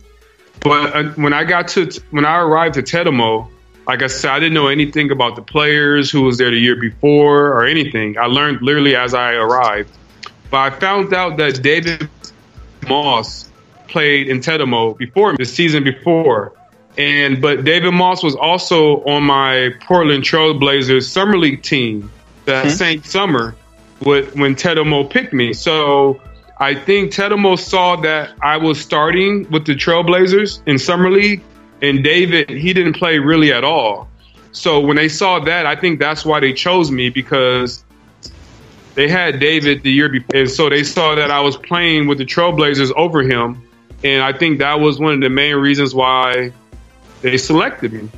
But 0.60 0.96
uh, 0.96 1.04
when 1.12 1.34
I 1.34 1.44
got 1.44 1.70
to 1.70 1.90
when 2.12 2.26
I 2.26 2.40
arrived 2.40 2.78
at 2.78 2.86
Teramo, 2.86 3.50
like 3.88 4.02
I 4.02 4.08
said, 4.08 4.32
I 4.32 4.40
didn't 4.40 4.54
know 4.54 4.68
anything 4.68 5.12
about 5.12 5.36
the 5.36 5.42
players 5.42 6.10
who 6.10 6.22
was 6.24 6.38
there 6.38 6.52
the 6.52 6.58
year 6.58 6.76
before 6.76 7.48
or 7.48 7.66
anything. 7.66 8.18
I 8.18 8.26
learned 8.26 8.62
literally 8.62 8.96
as 8.96 9.14
I 9.14 9.34
arrived. 9.34 9.92
But 10.50 10.58
I 10.58 10.70
found 10.80 11.14
out 11.14 11.38
that 11.38 11.62
David 11.62 12.10
Moss 12.88 13.50
played 13.88 14.30
in 14.30 14.40
Teramo 14.40 14.98
before 14.98 15.36
the 15.36 15.46
season 15.46 15.84
before. 15.84 16.54
And 16.98 17.42
but 17.42 17.64
David 17.64 17.92
Moss 17.92 18.24
was 18.24 18.36
also 18.36 19.04
on 19.04 19.24
my 19.24 19.72
Portland 19.82 20.24
Trailblazers 20.24 21.10
summer 21.10 21.38
league 21.38 21.64
team 21.64 22.12
that 22.46 22.66
mm-hmm. 22.66 22.76
same 22.76 23.04
summer 23.04 23.56
with, 24.02 24.36
when 24.36 24.56
Teramo 24.56 25.10
picked 25.10 25.34
me. 25.34 25.54
So 25.54 26.22
I 26.64 26.76
think 26.76 27.12
Teramo 27.12 27.60
saw 27.60 27.98
that 27.98 28.36
I 28.42 28.56
was 28.56 28.80
starting 28.80 29.46
with 29.52 29.66
the 29.66 29.76
Trailblazers 29.76 30.66
in 30.66 30.80
summer 30.80 31.12
league 31.12 31.44
and 31.82 32.02
David, 32.02 32.50
he 32.50 32.72
didn't 32.72 32.94
play 32.94 33.20
really 33.20 33.52
at 33.52 33.66
all. 33.66 34.08
So 34.54 34.80
when 34.80 34.96
they 34.96 35.10
saw 35.10 35.40
that, 35.40 35.66
I 35.66 35.76
think 35.76 36.00
that's 36.00 36.24
why 36.24 36.40
they 36.40 36.54
chose 36.54 36.90
me 36.90 37.10
because 37.10 37.84
they 38.96 39.10
had 39.10 39.42
David 39.42 39.84
the 39.84 39.92
year 39.92 40.08
before. 40.08 40.40
And 40.40 40.50
so 40.50 40.70
they 40.70 40.84
saw 40.84 41.16
that 41.16 41.30
I 41.30 41.42
was 41.42 41.58
playing 41.58 42.08
with 42.08 42.18
the 42.18 42.26
Trailblazers 42.26 42.94
over 42.96 43.24
him. 43.24 43.62
And 44.02 44.24
I 44.24 44.32
think 44.32 44.60
that 44.60 44.80
was 44.80 45.00
one 45.00 45.16
of 45.16 45.20
the 45.20 45.30
main 45.30 45.58
reasons 45.58 45.94
why 45.94 46.54
they 47.22 47.38
selected 47.38 47.92
me. 47.92 48.10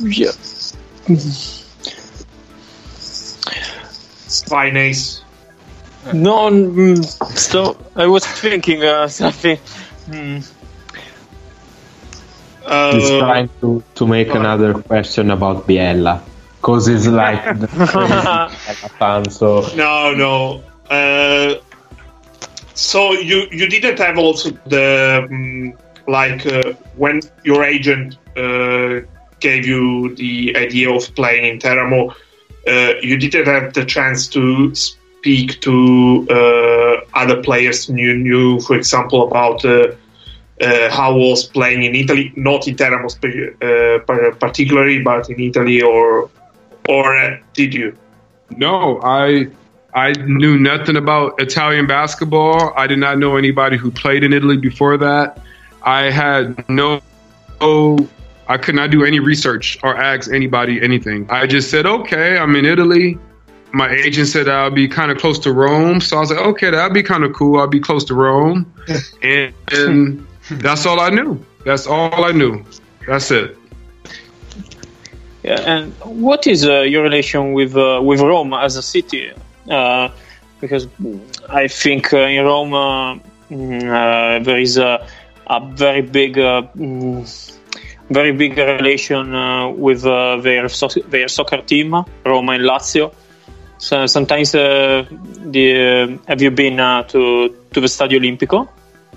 Yeah. 0.00 0.32
Finance. 4.48 5.22
No, 6.12 6.50
mm, 6.50 7.04
so 7.36 7.76
I 7.94 8.06
was 8.06 8.24
thinking 8.26 8.82
uh, 8.84 9.08
something. 9.08 9.58
Mm. 10.08 10.44
Uh, 12.64 12.90
He's 12.90 13.10
trying 13.10 13.50
to, 13.60 13.82
to 13.94 14.06
make 14.06 14.34
another 14.34 14.74
question 14.74 15.30
about 15.30 15.66
Biella 15.66 16.22
because 16.60 16.88
it's 16.88 17.06
like 17.06 17.42
the 17.60 17.68
fan. 18.98 19.30
So 19.30 19.70
no, 19.74 20.14
no. 20.14 20.62
Uh, 20.90 21.54
so 22.74 23.12
you 23.12 23.46
you 23.50 23.66
didn't 23.68 23.98
have 23.98 24.18
also 24.18 24.50
the 24.66 25.26
um, 25.28 25.72
like 26.06 26.46
uh, 26.46 26.72
when 26.96 27.20
your 27.44 27.64
agent 27.64 28.16
uh, 28.36 29.00
gave 29.48 29.64
you 29.72 30.14
the 30.16 30.56
idea 30.56 30.88
of 30.90 31.02
playing 31.14 31.44
in 31.50 31.58
Teramo, 31.64 32.00
uh, 32.72 32.92
you 33.08 33.16
didn't 33.16 33.46
have 33.46 33.66
the 33.78 33.84
chance 33.84 34.20
to 34.36 34.74
speak 34.74 35.60
to 35.66 36.26
uh, 36.38 36.94
other 37.22 37.38
players 37.48 37.88
you 37.88 38.14
knew, 38.26 38.60
for 38.66 38.74
example, 38.76 39.20
about 39.28 39.64
uh, 39.64 39.94
uh, 40.60 40.90
how 40.90 41.10
was 41.14 41.40
playing 41.56 41.80
in 41.88 41.94
Italy, 41.94 42.32
not 42.36 42.66
in 42.68 42.74
Teramo 42.76 43.08
particularly, 44.46 44.98
but 45.02 45.22
in 45.30 45.38
Italy, 45.50 45.82
or 45.82 46.30
or 46.88 47.40
did 47.58 47.74
you? 47.74 47.88
No, 48.56 49.00
I 49.02 49.48
I 49.94 50.12
knew 50.40 50.58
nothing 50.58 50.96
about 50.96 51.40
Italian 51.40 51.86
basketball. 51.86 52.72
I 52.76 52.86
did 52.86 52.98
not 52.98 53.18
know 53.18 53.36
anybody 53.36 53.76
who 53.76 53.90
played 53.90 54.22
in 54.24 54.32
Italy 54.32 54.56
before 54.56 54.96
that. 54.98 55.38
I 55.82 56.10
had 56.10 56.68
no, 56.68 57.00
no 57.60 57.96
I 58.48 58.56
could 58.58 58.74
not 58.74 58.90
do 58.90 59.04
any 59.04 59.20
research 59.20 59.78
or 59.82 59.96
ask 59.96 60.32
anybody 60.32 60.80
anything. 60.82 61.26
I 61.30 61.46
just 61.46 61.70
said, 61.70 61.86
okay, 61.86 62.38
I'm 62.38 62.54
in 62.56 62.64
Italy 62.64 63.18
my 63.76 63.90
agent 63.90 64.28
said 64.28 64.48
I'll 64.48 64.70
be 64.70 64.88
kind 64.88 65.10
of 65.10 65.18
close 65.18 65.38
to 65.40 65.52
Rome. 65.52 66.00
So 66.00 66.16
I 66.16 66.20
was 66.20 66.30
like, 66.30 66.40
okay, 66.40 66.70
that'd 66.70 66.94
be 66.94 67.02
kind 67.02 67.24
of 67.24 67.34
cool. 67.34 67.60
I'll 67.60 67.66
be 67.66 67.80
close 67.80 68.04
to 68.04 68.14
Rome. 68.14 68.72
and, 69.22 69.52
and 69.70 70.26
that's 70.50 70.86
all 70.86 70.98
I 70.98 71.10
knew. 71.10 71.44
That's 71.64 71.86
all 71.86 72.24
I 72.24 72.32
knew. 72.32 72.64
That's 73.06 73.30
it. 73.30 73.56
Yeah, 75.42 75.60
and 75.60 75.92
what 76.00 76.46
is 76.46 76.66
uh, 76.66 76.80
your 76.80 77.02
relation 77.02 77.52
with 77.52 77.76
uh, 77.76 78.00
with 78.02 78.20
Rome 78.20 78.52
as 78.52 78.76
a 78.76 78.82
city? 78.82 79.30
Uh, 79.70 80.08
because 80.60 80.88
I 81.48 81.68
think 81.68 82.12
uh, 82.12 82.18
in 82.18 82.44
Rome 82.44 82.72
uh, 82.72 83.18
mm, 83.50 83.82
uh, 83.84 84.42
there 84.42 84.58
is 84.58 84.78
a, 84.78 85.06
a 85.46 85.60
very 85.60 86.02
big, 86.02 86.34
mm, 86.34 87.55
very 88.10 88.32
big 88.32 88.56
relation 88.56 89.32
with 89.78 90.02
their 90.02 90.68
so- 90.68 90.88
their 91.08 91.28
soccer 91.28 91.62
team, 91.62 91.94
Roma 92.24 92.52
and 92.52 92.64
Lazio. 92.64 93.12
So 93.78 94.06
sometimes 94.06 94.54
uh, 94.54 95.04
the, 95.10 96.18
have 96.26 96.40
you 96.40 96.50
been 96.50 96.80
uh, 96.80 97.02
to 97.04 97.48
to 97.72 97.80
the 97.80 97.86
Stadio 97.86 98.18
Olimpico 98.18 98.68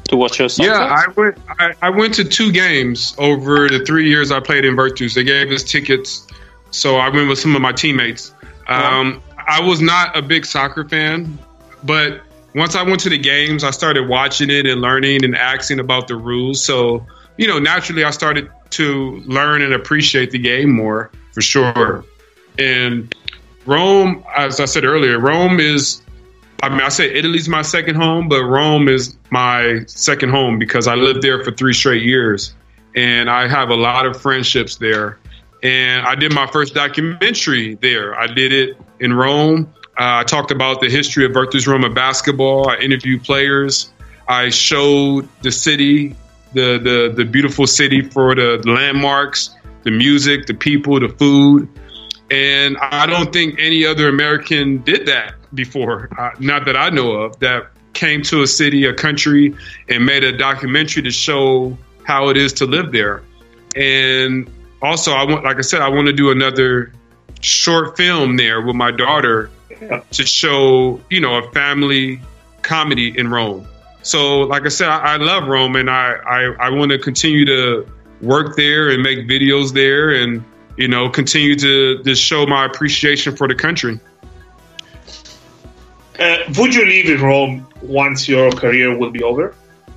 to 0.10 0.18
watch 0.18 0.40
your 0.40 0.50
soccer? 0.50 0.70
Yeah, 0.70 1.04
I 1.06 1.12
went. 1.16 1.38
I, 1.60 1.74
I, 1.82 1.90
went 1.90 2.14
to 2.16 2.26
two 2.26 2.52
games 2.52 3.16
over 3.18 3.70
the 3.70 3.84
three 3.86 4.10
years 4.10 4.32
I 4.32 4.40
played 4.40 4.66
in 4.66 4.76
Virtus. 4.76 5.16
They 5.16 5.24
gave 5.24 5.50
us 5.52 5.64
tickets, 5.64 6.28
so 6.72 6.98
I 6.98 7.10
went 7.10 7.30
with 7.30 7.40
some 7.40 7.56
of 7.56 7.62
my 7.62 7.72
teammates. 7.72 8.34
Um, 8.68 9.22
yeah. 9.38 9.44
I 9.48 9.62
was 9.62 9.82
not 9.82 10.16
a 10.18 10.22
big 10.22 10.46
soccer 10.46 10.88
fan, 10.88 11.40
but 11.84 12.22
once 12.54 12.76
I 12.76 12.84
went 12.84 13.00
to 13.02 13.10
the 13.10 13.18
games, 13.18 13.64
I 13.64 13.72
started 13.72 14.10
watching 14.10 14.50
it 14.50 14.66
and 14.66 14.82
learning 14.82 15.24
and 15.24 15.36
asking 15.36 15.80
about 15.80 16.08
the 16.08 16.16
rules. 16.16 16.64
So 16.64 17.06
you 17.40 17.48
know, 17.48 17.58
naturally, 17.58 18.04
I 18.04 18.12
started 18.12 18.52
to 18.72 19.24
learn 19.26 19.62
and 19.62 19.74
appreciate 19.74 20.32
the 20.32 20.38
game 20.38 20.72
more 20.72 21.10
for 21.32 21.42
sure. 21.42 22.04
And 22.60 23.16
Rome, 23.66 24.26
as 24.36 24.60
I 24.60 24.66
said 24.66 24.84
earlier, 24.84 25.18
Rome 25.18 25.60
is. 25.60 26.02
I 26.62 26.68
mean, 26.68 26.82
I 26.82 26.90
say 26.90 27.10
Italy's 27.10 27.48
my 27.48 27.62
second 27.62 27.96
home, 27.96 28.28
but 28.28 28.44
Rome 28.44 28.90
is 28.90 29.16
my 29.30 29.84
second 29.88 30.32
home 30.32 30.60
because 30.60 30.90
I 30.90 30.96
lived 30.96 31.22
there 31.22 31.42
for 31.42 31.52
three 31.52 31.72
straight 31.72 32.04
years, 32.04 32.54
and 32.94 33.30
I 33.30 33.48
have 33.48 33.70
a 33.70 33.76
lot 33.76 34.06
of 34.06 34.22
friendships 34.22 34.76
there. 34.76 35.18
And 35.64 36.06
I 36.06 36.16
did 36.16 36.34
my 36.34 36.48
first 36.48 36.74
documentary 36.74 37.76
there. 37.76 38.20
I 38.20 38.28
did 38.28 38.52
it 38.52 38.78
in 39.00 39.14
Rome. 39.14 39.74
Uh, 39.98 40.20
I 40.20 40.24
talked 40.26 40.52
about 40.52 40.82
the 40.82 40.90
history 40.90 41.24
of 41.24 41.32
Virtus 41.32 41.66
Roma 41.66 41.90
basketball. 41.90 42.70
I 42.70 42.76
interviewed 42.80 43.24
players. 43.24 43.94
I 44.28 44.50
showed 44.50 45.30
the 45.42 45.52
city, 45.52 46.18
the 46.54 46.80
the 46.80 47.14
the 47.16 47.26
beautiful 47.26 47.68
city 47.68 48.02
for 48.02 48.36
the 48.36 48.62
landmarks, 48.66 49.56
the 49.84 49.92
music, 49.92 50.46
the 50.46 50.54
people, 50.54 51.00
the 51.00 51.10
food. 51.10 51.68
And 52.32 52.78
I 52.78 53.08
don't 53.08 53.34
think 53.34 53.60
any 53.60 53.86
other 53.86 54.08
American 54.08 54.84
did 54.84 55.08
that 55.08 55.34
before, 55.54 56.10
uh, 56.20 56.30
not 56.40 56.66
that 56.66 56.78
I 56.78 56.90
know 56.90 57.12
of, 57.14 57.40
that 57.40 57.72
came 57.94 58.22
to 58.24 58.44
a 58.44 58.48
city, 58.48 58.86
a 58.86 58.94
country, 58.94 59.56
and 59.88 60.06
made 60.06 60.24
a 60.24 60.38
documentary 60.38 61.02
to 61.04 61.12
show 61.12 61.76
how 62.04 62.30
it 62.30 62.38
is 62.38 62.54
to 62.54 62.66
live 62.66 62.92
there. 62.92 63.24
And 63.76 64.48
also, 64.82 65.12
I 65.12 65.24
want, 65.24 65.44
like 65.44 65.58
I 65.58 65.62
said, 65.62 65.82
I 65.82 65.90
want 65.90 66.06
to 66.08 66.14
do 66.14 66.30
another 66.30 66.94
short 67.42 67.98
film 67.98 68.38
there 68.38 68.62
with 68.62 68.76
my 68.76 68.92
daughter 68.92 69.50
to 70.12 70.26
show, 70.26 71.02
you 71.10 71.20
know, 71.20 71.36
a 71.36 71.52
family 71.52 72.22
comedy 72.62 73.18
in 73.18 73.30
Rome. 73.30 73.68
So, 74.10 74.42
like 74.42 74.66
I 74.66 74.70
said, 74.70 74.90
I, 74.90 75.14
I 75.14 75.18
love 75.18 75.48
Rome, 75.48 75.76
and 75.76 75.90
I, 75.90 76.14
I, 76.26 76.68
I 76.68 76.70
want 76.72 76.92
to 76.92 76.98
continue 76.98 77.46
to 77.46 77.88
work 78.22 78.56
there 78.56 78.90
and 78.90 79.04
make 79.04 79.28
videos 79.28 79.74
there 79.74 80.10
and 80.10 80.44
you 80.80 80.88
know, 80.88 81.10
continue 81.10 81.56
to, 81.58 82.02
to 82.04 82.16
show 82.16 82.46
my 82.46 82.66
appreciation 82.66 83.36
for 83.36 83.50
the 83.50 83.54
country. 83.54 84.00
Uh, 86.18 86.38
would 86.58 86.74
you 86.74 86.86
live 86.86 87.06
in 87.06 87.22
Rome 87.22 87.68
once 87.82 88.30
your 88.30 88.50
career 88.52 88.98
will 88.98 89.12
be 89.12 89.22
over? 89.22 89.54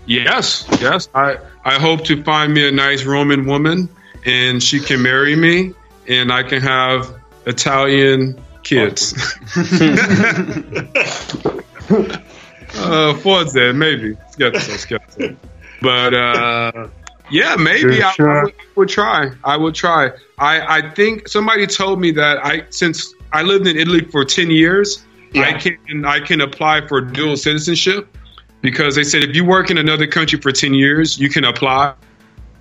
Yes, 0.07 0.67
yes. 0.81 1.09
I, 1.15 1.39
I 1.65 1.79
hope 1.79 2.05
to 2.07 2.21
find 2.25 2.53
me 2.53 2.67
a 2.67 2.73
nice 2.73 3.05
Roman 3.05 3.47
woman 3.47 3.89
and 4.27 4.61
she 4.61 4.81
can 4.81 5.03
marry 5.03 5.37
me 5.37 5.73
and 6.09 6.33
I 6.33 6.43
can 6.43 6.61
have 6.63 7.15
Italian 7.47 8.43
kids. 8.65 9.15
uh, 12.75 13.15
forse, 13.19 13.55
maybe. 13.55 14.17
Scherzo, 14.37 14.99
scherzo. 15.17 15.37
But 15.81 16.15
uh, 16.15 16.89
yeah, 17.31 17.57
maybe 17.57 18.03
I, 18.03 18.13
sure? 18.13 18.31
I, 18.31 18.45
would, 18.45 18.53
I, 18.53 18.65
would, 18.77 18.89
try. 18.89 19.31
I 19.45 19.57
would 19.57 19.75
try. 19.75 20.11
I, 20.39 20.79
I 20.79 20.91
think 20.91 21.29
somebody 21.29 21.67
told 21.67 22.01
me 22.01 22.11
that 22.13 22.45
I 22.45 22.65
since 22.71 23.15
I 23.33 23.43
lived 23.43 23.67
in 23.67 23.77
Italy 23.77 24.05
for 24.05 24.25
ten 24.25 24.51
years, 24.51 25.05
yeah. 25.33 25.43
I 25.43 25.53
can 25.55 26.05
I 26.05 26.21
can 26.21 26.41
apply 26.41 26.87
for 26.87 27.01
dual 27.01 27.37
citizenship 27.37 28.17
because 28.61 28.95
they 28.95 29.05
said 29.05 29.25
if 29.25 29.35
you 29.35 29.45
work 29.45 29.71
in 29.71 29.79
another 29.79 30.07
country 30.07 30.41
for 30.41 30.53
ten 30.53 30.75
years, 30.75 31.19
you 31.19 31.29
can 31.29 31.45
apply. 31.45 31.95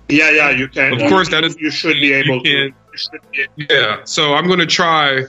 Yeah, 0.08 0.30
yeah, 0.30 0.50
you 0.50 0.68
can. 0.68 1.00
Of 1.00 1.08
course, 1.08 1.30
that 1.30 1.44
is 1.44 1.56
you 1.58 1.70
should 1.70 1.94
be 1.94 2.12
able 2.12 2.42
can, 2.42 2.72
to. 2.72 3.48
Yeah, 3.56 4.00
so 4.04 4.34
I'm 4.34 4.46
going 4.46 4.58
to 4.58 4.66
try 4.66 5.24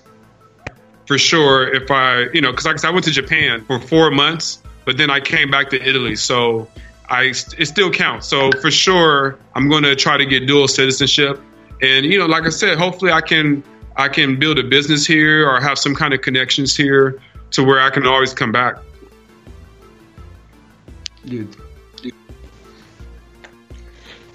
for 1.06 1.18
sure 1.18 1.74
if 1.74 1.92
I, 1.92 2.24
you 2.34 2.42
know, 2.42 2.52
because 2.52 2.84
I, 2.84 2.88
I 2.88 2.92
went 2.92 3.06
to 3.06 3.12
Japan 3.12 3.64
for 3.66 3.80
four 3.80 4.12
months, 4.12 4.63
but 4.86 4.98
then 4.98 5.10
I 5.10 5.20
came 5.20 5.50
back 5.50 5.70
to 5.72 5.82
Italy, 5.82 6.16
so 6.16 6.68
I 7.10 7.34
it 7.58 7.66
still 7.66 7.92
counts. 7.92 8.28
So 8.28 8.52
for 8.62 8.72
sure, 8.72 9.38
I'm 9.56 9.70
going 9.70 9.84
to 9.84 9.96
try 9.96 10.18
to 10.18 10.26
get 10.26 10.48
dual 10.48 10.68
citizenship. 10.68 11.42
And 11.82 12.06
you 12.06 12.18
know, 12.20 12.26
like 12.26 12.46
I 12.46 12.50
said, 12.50 12.78
hopefully 12.78 13.12
I 13.12 13.22
can 13.22 13.64
I 13.96 14.08
can 14.08 14.40
build 14.40 14.58
a 14.60 14.64
business 14.64 15.06
here 15.06 15.48
or 15.48 15.60
have 15.62 15.78
some 15.78 15.96
kind 15.96 16.14
of 16.14 16.22
connections 16.22 16.76
here 16.76 17.22
to 17.52 17.64
where 17.64 17.80
I 17.80 17.90
can 17.90 18.08
always 18.08 18.34
come 18.34 18.52
back. 18.52 18.78
Good. 21.28 21.56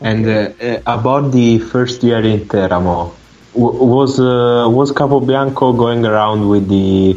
And 0.01 0.27
uh, 0.27 0.53
uh, 0.63 0.81
about 0.87 1.33
the 1.33 1.59
first 1.59 2.05
year 2.05 2.21
in 2.21 2.47
Teramo, 2.47 3.13
w- 3.55 3.85
was 3.85 4.21
uh, 4.21 4.69
was 4.71 4.93
Capobianco 4.93 5.77
going 5.77 6.07
around 6.07 6.49
with 6.49 6.69
the 6.69 7.17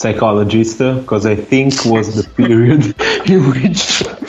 psychologist? 0.00 0.78
Because 0.78 1.24
I 1.26 1.36
think 1.36 1.84
was 1.84 2.06
the 2.18 2.24
period 2.42 2.82
in 3.32 3.40
which, 3.50 3.82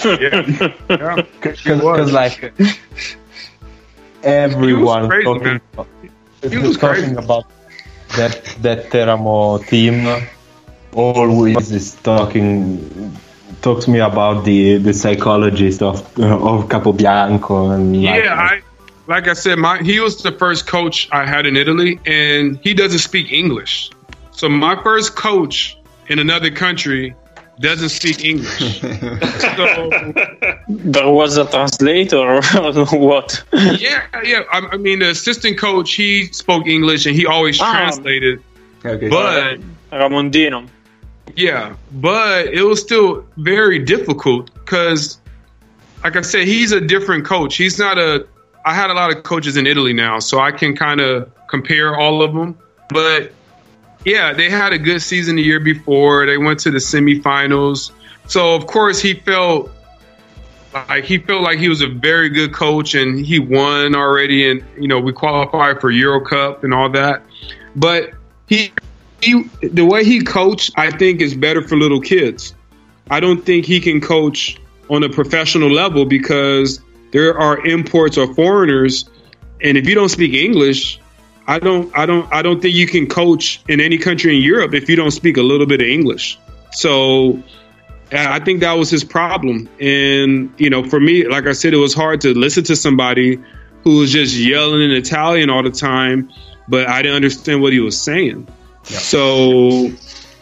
Yeah. 0.05 1.21
because 1.41 2.11
like 2.11 2.53
everyone 4.23 5.09
crazy, 5.09 5.23
talking, 5.23 5.43
man. 5.43 5.61
about, 5.73 5.87
He 6.49 6.57
was 6.57 6.77
talking 6.77 7.15
crazy. 7.15 7.15
about 7.15 7.45
that 8.17 8.33
that 8.61 8.89
Teramo 8.91 9.65
team. 9.67 9.95
Always 10.93 11.71
is 11.71 11.95
talking 11.95 13.17
talks 13.61 13.85
to 13.85 13.91
me 13.91 13.99
about 13.99 14.43
the 14.43 14.77
the 14.77 14.93
psychologist 14.93 15.81
of 15.81 16.01
of 16.19 16.67
Capobianco 16.67 17.73
and 17.75 18.03
like, 18.03 18.23
Yeah, 18.23 18.33
I 18.35 18.61
like 19.07 19.27
I 19.27 19.33
said, 19.33 19.57
my 19.57 19.81
he 19.81 19.99
was 19.99 20.21
the 20.21 20.31
first 20.33 20.67
coach 20.67 21.07
I 21.11 21.25
had 21.25 21.45
in 21.45 21.55
Italy, 21.55 21.99
and 22.05 22.59
he 22.61 22.73
doesn't 22.73 22.99
speak 22.99 23.31
English. 23.31 23.89
So 24.41 24.49
my 24.49 24.75
first 24.81 25.15
coach 25.15 25.77
in 26.07 26.17
another 26.17 26.49
country 26.49 27.13
doesn't 27.59 27.89
speak 27.89 28.25
English. 28.25 28.81
so 28.81 29.89
There 30.67 31.09
was 31.11 31.37
a 31.37 31.45
translator 31.45 32.17
or 32.17 32.41
what? 32.97 33.43
yeah, 33.53 34.01
yeah. 34.23 34.41
I, 34.51 34.61
I 34.71 34.77
mean, 34.77 34.97
the 34.97 35.11
assistant 35.11 35.59
coach 35.59 35.93
he 35.93 36.25
spoke 36.33 36.65
English 36.65 37.05
and 37.05 37.15
he 37.15 37.27
always 37.27 37.61
Ah. 37.61 37.71
translated, 37.71 38.41
Okay. 38.83 39.09
but 39.09 39.59
Ramondino. 39.91 40.67
Yeah, 41.35 41.75
but 41.91 42.47
it 42.47 42.63
was 42.63 42.81
still 42.81 43.23
very 43.37 43.77
difficult 43.77 44.51
because, 44.55 45.19
like 46.03 46.15
I 46.15 46.21
said, 46.21 46.47
he's 46.47 46.71
a 46.71 46.81
different 46.81 47.25
coach. 47.25 47.57
He's 47.57 47.77
not 47.77 47.99
a. 47.99 48.25
I 48.65 48.73
had 48.73 48.89
a 48.89 48.93
lot 48.95 49.15
of 49.15 49.21
coaches 49.21 49.55
in 49.55 49.67
Italy 49.67 49.93
now, 49.93 50.17
so 50.17 50.39
I 50.39 50.51
can 50.51 50.75
kind 50.75 50.99
of 50.99 51.29
compare 51.47 51.95
all 51.95 52.23
of 52.23 52.33
them. 52.33 52.57
But 52.89 53.33
yeah, 54.05 54.33
they 54.33 54.49
had 54.49 54.73
a 54.73 54.77
good 54.77 55.01
season 55.01 55.35
the 55.35 55.43
year 55.43 55.59
before. 55.59 56.25
They 56.25 56.37
went 56.37 56.59
to 56.61 56.71
the 56.71 56.79
semifinals. 56.79 57.91
So 58.27 58.55
of 58.55 58.67
course 58.67 58.99
he 58.99 59.13
felt 59.13 59.71
like 60.73 61.03
he 61.03 61.17
felt 61.17 61.41
like 61.41 61.59
he 61.59 61.69
was 61.69 61.81
a 61.81 61.87
very 61.87 62.29
good 62.29 62.53
coach 62.53 62.95
and 62.95 63.23
he 63.25 63.39
won 63.39 63.93
already 63.93 64.49
and 64.49 64.63
you 64.77 64.87
know 64.87 64.99
we 64.99 65.11
qualified 65.11 65.81
for 65.81 65.91
Euro 65.91 66.21
Cup 66.21 66.63
and 66.63 66.73
all 66.73 66.89
that. 66.89 67.23
But 67.75 68.11
he 68.47 68.71
he 69.21 69.43
the 69.61 69.85
way 69.85 70.03
he 70.03 70.21
coached 70.21 70.71
I 70.77 70.91
think 70.91 71.21
is 71.21 71.35
better 71.35 71.61
for 71.67 71.77
little 71.77 72.01
kids. 72.01 72.55
I 73.09 73.19
don't 73.19 73.45
think 73.45 73.65
he 73.65 73.79
can 73.79 73.99
coach 73.99 74.57
on 74.89 75.03
a 75.03 75.09
professional 75.09 75.69
level 75.69 76.05
because 76.05 76.79
there 77.11 77.37
are 77.37 77.65
imports 77.65 78.17
or 78.17 78.33
foreigners 78.33 79.09
and 79.61 79.77
if 79.77 79.87
you 79.87 79.93
don't 79.93 80.09
speak 80.09 80.33
English, 80.33 80.99
I 81.47 81.59
don't 81.59 81.95
I 81.97 82.05
don't 82.05 82.31
I 82.33 82.41
don't 82.41 82.61
think 82.61 82.75
you 82.75 82.87
can 82.87 83.07
coach 83.07 83.61
in 83.67 83.81
any 83.81 83.97
country 83.97 84.35
in 84.35 84.41
Europe 84.41 84.73
if 84.73 84.89
you 84.89 84.95
don't 84.95 85.11
speak 85.11 85.37
a 85.37 85.41
little 85.41 85.65
bit 85.65 85.81
of 85.81 85.87
English. 85.87 86.39
So 86.71 87.41
I 88.11 88.39
think 88.39 88.59
that 88.59 88.73
was 88.73 88.89
his 88.89 89.03
problem. 89.03 89.69
And, 89.79 90.53
you 90.57 90.69
know, 90.69 90.83
for 90.83 90.99
me, 90.99 91.27
like 91.27 91.47
I 91.47 91.53
said, 91.53 91.73
it 91.73 91.77
was 91.77 91.93
hard 91.93 92.21
to 92.21 92.33
listen 92.33 92.63
to 92.65 92.75
somebody 92.75 93.39
who 93.83 93.99
was 93.99 94.11
just 94.11 94.35
yelling 94.35 94.81
in 94.81 94.91
Italian 94.91 95.49
all 95.49 95.63
the 95.63 95.71
time, 95.71 96.29
but 96.67 96.87
I 96.87 97.01
didn't 97.01 97.15
understand 97.15 97.61
what 97.61 97.71
he 97.73 97.79
was 97.79 97.99
saying. 97.99 98.47
So, 98.83 99.91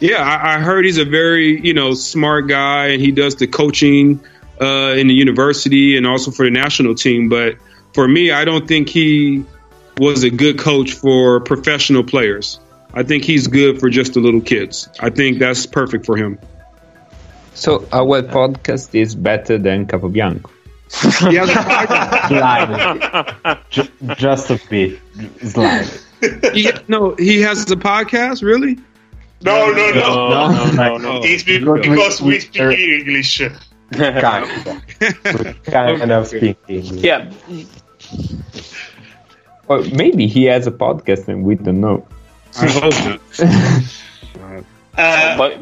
yeah, 0.00 0.22
I, 0.22 0.56
I 0.56 0.58
heard 0.58 0.84
he's 0.84 0.98
a 0.98 1.04
very, 1.04 1.60
you 1.60 1.72
know, 1.72 1.94
smart 1.94 2.48
guy 2.48 2.88
and 2.88 3.00
he 3.00 3.12
does 3.12 3.36
the 3.36 3.46
coaching 3.46 4.20
uh, 4.60 4.94
in 4.96 5.06
the 5.06 5.14
university 5.14 5.96
and 5.96 6.06
also 6.06 6.32
for 6.32 6.44
the 6.44 6.50
national 6.50 6.96
team. 6.96 7.28
But 7.28 7.56
for 7.94 8.08
me, 8.08 8.32
I 8.32 8.44
don't 8.44 8.66
think 8.66 8.88
he 8.88 9.44
was 10.00 10.24
a 10.24 10.30
good 10.30 10.58
coach 10.58 10.92
for 10.94 11.40
professional 11.40 12.02
players. 12.02 12.58
I 12.94 13.02
think 13.04 13.22
he's 13.24 13.46
good 13.46 13.78
for 13.78 13.88
just 13.90 14.14
the 14.14 14.20
little 14.20 14.40
kids. 14.40 14.88
I 14.98 15.10
think 15.10 15.38
that's 15.38 15.66
perfect 15.66 16.06
for 16.06 16.16
him. 16.16 16.38
So 17.54 17.86
our 17.92 18.22
podcast 18.22 18.94
is 18.94 19.14
better 19.14 19.58
than 19.58 19.86
Capobianco. 19.86 20.50
Yeah, 21.30 21.46
Slide. 22.26 23.58
Ju- 23.70 23.88
just 24.16 24.50
a 24.50 24.58
bit. 24.70 24.98
Slide. 25.44 25.88
he, 26.52 26.70
no, 26.88 27.14
he 27.16 27.40
has 27.42 27.70
a 27.70 27.76
podcast. 27.76 28.42
Really? 28.42 28.76
No, 29.42 29.70
no, 29.70 29.90
no. 29.92 30.28
No, 30.30 30.48
no, 30.50 30.72
no, 30.72 30.96
no. 30.96 31.20
It's 31.22 31.44
Because 31.44 31.68
we- 31.68 31.80
because 31.88 32.20
we 32.22 32.28
we- 32.28 32.40
speak 32.40 32.78
English. 32.78 33.42
Kind 33.92 34.44
of. 34.66 35.62
kind 35.64 36.10
of 36.12 36.26
speaking. 36.26 36.56
Yeah, 37.08 37.30
Or 39.70 39.82
maybe 39.94 40.26
he 40.28 40.44
has 40.46 40.66
a 40.66 40.72
podcast 40.72 41.28
and 41.28 41.44
we 41.44 41.56
don't 41.56 41.80
know. 41.80 42.08
I 42.60 42.68
hope 42.70 43.00
not. 43.04 43.22
Uh, 44.96 45.36
by, 45.38 45.58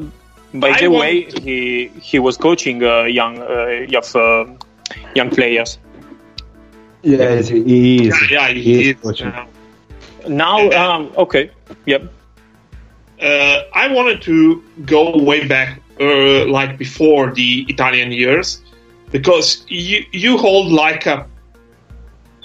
by 0.54 0.72
I 0.72 0.80
the 0.80 0.88
want 0.88 1.00
way, 1.00 1.24
to- 1.24 1.40
he 1.42 1.88
he 2.02 2.18
was 2.18 2.36
coaching 2.38 2.82
uh, 2.84 3.04
young 3.04 3.38
uh, 3.40 3.86
young, 3.88 4.04
uh, 4.14 4.44
young 5.14 5.30
players. 5.30 5.78
Yes, 7.02 7.48
he 7.48 8.08
is. 8.08 8.30
yeah, 8.30 8.48
He 8.48 8.62
he 8.62 8.80
is 8.80 8.88
is. 8.90 8.96
coaching. 9.02 9.34
uh, 9.34 9.46
Now, 10.28 10.70
um, 10.70 11.12
okay, 11.16 11.50
yep. 11.86 12.02
uh, 13.22 13.62
I 13.74 13.88
wanted 13.92 14.22
to 14.22 14.62
go 14.84 15.16
way 15.18 15.46
back, 15.46 15.80
uh, 16.00 16.46
like 16.46 16.78
before 16.78 17.32
the 17.32 17.66
Italian 17.68 18.12
years, 18.12 18.62
because 19.10 19.64
you 19.68 20.04
you 20.12 20.36
hold 20.38 20.72
like 20.72 21.06
a, 21.06 21.26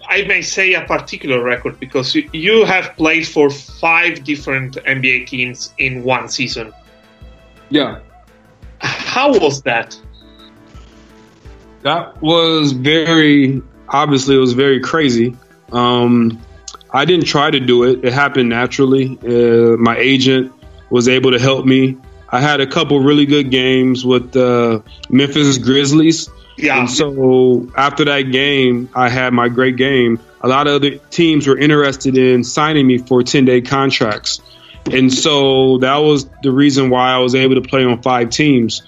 I 0.07 0.23
may 0.23 0.41
say 0.41 0.73
a 0.73 0.85
particular 0.85 1.41
record 1.43 1.79
because 1.79 2.15
you, 2.15 2.65
have 2.65 2.95
played 2.95 3.27
for 3.27 3.49
five 3.49 4.23
different 4.23 4.75
NBA 4.75 5.27
teams 5.27 5.73
in 5.77 6.03
one 6.03 6.29
season. 6.29 6.73
Yeah, 7.69 7.99
How 8.79 9.31
was 9.39 9.61
that? 9.63 9.97
that 11.83 12.21
was 12.21 12.71
very 12.71 13.61
obviously. 13.89 14.35
It 14.35 14.39
was 14.39 14.53
very 14.53 14.79
crazy. 14.79 15.35
Um, 15.71 16.41
I 16.91 17.05
didn't 17.05 17.25
try 17.25 17.51
to 17.51 17.59
do 17.59 17.83
it; 17.83 18.03
it 18.03 18.13
happened 18.13 18.49
naturally. 18.49 19.17
Uh, 19.21 19.77
my 19.77 19.97
agent 19.97 20.51
was 20.89 21.07
able 21.07 21.31
to 21.31 21.39
help 21.39 21.65
me. 21.65 21.97
I 22.29 22.41
had 22.41 22.61
a 22.61 22.67
couple 22.67 22.99
really 22.99 23.25
good 23.25 23.51
games 23.51 24.05
with 24.05 24.31
the 24.31 24.83
Memphis 25.09 25.57
Grizzlies. 25.59 26.29
Yeah, 26.57 26.79
And 26.79 26.89
so 26.89 27.71
after 27.75 28.05
that 28.05 28.31
game, 28.31 28.89
I 28.93 29.09
had 29.09 29.33
my 29.33 29.49
great 29.49 29.75
game. 29.75 30.19
A 30.41 30.47
lot 30.47 30.67
of 30.67 30.75
other 30.75 30.97
teams 31.09 31.47
were 31.47 31.57
interested 31.57 32.17
in 32.17 32.43
signing 32.43 32.85
me 32.85 32.97
for 32.99 33.23
10 33.23 33.45
day 33.45 33.61
contracts. 33.61 34.41
And 34.91 35.11
so 35.11 35.77
that 35.79 35.97
was 35.97 36.27
the 36.43 36.51
reason 36.51 36.89
why 36.89 37.11
I 37.11 37.19
was 37.19 37.35
able 37.35 37.55
to 37.55 37.61
play 37.61 37.85
on 37.85 38.01
five 38.01 38.29
teams. 38.29 38.83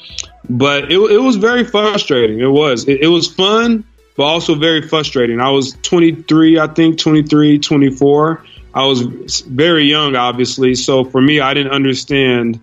But 0.50 0.92
it, 0.92 1.00
it 1.00 1.18
was 1.18 1.38
very 1.38 1.64
frustrating. 1.64 2.40
It 2.40 2.52
was. 2.52 2.88
It, 2.88 3.02
it 3.02 3.08
was 3.08 3.34
fun, 3.34 3.86
but 4.16 4.24
also 4.24 4.56
very 4.56 4.82
frustrating. 4.82 5.40
I 5.40 5.50
was 5.50 5.76
23, 5.82 6.60
I 6.60 6.68
think, 6.68 7.00
23, 7.00 7.60
24. 7.60 8.44
I 8.74 8.86
was 8.86 9.42
very 9.48 9.86
young, 9.86 10.16
obviously. 10.16 10.76
So 10.76 11.06
for 11.06 11.22
me, 11.22 11.40
I 11.40 11.54
didn't 11.54 11.72
understand 11.72 12.60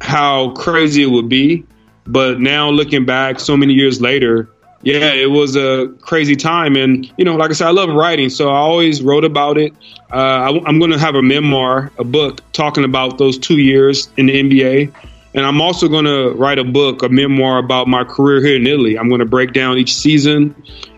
how 0.00 0.50
crazy 0.50 1.02
it 1.02 1.10
would 1.10 1.28
be. 1.28 1.66
But 2.08 2.40
now 2.40 2.70
looking 2.70 3.04
back 3.04 3.38
so 3.38 3.56
many 3.56 3.74
years 3.74 4.00
later, 4.00 4.48
yeah, 4.82 5.12
it 5.12 5.30
was 5.30 5.56
a 5.56 5.88
crazy 6.00 6.36
time. 6.36 6.74
And, 6.76 7.12
you 7.18 7.24
know, 7.24 7.36
like 7.36 7.50
I 7.50 7.52
said, 7.52 7.68
I 7.68 7.72
love 7.72 7.90
writing. 7.90 8.30
So 8.30 8.48
I 8.48 8.56
always 8.56 9.02
wrote 9.02 9.24
about 9.24 9.58
it. 9.58 9.74
Uh, 10.12 10.16
I, 10.16 10.68
am 10.68 10.78
going 10.78 10.92
to 10.92 10.98
have 10.98 11.16
a 11.16 11.22
memoir, 11.22 11.92
a 11.98 12.04
book 12.04 12.40
talking 12.52 12.84
about 12.84 13.18
those 13.18 13.38
two 13.38 13.58
years 13.58 14.08
in 14.16 14.26
the 14.26 14.40
NBA. 14.40 14.92
And 15.34 15.44
I'm 15.44 15.60
also 15.60 15.88
going 15.88 16.06
to 16.06 16.30
write 16.30 16.58
a 16.58 16.64
book, 16.64 17.02
a 17.02 17.08
memoir 17.08 17.58
about 17.58 17.88
my 17.88 18.04
career 18.04 18.44
here 18.44 18.56
in 18.56 18.66
Italy. 18.66 18.98
I'm 18.98 19.08
going 19.08 19.18
to 19.18 19.26
break 19.26 19.52
down 19.52 19.76
each 19.76 19.94
season, 19.94 20.54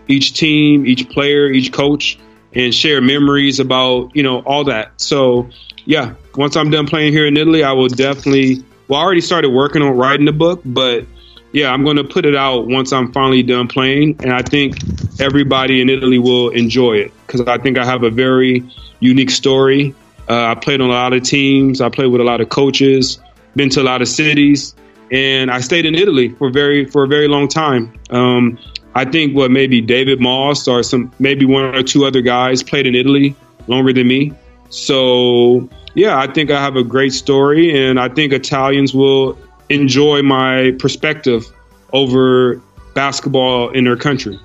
each 0.07 0.33
team, 0.33 0.85
each 0.85 1.09
player, 1.09 1.47
each 1.47 1.73
coach, 1.73 2.17
and 2.53 2.73
share 2.73 3.01
memories 3.01 3.59
about, 3.59 4.15
you 4.15 4.23
know, 4.23 4.39
all 4.39 4.63
that. 4.65 5.01
So, 5.01 5.49
yeah, 5.85 6.13
once 6.35 6.55
I'm 6.55 6.69
done 6.69 6.87
playing 6.87 7.13
here 7.13 7.25
in 7.25 7.35
Italy, 7.35 7.63
I 7.63 7.73
will 7.73 7.87
definitely 7.87 8.63
well, 8.91 8.99
I 8.99 9.03
already 9.03 9.21
started 9.21 9.51
working 9.51 9.81
on 9.81 9.95
writing 9.95 10.25
the 10.25 10.33
book, 10.33 10.59
but 10.65 11.05
yeah, 11.53 11.71
I'm 11.71 11.85
going 11.85 11.95
to 11.95 12.03
put 12.03 12.25
it 12.25 12.35
out 12.35 12.67
once 12.67 12.91
I'm 12.91 13.13
finally 13.13 13.41
done 13.41 13.69
playing. 13.69 14.17
And 14.19 14.33
I 14.33 14.41
think 14.41 14.75
everybody 15.17 15.79
in 15.79 15.89
Italy 15.89 16.19
will 16.19 16.49
enjoy 16.49 16.97
it 16.97 17.13
because 17.25 17.39
I 17.39 17.57
think 17.57 17.77
I 17.77 17.85
have 17.85 18.03
a 18.03 18.09
very 18.09 18.69
unique 18.99 19.29
story. 19.29 19.95
Uh, 20.27 20.47
I 20.47 20.55
played 20.55 20.81
on 20.81 20.89
a 20.89 20.91
lot 20.91 21.13
of 21.13 21.23
teams, 21.23 21.79
I 21.79 21.87
played 21.87 22.07
with 22.07 22.19
a 22.19 22.25
lot 22.25 22.41
of 22.41 22.49
coaches, 22.49 23.21
been 23.55 23.69
to 23.69 23.81
a 23.81 23.83
lot 23.83 24.01
of 24.01 24.09
cities, 24.09 24.75
and 25.09 25.49
I 25.49 25.61
stayed 25.61 25.85
in 25.85 25.95
Italy 25.95 26.27
for 26.27 26.49
very 26.49 26.83
for 26.83 27.05
a 27.05 27.07
very 27.07 27.29
long 27.29 27.47
time. 27.47 27.97
Um, 28.09 28.59
I 28.93 29.05
think 29.05 29.37
what 29.37 29.51
maybe 29.51 29.79
David 29.79 30.19
Moss 30.19 30.67
or 30.67 30.83
some 30.83 31.13
maybe 31.17 31.45
one 31.45 31.63
or 31.63 31.81
two 31.81 32.03
other 32.03 32.19
guys 32.19 32.61
played 32.61 32.85
in 32.85 32.95
Italy 32.95 33.37
longer 33.67 33.93
than 33.93 34.09
me. 34.09 34.33
So 34.69 35.69
yeah, 35.93 36.17
I 36.17 36.27
think 36.27 36.51
I 36.51 36.61
have 36.61 36.75
a 36.75 36.83
great 36.83 37.13
story, 37.13 37.75
and 37.75 37.99
I 37.99 38.09
think 38.09 38.33
Italians 38.33 38.93
will 38.93 39.37
enjoy 39.69 40.21
my 40.21 40.75
perspective 40.79 41.45
over 41.93 42.61
basketball 42.93 43.69
in 43.69 43.83
their 43.85 43.97
country. 43.97 44.39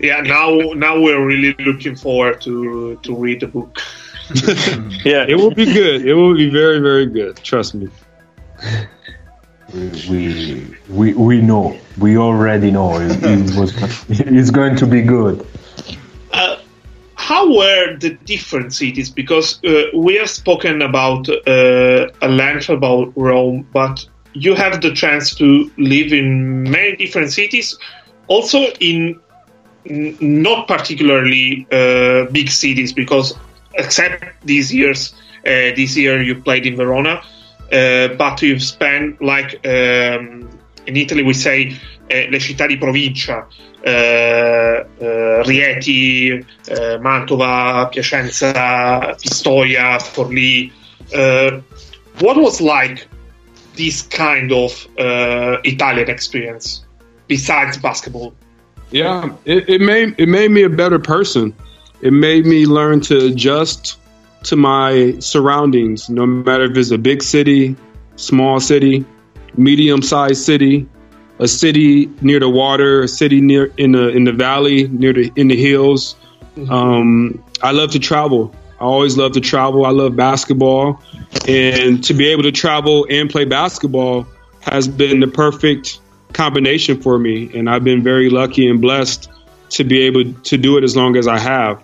Yeah, 0.00 0.20
now 0.20 0.50
now 0.74 1.00
we're 1.00 1.24
really 1.24 1.54
looking 1.64 1.96
forward 1.96 2.40
to 2.42 2.98
to 3.02 3.14
read 3.14 3.40
the 3.40 3.46
book. 3.46 3.78
Yeah, 5.04 5.26
It 5.28 5.36
will 5.36 5.50
be 5.50 5.66
good. 5.66 6.06
It 6.06 6.14
will 6.14 6.34
be 6.34 6.48
very, 6.48 6.80
very 6.80 7.06
good. 7.06 7.36
Trust 7.42 7.74
me. 7.74 7.88
We 10.08 10.76
we 10.88 11.12
we 11.14 11.40
know. 11.40 11.76
We 11.98 12.16
already 12.16 12.70
know 12.70 12.98
it, 13.00 13.22
it 13.22 13.54
was. 13.56 13.72
It's 14.08 14.50
going 14.50 14.76
to 14.76 14.86
be 14.86 15.02
good. 15.02 15.46
How 17.22 17.46
were 17.56 17.96
the 17.98 18.10
different 18.24 18.74
cities? 18.74 19.08
Because 19.08 19.62
uh, 19.64 19.84
we 19.94 20.16
have 20.16 20.28
spoken 20.28 20.82
about 20.82 21.28
uh, 21.28 22.08
a 22.20 22.28
length 22.28 22.68
about 22.68 23.12
Rome, 23.14 23.64
but 23.72 24.04
you 24.32 24.56
have 24.56 24.80
the 24.82 24.92
chance 24.92 25.32
to 25.36 25.70
live 25.78 26.12
in 26.12 26.64
many 26.64 26.96
different 26.96 27.30
cities, 27.32 27.78
also 28.26 28.58
in 28.80 29.20
not 29.84 30.66
particularly 30.66 31.64
uh, 31.70 32.24
big 32.32 32.48
cities. 32.50 32.92
Because 32.92 33.34
except 33.74 34.44
these 34.44 34.74
years, 34.74 35.14
uh, 35.46 35.70
this 35.76 35.96
year 35.96 36.20
you 36.20 36.34
played 36.34 36.66
in 36.66 36.74
Verona, 36.74 37.22
uh, 37.70 38.08
but 38.18 38.42
you've 38.42 38.64
spent 38.64 39.22
like 39.22 39.64
um, 39.64 40.50
in 40.88 40.96
Italy 40.96 41.22
we 41.22 41.34
say 41.34 41.78
eh, 42.12 42.28
le 42.28 42.38
città 42.38 42.66
di 42.66 42.76
provincia, 42.76 43.46
eh, 43.80 44.86
eh, 44.98 45.42
Rieti, 45.42 46.44
eh, 46.66 46.98
Mantova, 46.98 47.88
Piacenza, 47.90 49.16
Pistoia, 49.18 49.98
Forlì. 49.98 50.70
Uh, 51.10 51.60
what 52.20 52.36
was 52.36 52.60
like 52.60 53.06
this 53.74 54.02
kind 54.02 54.52
of 54.52 54.86
Italian 55.64 56.08
experience 56.08 56.84
besides 57.26 57.78
basketball? 57.78 58.32
Yeah, 58.90 59.30
it, 59.44 59.68
it 59.68 59.80
made 59.80 60.14
it 60.18 60.28
made 60.28 60.50
me 60.50 60.64
a 60.64 60.68
better 60.68 60.98
person. 60.98 61.54
It 62.02 62.12
made 62.12 62.44
me 62.44 62.66
learn 62.66 63.00
to 63.02 63.26
adjust 63.26 63.98
to 64.44 64.56
my 64.56 65.16
surroundings, 65.18 66.10
no 66.10 66.26
matter 66.26 66.64
if 66.64 66.76
it's 66.76 66.90
a 66.90 66.98
big 66.98 67.22
city, 67.22 67.76
small 68.16 68.60
city, 68.60 69.04
medium 69.56 70.02
sized 70.02 70.44
city, 70.44 70.86
a 71.42 71.48
city 71.48 72.08
near 72.20 72.38
the 72.38 72.48
water, 72.48 73.02
a 73.02 73.08
city 73.08 73.40
near 73.40 73.72
in 73.76 73.92
the 73.92 74.08
in 74.08 74.24
the 74.24 74.32
valley, 74.32 74.86
near 74.88 75.12
the 75.12 75.32
in 75.34 75.48
the 75.48 75.56
hills. 75.56 76.14
Um, 76.70 77.42
I 77.62 77.72
love 77.72 77.90
to 77.92 77.98
travel. 77.98 78.54
I 78.80 78.84
always 78.84 79.16
love 79.16 79.32
to 79.32 79.40
travel. 79.40 79.84
I 79.84 79.90
love 79.90 80.14
basketball, 80.14 81.02
and 81.48 82.02
to 82.04 82.14
be 82.14 82.28
able 82.28 82.44
to 82.44 82.52
travel 82.52 83.06
and 83.10 83.28
play 83.28 83.44
basketball 83.44 84.26
has 84.60 84.86
been 84.86 85.18
the 85.18 85.26
perfect 85.26 86.00
combination 86.32 87.00
for 87.02 87.18
me. 87.18 87.50
And 87.56 87.68
I've 87.68 87.84
been 87.84 88.02
very 88.02 88.30
lucky 88.30 88.68
and 88.68 88.80
blessed 88.80 89.28
to 89.70 89.84
be 89.84 90.02
able 90.02 90.32
to 90.32 90.56
do 90.56 90.76
it 90.78 90.84
as 90.84 90.96
long 90.96 91.16
as 91.16 91.26
I 91.26 91.38
have. 91.38 91.82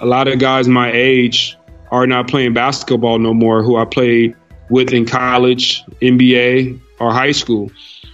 A 0.00 0.06
lot 0.06 0.28
of 0.28 0.38
guys 0.38 0.66
my 0.66 0.90
age 0.92 1.56
are 1.90 2.06
not 2.06 2.28
playing 2.28 2.54
basketball 2.54 3.18
no 3.18 3.34
more 3.34 3.62
who 3.62 3.76
I 3.76 3.84
played 3.84 4.34
with 4.70 4.92
in 4.92 5.04
college, 5.04 5.82
NBA, 6.00 6.80
or 6.98 7.12
high 7.12 7.32
school. 7.32 7.70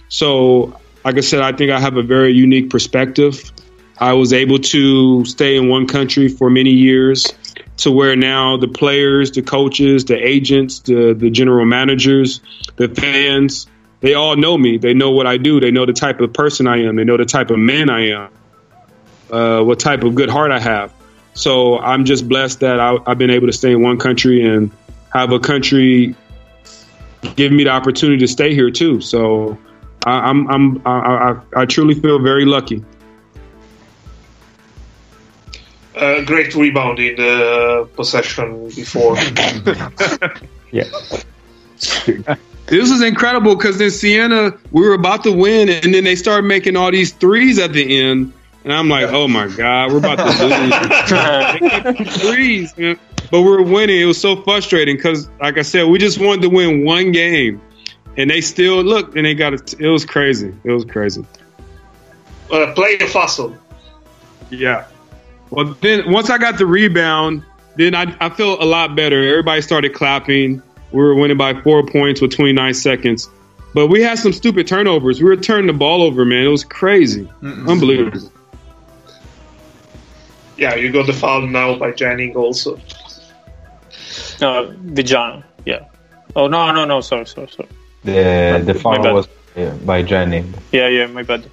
So, 0.09 0.77
like 1.03 1.17
I 1.17 1.21
said, 1.21 1.41
I 1.41 1.51
think 1.51 1.71
I 1.71 1.79
have 1.79 1.97
a 1.97 2.03
very 2.03 2.31
unique 2.31 2.69
perspective. 2.69 3.51
I 3.97 4.13
was 4.13 4.33
able 4.33 4.59
to 4.59 5.25
stay 5.25 5.57
in 5.57 5.69
one 5.69 5.87
country 5.87 6.27
for 6.27 6.49
many 6.49 6.71
years 6.71 7.27
to 7.77 7.91
where 7.91 8.15
now 8.15 8.57
the 8.57 8.67
players, 8.67 9.31
the 9.31 9.41
coaches, 9.41 10.05
the 10.05 10.15
agents, 10.15 10.79
the, 10.79 11.13
the 11.13 11.29
general 11.29 11.65
managers, 11.65 12.41
the 12.75 12.87
fans, 12.89 13.67
they 14.01 14.15
all 14.15 14.35
know 14.35 14.57
me. 14.57 14.77
They 14.77 14.93
know 14.93 15.11
what 15.11 15.27
I 15.27 15.37
do. 15.37 15.59
They 15.59 15.71
know 15.71 15.85
the 15.85 15.93
type 15.93 16.19
of 16.19 16.33
person 16.33 16.67
I 16.67 16.83
am. 16.83 16.95
They 16.95 17.03
know 17.03 17.17
the 17.17 17.25
type 17.25 17.51
of 17.51 17.59
man 17.59 17.89
I 17.89 18.09
am, 18.09 18.29
uh, 19.31 19.63
what 19.63 19.79
type 19.79 20.03
of 20.03 20.15
good 20.15 20.29
heart 20.29 20.51
I 20.51 20.59
have. 20.59 20.93
So 21.33 21.79
I'm 21.79 22.05
just 22.05 22.27
blessed 22.27 22.59
that 22.61 22.79
I, 22.79 22.97
I've 23.05 23.17
been 23.17 23.29
able 23.29 23.47
to 23.47 23.53
stay 23.53 23.71
in 23.71 23.81
one 23.81 23.97
country 23.97 24.43
and 24.43 24.71
have 25.13 25.31
a 25.31 25.39
country 25.39 26.15
give 27.35 27.51
me 27.51 27.63
the 27.63 27.69
opportunity 27.69 28.19
to 28.19 28.27
stay 28.27 28.53
here 28.53 28.71
too. 28.71 29.01
So 29.01 29.57
I, 30.05 30.29
I'm, 30.29 30.47
I'm, 30.49 30.87
I, 30.87 30.91
I, 30.91 31.61
I 31.61 31.65
truly 31.65 31.95
feel 31.95 32.19
very 32.19 32.45
lucky. 32.45 32.83
Uh, 35.95 36.21
great 36.23 36.55
rebound 36.55 36.99
in 36.99 37.15
the 37.17 37.87
possession 37.95 38.67
before. 38.69 39.17
Yeah. 40.71 40.85
This 42.67 42.89
is 42.89 43.01
incredible 43.01 43.55
because 43.55 43.81
in 43.81 43.91
Siena, 43.91 44.57
we 44.71 44.87
were 44.87 44.93
about 44.93 45.23
to 45.23 45.31
win, 45.31 45.67
and 45.67 45.93
then 45.93 46.05
they 46.05 46.15
started 46.15 46.47
making 46.47 46.77
all 46.77 46.91
these 46.91 47.11
threes 47.11 47.59
at 47.59 47.73
the 47.73 47.99
end, 47.99 48.31
and 48.63 48.71
I'm 48.71 48.87
like, 48.87 49.09
"Oh 49.11 49.27
my 49.27 49.47
god, 49.47 49.91
we're 49.91 49.97
about 49.97 50.17
to 50.17 50.45
lose 51.97 52.21
threes!" 52.21 52.77
man. 52.77 52.97
But 53.29 53.41
we 53.41 53.49
were 53.49 53.63
winning. 53.63 53.99
It 53.99 54.05
was 54.05 54.21
so 54.21 54.41
frustrating 54.43 54.95
because, 54.95 55.29
like 55.41 55.57
I 55.57 55.63
said, 55.63 55.87
we 55.87 55.99
just 55.99 56.19
wanted 56.19 56.43
to 56.43 56.49
win 56.49 56.85
one 56.85 57.11
game, 57.11 57.61
and 58.17 58.29
they 58.29 58.41
still 58.41 58.81
look 58.83 59.15
and 59.15 59.25
they 59.25 59.33
got 59.35 59.53
it. 59.53 59.73
It 59.79 59.87
was 59.87 60.05
crazy. 60.05 60.53
It 60.63 60.71
was 60.71 60.85
crazy. 60.85 61.25
uh, 62.51 62.73
play 62.73 62.97
a 62.99 63.07
fossil. 63.07 63.55
Yeah. 64.49 64.85
Well, 65.49 65.75
then 65.81 66.11
once 66.11 66.29
I 66.29 66.37
got 66.37 66.57
the 66.57 66.65
rebound, 66.65 67.43
then 67.75 67.95
I, 67.95 68.15
I 68.19 68.29
felt 68.29 68.61
a 68.61 68.65
lot 68.65 68.95
better. 68.95 69.27
Everybody 69.29 69.61
started 69.61 69.93
clapping. 69.93 70.61
We 70.91 70.99
were 71.01 71.15
winning 71.15 71.37
by 71.37 71.59
four 71.61 71.85
points 71.85 72.19
with 72.21 72.31
29 72.31 72.73
seconds. 72.73 73.29
But 73.73 73.87
we 73.87 74.01
had 74.01 74.19
some 74.19 74.33
stupid 74.33 74.67
turnovers. 74.67 75.21
We 75.21 75.29
were 75.29 75.37
turning 75.37 75.67
the 75.67 75.73
ball 75.73 76.01
over, 76.03 76.25
man. 76.25 76.43
It 76.45 76.49
was 76.49 76.65
crazy. 76.65 77.29
Unbelievable. 77.41 78.29
Yeah, 80.57 80.75
you 80.75 80.91
got 80.91 81.07
the 81.07 81.13
foul 81.13 81.41
now 81.47 81.75
by 81.77 81.91
Jennings 81.91 82.35
also. 82.35 82.75
uh, 84.41 84.71
Viggiano. 84.93 85.43
Yeah. 85.65 85.85
Oh 86.35 86.47
no, 86.47 86.71
no, 86.71 86.85
no. 86.85 87.01
Sorry, 87.01 87.25
sorry, 87.25 87.47
sorry. 87.47 87.69
The 88.03 88.61
the 88.65 88.73
My 88.73 88.79
foul 88.79 89.13
was 89.13 89.27
uh, 89.57 89.71
by 89.85 90.01
Jenny. 90.03 90.45
Yeah, 90.71 90.87
yeah. 90.87 91.07
My 91.07 91.23
bad. 91.23 91.43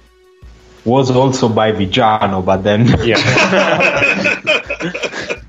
Was 0.85 1.11
also 1.11 1.49
by 1.49 1.73
Viggiano, 1.73 2.41
but 2.43 2.63
then 2.63 2.87
Yeah. 3.03 3.19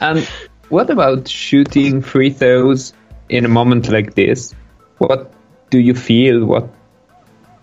And 0.00 0.26
what 0.68 0.90
about 0.90 1.28
shooting 1.28 2.02
free 2.02 2.30
throws 2.30 2.92
in 3.28 3.44
a 3.44 3.48
moment 3.48 3.88
like 3.88 4.14
this? 4.14 4.54
What 4.98 5.32
do 5.70 5.78
you 5.78 5.94
feel? 5.94 6.44
What? 6.44 6.68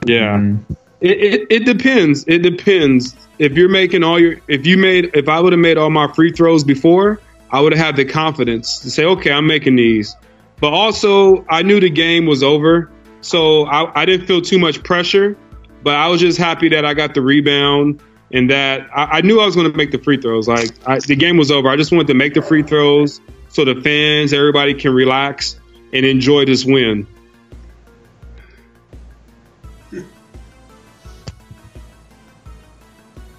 Yeah. 0.06 0.38
Mm, 0.38 0.60
It, 1.02 1.12
it, 1.12 1.48
it 1.50 1.66
depends. 1.66 2.26
It 2.28 2.40
depends. 2.40 3.16
If 3.40 3.54
you're 3.54 3.70
making 3.70 4.04
all 4.04 4.20
your, 4.20 4.36
if 4.48 4.66
you 4.66 4.78
made, 4.78 5.12
if 5.16 5.30
I 5.30 5.40
would 5.40 5.54
have 5.54 5.60
made 5.60 5.78
all 5.78 5.90
my 5.90 6.12
free 6.14 6.32
throws 6.32 6.64
before, 6.64 7.20
I 7.52 7.62
would 7.62 7.74
have 7.74 7.86
had 7.86 7.96
the 7.96 8.06
confidence 8.06 8.80
to 8.80 8.92
say, 8.92 9.06
okay, 9.06 9.32
I'm 9.32 9.48
making 9.48 9.76
these. 9.76 10.16
But 10.60 10.74
also, 10.74 11.46
I 11.50 11.62
knew 11.62 11.80
the 11.80 11.90
game 11.90 12.26
was 12.26 12.42
over, 12.44 12.92
so 13.22 13.66
I, 13.68 14.02
I 14.02 14.06
didn't 14.06 14.26
feel 14.26 14.42
too 14.42 14.58
much 14.58 14.84
pressure. 14.84 15.38
But 15.84 15.96
I 15.96 16.08
was 16.08 16.20
just 16.20 16.38
happy 16.38 16.68
that 16.70 16.84
I 16.86 16.94
got 16.94 17.14
the 17.14 17.22
rebound 17.22 18.02
and 18.34 18.50
that 18.50 18.88
I, 18.94 19.18
I 19.18 19.22
knew 19.22 19.40
I 19.40 19.46
was 19.46 19.56
going 19.56 19.72
to 19.72 19.78
make 19.78 19.92
the 19.92 20.00
free 20.00 20.18
throws. 20.18 20.48
Like 20.48 20.72
I, 20.88 21.00
the 21.00 21.16
game 21.16 21.38
was 21.38 21.52
over. 21.52 21.70
I 21.70 21.76
just 21.76 21.92
wanted 21.92 22.08
to 22.08 22.14
make 22.16 22.34
the 22.34 22.42
free 22.42 22.64
throws 22.64 23.22
so 23.50 23.64
the 23.64 23.80
fans, 23.82 24.34
everybody 24.34 24.74
can 24.74 24.94
relax 24.94 25.60
and 25.94 26.06
enjoy 26.06 26.46
this 26.46 26.66
win. 26.66 27.08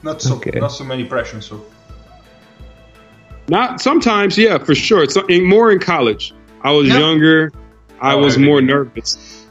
Not 0.02 0.22
so, 0.22 0.36
Okay. 0.36 0.58
not 0.58 0.68
so 0.68 0.84
many 0.84 1.04
pressure. 1.04 1.40
So 1.40 1.64
Not 3.48 3.80
sometimes, 3.80 4.38
yeah, 4.38 4.58
for 4.58 4.74
sure. 4.74 5.02
It's 5.02 5.16
more 5.28 5.72
in 5.72 5.80
college. 5.80 6.32
I 6.62 6.72
was 6.72 6.89
Yeah. 6.89 6.98
younger. 6.98 7.52
I 8.01 8.14
Oh, 8.14 8.18
was 8.18 8.35
okay. 8.36 8.44
more 8.44 8.60
nervous. 8.60 9.44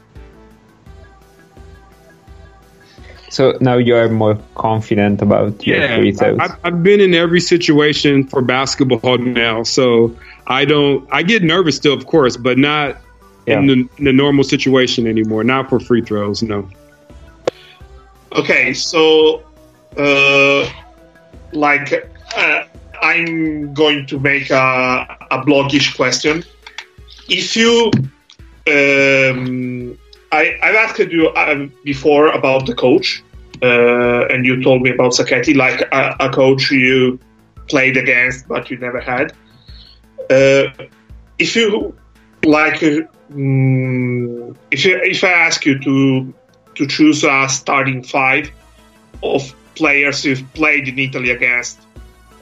So 3.30 3.56
now 3.60 3.76
you 3.76 3.94
are 3.94 4.08
more 4.08 4.38
confident 4.54 5.20
about 5.22 5.64
your 5.66 5.86
free 5.88 6.12
throws. 6.12 6.38
I, 6.40 6.56
I've 6.64 6.82
been 6.82 7.00
in 7.00 7.14
every 7.14 7.40
situation 7.40 8.24
for 8.24 8.40
basketball 8.40 9.18
now, 9.18 9.62
so 9.62 10.16
I 10.46 10.64
don't. 10.64 11.06
I 11.12 11.22
get 11.22 11.42
nervous 11.42 11.76
still, 11.76 11.92
of 11.92 12.06
course, 12.06 12.36
but 12.36 12.56
not 12.58 12.96
Yeah. 13.46 13.58
in, 13.60 13.66
the, 13.66 13.72
in 13.98 14.04
the 14.04 14.12
normal 14.12 14.44
situation 14.44 15.06
anymore. 15.06 15.44
Not 15.44 15.68
for 15.68 15.78
free 15.78 16.02
throws, 16.02 16.42
no. 16.42 16.68
Okay, 18.32 18.72
so 18.74 19.42
uh, 19.96 20.68
like 21.52 21.92
uh, 22.36 22.62
I'm 23.02 23.72
going 23.74 24.06
to 24.06 24.18
make 24.18 24.50
a, 24.50 25.16
a 25.30 25.38
bloggish 25.44 25.96
question. 25.96 26.44
If 27.28 27.56
you, 27.56 27.90
um, 28.66 29.98
I, 30.32 30.58
I've 30.62 30.74
asked 30.74 30.98
you 30.98 31.28
uh, 31.28 31.66
before 31.84 32.28
about 32.28 32.66
the 32.66 32.74
coach, 32.74 33.22
uh, 33.62 34.26
and 34.26 34.46
you 34.46 34.62
told 34.62 34.82
me 34.82 34.90
about 34.90 35.12
Sacchetti, 35.12 35.54
like 35.54 35.80
a, 35.92 36.16
a 36.20 36.30
coach 36.30 36.70
you 36.70 37.18
played 37.68 37.96
against 37.96 38.48
but 38.48 38.70
you 38.70 38.78
never 38.78 39.00
had. 39.00 39.32
Uh, 40.30 40.70
if 41.38 41.54
you 41.54 41.94
like, 42.44 42.80
mm, 43.30 44.56
if 44.70 44.84
you, 44.84 44.98
if 45.02 45.22
I 45.24 45.30
ask 45.30 45.64
you 45.64 45.78
to 45.80 46.34
to 46.74 46.86
choose 46.86 47.24
a 47.24 47.48
starting 47.48 48.02
five 48.02 48.50
of 49.22 49.54
players 49.74 50.24
you've 50.24 50.44
played 50.54 50.86
in 50.88 50.98
Italy 50.98 51.30
against, 51.30 51.80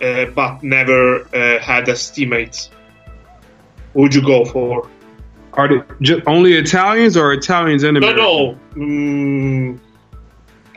uh, 0.03 0.27
but 0.27 0.63
never 0.63 1.23
uh, 1.35 1.59
had 1.61 1.89
as 1.89 2.11
teammates, 2.11 2.71
who 3.97 4.03
would 4.03 4.15
you 4.15 4.23
go 4.23 4.45
for? 4.45 4.89
Are 5.55 5.69
they 5.69 5.81
ju- 6.03 6.23
only 6.27 6.53
Italians 6.53 7.17
or 7.17 7.33
Italians 7.33 7.83
and 7.83 7.99
No, 7.99 8.09
Americans? 8.11 8.59
no, 8.77 8.83
mm, 8.85 9.79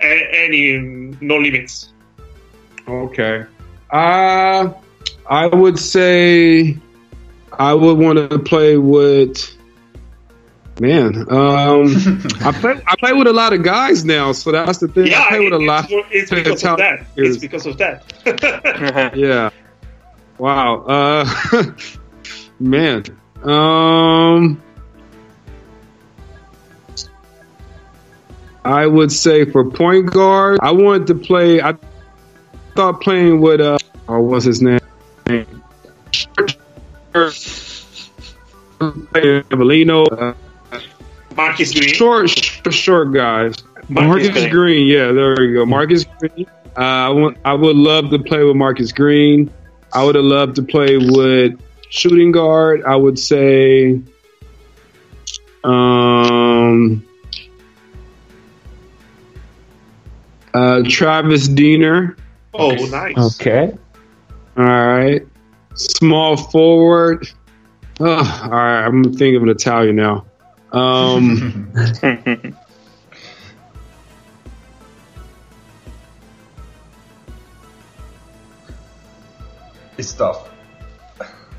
any 0.02 0.78
no 1.22 1.38
limits. 1.38 1.92
Okay. 2.88 3.44
Uh, 3.92 4.72
I 5.30 5.48
would 5.48 5.78
say 5.78 6.78
I 7.54 7.74
would 7.74 7.98
want 7.98 8.32
to 8.32 8.40
play 8.40 8.78
with. 8.78 9.56
Man, 10.80 11.26
um, 11.30 11.88
I 12.42 12.54
play. 12.54 12.82
I 12.88 12.96
play 13.00 13.12
with 13.12 13.28
a 13.28 13.34
lot 13.34 13.52
of 13.52 13.64
guys 13.64 14.06
now, 14.06 14.32
so 14.32 14.54
that's 14.54 14.78
the 14.78 14.88
thing. 14.88 15.08
Yeah, 15.08 15.24
I 15.24 15.28
play 15.28 15.40
with 15.42 15.54
a 15.54 15.58
it- 15.58 15.62
lot. 15.68 15.88
it's, 15.92 16.32
it's 16.32 16.32
because 16.32 16.64
of 16.64 16.78
that. 16.78 17.06
It's 17.18 17.38
because 17.38 17.66
of 17.66 17.78
that. 17.80 19.12
Yeah. 19.18 19.50
Wow. 20.38 20.86
Uh, 20.86 21.26
man. 22.60 23.04
Um, 23.44 24.62
I 28.66 28.86
would 28.86 29.12
say 29.12 29.46
for 29.46 29.70
point 29.70 30.12
guard, 30.12 30.60
I 30.62 30.72
wanted 30.72 31.08
to 31.08 31.16
play. 31.16 31.62
I 31.62 31.76
thought 32.76 33.02
playing 33.02 33.42
with 33.42 33.62
uh, 33.62 33.78
or 34.08 34.22
what's 34.22 34.46
his 34.46 34.62
name? 34.62 34.80
Avellino, 38.80 40.06
uh, 40.12 40.34
Marcus 41.36 41.74
Green. 41.74 41.94
short, 41.94 42.30
short, 42.30 42.74
short 42.74 43.14
guys. 43.14 43.56
Marcus 43.88 44.28
Marcus, 44.28 44.42
Green. 44.44 44.50
Green. 44.52 44.88
yeah, 44.88 45.12
there 45.12 45.42
you 45.42 45.56
go. 45.56 45.66
Marcus 45.66 46.06
Green. 46.06 46.46
Uh, 46.78 46.82
I 46.82 47.10
want, 47.10 47.38
I 47.44 47.54
would 47.54 47.76
love 47.76 48.10
to 48.12 48.20
play 48.20 48.44
with 48.44 48.56
Marcus 48.56 48.92
Green. 48.92 49.52
I 49.92 50.04
would 50.06 50.16
have 50.16 50.24
loved 50.24 50.56
to 50.58 50.64
play 50.64 50.98
with 50.98 51.60
shooting 51.90 52.32
guard. 52.32 52.84
I 52.84 52.96
would 52.96 53.20
say, 53.20 54.02
um, 55.64 57.06
uh, 60.54 60.84
Travis 60.88 61.48
Diener. 61.48 62.16
Oh, 62.54 62.72
nice. 62.88 63.18
Okay. 63.36 63.78
All 64.58 64.64
right, 64.64 65.22
small 65.76 66.36
forward. 66.36 67.28
Oh, 68.00 68.42
all 68.44 68.50
right, 68.50 68.86
I'm 68.86 69.04
thinking 69.04 69.36
of 69.36 69.44
an 69.44 69.50
Italian 69.50 69.96
now. 69.96 70.26
Um, 70.72 71.72
It's 80.00 80.14
tough. 80.14 80.49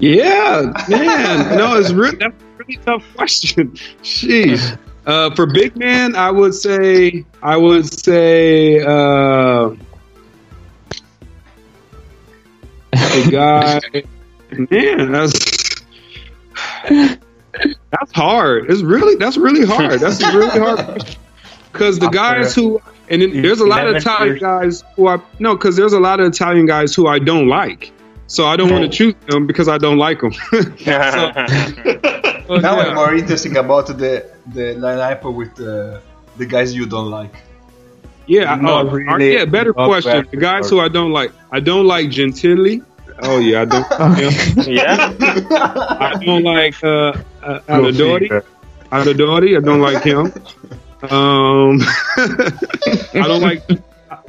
Yeah, 0.01 0.73
man. 0.89 1.57
No, 1.59 1.79
it's 1.79 1.93
really 1.93 2.17
that's 2.17 2.43
a 2.43 2.57
really 2.57 2.77
tough 2.85 3.05
question. 3.15 3.73
Jeez. 4.03 4.79
Uh, 5.07 5.35
for 5.35 5.47
big 5.47 5.77
man, 5.77 6.17
I 6.17 6.31
would 6.31 6.55
say 6.55 7.25
I 7.43 7.57
would 7.57 7.93
say 7.93 8.81
uh, 8.81 9.75
a 12.93 13.31
guy. 13.31 13.81
Man, 14.71 15.13
that's 15.13 15.85
that's 16.89 18.13
hard. 18.13 18.71
It's 18.71 18.83
really 18.83 19.17
that's 19.17 19.37
really 19.37 19.67
hard. 19.67 20.01
That's 20.01 20.23
a 20.23 20.37
really 20.37 20.59
hard 20.59 21.17
because 21.73 21.99
the 21.99 22.09
guys 22.09 22.55
who 22.55 22.81
and 23.09 23.23
then 23.23 23.43
there's 23.43 23.61
a 23.61 23.67
lot 23.67 23.87
of 23.87 23.97
Italian 23.97 24.39
guys 24.39 24.83
who 24.97 25.09
I 25.09 25.21
no 25.39 25.55
because 25.57 25.77
there's 25.77 25.93
a 25.93 26.01
lot 26.01 26.21
of 26.21 26.27
Italian 26.27 26.67
guys 26.67 26.95
who 26.95 27.07
I 27.07 27.19
don't 27.19 27.49
like. 27.49 27.93
So 28.31 28.47
I 28.47 28.55
don't 28.57 28.71
want 28.71 28.85
to 28.85 28.89
choose 28.89 29.15
them 29.27 29.49
because 29.49 29.67
I 29.69 29.77
don't 29.77 29.99
like 29.99 30.21
them. 30.21 30.31
now 30.87 30.95
yeah. 32.49 32.71
I'm 32.87 32.95
more 32.95 33.13
interesting 33.13 33.57
about 33.57 33.89
the 33.89 34.25
the 34.55 34.67
lineup 34.79 35.23
with 35.35 35.57
the 35.57 36.01
the 36.37 36.47
guys 36.47 36.73
you 36.73 36.87
don't 36.87 37.11
like. 37.11 37.35
Yeah, 38.27 38.55
Not 38.55 38.87
oh, 38.87 38.91
really- 38.91 39.35
yeah. 39.35 39.45
Better 39.47 39.75
not 39.77 39.89
question. 39.89 40.23
bad 40.23 40.31
The 40.31 40.37
guys 40.37 40.69
for- 40.69 40.77
who 40.77 40.81
I 40.81 40.87
don't 40.87 41.11
like, 41.11 41.33
I 41.51 41.59
don't 41.59 41.87
like 41.89 42.11
Gentile. 42.11 42.79
Oh 43.25 43.39
yeah, 43.39 43.63
I 43.63 43.65
don't. 43.65 43.87
yeah. 44.69 45.11
yeah. 45.11 45.15
I 45.99 46.15
don't 46.25 46.45
like 46.45 46.77
uh, 46.85 47.13
uh, 47.43 47.59
Aradori. 47.67 48.29
Aradori. 48.93 49.57
I 49.59 49.61
don't 49.61 49.81
like 49.81 50.05
him. 50.05 50.33
Um, 51.11 51.81
I 53.13 53.27
don't 53.27 53.43
like. 53.43 53.63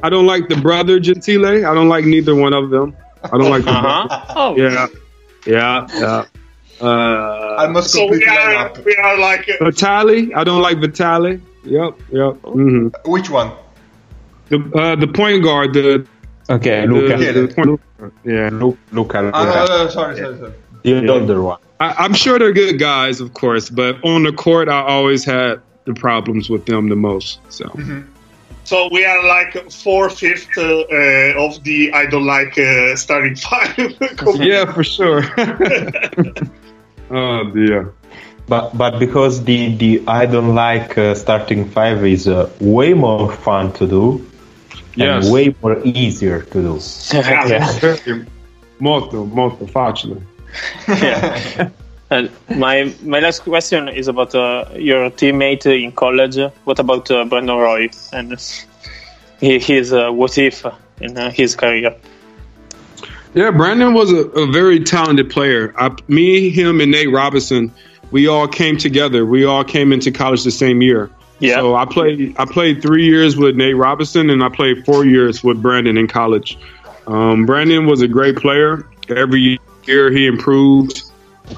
I 0.02 0.08
don't 0.10 0.26
like 0.26 0.48
the 0.48 0.56
brother 0.56 0.98
Gentile. 0.98 1.64
I 1.70 1.72
don't 1.72 1.88
like 1.88 2.04
neither 2.04 2.34
one 2.34 2.52
of 2.52 2.70
them. 2.70 2.96
I 3.24 3.38
don't 3.38 3.50
like. 3.50 3.66
Uh-huh. 3.66 4.24
Oh, 4.36 4.56
Yeah, 4.56 4.86
yeah, 5.46 5.86
yeah. 5.94 6.24
Uh, 6.80 7.56
Almost 7.60 7.90
So 7.92 8.06
we 8.06 8.18
complete 8.20 8.28
are 8.28 8.70
lineup. 8.70 8.84
we 8.84 8.96
are 8.96 9.18
like 9.18 9.48
uh, 9.48 9.64
Vitali. 9.64 10.34
I 10.34 10.42
don't 10.44 10.62
like 10.62 10.78
Vitali. 10.78 11.40
Yep, 11.64 12.00
yep. 12.10 12.34
hmm 12.42 12.88
Which 13.06 13.30
one? 13.30 13.52
The 14.48 14.58
uh, 14.74 14.96
the 14.96 15.06
point 15.06 15.44
guard. 15.44 15.74
The 15.74 16.06
Okay, 16.50 16.80
the, 16.86 16.92
Luca. 16.92 17.22
Yeah. 17.24 17.32
the 17.32 17.48
point, 17.54 17.80
yeah. 18.24 18.48
Luca, 18.52 18.78
Luca, 18.92 19.20
Luca. 19.20 19.44
no, 19.44 19.66
no, 19.66 19.88
sorry, 19.88 20.16
sorry, 20.16 20.38
sorry. 20.38 20.52
the 20.82 21.08
older 21.08 21.40
one. 21.40 21.58
I, 21.78 21.94
I'm 21.98 22.14
sure 22.14 22.38
they're 22.38 22.52
good 22.52 22.78
guys, 22.80 23.20
of 23.20 23.32
course, 23.34 23.70
but 23.70 24.02
on 24.04 24.24
the 24.24 24.32
court, 24.32 24.68
I 24.68 24.82
always 24.82 25.24
had 25.24 25.60
the 25.84 25.94
problems 25.94 26.50
with 26.50 26.66
them 26.66 26.88
the 26.88 26.96
most. 26.96 27.38
So 27.48 27.64
so 28.72 28.88
we 28.90 29.04
are 29.04 29.22
like 29.36 29.52
four 29.70 30.08
fifth 30.08 30.56
uh, 30.56 30.62
uh, 30.62 31.44
of 31.44 31.62
the 31.62 31.92
I 31.92 32.06
don't 32.06 32.24
like 32.24 32.56
uh, 32.56 32.96
starting 32.96 33.36
five. 33.36 33.76
yeah, 34.50 34.64
for 34.72 34.82
sure. 34.82 35.22
oh 37.10 37.50
dear. 37.52 37.92
But 38.48 38.64
but 38.82 38.98
because 38.98 39.44
the, 39.44 39.76
the 39.76 40.02
I 40.08 40.24
don't 40.24 40.54
like 40.54 40.96
uh, 40.96 41.14
starting 41.14 41.68
five 41.68 41.98
is 42.06 42.26
uh, 42.26 42.48
way 42.60 42.94
more 42.94 43.30
fun 43.46 43.72
to 43.74 43.86
do 43.86 44.04
Yes. 44.94 45.24
and 45.24 45.32
way 45.32 45.54
more 45.62 45.76
easier 45.84 46.42
to 46.52 46.58
do. 46.68 46.80
yeah. 47.12 48.24
Molto, 48.78 49.24
molto 49.24 49.66
facile. 49.66 50.20
And 52.12 52.30
my 52.58 52.92
my 53.02 53.20
last 53.20 53.40
question 53.40 53.88
is 53.88 54.06
about 54.06 54.34
uh, 54.34 54.66
your 54.76 55.10
teammate 55.10 55.64
in 55.64 55.92
college. 55.92 56.36
What 56.64 56.78
about 56.78 57.10
uh, 57.10 57.24
Brandon 57.24 57.56
Roy 57.56 57.88
and 58.12 58.38
his 59.40 59.92
uh, 59.94 60.10
what 60.12 60.36
if 60.36 60.66
in 61.00 61.16
uh, 61.16 61.30
his 61.30 61.56
career? 61.56 61.96
Yeah, 63.32 63.50
Brandon 63.50 63.94
was 63.94 64.12
a, 64.12 64.28
a 64.44 64.46
very 64.52 64.78
talented 64.80 65.30
player. 65.30 65.72
I, 65.78 65.96
me, 66.08 66.50
him, 66.50 66.82
and 66.82 66.90
Nate 66.90 67.10
Robinson, 67.10 67.72
we 68.10 68.28
all 68.28 68.46
came 68.46 68.76
together. 68.76 69.24
We 69.24 69.46
all 69.46 69.64
came 69.64 69.90
into 69.90 70.10
college 70.10 70.44
the 70.44 70.50
same 70.50 70.82
year. 70.82 71.10
Yeah. 71.38 71.56
So 71.56 71.76
I 71.76 71.86
played. 71.86 72.36
I 72.38 72.44
played 72.44 72.82
three 72.82 73.06
years 73.06 73.38
with 73.38 73.56
Nate 73.56 73.76
Robinson, 73.76 74.28
and 74.28 74.44
I 74.44 74.50
played 74.50 74.84
four 74.84 75.06
years 75.06 75.42
with 75.42 75.62
Brandon 75.62 75.96
in 75.96 76.08
college. 76.08 76.58
Um, 77.06 77.46
Brandon 77.46 77.86
was 77.86 78.02
a 78.02 78.08
great 78.08 78.36
player. 78.36 78.86
Every 79.08 79.58
year 79.86 80.10
he 80.12 80.26
improved. 80.26 81.04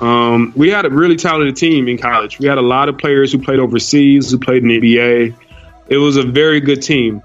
Um, 0.00 0.52
we 0.56 0.70
had 0.70 0.84
a 0.84 0.90
really 0.90 1.16
talented 1.16 1.56
team 1.56 1.88
in 1.88 1.98
college. 1.98 2.38
We 2.38 2.46
had 2.46 2.58
a 2.58 2.62
lot 2.62 2.88
of 2.88 2.98
players 2.98 3.32
who 3.32 3.38
played 3.38 3.58
overseas, 3.58 4.30
who 4.30 4.38
played 4.38 4.62
in 4.62 4.68
the 4.68 4.80
NBA. 4.80 5.34
It 5.88 5.96
was 5.98 6.16
a 6.16 6.22
very 6.22 6.60
good 6.60 6.82
team. 6.82 7.22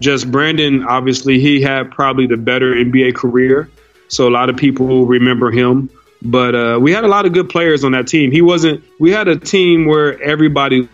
Just 0.00 0.30
Brandon, 0.30 0.84
obviously, 0.84 1.38
he 1.38 1.60
had 1.60 1.90
probably 1.90 2.26
the 2.26 2.36
better 2.36 2.74
NBA 2.74 3.14
career. 3.14 3.70
So 4.08 4.28
a 4.28 4.30
lot 4.30 4.48
of 4.48 4.56
people 4.56 5.06
remember 5.06 5.50
him. 5.50 5.90
But 6.22 6.54
uh, 6.54 6.78
we 6.80 6.92
had 6.92 7.04
a 7.04 7.08
lot 7.08 7.26
of 7.26 7.32
good 7.32 7.48
players 7.48 7.84
on 7.84 7.92
that 7.92 8.06
team. 8.06 8.30
He 8.30 8.42
wasn't. 8.42 8.84
We 8.98 9.10
had 9.10 9.28
a 9.28 9.38
team 9.38 9.86
where 9.86 10.20
everybody 10.20 10.88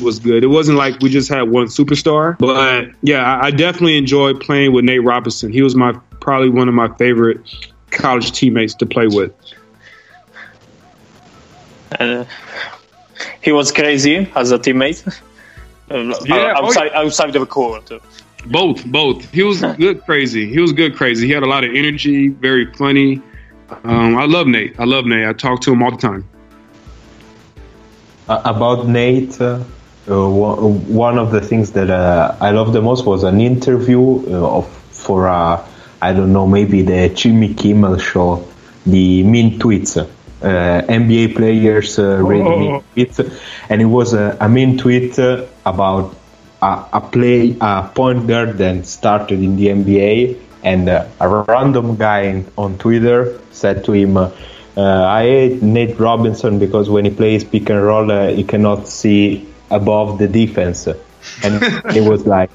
was 0.00 0.18
good. 0.18 0.44
It 0.44 0.48
wasn't 0.48 0.78
like 0.78 1.00
we 1.00 1.10
just 1.10 1.28
had 1.28 1.42
one 1.42 1.66
superstar. 1.66 2.38
But 2.38 2.90
yeah, 3.02 3.40
I, 3.42 3.50
definitely 3.50 3.96
enjoyed 3.96 4.40
playing 4.40 4.72
with 4.72 4.84
Nate 4.84 5.02
Robinson. 5.02 5.52
He 5.52 5.62
was 5.62 5.74
my 5.74 5.92
probably 6.20 6.50
one 6.50 6.68
of 6.68 6.74
my 6.74 6.88
favorite 6.96 7.40
college 7.90 8.32
teammates 8.32 8.74
to 8.74 8.86
play 8.86 9.06
with. 9.06 9.32
And 11.98 12.10
uh, 12.20 12.24
he 13.40 13.52
was 13.52 13.72
crazy 13.72 14.30
as 14.34 14.50
a 14.52 14.58
teammate. 14.58 15.06
Uh, 15.90 16.14
Yeah, 16.24 16.54
oh, 16.56 16.66
outside 16.66 16.90
outside 16.92 17.34
of 17.36 17.40
the 17.40 17.46
court. 17.46 17.90
Both, 18.46 18.84
both. 18.86 19.30
He 19.32 19.42
was 19.42 19.60
good, 19.78 20.04
crazy. 20.04 20.48
He 20.48 20.60
was 20.60 20.72
good, 20.72 20.96
crazy. 20.96 21.26
He 21.26 21.32
had 21.32 21.42
a 21.42 21.46
lot 21.46 21.64
of 21.64 21.74
energy, 21.74 22.28
very 22.28 22.66
funny. 22.74 23.22
Um, 23.84 24.16
I 24.16 24.24
love 24.24 24.46
Nate. 24.46 24.78
I 24.78 24.84
love 24.84 25.04
Nate. 25.06 25.26
I 25.26 25.32
talk 25.32 25.60
to 25.62 25.72
him 25.72 25.82
all 25.82 25.90
the 25.90 25.98
time. 25.98 26.28
Uh, 28.28 28.42
about 28.44 28.86
Nate, 28.86 29.40
uh, 29.40 29.60
uh, 30.10 30.28
one 30.28 30.86
one 30.94 31.18
of 31.18 31.32
the 31.32 31.40
things 31.40 31.72
that 31.72 31.90
uh, 31.90 32.36
I 32.40 32.50
love 32.50 32.72
the 32.72 32.82
most 32.82 33.04
was 33.06 33.24
an 33.24 33.40
interview 33.40 34.00
uh, 34.00 34.58
of 34.58 34.68
for 34.90 35.28
uh, 35.28 35.66
I 36.00 36.12
don't 36.12 36.32
know 36.32 36.46
maybe 36.46 36.82
the 36.82 37.08
Jimmy 37.08 37.54
Kimmel 37.54 37.98
show, 37.98 38.46
the 38.86 39.22
mean 39.22 39.58
tweets. 39.58 39.96
Uh, 40.42 40.82
NBA 40.88 41.34
players 41.34 41.98
uh, 41.98 42.22
read 42.22 42.44
mean 42.44 42.80
tweets, 42.94 43.18
and 43.68 43.82
it 43.82 43.86
was 43.86 44.12
a, 44.14 44.36
a 44.40 44.48
mean 44.48 44.78
tweet 44.78 45.18
uh, 45.18 45.44
about 45.66 46.14
a, 46.62 46.84
a 46.92 47.00
play 47.00 47.56
a 47.60 47.90
point 47.94 48.26
guard 48.26 48.58
that 48.58 48.86
started 48.86 49.42
in 49.42 49.56
the 49.56 49.66
NBA, 49.66 50.38
and 50.62 50.88
uh, 50.88 51.06
a 51.20 51.28
random 51.28 51.96
guy 51.96 52.20
in, 52.22 52.46
on 52.56 52.78
Twitter 52.78 53.40
said 53.50 53.84
to 53.84 53.92
him, 53.92 54.16
uh, 54.16 54.30
"I 54.76 55.22
hate 55.24 55.62
Nate 55.62 55.98
Robinson 55.98 56.58
because 56.58 56.88
when 56.88 57.04
he 57.04 57.10
plays 57.10 57.42
pick 57.44 57.68
and 57.70 57.82
roll, 57.82 58.10
uh, 58.10 58.28
he 58.28 58.44
cannot 58.44 58.86
see 58.86 59.48
above 59.70 60.18
the 60.18 60.28
defense." 60.28 60.86
And 60.86 61.62
it 61.96 62.08
was 62.08 62.26
like, 62.26 62.50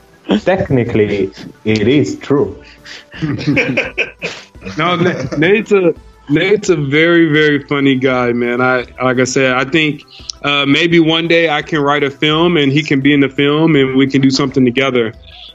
"Technically, 0.45 1.31
it 1.65 1.87
is 1.87 2.17
true." 2.19 2.63
No, 4.77 4.95
Na- 4.95 5.23
Nate's 6.29 6.69
a 6.69 6.75
very 6.77 7.31
very 7.31 7.63
funny 7.63 7.95
guy, 7.95 8.31
man. 8.31 8.61
I 8.61 8.85
like 9.01 9.19
I 9.19 9.25
said, 9.25 9.53
I 9.55 9.65
think 9.65 10.03
uh, 10.43 10.65
maybe 10.65 10.99
one 10.99 11.27
day 11.27 11.49
I 11.49 11.61
can 11.61 11.81
write 11.81 12.03
a 12.03 12.09
film 12.09 12.55
and 12.57 12.71
he 12.71 12.81
can 12.83 13.01
be 13.01 13.13
in 13.13 13.19
the 13.19 13.29
film 13.29 13.75
and 13.75 13.95
we 13.95 14.07
can 14.07 14.21
do 14.21 14.29
something 14.29 14.63
together. 14.63 15.13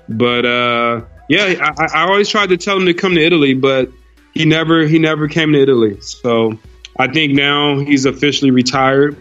But 0.09 0.45
uh, 0.45 1.03
yeah, 1.29 1.73
I, 1.79 2.01
I 2.01 2.09
always 2.09 2.29
tried 2.29 2.51
to 2.51 2.57
tell 2.57 2.77
him 2.77 2.87
to 2.87 2.95
come 2.95 3.15
to 3.15 3.21
Italy, 3.21 3.55
but 3.55 3.91
he 4.35 4.45
never 4.45 4.87
he 4.87 4.99
never 4.99 5.27
came 5.27 5.53
to 5.53 5.63
Italy. 5.63 6.01
So 6.01 6.59
I 6.99 7.09
think 7.09 7.33
now 7.33 7.79
he's 7.79 8.05
officially 8.05 8.51
retired, 8.51 9.17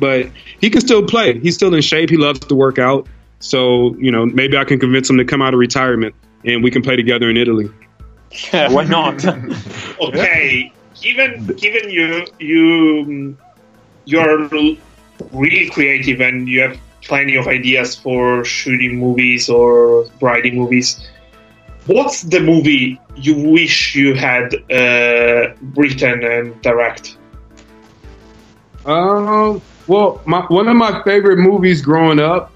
but 0.00 0.30
he 0.60 0.70
can 0.70 0.80
still 0.80 1.06
play. 1.06 1.38
He's 1.38 1.54
still 1.54 1.72
in 1.72 1.82
shape. 1.82 2.10
He 2.10 2.16
loves 2.16 2.40
to 2.40 2.54
work 2.54 2.78
out. 2.78 3.06
So 3.38 3.94
you 3.96 4.10
know, 4.10 4.26
maybe 4.26 4.56
I 4.56 4.64
can 4.64 4.80
convince 4.80 5.08
him 5.08 5.18
to 5.18 5.24
come 5.24 5.40
out 5.40 5.54
of 5.54 5.60
retirement 5.60 6.14
and 6.44 6.64
we 6.64 6.70
can 6.70 6.82
play 6.82 6.96
together 6.96 7.30
in 7.30 7.36
Italy. 7.36 7.70
Yeah, 8.52 8.72
why 8.72 8.84
not? 8.84 9.24
Okay, 10.00 10.72
given 11.00 11.46
given 11.46 11.88
you 11.90 12.26
you 12.38 13.36
you're 14.04 14.48
really 15.32 15.70
creative 15.70 16.20
and 16.20 16.48
you 16.48 16.62
have 16.62 16.78
plenty 17.02 17.36
of 17.36 17.46
ideas 17.46 17.94
for 17.94 18.44
shooting 18.44 18.98
movies 18.98 19.48
or 19.48 20.06
writing 20.20 20.56
movies. 20.56 21.08
What's 21.86 22.22
the 22.22 22.40
movie 22.40 22.98
you 23.14 23.34
wish 23.36 23.94
you 23.94 24.14
had 24.14 24.54
uh, 24.70 25.54
written 25.76 26.24
and 26.24 26.60
direct? 26.62 27.16
Um, 28.86 29.60
well, 29.86 30.20
my, 30.24 30.40
one 30.46 30.68
of 30.68 30.76
my 30.76 31.02
favorite 31.04 31.38
movies 31.38 31.82
growing 31.82 32.20
up, 32.20 32.52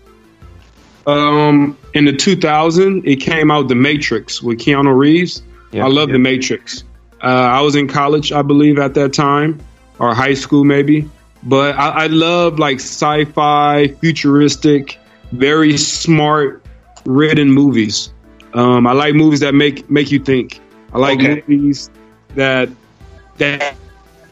um, 1.07 1.77
in 1.95 2.05
the 2.05 2.13
2000, 2.13 3.07
it 3.07 3.17
came 3.17 3.51
out 3.51 3.69
The 3.69 3.75
Matrix 3.75 4.43
with 4.43 4.59
Keanu 4.59 4.97
Reeves. 4.97 5.43
Yeah. 5.73 5.85
I 5.85 5.89
love 5.89 6.11
The 6.11 6.19
Matrix. 6.19 6.85
Uh, 7.23 7.27
I 7.27 7.61
was 7.61 7.75
in 7.75 7.89
college, 7.89 8.33
I 8.33 8.43
believe, 8.43 8.79
at 8.79 8.95
that 8.95 9.13
time, 9.13 9.61
or 9.99 10.15
high 10.15 10.35
school 10.35 10.65
maybe. 10.65 11.09
But 11.43 11.77
I, 11.77 12.05
I 12.05 12.07
love 12.07 12.59
like 12.59 12.77
sci-fi, 12.77 13.89
futuristic, 14.01 14.99
very 15.33 15.77
smart 15.77 16.65
written 17.05 17.51
movies. 17.51 18.13
Um, 18.55 18.87
I 18.87 18.93
like 18.93 19.15
movies 19.15 19.41
that 19.41 19.55
make 19.55 19.89
make 19.91 20.11
you 20.11 20.19
think. 20.19 20.61
I 20.93 20.99
like 20.99 21.19
Okay. 21.19 21.43
movies 21.47 21.91
that 22.35 22.69
that 23.39 23.77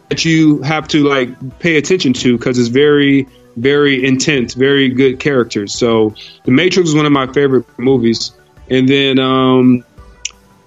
that 0.09 0.25
you 0.25 0.63
have 0.63 0.89
to 0.89 1.05
like 1.05 1.59
pay 1.59 1.77
attention 1.77 2.13
to 2.15 2.37
because 2.39 2.59
it's 2.59 2.69
very 2.69 3.27
very 3.57 4.05
intense, 4.05 4.55
very 4.55 4.89
good 4.89 5.19
characters. 5.19 5.75
So 5.75 6.15
The 6.45 6.51
Matrix 6.53 6.91
is 6.91 6.95
one 6.95 7.07
of 7.07 7.13
my 7.13 7.27
favorite 7.33 7.65
movies, 7.79 8.33
and 8.71 8.89
then 8.89 9.19
um, 9.19 9.85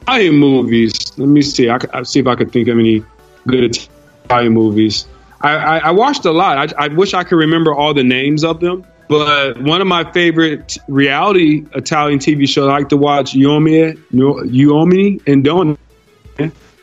Italian 0.02 0.36
movies. 0.38 0.94
Let 1.18 1.28
me 1.30 1.42
see. 1.42 1.70
I, 1.70 1.78
c- 1.80 1.88
I'll 1.94 2.06
see 2.06 2.20
if 2.20 2.28
I 2.28 2.36
could 2.36 2.52
think 2.52 2.68
of 2.68 2.78
any 2.80 3.04
good 3.48 3.78
Italian 4.26 4.54
movies. 4.54 5.08
I, 5.42 5.56
I, 5.56 5.78
I 5.78 5.92
watched 5.92 6.26
a 6.26 6.32
lot. 6.32 6.74
I, 6.78 6.86
I 6.86 6.88
wish 6.90 7.14
I 7.14 7.24
could 7.24 7.38
remember 7.38 7.74
all 7.74 7.94
the 7.94 8.04
names 8.04 8.44
of 8.44 8.60
them. 8.60 8.86
But 9.08 9.60
one 9.62 9.82
of 9.82 9.88
my 9.88 10.10
favorite 10.12 10.78
reality 10.88 11.66
Italian 11.74 12.20
TV 12.20 12.48
shows 12.48 12.68
I 12.68 12.74
like 12.74 12.90
to 12.90 12.98
watch 12.98 13.34
Uomini, 13.34 13.98
Uomini 14.14 15.20
and 15.28 15.44
Donne, 15.44 15.78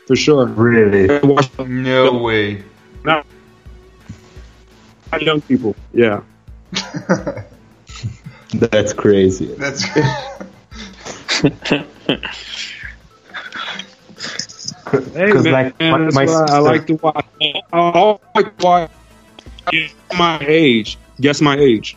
for 0.09 0.17
sure. 0.17 0.47
Really? 0.47 1.09
I 1.09 1.21
watch 1.25 1.49
No 1.59 2.19
way. 2.19 2.65
young 5.21 5.41
people. 5.43 5.77
Yeah. 5.95 6.23
That's 8.55 8.93
crazy. 8.93 9.47
That's 9.55 9.85
Hey, 15.15 15.31
'Cause, 15.33 15.45
man, 15.45 15.53
like, 15.53 15.81
my- 15.81 15.99
my 16.11 16.25
why 16.27 16.47
I 16.49 16.59
like 16.59 16.87
to 16.89 16.95
watch. 16.95 17.27
I 17.73 18.19
like 18.35 18.57
to 18.59 18.65
watch. 18.67 18.91
Guess 19.71 19.93
my 20.19 20.39
age. 20.47 20.99
Guess 21.21 21.41
my 21.41 21.57
age. 21.59 21.97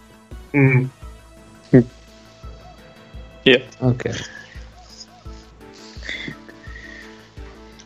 Mm. 0.54 0.90
yeah. 3.46 3.58
Okay. 3.82 4.14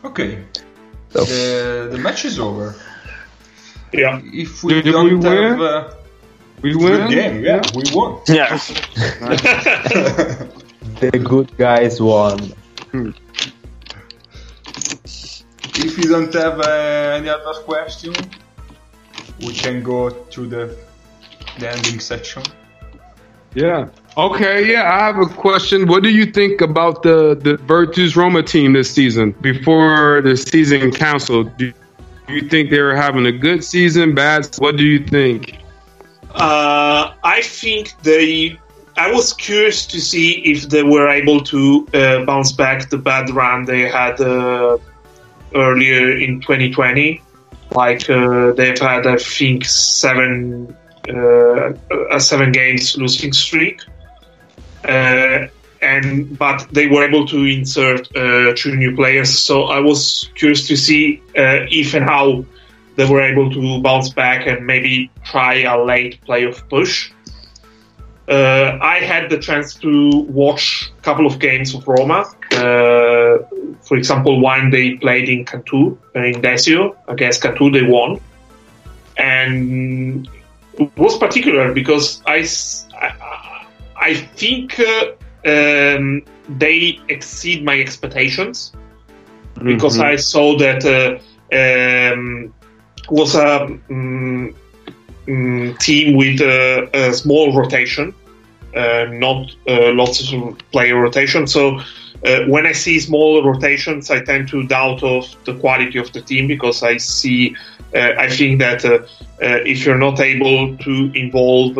okay. 0.04 0.38
So- 1.10 1.24
The, 1.24 1.88
the 1.92 1.98
match 1.98 2.24
is 2.24 2.38
over. 2.38 2.74
Yeah. 3.92 4.20
If 4.24 4.64
we 4.64 4.74
Did 4.74 4.86
we 4.86 4.92
don't 4.92 5.20
win? 5.20 5.42
have 5.52 5.60
uh, 5.60 5.90
We 6.62 6.74
win. 6.74 7.10
game, 7.10 7.44
yeah, 7.44 7.62
we 7.74 7.82
won. 7.94 8.18
Yeah. 8.28 8.58
The 11.00 11.10
good 11.18 11.50
guys 11.58 12.00
won. 12.00 12.52
If 15.76 15.98
you 15.98 16.04
don't 16.04 16.32
have 16.34 16.60
uh, 16.60 17.16
any 17.18 17.28
other 17.28 17.60
question, 17.62 18.14
we 19.40 19.52
can 19.52 19.82
go 19.82 20.10
to 20.10 20.46
the 20.46 20.76
the 21.58 21.70
ending 21.70 22.00
section. 22.00 22.42
Yeah. 23.54 23.88
Okay. 24.16 24.72
Yeah, 24.72 24.92
I 24.92 25.06
have 25.06 25.18
a 25.18 25.26
question. 25.26 25.86
What 25.86 26.02
do 26.02 26.10
you 26.10 26.26
think 26.26 26.60
about 26.60 27.02
the 27.02 27.34
the 27.34 27.56
Virtus 27.56 28.16
Roma 28.16 28.42
team 28.42 28.72
this 28.72 28.90
season? 28.90 29.32
Before 29.40 30.20
the 30.22 30.36
season 30.36 30.90
canceled, 30.90 31.56
do 31.56 31.72
you 32.28 32.48
think 32.48 32.70
they 32.70 32.80
were 32.80 32.96
having 32.96 33.26
a 33.26 33.32
good 33.32 33.62
season? 33.64 34.14
Bad? 34.14 34.48
What 34.58 34.76
do 34.76 34.84
you 34.84 34.98
think? 34.98 35.58
Uh, 36.30 37.14
I 37.22 37.42
think 37.42 37.94
they. 38.02 38.58
I 38.96 39.10
was 39.10 39.32
curious 39.32 39.86
to 39.86 40.00
see 40.00 40.34
if 40.52 40.68
they 40.68 40.84
were 40.84 41.08
able 41.08 41.40
to 41.40 41.86
uh, 41.94 42.24
bounce 42.24 42.52
back 42.52 42.90
the 42.90 42.98
bad 42.98 43.28
run 43.30 43.64
they 43.64 43.88
had 43.88 44.20
uh, 44.20 44.78
earlier 45.54 46.16
in 46.16 46.40
2020. 46.40 47.20
Like 47.70 48.08
uh, 48.08 48.52
they've 48.52 48.78
had, 48.78 49.06
I 49.06 49.16
think, 49.16 49.64
seven 49.64 50.76
uh, 51.08 51.72
a 52.10 52.20
seven 52.20 52.52
games 52.52 52.96
losing 52.96 53.32
streak, 53.32 53.80
uh, 54.84 55.46
and 55.82 56.38
but 56.38 56.66
they 56.72 56.86
were 56.86 57.04
able 57.04 57.26
to 57.26 57.44
insert 57.44 58.14
uh, 58.16 58.54
two 58.54 58.76
new 58.76 58.94
players. 58.94 59.36
So 59.36 59.64
I 59.64 59.80
was 59.80 60.30
curious 60.34 60.66
to 60.68 60.76
see 60.76 61.20
uh, 61.36 61.66
if 61.70 61.94
and 61.94 62.04
how 62.04 62.44
they 62.96 63.08
were 63.08 63.20
able 63.20 63.50
to 63.50 63.82
bounce 63.82 64.10
back 64.10 64.46
and 64.46 64.66
maybe 64.66 65.10
try 65.24 65.62
a 65.62 65.82
late 65.82 66.20
playoff 66.26 66.68
push. 66.68 67.10
Uh, 68.28 68.78
I 68.80 69.00
had 69.00 69.28
the 69.28 69.38
chance 69.38 69.74
to 69.76 70.20
watch 70.28 70.90
a 70.98 71.02
couple 71.02 71.26
of 71.26 71.38
games 71.38 71.74
of 71.74 71.86
Roma. 71.86 72.24
Uh, 72.52 73.38
for 73.82 73.96
example, 73.96 74.40
one 74.40 74.70
they 74.70 74.94
played 74.96 75.28
in 75.28 75.44
Cantu, 75.44 75.98
uh, 76.16 76.20
in 76.20 76.40
Desio. 76.40 76.96
Against 77.08 77.42
Cantu, 77.42 77.70
they 77.70 77.82
won. 77.82 78.20
And 79.18 80.28
it 80.78 80.96
was 80.96 81.18
particular 81.18 81.72
because 81.72 82.22
I 82.26 82.46
I 83.96 84.14
think 84.14 84.80
uh, 84.80 85.12
um, 85.46 86.22
they 86.48 86.98
exceed 87.08 87.64
my 87.64 87.78
expectations 87.78 88.72
because 89.62 90.00
I 90.00 90.16
saw 90.16 90.58
that 90.58 90.84
uh, 90.84 91.18
um, 91.54 92.52
was 93.08 93.34
a 93.34 93.68
mm, 93.88 94.54
mm, 95.26 95.78
team 95.78 96.16
with 96.16 96.40
a 96.40 97.12
small 97.12 97.56
rotation, 97.56 98.14
uh, 98.74 99.06
not 99.10 99.54
uh, 99.68 99.92
lots 99.92 100.32
of 100.32 100.58
player 100.72 101.00
rotation. 101.00 101.46
So 101.46 101.78
uh, 102.24 102.44
when 102.46 102.66
I 102.66 102.72
see 102.72 102.98
small 103.00 103.42
rotations, 103.44 104.10
I 104.10 104.24
tend 104.24 104.48
to 104.48 104.66
doubt 104.66 105.02
of 105.02 105.24
the 105.44 105.54
quality 105.54 105.98
of 105.98 106.12
the 106.12 106.20
team 106.20 106.46
because 106.48 106.82
I 106.82 106.96
see, 106.96 107.54
I 107.94 108.28
think 108.28 108.58
that 108.58 108.84
if 109.40 109.86
you're 109.86 109.98
not 109.98 110.18
able 110.18 110.76
to 110.78 111.12
involve 111.14 111.78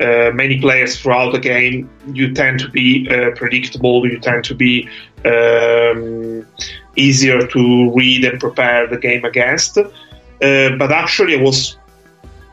uh, 0.00 0.32
many 0.34 0.60
players 0.60 0.98
throughout 0.98 1.32
the 1.32 1.38
game, 1.38 1.88
you 2.12 2.34
tend 2.34 2.58
to 2.60 2.68
be 2.68 3.08
uh, 3.08 3.30
predictable. 3.36 4.06
You 4.10 4.18
tend 4.18 4.44
to 4.46 4.54
be 4.54 4.88
um, 5.24 6.44
easier 6.96 7.46
to 7.46 7.92
read 7.92 8.24
and 8.24 8.40
prepare 8.40 8.88
the 8.88 8.98
game 8.98 9.24
against. 9.24 9.78
Uh, 9.78 9.86
but 10.40 10.90
actually, 10.90 11.38
I 11.38 11.42
was 11.42 11.76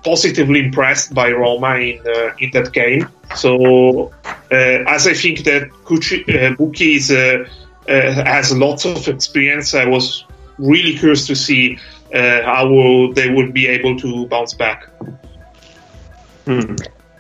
positively 0.04 0.60
impressed 0.60 1.14
by 1.14 1.32
Roma 1.32 1.76
in 1.76 2.00
uh, 2.06 2.36
in 2.40 2.52
that 2.52 2.72
game. 2.74 3.08
So, 3.36 4.12
uh, 4.26 4.96
as 4.96 5.08
I 5.08 5.14
think 5.14 5.44
that 5.46 5.70
Kuchi, 5.86 6.24
uh, 6.28 6.56
Bucchi 6.56 6.96
is, 6.98 7.12
uh, 7.12 7.48
uh, 7.88 8.24
has 8.26 8.56
lots 8.56 8.86
of 8.86 9.08
experience, 9.08 9.74
I 9.74 9.86
was 9.86 10.26
really 10.58 10.98
curious 10.98 11.28
to 11.28 11.36
see 11.36 11.78
uh, 12.14 12.44
how 12.44 13.12
they 13.14 13.30
would 13.30 13.54
be 13.54 13.68
able 13.68 13.98
to 14.00 14.28
bounce 14.28 14.54
back. 14.54 14.90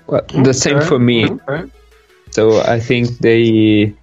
Well, 0.07 0.25
the 0.43 0.53
same 0.53 0.81
for 0.81 0.99
me. 0.99 1.29
Okay. 1.29 1.71
So 2.31 2.61
I 2.61 2.79
think 2.79 3.19
they 3.19 3.93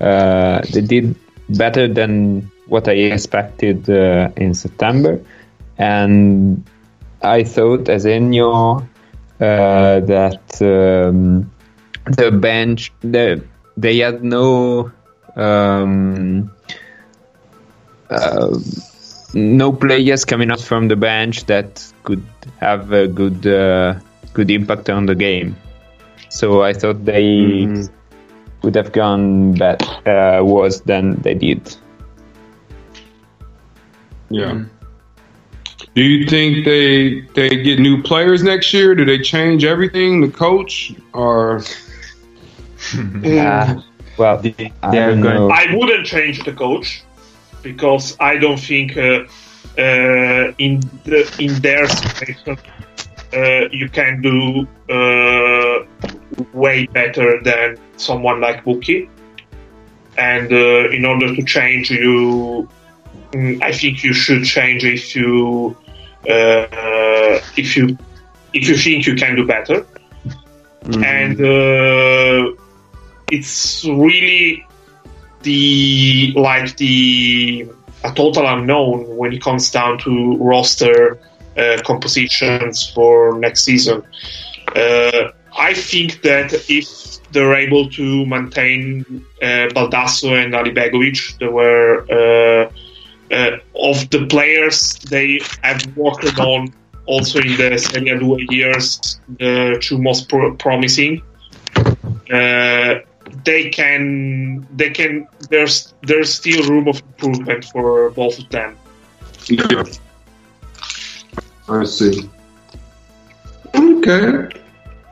uh, 0.00 0.62
they 0.72 0.80
did 0.80 1.14
better 1.50 1.88
than 1.88 2.50
what 2.66 2.88
I 2.88 2.92
expected 2.92 3.88
uh, 3.90 4.30
in 4.36 4.54
September, 4.54 5.20
and 5.76 6.64
I 7.22 7.44
thought 7.44 7.88
as 7.88 8.04
Ennio 8.04 8.82
uh, 9.40 10.00
that 10.00 10.62
um, 10.62 11.50
the 12.06 12.30
bench 12.30 12.92
the, 13.00 13.44
they 13.76 13.98
had 13.98 14.22
no 14.24 14.90
um, 15.36 16.50
uh, 18.10 18.58
no 19.34 19.72
players 19.72 20.24
coming 20.24 20.50
up 20.50 20.60
from 20.60 20.88
the 20.88 20.96
bench 20.96 21.44
that 21.46 21.84
could 22.04 22.22
have 22.60 22.92
a 22.92 23.06
good 23.06 23.46
uh, 23.46 23.94
good 24.32 24.50
impact 24.50 24.88
on 24.90 25.06
the 25.06 25.14
game. 25.14 25.56
So 26.28 26.62
I 26.62 26.72
thought 26.72 27.04
they 27.04 27.66
Mhm. 27.66 27.88
would 28.62 28.74
have 28.76 28.92
gone 28.92 29.52
bet, 29.52 29.82
uh, 30.06 30.42
worse 30.44 30.80
than 30.80 31.20
they 31.22 31.34
did. 31.34 31.76
Yeah. 34.30 34.64
Do 35.98 36.04
you 36.04 36.26
think 36.26 36.64
they 36.64 37.22
they 37.34 37.48
get 37.66 37.80
new 37.80 38.00
players 38.02 38.42
next 38.44 38.72
year? 38.72 38.94
Do 38.94 39.04
they 39.04 39.18
change 39.18 39.64
everything, 39.64 40.20
the 40.20 40.28
coach, 40.30 40.92
or 41.12 41.62
Uh, 43.24 43.80
well, 44.16 44.38
They- 44.38 44.72
I 44.82 44.96
are 44.98 45.16
going- 45.16 45.50
I 45.60 45.64
wouldn't 45.74 46.06
change 46.06 46.44
the 46.44 46.52
coach 46.52 47.02
because 47.62 48.16
I 48.20 48.36
don't 48.36 48.60
think 48.70 48.96
uh, 48.96 49.24
uh, 49.86 50.52
in 50.66 50.80
the 51.04 51.20
in 51.44 51.52
their 51.66 51.84
situation 51.88 52.56
uh, 53.40 53.64
you 53.80 53.88
can 53.98 54.22
do 54.22 54.36
uh, 54.98 55.76
way 56.52 56.86
better 56.86 57.28
than 57.42 57.76
someone 57.96 58.40
like 58.40 58.64
Bucchi. 58.64 59.08
And 60.16 60.52
uh, 60.52 60.96
in 60.96 61.04
order 61.04 61.34
to 61.34 61.42
change, 61.56 61.90
you, 61.90 62.68
mm, 63.32 63.62
I 63.62 63.72
think 63.72 64.02
you 64.04 64.12
should 64.12 64.44
change 64.44 64.84
if 64.84 65.14
you 65.16 65.76
if 66.28 67.76
you 67.76 67.96
if 68.52 68.68
you 68.68 68.76
think 68.76 69.06
you 69.06 69.14
can 69.14 69.36
do 69.36 69.46
better. 69.46 69.86
And 71.04 71.38
uh, 71.40 72.52
it's 73.30 73.84
really 73.84 74.66
the 75.42 76.32
like 76.36 76.76
the 76.76 77.68
a 78.04 78.12
total 78.12 78.46
unknown 78.46 79.16
when 79.16 79.32
it 79.32 79.42
comes 79.42 79.70
down 79.70 79.98
to 79.98 80.36
roster 80.36 81.18
uh, 81.56 81.78
compositions 81.84 82.88
for 82.90 83.38
next 83.38 83.64
season. 83.64 84.02
Uh, 84.74 85.32
I 85.58 85.74
think 85.74 86.22
that 86.22 86.52
if 86.68 87.20
they're 87.32 87.54
able 87.56 87.90
to 87.90 88.26
maintain 88.26 89.24
uh, 89.42 89.68
Baldasso 89.74 90.42
and 90.42 90.54
Alibegovic, 90.54 91.38
they 91.38 91.48
were 91.48 92.70
uh, 93.30 93.58
of 93.74 94.08
the 94.10 94.26
players 94.28 94.98
they 95.10 95.40
have 95.62 95.96
worked 95.96 96.38
on 96.38 96.72
also 97.06 97.40
in 97.40 97.56
the 97.56 97.78
Serie 97.78 98.10
A 98.10 98.52
years, 98.54 99.20
the 99.38 99.78
two 99.80 99.98
most 99.98 100.28
pro- 100.28 100.54
promising. 100.54 101.22
Uh, 102.30 102.96
they 103.44 103.70
can 103.70 104.66
they 104.76 104.90
can 104.90 105.26
there's 105.50 105.94
there's 106.02 106.32
still 106.32 106.62
room 106.68 106.88
of 106.88 107.00
improvement 107.00 107.64
for 107.66 108.10
both 108.10 108.38
of 108.38 108.48
them. 108.50 108.76
yeah. 109.48 109.84
I 111.68 111.84
see. 111.84 112.28
Okay. 113.74 114.48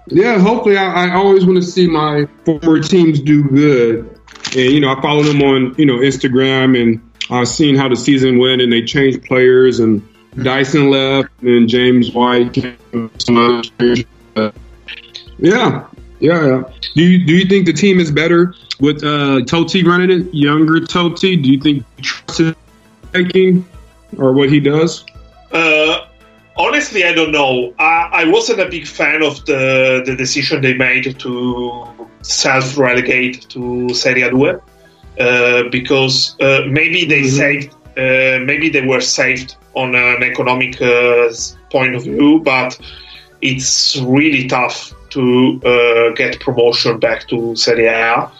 Yeah, 0.08 0.38
hopefully 0.38 0.76
I, 0.76 1.08
I 1.08 1.14
always 1.14 1.44
want 1.44 1.56
to 1.56 1.62
see 1.62 1.86
my 1.86 2.26
former 2.44 2.80
teams 2.80 3.20
do 3.20 3.42
good. 3.44 4.18
And 4.54 4.72
you 4.72 4.80
know, 4.80 4.92
I 4.92 5.00
follow 5.02 5.22
them 5.22 5.42
on, 5.42 5.74
you 5.76 5.84
know, 5.84 5.98
Instagram 5.98 6.80
and 6.80 7.05
I've 7.30 7.48
seen 7.48 7.76
how 7.76 7.88
the 7.88 7.96
season 7.96 8.38
went 8.38 8.62
and 8.62 8.72
they 8.72 8.82
changed 8.82 9.24
players 9.24 9.80
and 9.80 10.06
Dyson 10.42 10.90
left 10.90 11.30
and 11.42 11.68
James 11.68 12.12
White 12.12 12.52
came 12.52 13.10
some 13.18 13.36
other 13.36 13.68
players. 13.78 14.04
Uh, 14.36 14.50
yeah. 15.38 15.86
Yeah, 16.18 16.46
yeah. 16.46 16.62
Do 16.94 17.02
you 17.02 17.26
do 17.26 17.34
you 17.34 17.46
think 17.46 17.66
the 17.66 17.72
team 17.72 18.00
is 18.00 18.10
better 18.10 18.54
with 18.80 19.04
uh 19.04 19.44
Toti 19.44 19.84
running 19.84 20.10
it, 20.10 20.34
younger 20.34 20.80
Toti? 20.80 21.42
Do 21.42 21.50
you 21.50 21.60
think 21.60 21.84
you 21.98 22.02
trust 22.02 22.38
his 22.38 22.54
thinking 23.12 23.66
or 24.16 24.32
what 24.32 24.50
he 24.50 24.60
does? 24.60 25.04
Uh, 25.52 26.06
honestly, 26.56 27.04
I 27.04 27.12
don't 27.12 27.32
know. 27.32 27.74
I, 27.78 28.08
I 28.12 28.24
wasn't 28.30 28.60
a 28.60 28.68
big 28.68 28.86
fan 28.86 29.22
of 29.22 29.44
the 29.44 30.02
the 30.06 30.16
decision 30.16 30.62
they 30.62 30.74
made 30.74 31.18
to 31.20 32.08
self 32.22 32.78
relegate 32.78 33.48
to 33.50 33.92
Serie 33.94 34.22
A 34.22 34.30
2 34.30 34.46
uh, 34.46 34.58
because 35.16 36.36
uh, 36.40 36.60
maybe 36.68 37.04
they 37.04 37.22
Mhm. 37.22 37.30
saved, 37.40 37.74
uh, 37.96 38.38
maybe 38.44 38.68
they 38.68 38.82
were 38.82 39.00
saved 39.00 39.56
on 39.74 39.94
an 39.94 40.22
economic 40.22 40.80
uh, 40.80 41.28
point 41.70 41.94
of 41.94 42.02
view, 42.04 42.40
but 42.44 42.78
it's 43.40 43.96
really 44.02 44.46
tough 44.48 44.92
to 45.10 45.60
uh, 45.64 46.14
get 46.14 46.38
promotion 46.40 46.98
back 46.98 47.26
to 47.28 47.54
Serie 47.56 47.86
A 47.86 48.30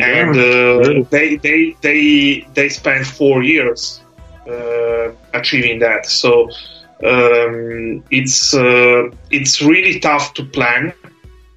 and 0.00 0.36
uh, 0.36 0.78
really. 0.78 1.06
they 1.10 1.36
they 1.36 1.74
they 1.82 2.46
they 2.54 2.68
spent 2.68 3.06
four 3.06 3.42
years 3.42 4.00
uh, 4.48 5.10
achieving 5.34 5.78
that. 5.80 6.06
So 6.06 6.48
um, 7.04 8.02
it's 8.10 8.54
uh, 8.54 9.10
it's 9.30 9.60
really 9.62 9.98
tough 10.00 10.34
to 10.34 10.44
plan 10.44 10.92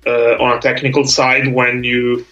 uh, 0.05 0.35
on 0.39 0.57
a 0.57 0.61
technical 0.61 1.05
side 1.05 1.53
when 1.53 1.83
you 1.83 2.25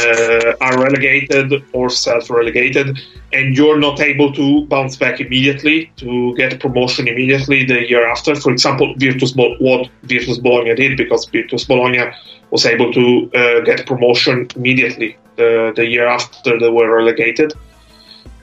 uh, 0.00 0.54
are 0.60 0.82
relegated 0.82 1.52
or 1.72 1.90
self-relegated, 1.90 2.98
and 3.32 3.56
you're 3.56 3.78
not 3.78 4.00
able 4.00 4.32
to 4.32 4.66
bounce 4.66 4.96
back 4.96 5.20
immediately 5.20 5.90
to 5.96 6.34
get 6.36 6.60
promotion 6.60 7.08
immediately 7.08 7.64
the 7.64 7.88
year 7.88 8.06
after. 8.06 8.34
For 8.34 8.52
example, 8.52 8.94
Virtus 8.98 9.32
Bol- 9.32 9.56
what 9.58 9.88
Virtus 10.02 10.38
Bologna 10.38 10.74
did 10.74 10.96
because 10.96 11.26
Virtus 11.26 11.64
Bologna 11.64 12.12
was 12.50 12.66
able 12.66 12.92
to 12.92 13.30
uh, 13.34 13.60
get 13.60 13.86
promotion 13.86 14.46
immediately 14.56 15.16
the, 15.36 15.72
the 15.74 15.86
year 15.86 16.06
after 16.06 16.58
they 16.58 16.68
were 16.68 16.94
relegated. 16.96 17.54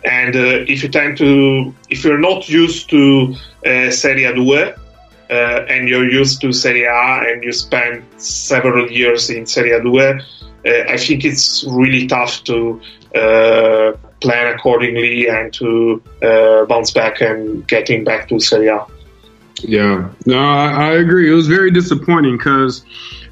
And 0.04 0.36
uh, 0.36 0.66
if 0.68 0.82
you 0.84 0.90
tend 0.90 1.18
to, 1.18 1.74
if 1.90 2.04
you're 2.04 2.20
not 2.20 2.50
used 2.50 2.90
to 2.90 3.36
uh, 3.66 3.92
Serie 3.92 4.24
A 4.24 4.34
2 4.34 4.54
uh, 4.54 4.74
and 5.30 5.90
you're 5.90 6.10
used 6.10 6.42
to 6.42 6.54
Serie 6.54 6.86
A 6.86 7.24
and 7.28 7.44
you 7.44 7.52
spend 7.52 8.04
several 8.18 8.90
years 8.90 9.30
in 9.30 9.46
Serie 9.46 9.74
A 9.74 9.82
2, 9.82 10.00
uh, 10.00 10.20
I 10.66 10.98
think 10.98 11.24
it's 11.26 11.64
really 11.66 12.08
tough 12.08 12.44
to 12.46 12.82
uh, 13.16 13.94
plan 14.22 14.54
accordingly 14.54 15.28
and 15.28 15.54
to 15.54 16.04
uh, 16.22 16.66
bounce 16.66 16.92
back 16.92 17.22
and 17.22 17.68
getting 17.68 18.04
back 18.04 18.28
to 18.30 18.40
Serie 18.40 18.68
A. 18.68 18.86
Yeah, 19.62 20.10
no, 20.26 20.40
I, 20.40 20.72
I 20.72 20.92
agree. 20.94 21.30
It 21.30 21.34
was 21.34 21.48
very 21.48 21.72
disappointing 21.72 22.38
because 22.38 22.84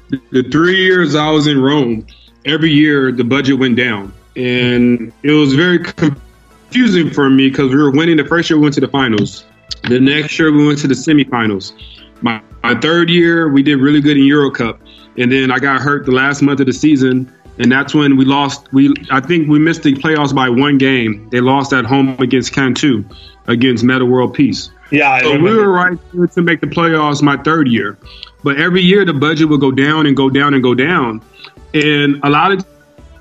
the, 0.08 0.20
the 0.30 0.42
three 0.42 0.76
years 0.76 1.14
I 1.14 1.30
was 1.30 1.46
in 1.46 1.60
Rome, 1.60 2.06
every 2.44 2.70
year 2.70 3.12
the 3.12 3.24
budget 3.24 3.58
went 3.58 3.76
down, 3.76 4.12
and 4.36 5.12
it 5.22 5.32
was 5.32 5.54
very 5.54 5.78
confusing 5.78 7.10
for 7.10 7.30
me 7.30 7.48
because 7.48 7.70
we 7.70 7.76
were 7.76 7.90
winning. 7.90 8.16
The 8.16 8.24
first 8.24 8.50
year 8.50 8.58
we 8.58 8.64
went 8.64 8.74
to 8.74 8.80
the 8.80 8.88
finals. 8.88 9.44
The 9.88 10.00
next 10.00 10.38
year 10.38 10.52
we 10.52 10.66
went 10.66 10.78
to 10.80 10.88
the 10.88 10.94
semifinals. 10.94 11.72
My, 12.20 12.42
my 12.62 12.78
third 12.78 13.08
year 13.08 13.48
we 13.48 13.62
did 13.62 13.76
really 13.76 14.00
good 14.00 14.16
in 14.16 14.24
Euro 14.24 14.50
Cup, 14.50 14.80
and 15.18 15.30
then 15.32 15.50
I 15.50 15.58
got 15.58 15.80
hurt 15.80 16.06
the 16.06 16.12
last 16.12 16.42
month 16.42 16.60
of 16.60 16.66
the 16.66 16.72
season, 16.72 17.32
and 17.58 17.70
that's 17.70 17.94
when 17.94 18.16
we 18.16 18.24
lost. 18.24 18.72
We 18.72 18.94
I 19.10 19.20
think 19.20 19.48
we 19.48 19.58
missed 19.58 19.82
the 19.82 19.94
playoffs 19.94 20.34
by 20.34 20.48
one 20.48 20.78
game. 20.78 21.28
They 21.30 21.40
lost 21.40 21.72
at 21.72 21.84
home 21.84 22.16
against 22.20 22.52
Cantu, 22.52 23.04
against 23.46 23.84
Metta 23.84 24.06
World 24.06 24.34
Peace. 24.34 24.70
Yeah, 24.90 25.20
So 25.20 25.38
we 25.38 25.54
were 25.54 25.70
right 25.70 25.98
to 26.32 26.42
make 26.42 26.60
the 26.60 26.66
playoffs 26.66 27.20
my 27.20 27.36
third 27.36 27.68
year. 27.68 27.98
But 28.42 28.58
every 28.58 28.80
year 28.80 29.04
the 29.04 29.12
budget 29.12 29.48
would 29.48 29.60
go 29.60 29.70
down 29.70 30.06
and 30.06 30.16
go 30.16 30.30
down 30.30 30.54
and 30.54 30.62
go 30.62 30.74
down. 30.74 31.20
And 31.74 32.20
a 32.22 32.30
lot 32.30 32.52
of 32.52 32.64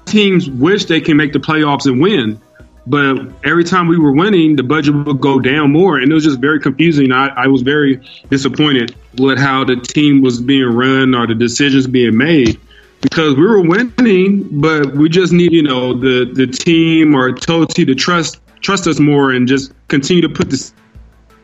teams 0.06 0.50
wish 0.50 0.86
they 0.86 1.02
can 1.02 1.18
make 1.18 1.34
the 1.34 1.40
playoffs 1.40 1.86
and 1.86 2.00
win. 2.02 2.40
But 2.90 3.18
every 3.44 3.66
time 3.66 3.88
we 3.88 3.98
were 3.98 4.14
winning, 4.14 4.56
the 4.56 4.64
budget 4.64 4.96
would 4.96 5.20
go 5.20 5.40
down 5.40 5.72
more. 5.74 5.98
And 5.98 6.10
it 6.10 6.14
was 6.14 6.24
just 6.24 6.40
very 6.40 6.60
confusing. 6.60 7.12
I, 7.12 7.28
I 7.28 7.48
was 7.48 7.62
very 7.62 8.02
disappointed 8.30 8.96
with 9.18 9.38
how 9.38 9.66
the 9.66 9.76
team 9.76 10.22
was 10.22 10.42
being 10.42 10.66
run 10.66 11.14
or 11.14 11.28
the 11.28 11.36
decisions 11.36 11.86
being 11.86 12.16
made. 12.16 12.60
Because 13.02 13.36
we 13.36 13.44
were 13.44 13.62
winning, 13.62 14.48
but 14.60 14.96
we 14.96 15.10
just 15.10 15.34
need, 15.34 15.52
you 15.52 15.64
know, 15.64 15.94
the, 15.94 16.32
the 16.34 16.48
team 16.48 17.14
or 17.14 17.32
Toti 17.32 17.86
to 17.86 17.94
trust 17.94 18.40
trust 18.60 18.88
us 18.88 19.00
more 19.00 19.32
and 19.32 19.48
just 19.48 19.72
continue 19.88 20.22
to 20.22 20.30
put 20.30 20.50
the 20.50 20.72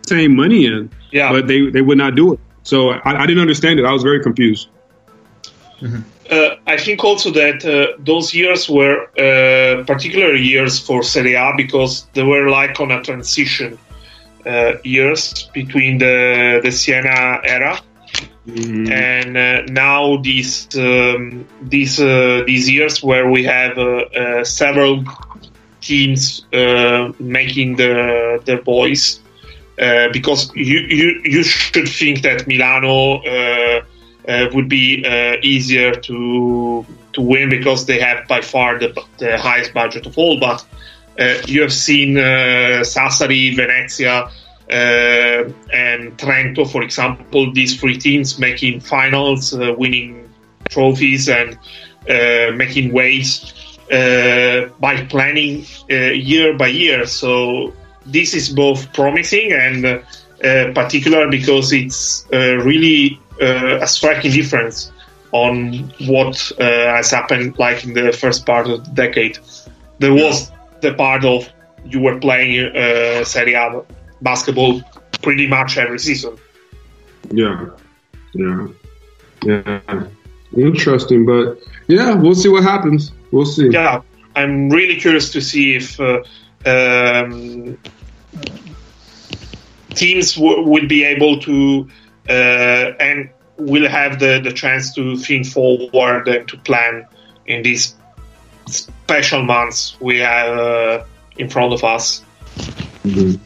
same 0.07 0.36
money 0.36 0.65
in 0.65 0.90
yeah. 1.14 1.32
but 1.32 1.48
they, 1.48 1.70
they 1.70 1.82
would 1.82 1.98
not 1.98 2.15
do 2.15 2.34
it. 2.34 2.40
So 2.64 2.90
I, 2.90 3.24
I 3.24 3.26
didn't 3.26 3.41
understand 3.41 3.80
it. 3.80 3.86
I 3.86 3.94
was 3.94 4.03
very 4.03 4.22
confused. 4.22 4.68
Mm-hmm. 5.80 6.02
Uh, 6.34 6.55
I 6.65 6.77
think 6.77 7.03
also 7.03 7.30
that 7.31 7.64
uh, 7.64 7.95
those 7.99 8.34
years 8.34 8.68
were 8.68 9.03
uh, 9.19 9.84
particular 9.84 10.34
years 10.34 10.80
for 10.80 11.03
Serie 11.03 11.35
A 11.35 11.53
because 11.55 12.07
they 12.14 12.23
were 12.23 12.49
like 12.49 12.80
on 12.80 12.89
a 12.91 13.03
transition 13.03 13.77
uh, 14.45 14.73
years 14.84 15.49
between 15.53 15.99
the 15.99 16.60
the 16.64 16.72
Siena 16.72 17.39
era 17.43 17.80
and 18.45 19.38
uh, 19.38 19.61
now 19.69 20.18
these 20.18 20.68
um, 20.76 21.45
these 21.61 21.99
uh, 21.99 22.43
these 22.47 22.69
years 22.69 23.03
where 23.03 23.30
we 23.30 23.43
have 23.43 23.77
several 24.45 25.03
teams 25.81 26.45
uh, 26.53 27.11
making 27.19 27.76
the 27.76 28.41
their 28.45 28.61
voice 28.61 29.19
uh, 29.80 30.07
because 30.11 30.51
you, 30.55 30.80
you 30.80 31.22
you 31.23 31.43
should 31.43 31.88
think 31.88 32.22
that 32.23 32.47
Milano 32.47 33.22
uh, 34.28 34.48
would 34.54 34.70
be 34.70 35.04
uh, 35.06 35.38
easier 35.41 35.94
to 35.94 36.86
to 37.14 37.22
win 37.22 37.50
because 37.50 37.86
they 37.86 38.00
have 38.00 38.28
by 38.28 38.41
far 38.41 38.80
the, 38.80 38.90
the 39.18 39.38
highest 39.38 39.74
budget 39.74 40.06
of 40.06 40.18
all. 40.18 40.40
But 40.40 40.66
uh, 41.20 41.36
you 41.45 41.62
have 41.62 41.74
seen 41.74 42.18
uh, 42.18 42.82
Sassari, 42.84 43.56
Venezia, 43.56 44.24
uh, 44.24 45.52
and 45.74 46.18
Trento, 46.18 46.70
for 46.70 46.82
example, 46.82 47.52
these 47.54 47.80
three 47.80 47.98
teams 47.98 48.40
making 48.40 48.80
finals, 48.80 49.54
uh, 49.54 49.76
winning 49.78 50.28
trophies, 50.70 51.30
and 51.30 51.58
making 52.58 52.91
waves 52.91 53.54
by 53.90 55.06
planning 55.10 55.66
year 55.90 56.58
by 56.58 56.68
year. 56.68 57.06
So 57.06 57.74
this 58.06 58.34
is 58.34 58.50
both 58.50 58.91
promising 58.94 59.52
and 59.52 60.04
particular 60.74 61.30
because 61.30 61.72
it's 61.72 62.26
really 62.32 63.20
a 63.39 63.88
striking 63.88 64.31
difference 64.31 64.91
on 65.31 65.91
what 66.01 66.51
uh, 66.60 66.64
has 66.64 67.10
happened 67.11 67.57
like 67.57 67.84
in 67.84 67.93
the 67.93 68.11
first 68.11 68.45
part 68.45 68.68
of 68.68 68.85
the 68.85 68.91
decade. 68.91 69.39
There 69.99 70.14
was 70.14 70.51
the 70.81 70.93
part 70.93 71.26
of 71.26 71.49
you 71.85 71.99
were 71.99 72.19
playing 72.19 72.76
uh, 72.76 73.23
Serie 73.23 73.53
A 73.53 73.81
basketball 74.22 74.81
pretty 75.22 75.47
much 75.47 75.77
every 75.77 75.99
season. 75.99 76.38
Yeah, 77.31 77.68
yeah, 78.34 78.68
yeah. 79.43 80.03
Interesting, 80.55 81.26
but 81.26 81.57
yeah, 81.88 82.14
we'll 82.14 82.35
see 82.35 82.49
what 82.49 82.64
happens. 82.64 83.11
We'll 83.31 83.45
see. 83.45 83.69
Yeah, 83.69 84.01
I'm 84.35 84.69
really 84.69 84.97
curious 84.99 85.31
to 85.31 85.41
see 85.41 85.76
if 85.76 85.99
uh, 85.99 86.22
um, 86.65 87.77
teams 89.95 90.35
w- 90.35 90.64
will 90.64 90.88
be 90.88 91.03
able 91.03 91.39
to 91.41 91.88
uh, 91.89 92.03
and 92.30 93.30
will 93.58 93.88
have 93.88 94.20
the, 94.20 94.40
the 94.44 94.52
chance 94.52 94.94
to 94.95 95.16
think 95.18 95.48
forward 95.48 96.28
and 96.28 96.48
to 96.48 96.58
plan 96.58 97.08
in 97.45 97.62
these 97.64 97.95
special 98.68 99.44
months 99.44 99.98
we 100.00 100.20
have 100.20 100.58
uh, 100.58 101.04
in 101.38 101.50
front 101.50 101.74
of 101.74 101.84
us. 101.84 102.24
Mhm. 103.04 103.40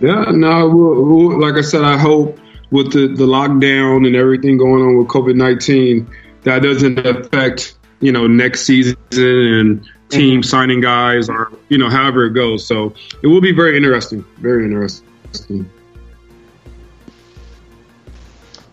Yeah, 0.00 0.24
no, 0.30 0.68
we'll, 0.68 1.04
we'll, 1.04 1.40
like 1.40 1.54
I 1.54 1.60
said, 1.60 1.84
I 1.84 1.98
hope 1.98 2.38
with 2.70 2.92
the, 2.92 3.08
the 3.08 3.26
lockdown 3.26 4.06
and 4.06 4.16
everything 4.16 4.56
going 4.56 4.82
on 4.82 4.96
with 4.96 5.08
COVID 5.08 5.36
19, 5.36 6.08
that 6.44 6.62
doesn't 6.62 6.98
affect, 7.06 7.76
you 8.00 8.10
know, 8.10 8.26
next 8.26 8.62
season 8.62 8.96
and 9.12 9.88
team 10.08 10.42
signing 10.42 10.80
guys 10.80 11.28
or, 11.28 11.52
you 11.68 11.78
know, 11.78 11.88
however 11.88 12.26
it 12.26 12.30
goes. 12.32 12.66
So 12.66 12.94
it 13.22 13.26
will 13.26 13.40
be 13.40 13.52
very 13.52 13.76
interesting. 13.76 14.24
Very 14.38 14.64
interesting. 14.64 15.68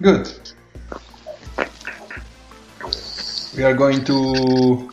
Good. 0.02 0.32
We 3.56 3.64
are 3.64 3.74
going 3.74 4.04
to, 4.06 4.90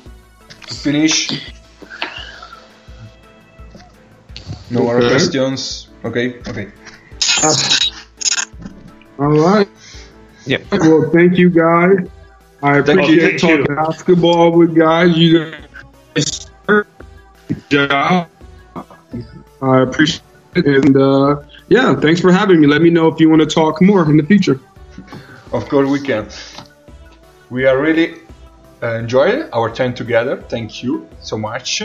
to 0.67 0.75
finish. 0.75 1.31
No 4.71 4.83
more 4.83 4.97
Okay. 4.99 5.09
questions. 5.09 5.89
Okay, 6.05 6.41
okay. 6.49 6.69
All 9.19 9.29
right. 9.29 9.69
Yep. 10.47 10.63
Well, 10.73 11.11
thank 11.13 11.39
you 11.39 11.51
guys. 11.51 11.99
I 12.63 12.83
Thank 12.83 13.09
you. 13.09 13.27
appreciate 13.27 13.43
you. 13.43 13.65
talking 13.65 13.75
basketball 13.77 14.53
with 14.53 14.75
guys. 14.75 15.17
You 15.17 15.53
guys, 16.17 16.51
job. 17.69 18.29
I 19.63 19.81
appreciate 19.81 20.23
it, 20.57 20.67
and 20.67 20.97
uh, 20.97 21.43
yeah, 21.69 21.95
thanks 21.95 22.21
for 22.21 22.33
having 22.33 22.61
me. 22.61 22.67
Let 22.67 22.83
me 22.83 22.91
know 22.91 23.07
if 23.09 23.21
you 23.21 23.29
want 23.29 23.43
to 23.43 23.47
talk 23.47 23.81
more 23.81 24.09
in 24.09 24.17
the 24.17 24.23
future. 24.25 24.61
Of 25.53 25.69
course 25.69 25.89
we 25.89 26.01
can. 26.01 26.29
We 27.51 27.67
are 27.67 27.81
really 27.81 28.15
uh, 28.83 28.99
enjoying 28.99 29.49
our 29.53 29.71
time 29.71 29.95
together. 29.95 30.43
Thank 30.43 30.83
you 30.83 31.09
so 31.21 31.39
much. 31.39 31.83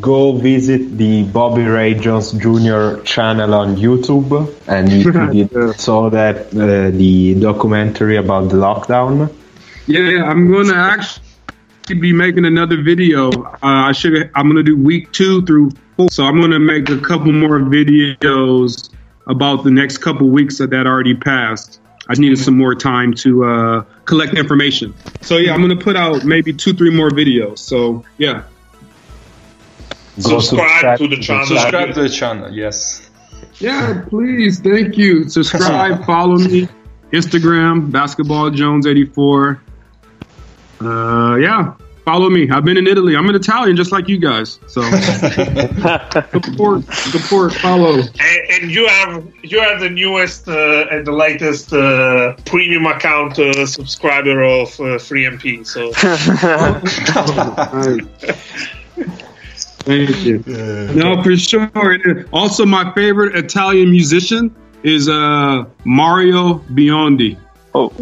Go 0.00 0.32
visit 0.32 0.98
the 0.98 1.22
Bobby 1.24 1.62
Ray 1.62 1.94
Jones 1.94 2.32
Jr. 2.32 3.00
channel 3.02 3.54
on 3.54 3.76
YouTube, 3.76 4.54
and 4.68 4.92
if 4.92 5.06
you 5.34 5.44
did 5.48 5.80
saw 5.80 6.10
that 6.10 6.48
uh, 6.48 6.90
the 6.90 7.34
documentary 7.40 8.16
about 8.16 8.50
the 8.50 8.56
lockdown. 8.56 9.32
Yeah, 9.86 10.00
yeah, 10.00 10.24
I'm 10.24 10.52
gonna 10.52 10.74
actually 10.74 11.24
be 11.98 12.12
making 12.12 12.44
another 12.44 12.82
video. 12.82 13.30
Uh, 13.30 13.58
I 13.62 13.92
should. 13.92 14.30
I'm 14.34 14.48
gonna 14.48 14.62
do 14.62 14.76
week 14.76 15.12
two 15.12 15.42
through 15.46 15.70
four, 15.96 16.10
so 16.10 16.24
I'm 16.24 16.40
gonna 16.40 16.60
make 16.60 16.90
a 16.90 16.98
couple 16.98 17.32
more 17.32 17.60
videos 17.60 18.90
about 19.28 19.64
the 19.64 19.70
next 19.70 19.98
couple 19.98 20.28
weeks 20.28 20.58
that 20.58 20.70
that 20.70 20.86
already 20.86 21.14
passed. 21.14 21.80
I 22.10 22.14
needed 22.14 22.38
some 22.38 22.58
more 22.58 22.74
time 22.74 23.14
to 23.14 23.44
uh, 23.44 23.84
collect 24.04 24.34
information. 24.34 24.94
So 25.20 25.36
yeah, 25.36 25.54
I'm 25.54 25.60
gonna 25.60 25.76
put 25.76 25.94
out 25.94 26.24
maybe 26.24 26.52
two, 26.52 26.74
three 26.74 26.90
more 26.90 27.10
videos. 27.10 27.58
So 27.58 28.04
yeah, 28.18 28.42
Go 30.22 30.40
Subscribe 30.40 30.98
to 30.98 31.08
the 31.08 31.16
channel. 31.16 31.46
Subscribe 31.46 31.94
to 31.94 32.02
the 32.02 32.08
channel, 32.08 32.52
yes. 32.52 33.08
yeah, 33.58 34.04
please, 34.08 34.60
thank 34.60 34.98
you. 34.98 35.28
Subscribe, 35.28 36.04
follow 36.12 36.36
me, 36.36 36.68
Instagram, 37.12 37.90
Basketball 37.90 38.50
Jones 38.50 38.86
84. 38.86 39.62
Uh, 40.80 41.36
yeah, 41.36 41.74
follow 42.10 42.28
me. 42.28 42.50
I've 42.50 42.64
been 42.64 42.76
in 42.76 42.88
Italy. 42.88 43.16
I'm 43.16 43.28
an 43.28 43.36
Italian, 43.36 43.76
just 43.76 43.92
like 43.92 44.08
you 44.08 44.18
guys. 44.18 44.58
So 44.66 44.82
support, 46.32 46.84
support, 46.92 47.54
follow. 47.54 47.94
And, 47.98 48.40
and 48.54 48.70
you 48.70 48.88
have 48.88 49.24
you 49.42 49.60
are 49.60 49.78
the 49.78 49.90
newest 49.90 50.48
uh, 50.48 50.86
and 50.90 51.06
the 51.06 51.12
latest 51.12 51.72
uh, 51.72 52.34
premium 52.46 52.86
account 52.86 53.38
uh, 53.38 53.64
subscriber 53.64 54.42
of 54.42 54.68
uh, 54.80 54.98
FreeMP. 55.06 55.64
So 55.64 55.92
Thank 59.82 60.24
you. 60.24 60.42
No, 60.94 61.22
for 61.22 61.36
sure. 61.36 62.24
Also, 62.32 62.66
my 62.66 62.92
favorite 62.94 63.36
Italian 63.36 63.90
musician 63.90 64.54
is 64.82 65.08
uh, 65.08 65.64
Mario 65.84 66.58
Biondi. 66.74 67.38
Oh. 67.72 67.92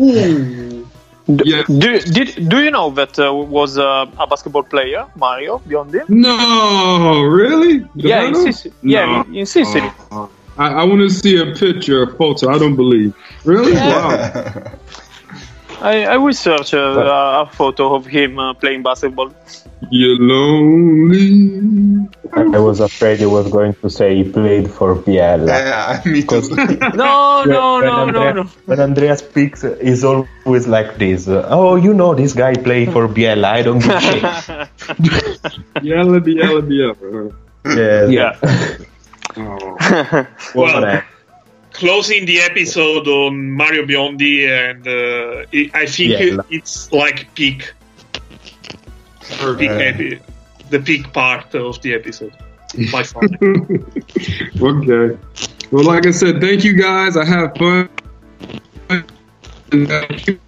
Yeah. 1.29 1.63
Do, 1.67 2.01
did, 2.01 2.49
do 2.49 2.63
you 2.63 2.71
know 2.71 2.91
that 2.91 3.19
uh, 3.19 3.35
was 3.35 3.77
uh, 3.77 4.07
a 4.19 4.27
basketball 4.27 4.63
player, 4.63 5.07
Mario 5.15 5.59
Biondi? 5.59 6.09
No, 6.09 7.21
really? 7.23 7.87
Yeah, 7.95 8.25
in 8.25 8.35
Sicily. 8.35 8.75
Yeah, 8.83 9.05
No. 9.07 9.21
in, 9.23 9.37
in 9.37 9.47
Sicily. 9.47 9.91
Uh, 10.11 10.27
I, 10.57 10.69
I 10.73 10.85
want 10.85 11.01
to 11.03 11.11
see 11.11 11.37
a 11.39 11.55
picture, 11.55 12.03
a 12.03 12.17
photo. 12.17 12.49
I 12.49 12.59
don't 12.59 12.77
believe. 12.77 13.15
Really? 13.45 13.73
Wow. 13.75 14.73
I, 15.81 16.05
I 16.05 16.17
will 16.17 16.33
search 16.33 16.75
uh, 16.75 16.79
a, 16.79 17.43
a 17.43 17.47
photo 17.53 17.95
of 17.95 18.07
him 18.07 18.39
uh, 18.39 18.55
playing 18.55 18.83
basketball. 18.83 19.33
You're 19.91 20.19
lonely. 20.19 22.09
I 22.33 22.59
was 22.59 22.81
afraid 22.81 23.21
you 23.21 23.31
was 23.31 23.51
going 23.51 23.75
to 23.75 23.89
say 23.89 24.17
he 24.17 24.25
played 24.31 24.69
for 24.71 24.95
Biella. 24.97 25.47
Yeah, 25.47 26.03
me 26.05 26.23
too. 26.23 26.41
No, 26.97 27.45
no, 27.45 27.81
no, 27.81 27.81
no, 27.81 28.03
Andrea- 28.09 28.35
no. 28.35 28.43
When 28.67 28.81
Andrea 28.81 29.17
speaks, 29.17 29.63
he's 29.81 30.03
always 30.05 30.67
like 30.67 30.99
this. 30.99 31.29
uh, 31.29 31.47
oh, 31.49 31.77
you 31.77 31.95
know, 31.95 32.15
this 32.15 32.33
guy 32.35 32.55
played 32.55 32.93
for 32.93 33.07
Biella. 33.09 33.45
I 33.45 33.63
don't 33.63 33.79
give 33.79 33.91
a 33.91 34.01
shit. 34.41 35.83
Yella, 35.85 36.21
yella, 36.27 36.63
yella. 36.69 37.33
yes. 37.65 38.11
Yeah. 38.11 38.37
Oh. 39.37 39.77
well, 39.79 40.27
Whatever. 40.55 41.05
Closing 41.79 42.27
the 42.27 42.41
episode 42.41 43.07
on 43.09 43.51
Mario 43.53 43.85
Biondi, 43.87 44.37
and 44.49 44.83
uh, 44.87 45.79
I 45.83 45.87
think 45.87 46.11
Yeah. 46.13 46.27
it, 46.27 46.41
it's 46.51 46.93
like 46.93 47.19
peak, 47.35 47.73
peak 49.59 49.71
Uh, 49.71 49.91
epi- 49.91 50.21
the 50.71 50.81
peak 50.81 51.13
part 51.13 51.55
of 51.55 51.81
the 51.83 51.95
episode 51.95 52.33
by 52.93 53.03
far. 53.03 53.23
okay. 54.61 55.19
Well, 55.71 55.85
like 55.85 56.07
I 56.07 56.11
said, 56.13 56.41
thank 56.41 56.65
you 56.65 56.75
guys. 56.75 57.17
I 57.17 57.25
have 57.25 57.57
fun. 57.57 57.89
And 58.91 59.87
thank 59.89 60.27
you, 60.27 60.39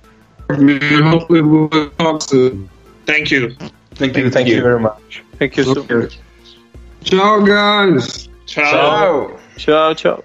man. 0.48 1.02
Hopefully, 1.02 1.42
we'll 1.42 1.68
talk 1.98 2.22
soon. 2.22 2.68
Thank 3.06 3.30
you. 3.30 3.54
Thank 3.94 4.16
you, 4.16 4.30
Thank 4.30 4.48
you 4.48 4.62
very 4.62 4.80
much. 4.80 5.22
Thank 5.38 5.56
you 5.56 5.64
so 5.64 5.80
Okay. 5.82 6.14
Ciao, 7.04 7.40
guys. 7.40 8.28
Ciao. 8.46 8.70
Ciao. 8.72 9.38
Ciao, 9.56 9.94
ciao. 9.94 10.24